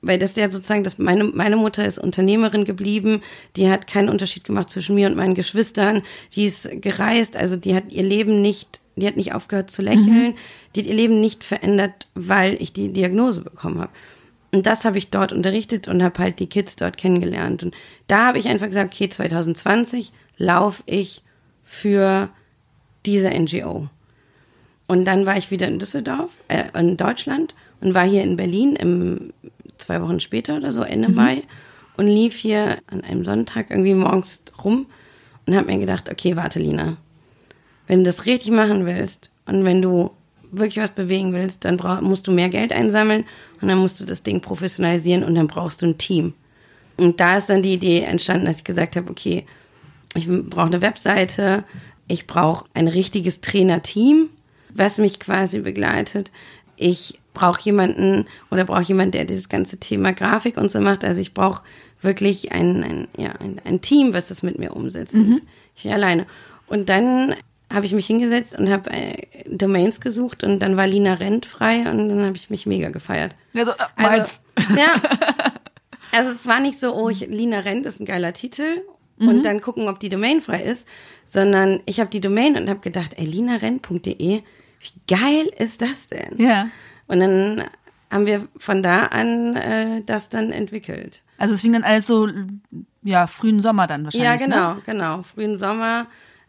Weil 0.00 0.18
das 0.18 0.36
ja 0.36 0.50
sozusagen, 0.50 0.84
dass 0.84 0.96
meine, 0.96 1.24
meine 1.24 1.56
Mutter 1.56 1.84
ist 1.84 1.98
Unternehmerin 1.98 2.64
geblieben, 2.64 3.20
die 3.56 3.68
hat 3.68 3.86
keinen 3.86 4.08
Unterschied 4.08 4.44
gemacht 4.44 4.70
zwischen 4.70 4.94
mir 4.94 5.08
und 5.08 5.16
meinen 5.16 5.34
Geschwistern, 5.34 6.02
die 6.34 6.46
ist 6.46 6.80
gereist, 6.80 7.36
also 7.36 7.56
die 7.56 7.74
hat 7.74 7.92
ihr 7.92 8.04
Leben 8.04 8.40
nicht 8.40 8.80
die 8.96 9.06
hat 9.06 9.16
nicht 9.16 9.34
aufgehört 9.34 9.70
zu 9.70 9.82
lächeln, 9.82 10.28
mhm. 10.28 10.34
die 10.74 10.80
hat 10.80 10.86
ihr 10.88 10.94
Leben 10.94 11.20
nicht 11.20 11.44
verändert, 11.44 12.08
weil 12.14 12.60
ich 12.60 12.72
die 12.72 12.92
Diagnose 12.92 13.42
bekommen 13.42 13.80
habe. 13.80 13.92
Und 14.52 14.64
das 14.64 14.84
habe 14.84 14.96
ich 14.96 15.10
dort 15.10 15.32
unterrichtet 15.32 15.86
und 15.86 16.02
habe 16.02 16.18
halt 16.18 16.38
die 16.38 16.46
Kids 16.46 16.76
dort 16.76 16.96
kennengelernt. 16.96 17.62
Und 17.62 17.74
da 18.06 18.26
habe 18.26 18.38
ich 18.38 18.48
einfach 18.48 18.66
gesagt, 18.66 18.94
okay, 18.94 19.08
2020 19.08 20.12
laufe 20.38 20.82
ich 20.86 21.22
für 21.62 22.30
diese 23.04 23.28
NGO. 23.30 23.88
Und 24.86 25.04
dann 25.04 25.26
war 25.26 25.36
ich 25.36 25.50
wieder 25.50 25.68
in 25.68 25.78
Düsseldorf, 25.78 26.38
äh, 26.48 26.64
in 26.78 26.96
Deutschland 26.96 27.54
und 27.80 27.94
war 27.94 28.06
hier 28.06 28.22
in 28.22 28.36
Berlin 28.36 28.76
im, 28.76 29.32
zwei 29.78 30.00
Wochen 30.00 30.20
später 30.20 30.56
oder 30.56 30.72
so, 30.72 30.82
Ende 30.82 31.08
mhm. 31.08 31.14
Mai, 31.14 31.42
und 31.96 32.06
lief 32.06 32.36
hier 32.36 32.78
an 32.86 33.02
einem 33.02 33.24
Sonntag 33.24 33.70
irgendwie 33.70 33.94
morgens 33.94 34.42
rum 34.62 34.86
und 35.46 35.56
habe 35.56 35.66
mir 35.66 35.78
gedacht, 35.78 36.10
okay, 36.10 36.36
warte, 36.36 36.58
Lina, 36.58 36.98
wenn 37.86 38.00
du 38.00 38.04
das 38.04 38.26
richtig 38.26 38.50
machen 38.50 38.86
willst 38.86 39.30
und 39.46 39.64
wenn 39.64 39.82
du 39.82 40.10
wirklich 40.50 40.82
was 40.82 40.90
bewegen 40.90 41.32
willst, 41.32 41.64
dann 41.64 41.76
brauch, 41.76 42.00
musst 42.00 42.26
du 42.26 42.32
mehr 42.32 42.48
Geld 42.48 42.72
einsammeln 42.72 43.24
und 43.60 43.68
dann 43.68 43.78
musst 43.78 44.00
du 44.00 44.04
das 44.04 44.22
Ding 44.22 44.40
professionalisieren 44.40 45.24
und 45.24 45.34
dann 45.34 45.46
brauchst 45.46 45.82
du 45.82 45.86
ein 45.86 45.98
Team. 45.98 46.34
Und 46.96 47.20
da 47.20 47.36
ist 47.36 47.50
dann 47.50 47.62
die 47.62 47.74
Idee 47.74 48.02
entstanden, 48.02 48.46
dass 48.46 48.58
ich 48.58 48.64
gesagt 48.64 48.96
habe, 48.96 49.10
okay, 49.10 49.44
ich 50.14 50.28
brauche 50.28 50.66
eine 50.66 50.82
Webseite, 50.82 51.64
ich 52.08 52.26
brauche 52.26 52.66
ein 52.74 52.88
richtiges 52.88 53.40
Trainerteam, 53.40 54.30
was 54.72 54.98
mich 54.98 55.20
quasi 55.20 55.60
begleitet. 55.60 56.30
Ich 56.76 57.18
brauche 57.34 57.60
jemanden 57.62 58.26
oder 58.50 58.64
brauche 58.64 58.82
jemanden, 58.82 59.12
der 59.12 59.24
dieses 59.24 59.48
ganze 59.48 59.76
Thema 59.76 60.12
Grafik 60.12 60.56
und 60.56 60.70
so 60.70 60.80
macht. 60.80 61.04
Also 61.04 61.20
ich 61.20 61.34
brauche 61.34 61.62
wirklich 62.00 62.52
ein, 62.52 62.82
ein, 62.82 63.08
ja, 63.16 63.32
ein, 63.32 63.60
ein 63.64 63.80
Team, 63.80 64.14
was 64.14 64.28
das 64.28 64.42
mit 64.42 64.58
mir 64.58 64.74
umsetzt. 64.74 65.14
Mhm. 65.14 65.42
Ich 65.74 65.92
alleine. 65.92 66.26
Und 66.66 66.88
dann 66.88 67.34
habe 67.72 67.86
ich 67.86 67.92
mich 67.92 68.06
hingesetzt 68.06 68.56
und 68.58 68.70
habe 68.70 68.90
äh, 68.90 69.44
Domains 69.48 70.00
gesucht 70.00 70.44
und 70.44 70.60
dann 70.60 70.76
war 70.76 70.86
Lina 70.86 71.14
Rent 71.14 71.46
frei 71.46 71.90
und 71.90 72.08
dann 72.08 72.24
habe 72.24 72.36
ich 72.36 72.50
mich 72.50 72.66
mega 72.66 72.90
gefeiert. 72.90 73.34
Ja, 73.52 73.64
so, 73.64 73.72
äh, 73.72 73.76
also, 73.96 74.40
ja. 74.76 74.94
Also 76.12 76.30
es 76.30 76.46
war 76.46 76.60
nicht 76.60 76.80
so, 76.80 76.94
oh, 76.94 77.10
ich, 77.10 77.20
Lina 77.26 77.58
Rent 77.58 77.84
ist 77.84 78.00
ein 78.00 78.06
geiler 78.06 78.32
Titel 78.32 78.82
mhm. 79.18 79.28
und 79.28 79.42
dann 79.44 79.60
gucken, 79.60 79.88
ob 79.88 80.00
die 80.00 80.08
Domain 80.08 80.40
frei 80.40 80.62
ist, 80.62 80.88
sondern 81.26 81.80
ich 81.84 82.00
habe 82.00 82.08
die 82.08 82.20
Domain 82.20 82.56
und 82.56 82.70
habe 82.70 82.80
gedacht, 82.80 83.14
ey, 83.16 83.26
linarent.de, 83.26 84.14
wie 84.16 85.14
geil 85.14 85.50
ist 85.58 85.82
das 85.82 86.08
denn? 86.08 86.38
Ja. 86.38 86.68
Und 87.06 87.20
dann 87.20 87.64
haben 88.10 88.24
wir 88.24 88.48
von 88.56 88.82
da 88.82 89.06
an 89.06 89.56
äh, 89.56 90.02
das 90.06 90.28
dann 90.28 90.52
entwickelt. 90.52 91.22
Also 91.38 91.54
es 91.54 91.60
fing 91.60 91.72
dann 91.72 91.84
alles 91.84 92.06
so, 92.06 92.28
ja, 93.02 93.26
frühen 93.26 93.60
Sommer 93.60 93.86
dann 93.86 94.04
wahrscheinlich. 94.04 94.26
Ja, 94.28 94.36
genau, 94.36 94.74
ne? 94.74 94.82
genau. 94.86 95.22
Frühen 95.22 95.56
Sommer 95.58 96.06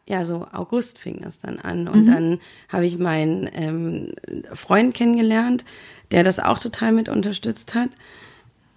ja, 0.08 0.24
so 0.24 0.48
August 0.54 1.00
fing 1.00 1.20
das 1.22 1.38
dann 1.38 1.60
an. 1.60 1.88
Und 1.88 2.06
mhm. 2.06 2.12
dann 2.12 2.40
habe 2.70 2.86
ich 2.86 2.98
meinen 2.98 3.50
ähm, 3.54 4.14
Freund 4.54 4.94
kennengelernt, 4.94 5.66
der 6.12 6.24
das 6.24 6.40
auch 6.40 6.60
total 6.60 6.94
mit 6.94 7.10
unterstützt 7.10 7.76
hat. 7.76 7.90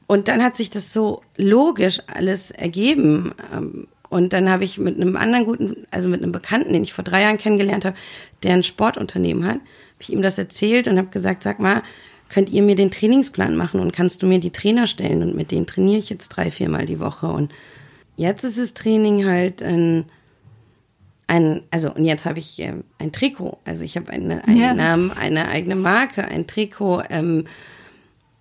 Und 0.08 0.26
dann 0.26 0.42
hat 0.42 0.56
sich 0.56 0.70
das 0.70 0.92
so 0.92 1.22
logisch 1.36 2.00
alles 2.08 2.50
ergeben. 2.50 3.32
Ähm, 3.54 3.86
und 4.08 4.32
dann 4.32 4.50
habe 4.50 4.64
ich 4.64 4.76
mit 4.76 4.96
einem 4.96 5.16
anderen 5.16 5.44
guten, 5.44 5.86
also 5.92 6.08
mit 6.08 6.20
einem 6.20 6.32
Bekannten, 6.32 6.72
den 6.72 6.82
ich 6.82 6.92
vor 6.92 7.04
drei 7.04 7.22
Jahren 7.22 7.38
kennengelernt 7.38 7.84
habe, 7.84 7.96
der 8.42 8.54
ein 8.54 8.64
Sportunternehmen 8.64 9.44
hat, 9.44 9.58
habe 9.58 10.00
ich 10.00 10.10
ihm 10.10 10.22
das 10.22 10.36
erzählt 10.36 10.88
und 10.88 10.98
habe 10.98 11.08
gesagt, 11.08 11.44
sag 11.44 11.60
mal, 11.60 11.82
könnt 12.28 12.50
ihr 12.50 12.62
mir 12.62 12.74
den 12.74 12.90
Trainingsplan 12.90 13.54
machen 13.54 13.78
und 13.78 13.92
kannst 13.92 14.22
du 14.22 14.26
mir 14.26 14.40
die 14.40 14.50
Trainer 14.50 14.88
stellen? 14.88 15.22
Und 15.22 15.36
mit 15.36 15.52
denen 15.52 15.66
trainiere 15.66 16.00
ich 16.00 16.10
jetzt 16.10 16.30
drei, 16.30 16.50
viermal 16.50 16.86
die 16.86 16.98
Woche. 16.98 17.28
Und 17.28 17.52
jetzt 18.16 18.42
ist 18.42 18.58
das 18.58 18.74
Training 18.74 19.26
halt 19.26 19.62
ein 19.62 20.06
ein, 21.30 21.62
also 21.70 21.94
und 21.94 22.04
jetzt 22.04 22.26
habe 22.26 22.40
ich 22.40 22.58
äh, 22.58 22.74
ein 22.98 23.12
Trikot, 23.12 23.58
also 23.64 23.84
ich 23.84 23.96
habe 23.96 24.10
eine, 24.10 24.42
einen 24.48 24.60
ja. 24.60 24.74
Namen, 24.74 25.12
eine 25.12 25.46
eigene 25.46 25.76
Marke, 25.76 26.24
ein 26.24 26.48
Trikot. 26.48 27.04
Ähm, 27.08 27.46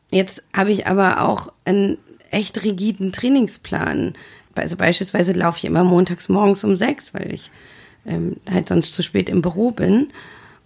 jetzt 0.09 0.41
habe 0.57 0.71
ich 0.71 0.87
aber 0.87 1.21
auch 1.21 1.53
einen 1.65 1.99
echt 2.31 2.63
rigiden 2.63 3.11
Trainingsplan. 3.11 4.15
Also 4.55 4.75
beispielsweise 4.75 5.33
laufe 5.33 5.59
ich 5.59 5.65
immer 5.65 5.83
montags 5.83 6.29
morgens 6.29 6.63
um 6.63 6.75
sechs, 6.75 7.13
weil 7.13 7.31
ich 7.31 7.51
ähm, 8.07 8.37
halt 8.49 8.67
sonst 8.67 8.95
zu 8.95 9.03
spät 9.03 9.29
im 9.29 9.43
Büro 9.43 9.69
bin. 9.69 10.09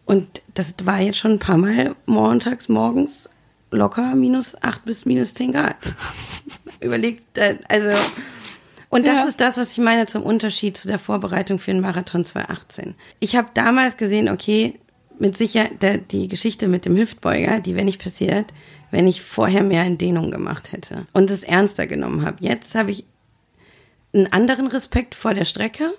Und 0.05 0.41
das 0.53 0.73
war 0.85 1.01
jetzt 1.01 1.17
schon 1.17 1.31
ein 1.31 1.39
paar 1.39 1.57
Mal 1.57 1.93
montags 2.05 2.69
morgens 2.69 3.29
locker 3.69 4.15
minus 4.15 4.55
acht 4.63 4.85
bis 4.85 5.05
minus 5.05 5.33
zehn 5.33 5.51
Grad. 5.51 5.75
Überlegt, 6.79 7.37
äh, 7.37 7.57
also 7.67 7.97
und 8.93 9.07
das 9.07 9.19
ja. 9.19 9.25
ist 9.25 9.41
das, 9.41 9.57
was 9.57 9.71
ich 9.71 9.79
meine 9.79 10.05
zum 10.05 10.23
Unterschied 10.23 10.77
zu 10.77 10.87
der 10.87 10.99
Vorbereitung 10.99 11.57
für 11.57 11.71
den 11.71 11.81
Marathon 11.81 12.25
2018. 12.25 12.93
Ich 13.19 13.35
habe 13.35 13.49
damals 13.53 13.97
gesehen, 13.97 14.29
okay, 14.29 14.79
mit 15.17 15.35
Sicherheit 15.35 15.81
der, 15.81 15.97
die 15.97 16.27
Geschichte 16.27 16.67
mit 16.67 16.85
dem 16.85 16.95
Hüftbeuger, 16.95 17.59
die 17.59 17.75
wäre 17.75 17.85
nicht 17.85 18.01
passiert, 18.01 18.53
wenn 18.91 19.07
ich 19.07 19.23
vorher 19.23 19.63
mehr 19.63 19.83
in 19.85 19.97
Dehnung 19.97 20.29
gemacht 20.29 20.71
hätte 20.71 21.07
und 21.13 21.31
es 21.31 21.43
ernster 21.43 21.87
genommen 21.87 22.23
habe. 22.23 22.37
Jetzt 22.41 22.75
habe 22.75 22.91
ich 22.91 23.05
einen 24.13 24.31
anderen 24.31 24.67
Respekt 24.67 25.15
vor 25.15 25.33
der 25.33 25.45
Strecke. 25.45 25.93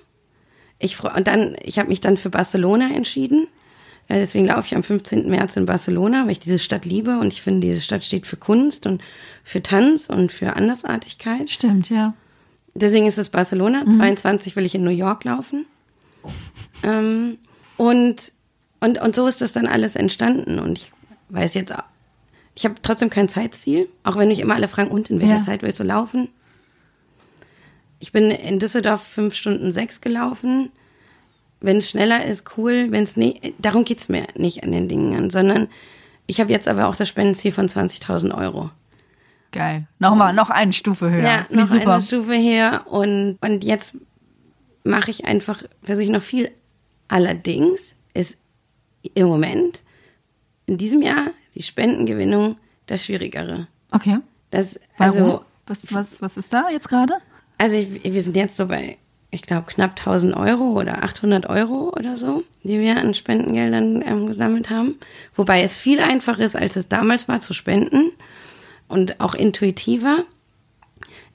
ich 0.79 1.03
und 1.03 1.27
dann, 1.27 1.57
ich 1.63 1.81
habe 1.81 1.89
mich 1.89 2.01
dann 2.01 2.17
für 2.17 2.31
Barcelona 2.31 2.95
entschieden. 2.95 3.49
Deswegen 4.09 4.45
laufe 4.45 4.67
ich 4.67 4.77
am 4.77 4.83
15. 4.83 5.29
März 5.29 5.57
in 5.57 5.67
Barcelona, 5.67 6.25
weil 6.25 6.33
ich 6.33 6.39
diese 6.39 6.59
Stadt 6.59 6.85
liebe 6.85 7.19
und 7.19 7.33
ich 7.33 7.43
finde, 7.43 7.67
diese 7.67 7.81
Stadt 7.81 8.05
steht 8.05 8.27
für 8.27 8.37
Kunst 8.37 8.87
und 8.87 9.03
für 9.43 9.63
Tanz 9.63 10.09
und 10.09 10.31
für 10.31 10.55
Andersartigkeit. 10.55 11.51
Stimmt, 11.51 11.89
ja. 11.91 12.15
Deswegen 12.75 13.07
ist 13.07 13.19
es 13.19 13.29
Barcelona. 13.29 13.85
Mhm. 13.85 13.93
22 13.93 14.57
will 14.57 14.67
ich 14.67 14.75
in 14.75 14.85
New 14.85 14.91
York 14.91 15.25
laufen. 15.25 15.67
Ähm, 16.83 17.39
und, 17.77 18.33
und, 18.81 19.01
und 19.01 19.15
so 19.15 19.27
ist 19.27 19.41
das 19.41 19.53
dann 19.53 19.67
alles 19.67 19.97
entstanden. 19.97 20.59
Und 20.59 20.79
ich 20.79 20.93
weiß 21.29 21.55
jetzt, 21.55 21.73
ich 22.55 22.65
habe 22.65 22.75
trotzdem 22.83 23.11
kein 23.11 23.29
Zeitziel, 23.29 23.89
auch 24.03 24.17
wenn 24.17 24.29
mich 24.29 24.41
immer 24.41 24.55
alle 24.55 24.69
fragen, 24.69 24.91
und 24.91 25.11
in 25.11 25.21
welcher 25.21 25.39
ja. 25.39 25.41
Zeit 25.41 25.63
willst 25.63 25.81
du 25.81 25.85
laufen? 25.85 26.29
Ich 28.01 28.13
bin 28.13 28.31
in 28.31 28.59
Düsseldorf 28.59 29.03
fünf 29.03 29.35
Stunden 29.35 29.71
sechs 29.71 30.01
gelaufen. 30.01 30.71
Wenn 31.61 31.79
es 31.79 31.89
schneller 31.89 32.25
ist, 32.25 32.59
cool. 32.59 32.89
Wenn 32.91 33.05
es 33.05 33.17
nicht, 33.17 33.55
darum 33.59 33.85
geht's 33.85 34.09
mir 34.09 34.27
nicht 34.37 34.63
an 34.63 34.73
den 34.73 34.89
Dingen 34.89 35.31
sondern 35.31 35.69
ich 36.27 36.41
habe 36.41 36.53
jetzt 36.53 36.69
aber 36.69 36.89
auch 36.89 36.97
das 36.97 37.09
Spendenziel 37.09 37.53
von 37.53 37.69
20.000 37.69 38.37
Euro. 38.37 38.71
Geil. 39.55 39.87
Nochmal, 40.01 40.35
noch 40.35 40.51
eine 40.51 40.73
Stufe 40.73 41.09
höher. 41.09 41.23
Ja, 41.23 41.47
Wie 41.49 41.55
noch 41.55 41.67
super. 41.67 41.93
eine 41.95 42.03
Stufe 42.03 42.37
höher. 42.37 42.85
Und, 42.89 43.39
und 43.41 43.63
jetzt 43.63 43.97
mache 44.83 45.13
ich 45.13 45.27
einfach, 45.27 45.63
versuche 45.81 46.03
ich 46.03 46.11
noch 46.11 46.25
viel. 46.25 46.51
Allerdings 47.07 47.95
ist 48.15 48.37
im 49.15 49.29
Moment, 49.29 49.83
in 50.67 50.77
diesem 50.77 51.03
Jahr, 51.03 51.29
die 51.55 51.63
Spendengewinnung 51.63 52.57
das 52.87 53.05
Schwierigere. 53.05 53.69
Okay. 53.93 54.19
Das, 54.51 54.81
also? 54.99 55.45
Was, 55.67 55.95
was, 55.95 56.21
was 56.21 56.37
ist 56.37 56.53
da 56.53 56.71
jetzt 56.71 56.89
gerade? 56.89 57.15
Also 57.57 57.77
ich, 57.77 58.03
wir 58.03 58.23
sind 58.23 58.35
jetzt 58.35 58.57
so 58.57 58.67
bei, 58.67 58.99
ich 59.31 59.43
glaube, 59.43 59.67
knapp 59.69 59.91
1000 59.91 60.35
Euro 60.37 60.73
oder 60.73 61.05
800 61.05 61.47
Euro 61.49 61.93
oder 61.97 62.17
so, 62.17 62.43
die 62.65 62.81
wir 62.81 62.97
an 62.97 63.15
Spendengeldern 63.15 64.03
ähm, 64.03 64.27
gesammelt 64.27 64.69
haben. 64.69 64.97
Wobei 65.37 65.63
es 65.63 65.79
viel 65.79 66.01
einfacher 66.01 66.41
ist, 66.43 66.57
als 66.57 66.75
es 66.75 66.89
damals 66.89 67.29
war 67.29 67.41
zu 67.41 67.55
spenden 67.55 68.11
und 68.89 69.21
auch 69.21 69.35
intuitiver. 69.35 70.25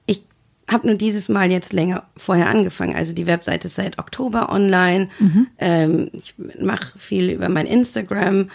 Ich 0.06 0.24
habe 0.70 0.88
nur 0.88 0.96
dieses 0.96 1.30
Mal 1.30 1.52
jetzt 1.52 1.74
länger 1.74 2.08
vorher 2.18 2.50
angefangen. 2.50 2.96
Also 2.96 3.14
die 3.14 3.28
Webseite 3.28 3.68
ist 3.68 3.76
seit 3.76 4.00
Oktober 4.00 4.52
online. 4.52 5.10
Mhm. 5.20 5.48
Ähm, 5.58 6.10
ich 6.14 6.36
mache 6.60 6.98
viel 6.98 7.30
über 7.30 7.50
mein 7.50 7.66
Instagram. 7.66 8.50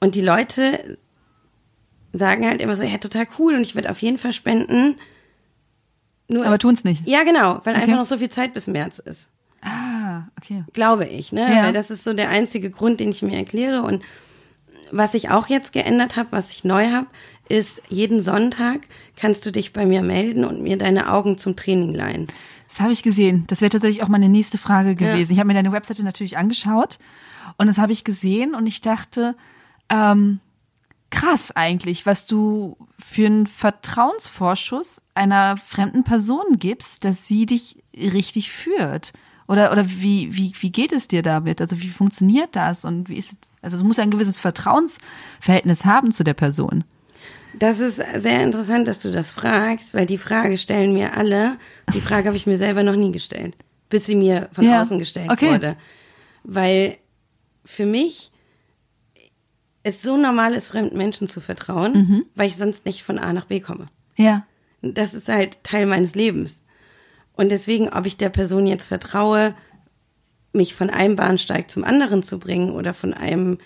Und 0.00 0.14
die 0.14 0.22
Leute 0.22 0.98
sagen 2.12 2.46
halt 2.46 2.60
immer 2.60 2.76
so, 2.76 2.82
ja, 2.82 2.98
total 2.98 3.26
cool 3.38 3.54
und 3.54 3.62
ich 3.62 3.74
werde 3.74 3.90
auf 3.90 4.00
jeden 4.00 4.18
Fall 4.18 4.32
spenden. 4.32 4.96
Nur, 6.28 6.46
Aber 6.46 6.58
tun's 6.58 6.84
nicht. 6.84 7.06
Ja, 7.06 7.22
genau, 7.22 7.60
weil 7.64 7.74
okay. 7.74 7.84
einfach 7.84 7.96
noch 7.96 8.04
so 8.04 8.18
viel 8.18 8.30
Zeit 8.30 8.52
bis 8.54 8.66
März 8.66 8.98
ist. 8.98 9.30
Ah, 9.62 10.24
okay. 10.38 10.64
Glaube 10.72 11.06
ich, 11.06 11.32
ne? 11.32 11.42
Ja. 11.42 11.64
Weil 11.64 11.72
das 11.72 11.90
ist 11.90 12.04
so 12.04 12.12
der 12.12 12.28
einzige 12.30 12.70
Grund, 12.70 13.00
den 13.00 13.10
ich 13.10 13.22
mir 13.22 13.36
erkläre. 13.36 13.82
Und 13.82 14.02
was 14.90 15.14
ich 15.14 15.30
auch 15.30 15.48
jetzt 15.48 15.72
geändert 15.72 16.16
habe, 16.16 16.32
was 16.32 16.50
ich 16.50 16.64
neu 16.64 16.90
habe, 16.90 17.06
ist, 17.48 17.82
jeden 17.88 18.20
Sonntag 18.20 18.88
kannst 19.16 19.46
du 19.46 19.52
dich 19.52 19.72
bei 19.72 19.86
mir 19.86 20.02
melden 20.02 20.44
und 20.44 20.62
mir 20.62 20.76
deine 20.76 21.12
Augen 21.12 21.38
zum 21.38 21.56
Training 21.56 21.92
leihen. 21.92 22.26
Das 22.68 22.80
habe 22.80 22.92
ich 22.92 23.02
gesehen. 23.02 23.44
Das 23.46 23.60
wäre 23.60 23.70
tatsächlich 23.70 24.02
auch 24.02 24.08
meine 24.08 24.28
nächste 24.28 24.58
Frage 24.58 24.94
gewesen. 24.94 25.30
Ja. 25.30 25.34
Ich 25.34 25.38
habe 25.38 25.46
mir 25.48 25.54
deine 25.54 25.72
Webseite 25.72 26.04
natürlich 26.04 26.36
angeschaut 26.36 26.98
und 27.56 27.66
das 27.68 27.78
habe 27.78 27.92
ich 27.92 28.04
gesehen 28.04 28.54
und 28.54 28.66
ich 28.66 28.80
dachte, 28.80 29.36
ähm, 29.88 30.40
krass 31.10 31.52
eigentlich, 31.52 32.06
was 32.06 32.26
du 32.26 32.76
für 32.98 33.26
einen 33.26 33.46
Vertrauensvorschuss 33.46 35.00
einer 35.14 35.56
fremden 35.56 36.04
Person 36.04 36.58
gibst, 36.58 37.04
dass 37.04 37.26
sie 37.26 37.46
dich 37.46 37.82
richtig 37.94 38.50
führt. 38.50 39.12
Oder, 39.48 39.70
oder 39.70 39.88
wie, 39.88 40.36
wie, 40.36 40.52
wie 40.58 40.72
geht 40.72 40.92
es 40.92 41.06
dir 41.06 41.22
damit? 41.22 41.60
Also 41.60 41.80
wie 41.80 41.88
funktioniert 41.88 42.56
das? 42.56 42.84
Und 42.84 43.08
wie 43.08 43.16
ist, 43.16 43.38
also 43.62 43.76
es 43.76 43.82
muss 43.84 44.00
ein 44.00 44.10
gewisses 44.10 44.40
Vertrauensverhältnis 44.40 45.84
haben 45.84 46.10
zu 46.10 46.24
der 46.24 46.34
Person. 46.34 46.84
Das 47.58 47.80
ist 47.80 47.96
sehr 47.96 48.42
interessant, 48.42 48.86
dass 48.86 49.00
du 49.00 49.10
das 49.10 49.30
fragst, 49.30 49.94
weil 49.94 50.06
die 50.06 50.18
Frage 50.18 50.58
stellen 50.58 50.92
mir 50.92 51.16
alle. 51.16 51.56
Die 51.94 52.00
Frage 52.00 52.28
habe 52.28 52.36
ich 52.36 52.46
mir 52.46 52.58
selber 52.58 52.82
noch 52.82 52.96
nie 52.96 53.12
gestellt, 53.12 53.56
bis 53.88 54.06
sie 54.06 54.14
mir 54.14 54.48
von 54.52 54.64
ja. 54.64 54.80
außen 54.80 54.98
gestellt 54.98 55.30
okay. 55.30 55.52
wurde. 55.52 55.76
Weil 56.44 56.98
für 57.64 57.86
mich 57.86 58.30
es 59.82 60.02
so 60.02 60.16
normal 60.16 60.54
ist, 60.54 60.68
fremden 60.68 60.96
Menschen 60.96 61.28
zu 61.28 61.40
vertrauen, 61.40 61.92
mhm. 61.92 62.24
weil 62.34 62.48
ich 62.48 62.56
sonst 62.56 62.84
nicht 62.84 63.04
von 63.04 63.18
A 63.18 63.32
nach 63.32 63.46
B 63.46 63.60
komme. 63.60 63.86
Ja. 64.16 64.46
Das 64.82 65.14
ist 65.14 65.28
halt 65.28 65.62
Teil 65.62 65.86
meines 65.86 66.14
Lebens. 66.14 66.62
Und 67.34 67.50
deswegen, 67.50 67.90
ob 67.90 68.04
ich 68.06 68.16
der 68.16 68.30
Person 68.30 68.66
jetzt 68.66 68.86
vertraue, 68.86 69.54
mich 70.52 70.74
von 70.74 70.90
einem 70.90 71.16
Bahnsteig 71.16 71.70
zum 71.70 71.84
anderen 71.84 72.22
zu 72.22 72.38
bringen 72.38 72.70
oder 72.70 72.94
von 72.94 73.14
einem 73.14 73.58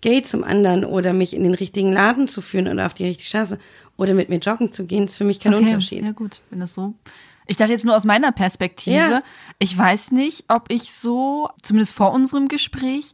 Gate 0.00 0.26
zum 0.26 0.44
anderen 0.44 0.84
oder 0.84 1.12
mich 1.12 1.34
in 1.34 1.42
den 1.42 1.54
richtigen 1.54 1.92
Laden 1.92 2.28
zu 2.28 2.40
führen 2.40 2.68
oder 2.68 2.86
auf 2.86 2.94
die 2.94 3.04
richtige 3.04 3.28
Straße 3.28 3.58
oder 3.96 4.14
mit 4.14 4.28
mir 4.28 4.38
joggen 4.38 4.72
zu 4.72 4.86
gehen, 4.86 5.04
ist 5.04 5.16
für 5.16 5.24
mich 5.24 5.40
kein 5.40 5.54
okay. 5.54 5.66
Unterschied. 5.66 6.04
Ja 6.04 6.12
gut, 6.12 6.40
wenn 6.50 6.60
das 6.60 6.74
so. 6.74 6.94
Ich 7.46 7.56
dachte 7.56 7.72
jetzt 7.72 7.84
nur 7.84 7.96
aus 7.96 8.04
meiner 8.04 8.30
Perspektive. 8.30 8.96
Ja. 8.96 9.22
Ich 9.58 9.76
weiß 9.76 10.12
nicht, 10.12 10.44
ob 10.48 10.70
ich 10.70 10.92
so, 10.92 11.48
zumindest 11.62 11.94
vor 11.94 12.12
unserem 12.12 12.48
Gespräch, 12.48 13.12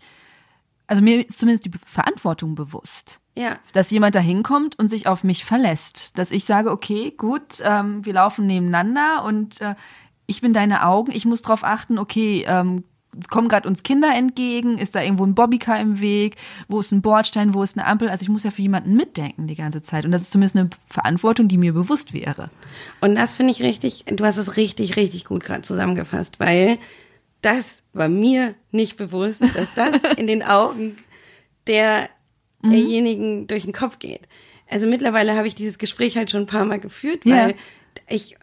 also 0.86 1.02
mir 1.02 1.26
ist 1.26 1.38
zumindest 1.38 1.64
die 1.64 1.70
Verantwortung 1.86 2.54
bewusst. 2.54 3.20
Ja. 3.36 3.58
Dass 3.72 3.90
jemand 3.90 4.14
da 4.14 4.20
hinkommt 4.20 4.78
und 4.78 4.88
sich 4.88 5.06
auf 5.06 5.24
mich 5.24 5.44
verlässt. 5.44 6.18
Dass 6.18 6.30
ich 6.30 6.44
sage, 6.44 6.70
okay, 6.70 7.12
gut, 7.16 7.62
ähm, 7.62 8.04
wir 8.04 8.12
laufen 8.12 8.46
nebeneinander 8.46 9.24
und 9.24 9.60
äh, 9.60 9.74
ich 10.26 10.40
bin 10.40 10.52
deine 10.52 10.84
Augen, 10.84 11.12
ich 11.12 11.24
muss 11.24 11.42
darauf 11.42 11.64
achten, 11.64 11.98
okay, 11.98 12.44
ähm, 12.46 12.84
kommen 13.30 13.48
gerade 13.48 13.68
uns 13.68 13.82
Kinder 13.82 14.14
entgegen, 14.14 14.78
ist 14.78 14.94
da 14.94 15.02
irgendwo 15.02 15.24
ein 15.24 15.34
Bobbycar 15.34 15.80
im 15.80 16.00
Weg, 16.00 16.36
wo 16.68 16.80
ist 16.80 16.92
ein 16.92 17.02
Bordstein, 17.02 17.54
wo 17.54 17.62
ist 17.62 17.76
eine 17.76 17.86
Ampel? 17.86 18.08
Also 18.08 18.22
ich 18.22 18.28
muss 18.28 18.44
ja 18.44 18.50
für 18.50 18.62
jemanden 18.62 18.96
mitdenken 18.96 19.46
die 19.46 19.54
ganze 19.54 19.82
Zeit 19.82 20.04
und 20.04 20.12
das 20.12 20.22
ist 20.22 20.30
zumindest 20.30 20.56
eine 20.56 20.70
Verantwortung, 20.88 21.48
die 21.48 21.58
mir 21.58 21.72
bewusst 21.72 22.12
wäre. 22.12 22.50
Und 23.00 23.14
das 23.14 23.34
finde 23.34 23.52
ich 23.52 23.62
richtig, 23.62 24.04
du 24.06 24.24
hast 24.24 24.36
es 24.36 24.56
richtig, 24.56 24.96
richtig 24.96 25.24
gut 25.24 25.44
gerade 25.44 25.62
zusammengefasst, 25.62 26.40
weil 26.40 26.78
das 27.42 27.82
war 27.92 28.08
mir 28.08 28.54
nicht 28.70 28.96
bewusst, 28.96 29.42
dass 29.54 29.74
das 29.74 30.00
in 30.16 30.26
den 30.26 30.42
Augen 30.42 30.96
derjenigen 31.66 33.40
mhm. 33.40 33.46
durch 33.46 33.64
den 33.64 33.72
Kopf 33.72 33.98
geht. 33.98 34.22
Also 34.68 34.88
mittlerweile 34.88 35.36
habe 35.36 35.46
ich 35.46 35.54
dieses 35.54 35.78
Gespräch 35.78 36.16
halt 36.16 36.30
schon 36.30 36.42
ein 36.42 36.46
paar 36.46 36.64
Mal 36.64 36.80
geführt, 36.80 37.26
weil 37.26 37.50
ja. 37.50 37.56
ich 38.08 38.36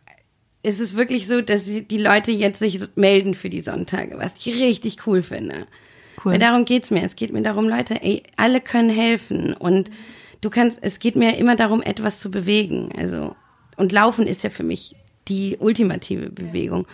es 0.64 0.80
ist 0.80 0.96
wirklich 0.96 1.28
so, 1.28 1.42
dass 1.42 1.66
die 1.66 1.98
Leute 1.98 2.32
jetzt 2.32 2.60
sich 2.60 2.80
melden 2.96 3.34
für 3.34 3.50
die 3.50 3.62
Sonntage, 3.62 4.18
was 4.18 4.34
ich 4.38 4.54
richtig 4.56 5.08
cool 5.08 5.24
finde. 5.24 5.68
Cool. 6.24 6.34
Weil 6.34 6.40
darum 6.40 6.66
geht's 6.66 6.92
mir. 6.92 7.04
Es 7.04 7.16
geht 7.16 7.34
mir 7.34 7.42
darum, 7.42 7.68
Leute, 7.68 8.02
ey, 8.02 8.24
alle 8.38 8.62
können 8.62 8.90
helfen 8.90 9.54
und 9.54 9.90
du 10.42 10.50
kannst, 10.50 10.80
es 10.82 11.00
geht 11.00 11.16
mir 11.16 11.38
immer 11.38 11.56
darum, 11.56 11.82
etwas 11.82 12.20
zu 12.20 12.30
bewegen. 12.30 12.90
Also, 12.98 13.36
und 13.78 13.92
Laufen 13.92 14.28
ist 14.28 14.44
ja 14.44 14.50
für 14.50 14.64
mich 14.64 14.96
die 15.28 15.58
ultimative 15.60 16.30
Bewegung. 16.30 16.88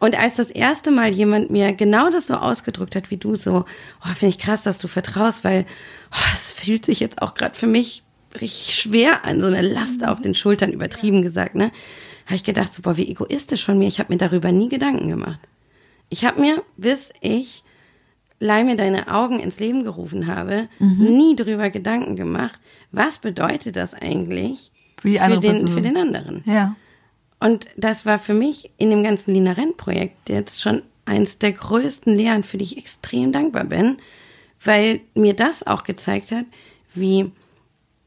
Und 0.00 0.18
als 0.18 0.36
das 0.36 0.50
erste 0.50 0.90
Mal 0.90 1.12
jemand 1.12 1.50
mir 1.50 1.72
genau 1.72 2.10
das 2.10 2.26
so 2.26 2.34
ausgedrückt 2.34 2.96
hat 2.96 3.10
wie 3.10 3.16
du, 3.16 3.36
so, 3.36 3.64
oh, 4.04 4.14
finde 4.14 4.34
ich 4.34 4.38
krass, 4.38 4.64
dass 4.64 4.78
du 4.78 4.88
vertraust, 4.88 5.44
weil 5.44 5.64
oh, 6.12 6.30
es 6.34 6.50
fühlt 6.50 6.84
sich 6.84 7.00
jetzt 7.00 7.22
auch 7.22 7.34
gerade 7.34 7.54
für 7.54 7.68
mich 7.68 8.02
richtig 8.40 8.74
schwer 8.74 9.24
an, 9.24 9.40
so 9.40 9.46
eine 9.46 9.62
Last 9.62 10.04
auf 10.04 10.20
den 10.20 10.34
Schultern, 10.34 10.72
übertrieben 10.72 11.22
gesagt, 11.22 11.54
ne? 11.54 11.70
Habe 12.26 12.36
ich 12.36 12.44
gedacht, 12.44 12.70
boah, 12.82 12.96
wie 12.96 13.08
egoistisch 13.08 13.64
von 13.64 13.78
mir. 13.78 13.88
Ich 13.88 13.98
habe 13.98 14.12
mir 14.12 14.18
darüber 14.18 14.52
nie 14.52 14.68
Gedanken 14.68 15.08
gemacht. 15.08 15.40
Ich 16.08 16.24
habe 16.24 16.40
mir, 16.40 16.62
bis 16.76 17.12
ich 17.20 17.64
Leih 18.40 18.64
mir 18.64 18.76
deine 18.76 19.08
Augen 19.08 19.40
ins 19.40 19.60
Leben 19.60 19.84
gerufen 19.84 20.26
habe, 20.26 20.68
mhm. 20.78 21.04
nie 21.04 21.36
darüber 21.36 21.70
Gedanken 21.70 22.16
gemacht, 22.16 22.58
was 22.92 23.18
bedeutet 23.18 23.76
das 23.76 23.94
eigentlich 23.94 24.70
für, 25.00 25.12
für, 25.12 25.38
den, 25.38 25.68
für 25.68 25.80
den 25.80 25.96
anderen. 25.96 26.42
Ja. 26.44 26.76
Und 27.40 27.66
das 27.76 28.06
war 28.06 28.18
für 28.18 28.34
mich 28.34 28.70
in 28.76 28.90
dem 28.90 29.02
ganzen 29.02 29.32
Lina 29.34 29.52
Renn-Projekt 29.52 30.28
jetzt 30.28 30.60
schon 30.60 30.82
eins 31.04 31.38
der 31.38 31.52
größten 31.52 32.14
Lehren, 32.16 32.42
für 32.42 32.58
die 32.58 32.64
ich 32.64 32.78
extrem 32.78 33.32
dankbar 33.32 33.64
bin, 33.64 33.98
weil 34.62 35.00
mir 35.14 35.34
das 35.34 35.66
auch 35.66 35.84
gezeigt 35.84 36.30
hat, 36.30 36.46
wie 36.94 37.30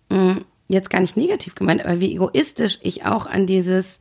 mm, 0.10 0.38
jetzt 0.68 0.90
gar 0.90 1.02
nicht 1.02 1.18
negativ 1.18 1.56
gemeint, 1.56 1.86
aber 1.86 2.00
wie 2.00 2.14
egoistisch 2.14 2.80
ich 2.82 3.06
auch 3.06 3.28
an 3.28 3.48
dieses 3.48 4.00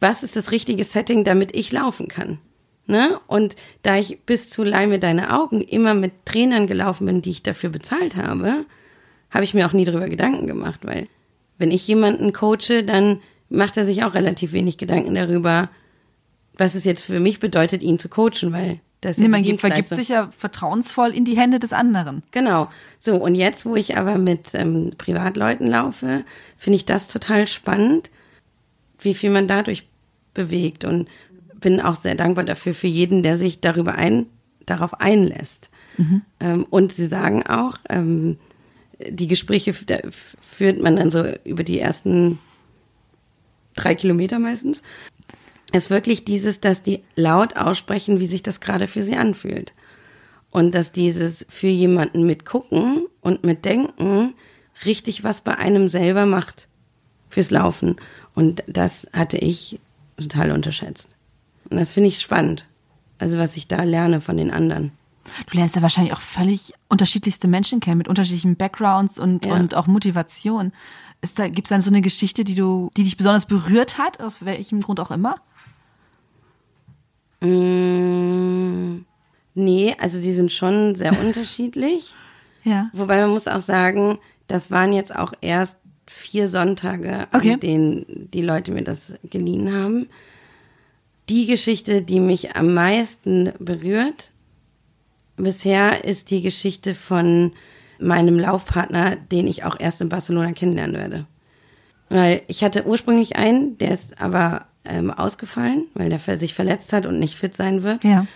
was 0.00 0.22
ist 0.22 0.36
das 0.36 0.52
richtige 0.52 0.84
Setting, 0.84 1.24
damit 1.24 1.54
ich 1.54 1.72
laufen 1.72 2.08
kann. 2.08 2.38
Ne? 2.86 3.20
Und 3.26 3.56
da 3.82 3.96
ich 3.96 4.20
bis 4.22 4.48
zu 4.48 4.64
Leih 4.64 4.86
mir 4.86 4.98
deine 4.98 5.38
Augen 5.38 5.60
immer 5.60 5.94
mit 5.94 6.24
Trainern 6.24 6.66
gelaufen 6.66 7.06
bin, 7.06 7.20
die 7.20 7.30
ich 7.30 7.42
dafür 7.42 7.70
bezahlt 7.70 8.16
habe, 8.16 8.64
habe 9.30 9.44
ich 9.44 9.52
mir 9.52 9.66
auch 9.66 9.74
nie 9.74 9.84
darüber 9.84 10.08
Gedanken 10.08 10.46
gemacht, 10.46 10.80
weil 10.84 11.06
wenn 11.58 11.70
ich 11.70 11.86
jemanden 11.86 12.32
coache, 12.32 12.82
dann 12.84 13.20
macht 13.50 13.76
er 13.76 13.84
sich 13.84 14.04
auch 14.04 14.14
relativ 14.14 14.52
wenig 14.52 14.78
Gedanken 14.78 15.14
darüber, 15.14 15.68
was 16.56 16.74
es 16.74 16.84
jetzt 16.84 17.04
für 17.04 17.20
mich 17.20 17.40
bedeutet, 17.40 17.82
ihn 17.82 17.98
zu 17.98 18.08
coachen, 18.08 18.52
weil 18.52 18.80
das 19.00 19.18
nee, 19.18 19.28
man 19.28 19.44
vergibt 19.58 19.88
sich 19.88 20.08
ja 20.08 20.30
vertrauensvoll 20.36 21.10
in 21.10 21.24
die 21.24 21.36
Hände 21.36 21.60
des 21.60 21.72
anderen. 21.72 22.22
Genau. 22.32 22.68
So, 22.98 23.16
und 23.16 23.36
jetzt, 23.36 23.64
wo 23.64 23.76
ich 23.76 23.96
aber 23.96 24.18
mit 24.18 24.54
ähm, 24.54 24.92
Privatleuten 24.98 25.68
laufe, 25.68 26.24
finde 26.56 26.76
ich 26.76 26.84
das 26.84 27.06
total 27.06 27.46
spannend, 27.46 28.10
wie 29.00 29.14
viel 29.14 29.30
man 29.30 29.48
dadurch 29.48 29.88
bewegt 30.34 30.84
und 30.84 31.08
bin 31.60 31.80
auch 31.80 31.94
sehr 31.94 32.14
dankbar 32.14 32.44
dafür, 32.44 32.74
für 32.74 32.86
jeden, 32.86 33.22
der 33.22 33.36
sich 33.36 33.60
darüber 33.60 33.94
ein, 33.94 34.26
darauf 34.66 35.00
einlässt. 35.00 35.70
Mhm. 35.96 36.22
Ähm, 36.40 36.66
und 36.70 36.92
sie 36.92 37.06
sagen 37.06 37.44
auch, 37.46 37.78
ähm, 37.88 38.38
die 39.08 39.28
Gespräche 39.28 39.72
führt 39.72 40.80
man 40.80 40.96
dann 40.96 41.10
so 41.10 41.24
über 41.44 41.64
die 41.64 41.78
ersten 41.78 42.38
drei 43.74 43.94
Kilometer 43.94 44.38
meistens. 44.38 44.82
Ist 45.72 45.90
wirklich 45.90 46.24
dieses, 46.24 46.60
dass 46.60 46.82
die 46.82 47.02
laut 47.14 47.56
aussprechen, 47.56 48.20
wie 48.20 48.26
sich 48.26 48.42
das 48.42 48.60
gerade 48.60 48.86
für 48.88 49.02
sie 49.02 49.16
anfühlt. 49.16 49.72
Und 50.50 50.74
dass 50.74 50.92
dieses 50.92 51.46
für 51.48 51.68
jemanden 51.68 52.24
mitgucken 52.24 53.06
und 53.20 53.44
mitdenken 53.44 54.34
richtig 54.84 55.24
was 55.24 55.42
bei 55.42 55.56
einem 55.56 55.88
selber 55.88 56.26
macht 56.26 56.68
fürs 57.28 57.50
Laufen. 57.50 57.96
Und 58.38 58.62
das 58.68 59.08
hatte 59.12 59.36
ich 59.36 59.80
total 60.16 60.52
unterschätzt. 60.52 61.08
Und 61.70 61.76
das 61.76 61.90
finde 61.90 62.08
ich 62.08 62.20
spannend. 62.20 62.68
Also 63.18 63.36
was 63.36 63.56
ich 63.56 63.66
da 63.66 63.82
lerne 63.82 64.20
von 64.20 64.36
den 64.36 64.52
anderen. 64.52 64.92
Du 65.50 65.56
lernst 65.56 65.74
ja 65.74 65.82
wahrscheinlich 65.82 66.12
auch 66.12 66.20
völlig 66.20 66.72
unterschiedlichste 66.88 67.48
Menschen 67.48 67.80
kennen 67.80 67.98
mit 67.98 68.06
unterschiedlichen 68.06 68.54
Backgrounds 68.54 69.18
und, 69.18 69.44
ja. 69.44 69.54
und 69.54 69.74
auch 69.74 69.88
Motivation. 69.88 70.70
Ist 71.20 71.40
da, 71.40 71.48
gibt's 71.48 71.70
dann 71.70 71.82
so 71.82 71.90
eine 71.90 72.00
Geschichte, 72.00 72.44
die 72.44 72.54
du, 72.54 72.92
die 72.96 73.02
dich 73.02 73.16
besonders 73.16 73.46
berührt 73.46 73.98
hat, 73.98 74.20
aus 74.20 74.44
welchem 74.44 74.82
Grund 74.82 75.00
auch 75.00 75.10
immer? 75.10 75.34
Mm, 77.40 79.04
nee, 79.54 79.96
also 79.98 80.22
die 80.22 80.30
sind 80.30 80.52
schon 80.52 80.94
sehr 80.94 81.18
unterschiedlich. 81.24 82.14
Ja. 82.62 82.88
Wobei 82.92 83.20
man 83.20 83.30
muss 83.30 83.48
auch 83.48 83.60
sagen, 83.60 84.20
das 84.46 84.70
waren 84.70 84.92
jetzt 84.92 85.12
auch 85.12 85.32
erst 85.40 85.76
vier 86.08 86.48
Sonntage, 86.48 87.28
okay. 87.32 87.54
an 87.54 87.60
denen 87.60 88.28
die 88.32 88.42
Leute 88.42 88.72
mir 88.72 88.84
das 88.84 89.14
geliehen 89.24 89.72
haben. 89.74 90.08
Die 91.28 91.46
Geschichte, 91.46 92.02
die 92.02 92.20
mich 92.20 92.56
am 92.56 92.72
meisten 92.74 93.52
berührt, 93.58 94.32
bisher 95.36 96.04
ist 96.04 96.30
die 96.30 96.42
Geschichte 96.42 96.94
von 96.94 97.52
meinem 97.98 98.38
Laufpartner, 98.38 99.16
den 99.16 99.46
ich 99.46 99.64
auch 99.64 99.78
erst 99.78 100.00
in 100.00 100.08
Barcelona 100.08 100.52
kennenlernen 100.52 100.96
werde. 100.96 101.26
Weil 102.08 102.42
ich 102.46 102.64
hatte 102.64 102.86
ursprünglich 102.86 103.36
einen, 103.36 103.76
der 103.78 103.90
ist 103.90 104.20
aber 104.20 104.66
ähm, 104.84 105.10
ausgefallen, 105.10 105.86
weil 105.94 106.08
der 106.08 106.18
sich 106.38 106.54
verletzt 106.54 106.92
hat 106.92 107.06
und 107.06 107.18
nicht 107.18 107.34
fit 107.34 107.54
sein 107.54 107.82
wird. 107.82 108.04
Ja. 108.04 108.26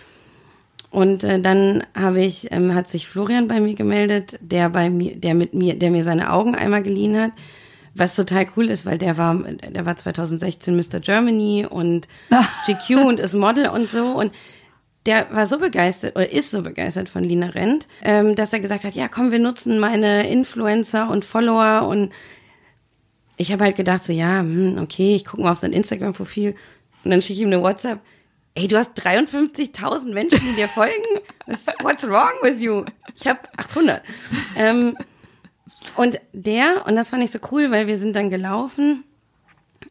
Und 0.91 1.23
äh, 1.23 1.41
dann 1.41 1.83
habe 1.95 2.23
ich, 2.23 2.51
ähm, 2.51 2.75
hat 2.75 2.87
sich 2.87 3.07
Florian 3.07 3.47
bei 3.47 3.59
mir 3.59 3.73
gemeldet, 3.73 4.37
der 4.41 4.69
bei 4.69 4.91
mir, 4.91 5.15
der 5.15 5.33
mit 5.33 5.55
mir, 5.55 5.73
der 5.73 5.89
mir 5.89 6.03
seine 6.03 6.31
Augen 6.31 6.53
einmal 6.53 6.83
geliehen 6.83 7.19
hat, 7.19 7.31
was 7.95 8.15
total 8.15 8.47
cool 8.55 8.69
ist, 8.69 8.85
weil 8.85 8.97
der 8.97 9.17
war, 9.17 9.35
der 9.35 9.85
war 9.85 9.95
2016 9.95 10.75
Mr. 10.75 10.99
Germany 10.99 11.65
und 11.69 12.07
GQ 12.65 13.05
und 13.05 13.19
ist 13.19 13.33
Model 13.33 13.67
und 13.67 13.89
so 13.89 14.07
und 14.07 14.33
der 15.05 15.27
war 15.31 15.45
so 15.45 15.59
begeistert 15.59 16.15
oder 16.15 16.31
ist 16.31 16.51
so 16.51 16.61
begeistert 16.61 17.09
von 17.09 17.23
Lina 17.23 17.47
Rent, 17.47 17.87
ähm, 18.03 18.35
dass 18.35 18.53
er 18.53 18.61
gesagt 18.61 18.85
hat, 18.85 18.95
ja 18.95 19.07
komm, 19.07 19.31
wir 19.31 19.39
nutzen 19.39 19.79
meine 19.79 20.29
Influencer 20.29 21.09
und 21.09 21.25
Follower 21.25 21.87
und 21.87 22.11
ich 23.35 23.51
habe 23.51 23.63
halt 23.65 23.75
gedacht 23.75 24.05
so, 24.05 24.13
ja, 24.13 24.39
hm, 24.39 24.77
okay, 24.81 25.15
ich 25.15 25.25
gucke 25.25 25.43
mal 25.43 25.51
auf 25.51 25.57
sein 25.59 25.73
Instagram-Profil 25.73 26.55
und 27.03 27.11
dann 27.11 27.21
schicke 27.21 27.33
ich 27.33 27.41
ihm 27.41 27.47
eine 27.47 27.61
WhatsApp. 27.61 27.99
Ey, 28.55 28.67
du 28.67 28.77
hast 28.77 28.91
53.000 28.91 30.13
Menschen, 30.13 30.39
die 30.39 30.55
dir 30.55 30.67
folgen. 30.67 30.93
What's 31.81 32.07
wrong 32.07 32.33
with 32.43 32.61
you? 32.61 32.85
Ich 33.15 33.27
habe 33.27 33.39
800. 33.57 34.03
Ähm, 34.55 34.95
und 35.95 36.19
der, 36.33 36.85
und 36.87 36.95
das 36.95 37.09
fand 37.09 37.23
ich 37.23 37.31
so 37.31 37.39
cool, 37.51 37.71
weil 37.71 37.87
wir 37.87 37.97
sind 37.97 38.15
dann 38.15 38.29
gelaufen. 38.29 39.03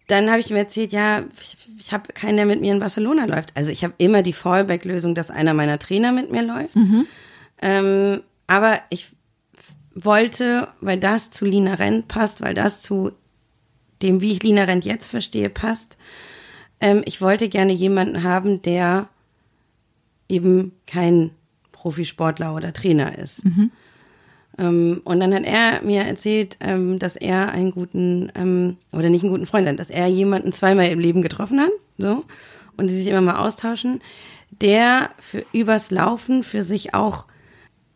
Dann 0.08 0.30
habe 0.30 0.40
ich 0.40 0.50
ihm 0.50 0.56
erzählt, 0.56 0.92
ja, 0.92 1.24
ich, 1.40 1.56
ich 1.78 1.92
habe 1.92 2.12
keinen, 2.12 2.36
der 2.36 2.46
mit 2.46 2.60
mir 2.60 2.72
in 2.72 2.80
Barcelona 2.80 3.24
läuft. 3.24 3.56
Also 3.56 3.70
ich 3.70 3.84
habe 3.84 3.94
immer 3.98 4.22
die 4.22 4.32
Fallback-Lösung, 4.32 5.14
dass 5.14 5.30
einer 5.30 5.54
meiner 5.54 5.78
Trainer 5.78 6.12
mit 6.12 6.30
mir 6.30 6.42
läuft. 6.42 6.76
Mhm. 6.76 7.06
Ähm, 7.60 8.22
aber 8.46 8.80
ich 8.90 9.08
wollte, 9.94 10.68
weil 10.80 10.98
das 10.98 11.30
zu 11.30 11.44
Lina 11.44 11.74
Rent 11.74 12.08
passt, 12.08 12.40
weil 12.40 12.54
das 12.54 12.82
zu 12.82 13.12
dem, 14.00 14.20
wie 14.20 14.32
ich 14.32 14.42
Lina 14.42 14.64
Rent 14.64 14.84
jetzt 14.84 15.06
verstehe, 15.06 15.48
passt. 15.48 15.96
Ähm, 16.80 17.02
ich 17.04 17.20
wollte 17.20 17.48
gerne 17.48 17.72
jemanden 17.72 18.22
haben, 18.22 18.62
der 18.62 19.08
eben 20.28 20.72
kein 20.86 21.30
Profisportler 21.70 22.54
oder 22.54 22.72
Trainer 22.72 23.18
ist. 23.18 23.44
Mhm. 23.44 23.70
Ähm, 24.58 25.00
und 25.04 25.20
dann 25.20 25.34
hat 25.34 25.44
er 25.44 25.82
mir 25.82 26.02
erzählt, 26.02 26.56
ähm, 26.60 26.98
dass 26.98 27.16
er 27.16 27.50
einen 27.50 27.70
guten, 27.70 28.30
ähm, 28.34 28.76
oder 28.92 29.08
nicht 29.08 29.22
einen 29.22 29.32
guten 29.32 29.46
Freund 29.46 29.68
hat, 29.68 29.78
dass 29.78 29.90
er 29.90 30.06
jemanden 30.08 30.52
zweimal 30.52 30.88
im 30.88 30.98
Leben 30.98 31.22
getroffen 31.22 31.60
hat, 31.60 31.72
so, 31.98 32.24
und 32.76 32.88
die 32.88 32.94
sich 32.94 33.06
immer 33.06 33.20
mal 33.20 33.36
austauschen, 33.36 34.00
der 34.50 35.10
für 35.18 35.44
übers 35.52 35.90
Laufen 35.90 36.42
für 36.42 36.62
sich 36.62 36.94
auch 36.94 37.26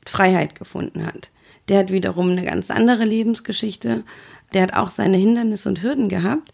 Freiheit 0.07 0.55
gefunden 0.55 1.05
hat. 1.05 1.31
Der 1.69 1.81
hat 1.81 1.93
wiederum 1.93 2.31
eine 2.31 2.45
ganz 2.45 2.71
andere 2.71 3.05
Lebensgeschichte 3.05 4.05
der 4.53 4.63
hat 4.63 4.75
auch 4.75 4.91
seine 4.91 5.17
Hindernisse 5.17 5.69
und 5.69 5.83
Hürden 5.83 6.09
gehabt. 6.09 6.53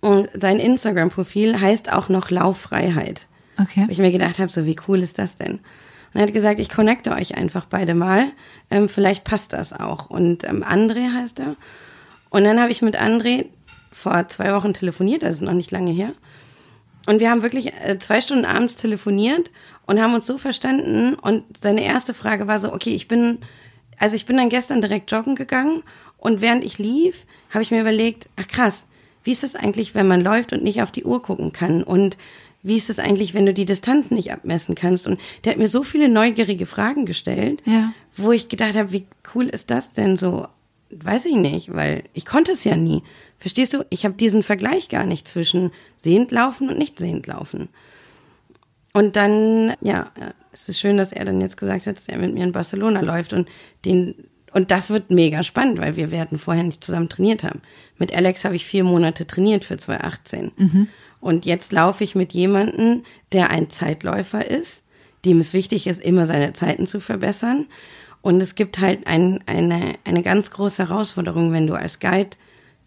Und 0.00 0.28
sein 0.34 0.58
Instagram-Profil 0.58 1.60
heißt 1.60 1.92
auch 1.92 2.08
noch 2.08 2.30
Lauffreiheit. 2.30 3.28
Okay. 3.60 3.82
Weil 3.82 3.92
ich 3.92 3.98
mir 3.98 4.10
gedacht 4.10 4.38
habe, 4.38 4.50
so 4.50 4.66
wie 4.66 4.76
cool 4.88 5.00
ist 5.00 5.18
das 5.18 5.36
denn? 5.36 5.60
Und 6.12 6.20
er 6.20 6.26
hat 6.26 6.34
gesagt, 6.34 6.60
ich 6.60 6.68
connecte 6.68 7.12
euch 7.12 7.36
einfach 7.36 7.64
beide 7.64 7.94
mal. 7.94 8.26
Ähm, 8.70 8.88
vielleicht 8.88 9.24
passt 9.24 9.52
das 9.52 9.72
auch. 9.72 10.10
Und 10.10 10.44
ähm, 10.44 10.62
André 10.62 11.12
heißt 11.12 11.40
er. 11.40 11.56
Und 12.30 12.44
dann 12.44 12.60
habe 12.60 12.70
ich 12.70 12.82
mit 12.82 13.00
André 13.00 13.46
vor 13.90 14.28
zwei 14.28 14.52
Wochen 14.54 14.74
telefoniert, 14.74 15.22
das 15.22 15.36
ist 15.36 15.40
noch 15.42 15.52
nicht 15.52 15.70
lange 15.70 15.92
her. 15.92 16.12
Und 17.06 17.20
wir 17.20 17.30
haben 17.30 17.42
wirklich 17.42 17.72
äh, 17.74 17.98
zwei 17.98 18.20
Stunden 18.20 18.44
abends 18.44 18.76
telefoniert 18.76 19.50
und 19.86 20.00
haben 20.00 20.14
uns 20.14 20.26
so 20.26 20.38
verstanden. 20.38 21.14
Und 21.14 21.44
seine 21.60 21.84
erste 21.84 22.14
Frage 22.14 22.46
war 22.46 22.58
so, 22.58 22.72
okay, 22.72 22.94
ich 22.94 23.08
bin, 23.08 23.38
also 23.98 24.16
ich 24.16 24.26
bin 24.26 24.36
dann 24.36 24.48
gestern 24.48 24.80
direkt 24.80 25.10
joggen 25.10 25.34
gegangen 25.34 25.82
und 26.18 26.40
während 26.40 26.64
ich 26.64 26.78
lief, 26.78 27.26
habe 27.50 27.62
ich 27.62 27.70
mir 27.70 27.80
überlegt, 27.80 28.28
ach 28.36 28.46
krass, 28.46 28.86
wie 29.24 29.32
ist 29.32 29.44
es 29.44 29.56
eigentlich, 29.56 29.94
wenn 29.94 30.06
man 30.06 30.20
läuft 30.20 30.52
und 30.52 30.62
nicht 30.62 30.82
auf 30.82 30.92
die 30.92 31.04
Uhr 31.04 31.22
gucken 31.22 31.52
kann? 31.52 31.82
Und 31.82 32.16
wie 32.62 32.76
ist 32.76 32.90
es 32.90 32.98
eigentlich, 32.98 33.34
wenn 33.34 33.46
du 33.46 33.52
die 33.52 33.64
Distanz 33.64 34.10
nicht 34.10 34.32
abmessen 34.32 34.74
kannst? 34.74 35.06
Und 35.06 35.20
der 35.44 35.52
hat 35.52 35.58
mir 35.58 35.68
so 35.68 35.82
viele 35.82 36.08
neugierige 36.08 36.66
Fragen 36.66 37.06
gestellt, 37.06 37.62
ja. 37.64 37.92
wo 38.16 38.32
ich 38.32 38.48
gedacht 38.48 38.74
habe, 38.74 38.92
wie 38.92 39.06
cool 39.34 39.46
ist 39.46 39.70
das 39.70 39.92
denn 39.92 40.16
so? 40.16 40.46
Weiß 40.90 41.24
ich 41.24 41.36
nicht, 41.36 41.74
weil 41.74 42.04
ich 42.12 42.26
konnte 42.26 42.52
es 42.52 42.64
ja 42.64 42.76
nie. 42.76 43.02
Verstehst 43.38 43.74
du? 43.74 43.84
Ich 43.90 44.04
habe 44.04 44.14
diesen 44.14 44.42
Vergleich 44.42 44.88
gar 44.88 45.04
nicht 45.04 45.26
zwischen 45.26 45.72
sehend 45.96 46.30
laufen 46.30 46.68
und 46.68 46.78
nicht 46.78 46.98
sehend 46.98 47.26
laufen. 47.26 47.68
Und 48.92 49.16
dann, 49.16 49.74
ja, 49.80 50.12
es 50.52 50.68
ist 50.68 50.78
schön, 50.78 50.98
dass 50.98 51.12
er 51.12 51.24
dann 51.24 51.40
jetzt 51.40 51.56
gesagt 51.56 51.86
hat, 51.86 51.96
dass 51.96 52.08
er 52.08 52.18
mit 52.18 52.34
mir 52.34 52.44
in 52.44 52.52
Barcelona 52.52 53.00
läuft 53.00 53.32
und 53.32 53.48
den 53.84 54.14
und 54.54 54.70
das 54.70 54.90
wird 54.90 55.10
mega 55.10 55.42
spannend, 55.42 55.80
weil 55.80 55.96
wir 55.96 56.10
werden 56.10 56.36
vorher 56.36 56.62
nicht 56.62 56.84
zusammen 56.84 57.08
trainiert 57.08 57.42
haben. 57.42 57.62
Mit 57.96 58.14
Alex 58.14 58.44
habe 58.44 58.54
ich 58.54 58.66
vier 58.66 58.84
Monate 58.84 59.26
trainiert 59.26 59.64
für 59.64 59.78
2018. 59.78 60.52
Mhm. 60.56 60.88
Und 61.22 61.46
jetzt 61.46 61.70
laufe 61.70 62.02
ich 62.02 62.16
mit 62.16 62.32
jemandem, 62.32 63.04
der 63.30 63.50
ein 63.50 63.70
Zeitläufer 63.70 64.50
ist, 64.50 64.82
dem 65.24 65.38
es 65.38 65.54
wichtig 65.54 65.86
ist, 65.86 66.02
immer 66.02 66.26
seine 66.26 66.52
Zeiten 66.52 66.88
zu 66.88 66.98
verbessern. 66.98 67.66
Und 68.22 68.42
es 68.42 68.56
gibt 68.56 68.80
halt 68.80 69.06
ein, 69.06 69.38
eine, 69.46 69.94
eine 70.02 70.22
ganz 70.24 70.50
große 70.50 70.88
Herausforderung, 70.88 71.52
wenn 71.52 71.68
du 71.68 71.74
als 71.74 72.00
Guide 72.00 72.30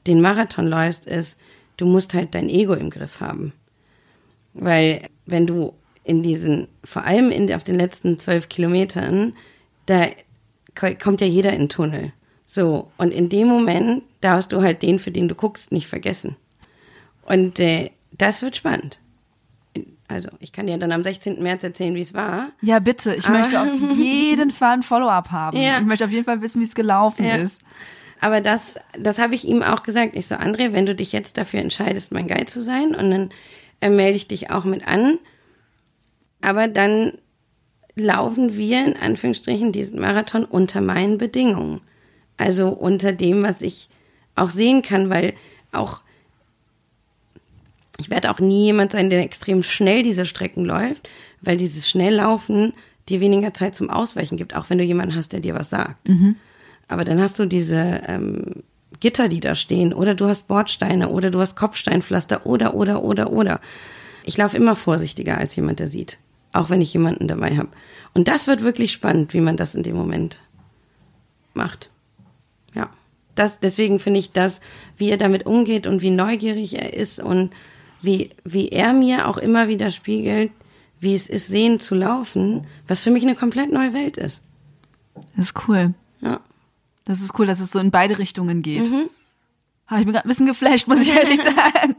den 0.06 0.20
Marathon 0.20 0.68
läufst, 0.68 1.06
ist, 1.06 1.40
du 1.78 1.86
musst 1.86 2.14
halt 2.14 2.36
dein 2.36 2.50
Ego 2.50 2.74
im 2.74 2.90
Griff 2.90 3.22
haben. 3.22 3.54
Weil 4.54 5.08
wenn 5.26 5.48
du 5.48 5.74
in 6.04 6.22
diesen, 6.22 6.68
vor 6.84 7.06
allem 7.06 7.32
in, 7.32 7.52
auf 7.54 7.64
den 7.64 7.76
letzten 7.76 8.20
zwölf 8.20 8.50
Kilometern, 8.50 9.32
da 9.86 10.08
kommt 11.02 11.22
ja 11.22 11.28
jeder 11.28 11.54
in 11.54 11.60
den 11.60 11.70
Tunnel. 11.70 12.12
So, 12.46 12.92
und 12.98 13.14
in 13.14 13.30
dem 13.30 13.48
Moment 13.48 14.04
darfst 14.20 14.52
du 14.52 14.62
halt 14.62 14.82
den, 14.82 15.00
für 15.00 15.12
den 15.12 15.30
du 15.30 15.36
guckst, 15.36 15.72
nicht 15.72 15.88
vergessen. 15.88 16.36
Und 17.26 17.60
äh, 17.60 17.92
das 18.18 18.42
wird 18.42 18.56
spannend. 18.56 19.00
Also, 20.08 20.30
ich 20.40 20.52
kann 20.52 20.68
dir 20.68 20.78
dann 20.78 20.92
am 20.92 21.04
16. 21.04 21.42
März 21.42 21.64
erzählen, 21.64 21.96
wie 21.96 22.02
es 22.02 22.14
war. 22.14 22.50
Ja, 22.62 22.80
bitte. 22.80 23.16
Ich 23.16 23.28
Aber 23.28 23.40
möchte 23.40 23.60
auf 23.60 23.98
jeden 23.98 24.52
Fall 24.52 24.74
ein 24.74 24.84
Follow-up 24.84 25.32
haben. 25.32 25.58
Ja. 25.58 25.80
Ich 25.80 25.86
möchte 25.86 26.06
auf 26.06 26.12
jeden 26.12 26.26
Fall 26.26 26.42
wissen, 26.42 26.62
wie 26.62 26.66
es 26.66 26.76
gelaufen 26.76 27.26
ja. 27.26 27.36
ist. 27.38 27.62
Aber 28.22 28.40
das, 28.40 28.76
das 28.98 29.20
habe 29.20 29.36
ich 29.36 29.46
ihm 29.46 29.64
auch 29.64 29.84
gesagt. 29.84 30.16
Ich 30.16 30.28
so, 30.28 30.36
André, 30.36 30.74
wenn 30.74 30.86
du 30.86 30.96
dich 30.96 31.12
jetzt 31.12 31.38
dafür 31.38 31.60
entscheidest, 31.60 32.12
mein 32.12 32.28
Guide 32.28 32.46
zu 32.46 32.62
sein, 32.62 32.96
und 32.96 33.10
dann 33.10 33.30
äh, 33.82 33.90
melde 33.90 34.18
ich 34.18 34.28
dich 34.28 34.52
auch 34.52 34.64
mit 34.64 34.88
an. 34.88 35.18
Aber 36.42 36.68
dann 36.68 37.14
laufen 37.96 38.56
wir 38.56 38.86
in 38.86 38.98
Anführungsstrichen 38.98 39.72
diesen 39.72 40.00
Marathon 40.00 40.46
unter 40.46 40.82
meinen 40.82 41.18
Bedingungen. 41.18 41.82
Also 42.38 42.70
unter 42.70 43.12
dem, 43.12 43.44
was 43.44 43.62
ich 43.62 43.90
auch 44.36 44.50
sehen 44.50 44.82
kann, 44.82 45.10
weil 45.10 45.34
auch 45.72 46.02
ich 48.06 48.12
werde 48.12 48.30
auch 48.30 48.40
nie 48.40 48.66
jemand 48.66 48.92
sein, 48.92 49.10
der 49.10 49.22
extrem 49.22 49.64
schnell 49.64 50.04
diese 50.04 50.28
Strecken 50.28 50.64
läuft, 50.64 51.10
weil 51.42 51.58
dieses 51.58 51.90
Schnelllaufen 51.90 52.74
dir 53.10 53.20
weniger 53.20 53.52
Zeit 53.52 53.74
zum 53.74 53.90
Ausweichen 53.90 54.38
gibt, 54.38 54.56
auch 54.56 54.70
wenn 54.70 54.78
du 54.78 54.84
jemanden 54.84 55.16
hast, 55.16 55.34
der 55.34 55.40
dir 55.40 55.56
was 55.56 55.72
sagt. 55.72 56.08
Mhm. 56.08 56.36
Aber 56.88 57.04
dann 57.04 57.20
hast 57.20 57.40
du 57.40 57.48
diese 57.48 58.04
ähm, 58.06 58.62
Gitter, 59.00 59.28
die 59.28 59.40
da 59.40 59.56
stehen, 59.56 59.92
oder 59.92 60.14
du 60.14 60.28
hast 60.28 60.48
Bordsteine, 60.48 61.10
oder 61.10 61.32
du 61.32 61.40
hast 61.40 61.56
Kopfsteinpflaster, 61.56 62.46
oder, 62.46 62.76
oder, 62.76 63.04
oder, 63.04 63.32
oder. 63.32 63.60
Ich 64.24 64.38
laufe 64.38 64.56
immer 64.56 64.76
vorsichtiger 64.76 65.40
als 65.40 65.56
jemand, 65.56 65.80
der 65.80 65.88
sieht. 65.88 66.20
Auch 66.54 66.70
wenn 66.70 66.82
ich 66.82 66.94
jemanden 66.94 67.28
dabei 67.28 67.58
habe. 67.58 67.70
Und 68.14 68.28
das 68.28 68.46
wird 68.46 68.62
wirklich 68.62 68.92
spannend, 68.92 69.34
wie 69.34 69.42
man 69.42 69.58
das 69.58 69.74
in 69.74 69.82
dem 69.82 69.96
Moment 69.96 70.42
macht. 71.56 71.90
Ja. 72.76 72.92
Das, 73.34 73.60
deswegen 73.60 74.00
finde 74.00 74.20
ich 74.20 74.32
das, 74.32 74.62
wie 74.96 75.10
er 75.10 75.18
damit 75.18 75.48
umgeht 75.48 75.88
und 75.88 76.04
wie 76.04 76.12
neugierig 76.12 76.76
er 76.76 76.94
ist 76.94 77.20
und 77.20 77.50
wie, 78.06 78.32
wie 78.44 78.70
er 78.70 78.94
mir 78.94 79.28
auch 79.28 79.38
immer 79.38 79.68
wieder 79.68 79.92
spiegelt, 79.92 80.52
wie 81.00 81.14
es 81.14 81.28
ist, 81.28 81.48
sehen 81.48 81.80
zu 81.80 81.96
laufen, 81.96 82.66
was 82.88 83.04
für 83.04 83.12
mich 83.12 83.24
eine 83.24 83.36
komplett 83.36 83.72
neue 83.72 83.94
Welt 83.94 84.18
ist. 84.18 84.42
Das 85.36 85.48
ist 85.48 85.68
cool. 85.68 85.94
Ja. 86.22 86.40
Das 87.06 87.22
ist 87.22 87.38
cool, 87.38 87.46
dass 87.46 87.60
es 87.60 87.72
so 87.72 87.80
in 87.80 87.92
beide 87.92 88.18
Richtungen 88.18 88.62
geht. 88.62 88.90
Mhm. 88.90 89.10
Habe 89.88 90.02
ich 90.02 90.08
mir 90.08 90.14
gerade 90.14 90.26
ein 90.26 90.30
bisschen 90.30 90.48
geflasht, 90.48 90.88
muss 90.88 91.02
ich 91.02 91.12
ehrlich 91.12 91.42
sagen. 91.44 91.96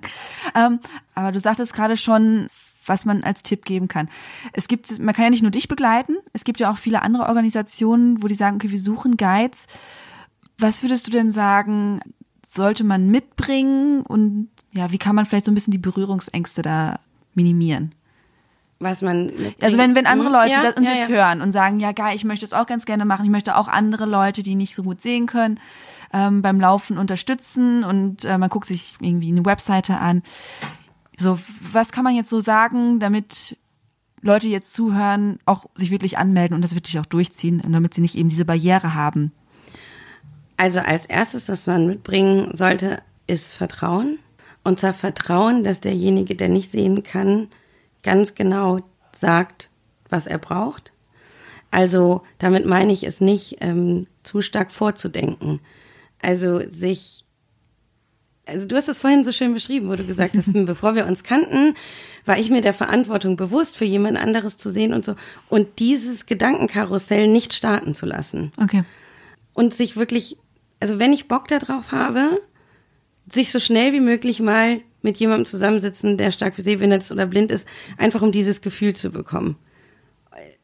ähm, 0.54 0.80
aber 1.14 1.32
du 1.32 1.38
sagtest 1.38 1.72
gerade 1.72 1.96
schon, 1.96 2.48
was 2.84 3.04
man 3.04 3.22
als 3.22 3.42
Tipp 3.42 3.64
geben 3.64 3.88
kann. 3.88 4.08
Es 4.52 4.68
gibt, 4.68 4.98
man 4.98 5.14
kann 5.14 5.24
ja 5.24 5.30
nicht 5.30 5.42
nur 5.42 5.50
dich 5.50 5.68
begleiten, 5.68 6.16
es 6.32 6.44
gibt 6.44 6.60
ja 6.60 6.70
auch 6.70 6.78
viele 6.78 7.02
andere 7.02 7.26
Organisationen, 7.26 8.22
wo 8.22 8.28
die 8.28 8.34
sagen, 8.34 8.56
okay, 8.56 8.70
wir 8.70 8.80
suchen 8.80 9.16
Guides. 9.16 9.66
Was 10.58 10.82
würdest 10.82 11.06
du 11.06 11.10
denn 11.10 11.30
sagen, 11.30 12.00
sollte 12.48 12.84
man 12.84 13.10
mitbringen 13.10 14.02
und 14.02 14.48
ja, 14.76 14.92
wie 14.92 14.98
kann 14.98 15.16
man 15.16 15.26
vielleicht 15.26 15.46
so 15.46 15.50
ein 15.50 15.54
bisschen 15.54 15.72
die 15.72 15.78
Berührungsängste 15.78 16.62
da 16.62 17.00
minimieren? 17.34 17.92
was 18.78 19.02
man 19.02 19.32
also 19.60 19.78
wenn 19.78 19.94
wenn 19.94 20.06
andere 20.06 20.28
Leute 20.28 20.50
ja, 20.50 20.70
uns 20.76 20.86
ja, 20.88 20.94
jetzt 20.94 21.08
ja. 21.08 21.16
hören 21.16 21.40
und 21.40 21.52
sagen 21.52 21.80
ja 21.80 21.92
geil 21.92 22.14
ich 22.14 22.24
möchte 22.24 22.44
es 22.44 22.52
auch 22.52 22.66
ganz 22.66 22.84
gerne 22.84 23.04
machen 23.04 23.24
ich 23.24 23.30
möchte 23.30 23.56
auch 23.56 23.68
andere 23.68 24.04
Leute 24.06 24.42
die 24.42 24.54
nicht 24.54 24.74
so 24.74 24.82
gut 24.82 25.00
sehen 25.00 25.26
können 25.26 25.58
ähm, 26.12 26.42
beim 26.42 26.60
Laufen 26.60 26.98
unterstützen 26.98 27.84
und 27.84 28.24
äh, 28.24 28.36
man 28.38 28.50
guckt 28.50 28.66
sich 28.66 28.94
irgendwie 29.00 29.30
eine 29.30 29.44
Webseite 29.44 29.96
an 29.98 30.22
so 31.16 31.38
was 31.72 31.90
kann 31.90 32.04
man 32.04 32.14
jetzt 32.14 32.28
so 32.28 32.40
sagen 32.40 33.00
damit 33.00 33.56
Leute 34.20 34.48
jetzt 34.48 34.74
zuhören 34.74 35.38
auch 35.46 35.66
sich 35.74 35.90
wirklich 35.90 36.18
anmelden 36.18 36.54
und 36.54 36.62
das 36.62 36.74
wirklich 36.74 36.98
auch 36.98 37.06
durchziehen 37.06 37.62
und 37.62 37.72
damit 37.72 37.94
sie 37.94 38.02
nicht 38.02 38.14
eben 38.14 38.28
diese 38.28 38.44
Barriere 38.44 38.94
haben 38.94 39.32
also 40.58 40.80
als 40.80 41.06
erstes 41.06 41.48
was 41.48 41.66
man 41.66 41.86
mitbringen 41.86 42.50
sollte 42.54 43.00
ist 43.26 43.54
Vertrauen 43.54 44.18
und 44.66 44.80
zwar 44.80 44.94
Vertrauen 44.94 45.62
dass 45.62 45.80
derjenige 45.80 46.34
der 46.34 46.48
nicht 46.48 46.72
sehen 46.72 47.04
kann 47.04 47.48
ganz 48.02 48.34
genau 48.34 48.80
sagt, 49.12 49.70
was 50.08 50.26
er 50.26 50.38
braucht. 50.38 50.92
Also 51.70 52.22
damit 52.38 52.66
meine 52.66 52.92
ich 52.92 53.04
es 53.04 53.20
nicht 53.20 53.58
ähm, 53.60 54.06
zu 54.24 54.40
stark 54.40 54.72
vorzudenken. 54.72 55.60
Also 56.20 56.68
sich, 56.68 57.24
also 58.44 58.66
du 58.66 58.74
hast 58.74 58.88
es 58.88 58.98
vorhin 58.98 59.22
so 59.22 59.30
schön 59.30 59.54
beschrieben, 59.54 59.88
wo 59.88 59.94
du 59.94 60.04
gesagt 60.04 60.34
hast, 60.36 60.52
bevor 60.52 60.96
wir 60.96 61.06
uns 61.06 61.22
kannten, 61.22 61.74
war 62.24 62.38
ich 62.38 62.50
mir 62.50 62.60
der 62.60 62.74
Verantwortung 62.74 63.36
bewusst, 63.36 63.76
für 63.76 63.84
jemand 63.84 64.18
anderes 64.18 64.56
zu 64.56 64.70
sehen 64.70 64.94
und 64.94 65.04
so 65.04 65.14
und 65.48 65.78
dieses 65.78 66.26
Gedankenkarussell 66.26 67.28
nicht 67.28 67.54
starten 67.54 67.94
zu 67.94 68.04
lassen. 68.04 68.52
Okay. 68.60 68.82
Und 69.54 69.74
sich 69.74 69.96
wirklich, 69.96 70.36
also 70.80 70.98
wenn 70.98 71.12
ich 71.12 71.28
Bock 71.28 71.46
darauf 71.46 71.92
habe, 71.92 72.40
sich 73.32 73.50
so 73.50 73.60
schnell 73.60 73.92
wie 73.92 74.00
möglich 74.00 74.40
mal 74.40 74.80
mit 75.02 75.16
jemandem 75.18 75.46
zusammensitzen, 75.46 76.16
der 76.16 76.30
stark 76.30 76.54
sehbehindert 76.56 77.02
ist 77.02 77.12
oder 77.12 77.26
blind 77.26 77.52
ist, 77.52 77.66
einfach 77.96 78.22
um 78.22 78.32
dieses 78.32 78.60
Gefühl 78.60 78.94
zu 78.94 79.10
bekommen. 79.10 79.56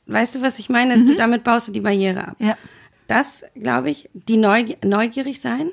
Weißt 0.06 0.34
du, 0.34 0.43
was 0.43 0.59
ich 0.59 0.68
meine? 0.68 0.97
Mhm. 0.97 1.06
Du, 1.06 1.14
damit 1.16 1.44
baust 1.44 1.68
du 1.68 1.72
die 1.72 1.80
Barriere 1.80 2.28
ab. 2.28 2.36
Ja. 2.39 2.56
Das, 3.06 3.44
glaube 3.55 3.90
ich, 3.90 4.10
die 4.14 4.36
Neugier 4.36 4.76
neugierig 4.84 5.40
sein, 5.40 5.70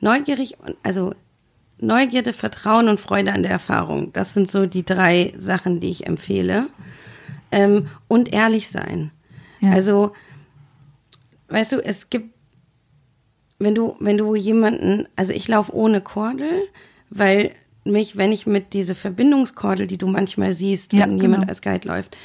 neugierig, 0.00 0.56
also 0.82 1.14
Neugierde, 1.78 2.32
Vertrauen 2.32 2.88
und 2.88 3.00
Freude 3.00 3.32
an 3.32 3.42
der 3.42 3.50
Erfahrung. 3.50 4.12
Das 4.12 4.32
sind 4.32 4.50
so 4.50 4.66
die 4.66 4.84
drei 4.84 5.32
Sachen, 5.36 5.80
die 5.80 5.90
ich 5.90 6.06
empfehle. 6.06 6.68
Ähm, 7.50 7.88
und 8.08 8.32
ehrlich 8.32 8.70
sein. 8.70 9.10
Ja. 9.60 9.72
Also, 9.72 10.12
weißt 11.48 11.72
du, 11.72 11.84
es 11.84 12.10
gibt, 12.10 12.33
wenn 13.64 13.74
du, 13.74 13.96
wenn 13.98 14.18
du 14.18 14.34
jemanden, 14.34 15.08
also 15.16 15.32
ich 15.32 15.48
laufe 15.48 15.74
ohne 15.74 16.00
Kordel, 16.00 16.68
weil 17.10 17.52
mich, 17.84 18.16
wenn 18.16 18.32
ich 18.32 18.46
mit 18.46 18.72
diese 18.72 18.94
Verbindungskordel, 18.94 19.86
die 19.86 19.98
du 19.98 20.06
manchmal 20.06 20.52
siehst, 20.52 20.92
wenn 20.92 20.98
ja, 20.98 21.06
genau. 21.06 21.22
jemand 21.22 21.48
als 21.48 21.62
Guide 21.62 21.88
läuft, 21.88 22.16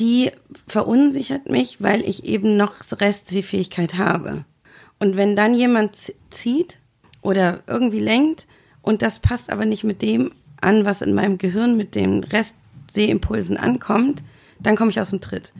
die 0.00 0.30
verunsichert 0.66 1.50
mich, 1.50 1.82
weil 1.82 2.02
ich 2.02 2.24
eben 2.24 2.56
noch 2.56 2.74
Restsehfähigkeit 2.92 3.94
habe. 3.94 4.44
Und 4.98 5.16
wenn 5.16 5.36
dann 5.36 5.54
jemand 5.54 6.14
zieht 6.30 6.78
oder 7.22 7.62
irgendwie 7.66 8.00
lenkt 8.00 8.46
und 8.82 9.02
das 9.02 9.18
passt 9.18 9.50
aber 9.50 9.66
nicht 9.66 9.84
mit 9.84 10.02
dem 10.02 10.32
an, 10.60 10.84
was 10.84 11.02
in 11.02 11.14
meinem 11.14 11.38
Gehirn 11.38 11.76
mit 11.76 11.94
den 11.94 12.24
Restsehimpulsen 12.24 13.56
ankommt, 13.56 14.22
dann 14.60 14.76
komme 14.76 14.90
ich 14.90 15.00
aus 15.00 15.10
dem 15.10 15.20
Tritt. 15.20 15.52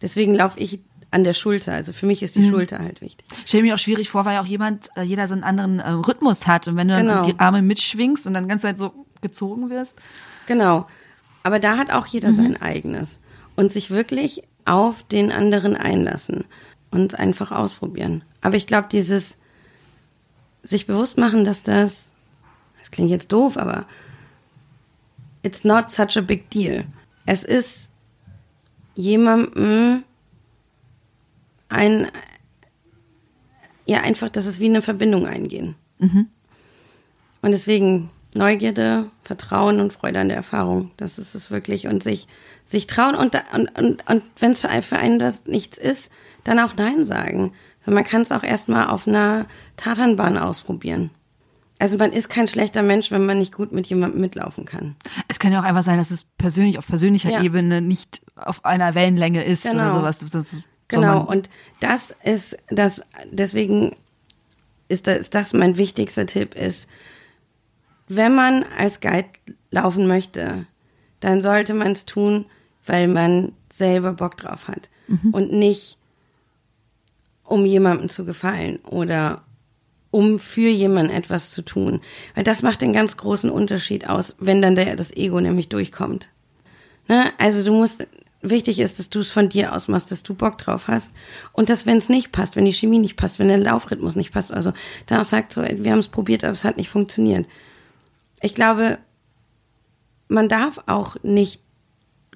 Deswegen 0.00 0.34
laufe 0.34 0.58
ich 0.60 0.80
an 1.12 1.24
der 1.24 1.34
Schulter. 1.34 1.72
Also 1.72 1.92
für 1.92 2.06
mich 2.06 2.22
ist 2.22 2.34
die 2.36 2.40
mhm. 2.40 2.50
Schulter 2.50 2.78
halt 2.78 3.00
wichtig. 3.00 3.26
Stell 3.44 3.62
mir 3.62 3.74
auch 3.74 3.78
schwierig 3.78 4.10
vor, 4.10 4.24
weil 4.24 4.38
auch 4.38 4.46
jemand, 4.46 4.88
äh, 4.96 5.02
jeder 5.02 5.28
so 5.28 5.34
einen 5.34 5.44
anderen 5.44 5.78
äh, 5.78 5.90
Rhythmus 5.90 6.46
hat. 6.46 6.66
Und 6.68 6.76
wenn 6.76 6.88
du 6.88 6.96
genau. 6.96 7.14
dann 7.16 7.26
die 7.26 7.38
Arme 7.38 7.62
mitschwingst 7.62 8.26
und 8.26 8.34
dann 8.34 8.48
ganz 8.48 8.62
Zeit 8.62 8.78
so 8.78 8.92
gezogen 9.20 9.70
wirst. 9.70 9.96
Genau. 10.46 10.86
Aber 11.42 11.58
da 11.58 11.76
hat 11.76 11.92
auch 11.92 12.06
jeder 12.06 12.30
mhm. 12.30 12.36
sein 12.36 12.62
eigenes. 12.62 13.20
Und 13.54 13.70
sich 13.70 13.90
wirklich 13.90 14.42
auf 14.64 15.02
den 15.02 15.30
anderen 15.30 15.76
einlassen 15.76 16.44
und 16.90 17.18
einfach 17.18 17.52
ausprobieren. 17.52 18.24
Aber 18.40 18.56
ich 18.56 18.66
glaube, 18.66 18.88
dieses 18.90 19.36
sich 20.62 20.86
bewusst 20.86 21.18
machen, 21.18 21.44
dass 21.44 21.62
das, 21.62 22.12
das 22.78 22.90
klingt 22.90 23.10
jetzt 23.10 23.32
doof, 23.32 23.56
aber 23.56 23.86
it's 25.42 25.64
not 25.64 25.90
such 25.90 26.16
a 26.16 26.20
big 26.20 26.48
deal. 26.50 26.84
Es 27.26 27.44
ist 27.44 27.90
jemandem 28.94 30.04
ein, 31.72 32.08
ja, 33.86 34.00
einfach, 34.00 34.28
dass 34.28 34.46
es 34.46 34.60
wie 34.60 34.66
eine 34.66 34.82
Verbindung 34.82 35.26
eingehen. 35.26 35.74
Mhm. 35.98 36.28
Und 37.42 37.52
deswegen 37.52 38.10
Neugierde, 38.34 39.10
Vertrauen 39.24 39.78
und 39.78 39.92
Freude 39.92 40.20
an 40.20 40.28
der 40.28 40.38
Erfahrung. 40.38 40.90
Das 40.96 41.18
ist 41.18 41.34
es 41.34 41.50
wirklich. 41.50 41.86
Und 41.86 42.02
sich, 42.02 42.28
sich 42.64 42.86
trauen 42.86 43.14
und, 43.14 43.36
und, 43.52 43.78
und, 43.78 44.08
und 44.08 44.22
wenn 44.38 44.52
es 44.52 44.62
für, 44.62 44.70
einen, 44.70 44.82
für 44.82 44.96
einen 44.96 45.18
das 45.18 45.46
nichts 45.46 45.76
ist, 45.76 46.10
dann 46.44 46.58
auch 46.58 46.74
Nein 46.76 47.04
sagen. 47.04 47.52
Also 47.80 47.90
man 47.90 48.04
kann 48.04 48.22
es 48.22 48.32
auch 48.32 48.42
erstmal 48.42 48.86
auf 48.86 49.06
einer 49.06 49.46
Tatanbahn 49.76 50.38
ausprobieren. 50.38 51.10
Also 51.78 51.98
man 51.98 52.12
ist 52.12 52.30
kein 52.30 52.48
schlechter 52.48 52.82
Mensch, 52.82 53.10
wenn 53.10 53.26
man 53.26 53.38
nicht 53.38 53.52
gut 53.52 53.72
mit 53.72 53.88
jemandem 53.88 54.20
mitlaufen 54.20 54.64
kann. 54.64 54.96
Es 55.28 55.38
kann 55.38 55.52
ja 55.52 55.60
auch 55.60 55.64
einfach 55.64 55.82
sein, 55.82 55.98
dass 55.98 56.12
es 56.12 56.24
persönlich 56.38 56.78
auf 56.78 56.86
persönlicher 56.86 57.30
ja. 57.30 57.42
Ebene 57.42 57.82
nicht 57.82 58.22
auf 58.36 58.64
einer 58.64 58.94
Wellenlänge 58.94 59.44
ist 59.44 59.64
genau. 59.64 59.86
oder 59.86 59.92
sowas. 59.92 60.24
Das 60.30 60.60
Genau, 61.00 61.24
und 61.24 61.48
das 61.80 62.14
ist 62.24 62.56
das, 62.68 63.02
deswegen 63.30 63.96
ist 64.88 65.06
das, 65.06 65.18
ist 65.18 65.34
das 65.34 65.52
mein 65.52 65.76
wichtigster 65.76 66.26
Tipp 66.26 66.54
ist, 66.54 66.88
wenn 68.08 68.34
man 68.34 68.64
als 68.78 69.00
Guide 69.00 69.28
laufen 69.70 70.06
möchte, 70.06 70.66
dann 71.20 71.42
sollte 71.42 71.72
man 71.72 71.92
es 71.92 72.04
tun, 72.04 72.46
weil 72.84 73.08
man 73.08 73.52
selber 73.72 74.12
Bock 74.12 74.36
drauf 74.36 74.68
hat 74.68 74.90
mhm. 75.06 75.30
und 75.32 75.52
nicht 75.52 75.98
um 77.44 77.64
jemandem 77.64 78.08
zu 78.08 78.24
gefallen 78.24 78.78
oder 78.84 79.42
um 80.10 80.38
für 80.38 80.68
jemanden 80.68 81.12
etwas 81.12 81.50
zu 81.50 81.62
tun. 81.62 82.00
Weil 82.34 82.44
das 82.44 82.62
macht 82.62 82.82
den 82.82 82.92
ganz 82.92 83.16
großen 83.16 83.50
Unterschied 83.50 84.08
aus, 84.08 84.36
wenn 84.38 84.60
dann 84.60 84.74
der, 84.74 84.94
das 84.96 85.10
Ego 85.10 85.40
nämlich 85.40 85.68
durchkommt. 85.68 86.28
Ne? 87.08 87.32
Also 87.38 87.64
du 87.64 87.72
musst 87.72 88.06
wichtig 88.42 88.80
ist, 88.80 88.98
dass 88.98 89.08
du 89.08 89.20
es 89.20 89.30
von 89.30 89.48
dir 89.48 89.74
aus 89.74 89.88
machst, 89.88 90.10
dass 90.10 90.22
du 90.22 90.34
Bock 90.34 90.58
drauf 90.58 90.88
hast. 90.88 91.12
Und 91.52 91.70
dass, 91.70 91.86
wenn 91.86 91.98
es 91.98 92.08
nicht 92.08 92.32
passt, 92.32 92.56
wenn 92.56 92.64
die 92.64 92.72
Chemie 92.72 92.98
nicht 92.98 93.16
passt, 93.16 93.38
wenn 93.38 93.48
der 93.48 93.58
Laufrhythmus 93.58 94.16
nicht 94.16 94.32
passt, 94.32 94.52
also 94.52 94.72
dann 95.06 95.20
auch 95.20 95.24
sagt 95.24 95.52
so, 95.52 95.62
wir 95.62 95.92
haben 95.92 96.00
es 96.00 96.08
probiert, 96.08 96.44
aber 96.44 96.52
es 96.52 96.64
hat 96.64 96.76
nicht 96.76 96.90
funktioniert. 96.90 97.46
Ich 98.40 98.54
glaube, 98.54 98.98
man 100.28 100.48
darf 100.48 100.80
auch 100.86 101.16
nicht 101.22 101.62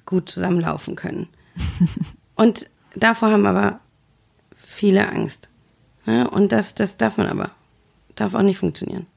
gut 0.05 0.29
zusammenlaufen 0.29 0.95
können. 0.95 1.27
Und 2.35 2.67
davor 2.95 3.31
haben 3.31 3.45
aber 3.45 3.79
viele 4.55 5.09
Angst. 5.09 5.49
Und 6.05 6.53
das, 6.53 6.73
das 6.73 6.95
darf 6.95 7.17
man 7.17 7.27
aber. 7.27 7.51
Darf 8.15 8.33
auch 8.33 8.41
nicht 8.41 8.59
funktionieren. 8.59 9.07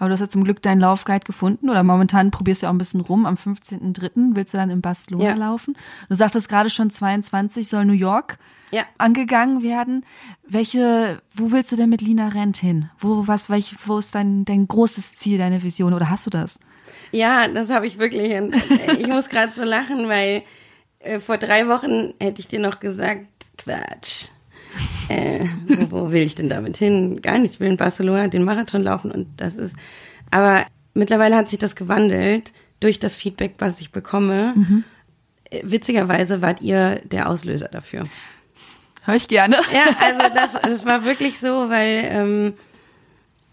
Aber 0.00 0.08
du 0.08 0.14
hast 0.14 0.20
ja 0.20 0.28
zum 0.28 0.44
Glück 0.44 0.62
deinen 0.62 0.80
Laufguide 0.80 1.26
gefunden 1.26 1.68
oder 1.68 1.82
momentan 1.82 2.30
probierst 2.30 2.62
du 2.62 2.66
ja 2.66 2.70
auch 2.70 2.74
ein 2.74 2.78
bisschen 2.78 3.02
rum. 3.02 3.26
Am 3.26 3.34
15.03. 3.34 4.34
willst 4.34 4.54
du 4.54 4.58
dann 4.58 4.70
in 4.70 4.80
Barcelona 4.80 5.24
ja. 5.24 5.34
laufen. 5.34 5.76
Du 6.08 6.14
sagtest 6.14 6.48
gerade 6.48 6.70
schon 6.70 6.90
22 6.90 7.68
soll 7.68 7.84
New 7.84 7.92
York 7.92 8.38
ja. 8.70 8.84
angegangen 8.96 9.62
werden. 9.62 10.06
Welche, 10.42 11.20
wo 11.34 11.52
willst 11.52 11.70
du 11.70 11.76
denn 11.76 11.90
mit 11.90 12.00
Lina 12.00 12.28
Rent 12.28 12.56
hin? 12.56 12.88
Wo, 12.98 13.26
was, 13.26 13.50
welch, 13.50 13.76
wo 13.84 13.98
ist 13.98 14.14
dein, 14.14 14.46
dein 14.46 14.66
großes 14.66 15.16
Ziel, 15.16 15.36
deine 15.36 15.62
Vision 15.62 15.92
oder 15.92 16.08
hast 16.08 16.24
du 16.24 16.30
das? 16.30 16.58
Ja, 17.12 17.46
das 17.46 17.68
habe 17.68 17.86
ich 17.86 17.98
wirklich. 17.98 18.32
ich 18.98 19.06
muss 19.06 19.28
gerade 19.28 19.52
so 19.52 19.64
lachen, 19.64 20.08
weil 20.08 20.44
äh, 21.00 21.20
vor 21.20 21.36
drei 21.36 21.68
Wochen 21.68 22.14
hätte 22.18 22.40
ich 22.40 22.48
dir 22.48 22.58
noch 22.58 22.80
gesagt, 22.80 23.26
Quatsch 23.58 24.30
äh, 25.10 25.46
wo, 25.68 25.90
wo 25.90 26.12
will 26.12 26.22
ich 26.22 26.34
denn 26.34 26.48
damit 26.48 26.76
hin? 26.76 27.20
Gar 27.22 27.38
nichts, 27.38 27.56
ich 27.56 27.60
will 27.60 27.68
in 27.68 27.76
Barcelona 27.76 28.28
den 28.28 28.44
Marathon 28.44 28.82
laufen 28.82 29.10
und 29.10 29.28
das 29.36 29.56
ist, 29.56 29.76
aber 30.30 30.66
mittlerweile 30.94 31.36
hat 31.36 31.48
sich 31.48 31.58
das 31.58 31.76
gewandelt, 31.76 32.52
durch 32.80 32.98
das 32.98 33.16
Feedback, 33.16 33.54
was 33.58 33.80
ich 33.80 33.92
bekomme, 33.92 34.54
mhm. 34.56 34.84
witzigerweise 35.62 36.40
wart 36.40 36.62
ihr 36.62 37.00
der 37.04 37.28
Auslöser 37.28 37.68
dafür. 37.68 38.04
Hör 39.02 39.14
ich 39.14 39.28
gerne. 39.28 39.56
Ja, 39.72 39.96
also 40.00 40.20
das, 40.34 40.60
das 40.62 40.86
war 40.86 41.04
wirklich 41.04 41.40
so, 41.40 41.68
weil 41.68 42.54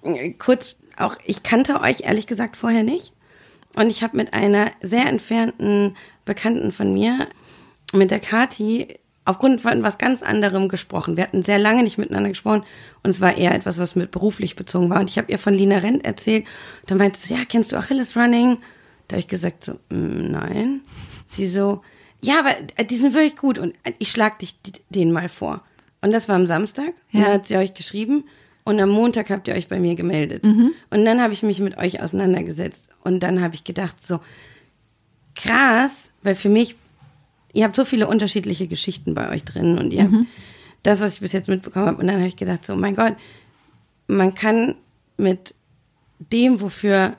ähm, 0.04 0.36
kurz 0.38 0.76
auch, 0.98 1.18
ich 1.26 1.44
kannte 1.44 1.82
euch 1.82 2.02
ehrlich 2.02 2.28
gesagt 2.28 2.58
vorher 2.58 2.84
nicht. 2.84 3.14
Und 3.76 3.92
ich 3.92 4.02
habe 4.02 4.18
mit 4.18 4.34
einer 4.34 4.72
sehr 4.82 5.06
entfernten 5.06 5.96
Bekannten 6.26 6.72
von 6.72 6.94
mir, 6.94 7.28
mit 7.94 8.10
der 8.12 8.20
Kati, 8.20 8.98
aufgrund 9.28 9.62
von 9.62 9.84
was 9.84 9.98
ganz 9.98 10.24
anderem 10.24 10.70
gesprochen. 10.70 11.18
Wir 11.18 11.24
hatten 11.24 11.44
sehr 11.44 11.60
lange 11.60 11.84
nicht 11.84 11.98
miteinander 11.98 12.30
gesprochen 12.30 12.64
und 13.04 13.10
es 13.10 13.22
war 13.22 13.38
eher 13.38 13.54
etwas, 13.54 13.78
was 13.78 13.96
mit 13.96 14.12
beruflich 14.12 14.56
bezogen 14.56 14.90
war. 14.90 15.00
Und 15.00 15.10
ich 15.10 15.18
habe 15.18 15.32
ihr 15.32 15.38
von 15.38 15.54
Lina 15.54 15.80
Rent 15.80 16.06
erzählt. 16.06 16.46
Und 16.82 16.92
dann 16.92 16.98
meinte 16.98 17.20
sie, 17.20 17.34
ja, 17.34 17.42
kennst 17.48 17.72
du 17.72 17.76
Achilles 17.76 18.16
Running? 18.16 18.58
Da 19.08 19.16
habe 19.16 19.20
ich 19.20 19.28
gesagt 19.28 19.66
so, 19.66 19.74
mm, 19.90 20.32
nein. 20.32 20.82
Sie 21.28 21.46
so, 21.46 21.82
ja, 22.22 22.40
aber 22.40 22.56
äh, 22.78 22.86
die 22.86 22.96
sind 22.96 23.14
wirklich 23.14 23.38
gut 23.38 23.60
und 23.60 23.76
äh, 23.84 23.92
ich 24.00 24.12
schlag 24.12 24.40
dich 24.40 24.56
denen 24.90 25.12
mal 25.12 25.30
vor. 25.30 25.62
Und 26.02 26.12
das 26.12 26.30
war 26.30 26.36
am 26.36 26.46
Samstag. 26.46 26.94
Ja. 27.12 27.20
Und 27.20 27.26
dann 27.26 27.34
hat 27.34 27.48
sie 27.48 27.58
euch 27.58 27.74
geschrieben. 27.74 28.24
Und 28.64 28.80
am 28.80 28.90
Montag 28.90 29.30
habt 29.30 29.48
ihr 29.48 29.56
euch 29.56 29.68
bei 29.68 29.80
mir 29.80 29.96
gemeldet. 29.96 30.46
Mhm. 30.46 30.72
Und 30.90 31.06
dann 31.06 31.22
habe 31.22 31.34
ich 31.34 31.44
mich 31.44 31.60
mit 31.60 31.78
euch 31.78 32.02
auseinandergesetzt. 32.02 32.90
Und 33.04 33.22
dann 33.22 33.42
habe 33.42 33.56
ich 33.56 33.64
gedacht, 33.64 34.06
so 34.06 34.20
krass, 35.36 36.12
weil 36.22 36.36
für 36.36 36.50
mich, 36.50 36.76
ihr 37.54 37.64
habt 37.64 37.76
so 37.76 37.86
viele 37.86 38.08
unterschiedliche 38.08 38.68
Geschichten 38.68 39.14
bei 39.14 39.30
euch 39.30 39.44
drin 39.44 39.78
und 39.78 39.92
ihr 39.92 40.06
mhm. 40.06 40.16
habt 40.16 40.28
das, 40.84 41.02
was 41.02 41.16
ich 41.16 41.20
bis 41.20 41.34
jetzt 41.34 41.50
mitbekommen 41.50 41.88
habe. 41.88 42.02
Und 42.02 42.08
dann 42.08 42.18
habe 42.18 42.28
ich 42.28 42.36
gedacht, 42.36 42.66
so, 42.66 42.76
mein 42.76 42.96
Gott, 42.96 43.16
man 44.08 44.36
kann 44.36 44.76
mit 45.18 45.54
dem, 46.20 46.62
wofür 46.62 47.18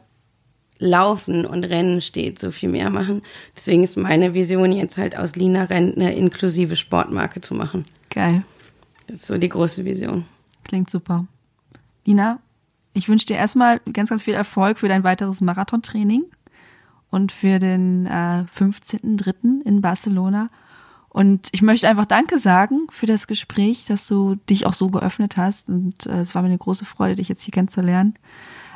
Laufen 0.78 1.44
und 1.44 1.64
Rennen 1.64 2.00
steht, 2.00 2.38
so 2.38 2.50
viel 2.50 2.68
mehr 2.68 2.90
machen. 2.90 3.22
Deswegen 3.56 3.82
ist 3.82 3.96
meine 3.96 4.34
Vision 4.34 4.72
jetzt 4.72 4.96
halt 4.96 5.16
aus 5.16 5.34
Lina 5.34 5.64
Rent 5.64 5.96
eine 5.96 6.14
inklusive 6.14 6.76
Sportmarke 6.76 7.40
zu 7.40 7.54
machen. 7.54 7.84
Geil. 8.10 8.44
Das 9.06 9.20
ist 9.20 9.26
so 9.26 9.38
die 9.38 9.48
große 9.48 9.84
Vision. 9.84 10.24
Klingt 10.64 10.88
super. 10.88 11.26
Lina, 12.04 12.38
ich 12.94 13.08
wünsche 13.08 13.26
dir 13.26 13.36
erstmal 13.36 13.80
ganz, 13.92 14.10
ganz 14.10 14.22
viel 14.22 14.34
Erfolg 14.34 14.78
für 14.78 14.88
dein 14.88 15.04
weiteres 15.04 15.40
Marathontraining 15.40 16.24
und 17.10 17.32
für 17.32 17.58
den 17.58 18.06
äh, 18.06 18.44
15.03. 18.56 19.62
in 19.64 19.80
Barcelona. 19.80 20.48
Und 21.08 21.48
ich 21.52 21.62
möchte 21.62 21.88
einfach 21.88 22.04
Danke 22.04 22.38
sagen 22.38 22.86
für 22.90 23.06
das 23.06 23.26
Gespräch, 23.26 23.86
dass 23.86 24.06
du 24.06 24.36
dich 24.48 24.66
auch 24.66 24.74
so 24.74 24.88
geöffnet 24.90 25.36
hast. 25.36 25.70
Und 25.70 26.06
äh, 26.06 26.20
es 26.20 26.34
war 26.34 26.42
mir 26.42 26.48
eine 26.48 26.58
große 26.58 26.84
Freude, 26.84 27.16
dich 27.16 27.28
jetzt 27.28 27.42
hier 27.42 27.52
kennenzulernen. 27.52 28.14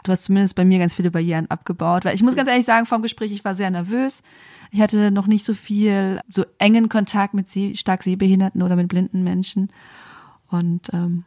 Du 0.03 0.11
hast 0.11 0.25
zumindest 0.25 0.57
bei 0.57 0.65
mir 0.65 0.79
ganz 0.79 0.95
viele 0.95 1.11
Barrieren 1.11 1.51
abgebaut. 1.51 2.05
Weil 2.05 2.15
ich 2.15 2.23
muss 2.23 2.35
ganz 2.35 2.49
ehrlich 2.49 2.65
sagen, 2.65 2.87
vom 2.87 3.03
Gespräch, 3.03 3.33
ich 3.33 3.45
war 3.45 3.55
sehr 3.55 3.71
nervös. 3.71 4.23
Ich 4.71 4.81
hatte 4.81 5.11
noch 5.11 5.27
nicht 5.27 5.45
so 5.45 5.55
viel, 5.55 6.21
so 6.29 6.45
engen 6.59 6.89
Kontakt 6.89 7.35
mit 7.35 7.49
stark 7.77 8.03
Sehbehinderten 8.03 8.63
oder 8.63 8.77
mit 8.77 8.89
blinden 8.89 9.23
Menschen. 9.23 9.71
Und 10.49 10.93
ähm, 10.93 11.25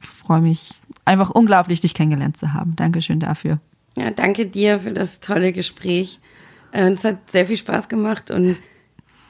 ich 0.00 0.08
freue 0.08 0.40
mich 0.40 0.74
einfach 1.04 1.30
unglaublich, 1.30 1.80
dich 1.80 1.94
kennengelernt 1.94 2.36
zu 2.36 2.54
haben. 2.54 2.76
Dankeschön 2.76 3.18
dafür. 3.18 3.58
Ja, 3.96 4.10
danke 4.12 4.46
dir 4.46 4.80
für 4.80 4.92
das 4.92 5.18
tolle 5.20 5.52
Gespräch. 5.52 6.20
Äh, 6.72 6.90
es 6.90 7.04
hat 7.04 7.30
sehr 7.30 7.46
viel 7.46 7.56
Spaß 7.56 7.88
gemacht 7.88 8.30
und 8.30 8.56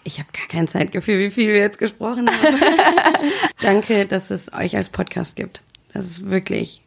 ich 0.05 0.19
habe 0.19 0.29
gar 0.33 0.47
kein 0.49 0.69
Zeitgefühl, 0.69 1.19
wie 1.19 1.31
viel 1.31 1.49
wir 1.49 1.59
jetzt 1.59 1.79
gesprochen 1.79 2.31
haben. 2.31 2.57
danke, 3.61 4.07
dass 4.07 4.31
es 4.31 4.53
euch 4.53 4.77
als 4.77 4.89
Podcast 4.89 5.37
gibt. 5.37 5.63
Das 5.93 6.07
ist 6.07 6.31
wirklich, 6.31 6.83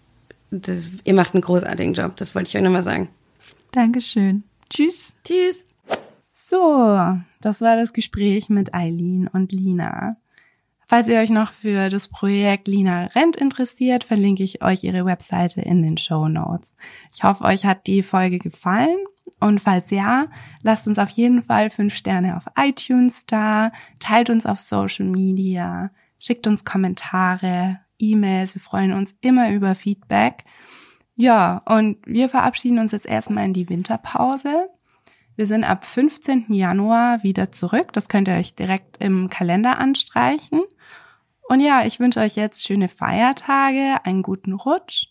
das, 0.49 0.89
ihr 1.03 1.13
macht 1.13 1.33
einen 1.33 1.41
großartigen 1.41 1.93
Job. 1.93 2.17
Das 2.17 2.33
wollte 2.35 2.49
ich 2.49 2.57
euch 2.57 2.63
nochmal 2.63 2.83
sagen. 2.83 3.09
Dankeschön. 3.71 4.43
Tschüss. 4.69 5.15
Tschüss. 5.23 5.65
So, 6.31 7.15
das 7.39 7.61
war 7.61 7.77
das 7.77 7.93
Gespräch 7.93 8.49
mit 8.49 8.73
Eileen 8.73 9.27
und 9.27 9.51
Lina. 9.51 10.17
Falls 10.87 11.07
ihr 11.07 11.19
euch 11.19 11.29
noch 11.29 11.53
für 11.53 11.87
das 11.87 12.09
Projekt 12.09 12.67
Lina 12.67 13.05
Rent 13.15 13.37
interessiert, 13.37 14.03
verlinke 14.03 14.43
ich 14.43 14.61
euch 14.61 14.83
ihre 14.83 15.05
Webseite 15.05 15.61
in 15.61 15.81
den 15.81 15.97
Show 15.97 16.27
Notes. 16.27 16.75
Ich 17.13 17.23
hoffe, 17.23 17.45
euch 17.45 17.65
hat 17.65 17.87
die 17.87 18.03
Folge 18.03 18.39
gefallen. 18.39 18.97
Und 19.39 19.59
falls 19.59 19.89
ja, 19.89 20.27
lasst 20.61 20.87
uns 20.87 20.99
auf 20.99 21.09
jeden 21.09 21.41
Fall 21.41 21.69
fünf 21.69 21.95
Sterne 21.95 22.37
auf 22.37 22.43
iTunes 22.57 23.25
da, 23.25 23.71
teilt 23.99 24.29
uns 24.29 24.45
auf 24.45 24.59
Social 24.59 25.05
Media, 25.05 25.89
schickt 26.19 26.47
uns 26.47 26.65
Kommentare, 26.65 27.79
E-Mails. 27.97 28.55
Wir 28.55 28.61
freuen 28.61 28.93
uns 28.93 29.15
immer 29.21 29.51
über 29.51 29.75
Feedback. 29.75 30.43
Ja, 31.15 31.61
und 31.65 31.97
wir 32.05 32.29
verabschieden 32.29 32.79
uns 32.79 32.91
jetzt 32.91 33.05
erstmal 33.05 33.45
in 33.45 33.53
die 33.53 33.69
Winterpause. 33.69 34.69
Wir 35.35 35.45
sind 35.45 35.63
ab 35.63 35.85
15. 35.85 36.53
Januar 36.53 37.23
wieder 37.23 37.51
zurück. 37.51 37.93
Das 37.93 38.09
könnt 38.09 38.27
ihr 38.27 38.35
euch 38.35 38.55
direkt 38.55 38.97
im 38.97 39.29
Kalender 39.29 39.77
anstreichen. 39.77 40.61
Und 41.47 41.59
ja, 41.59 41.85
ich 41.85 41.99
wünsche 41.99 42.19
euch 42.19 42.35
jetzt 42.35 42.63
schöne 42.63 42.87
Feiertage, 42.87 44.03
einen 44.03 44.23
guten 44.23 44.53
Rutsch. 44.53 45.07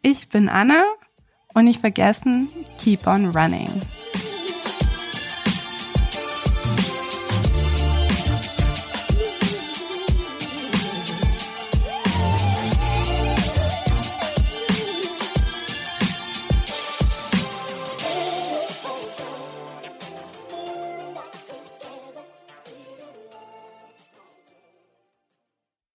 Ich 0.00 0.28
bin 0.28 0.48
Anna 0.48 0.84
und 1.54 1.64
nicht 1.64 1.80
vergessen, 1.80 2.48
keep 2.78 3.06
on 3.06 3.30
running. 3.30 3.68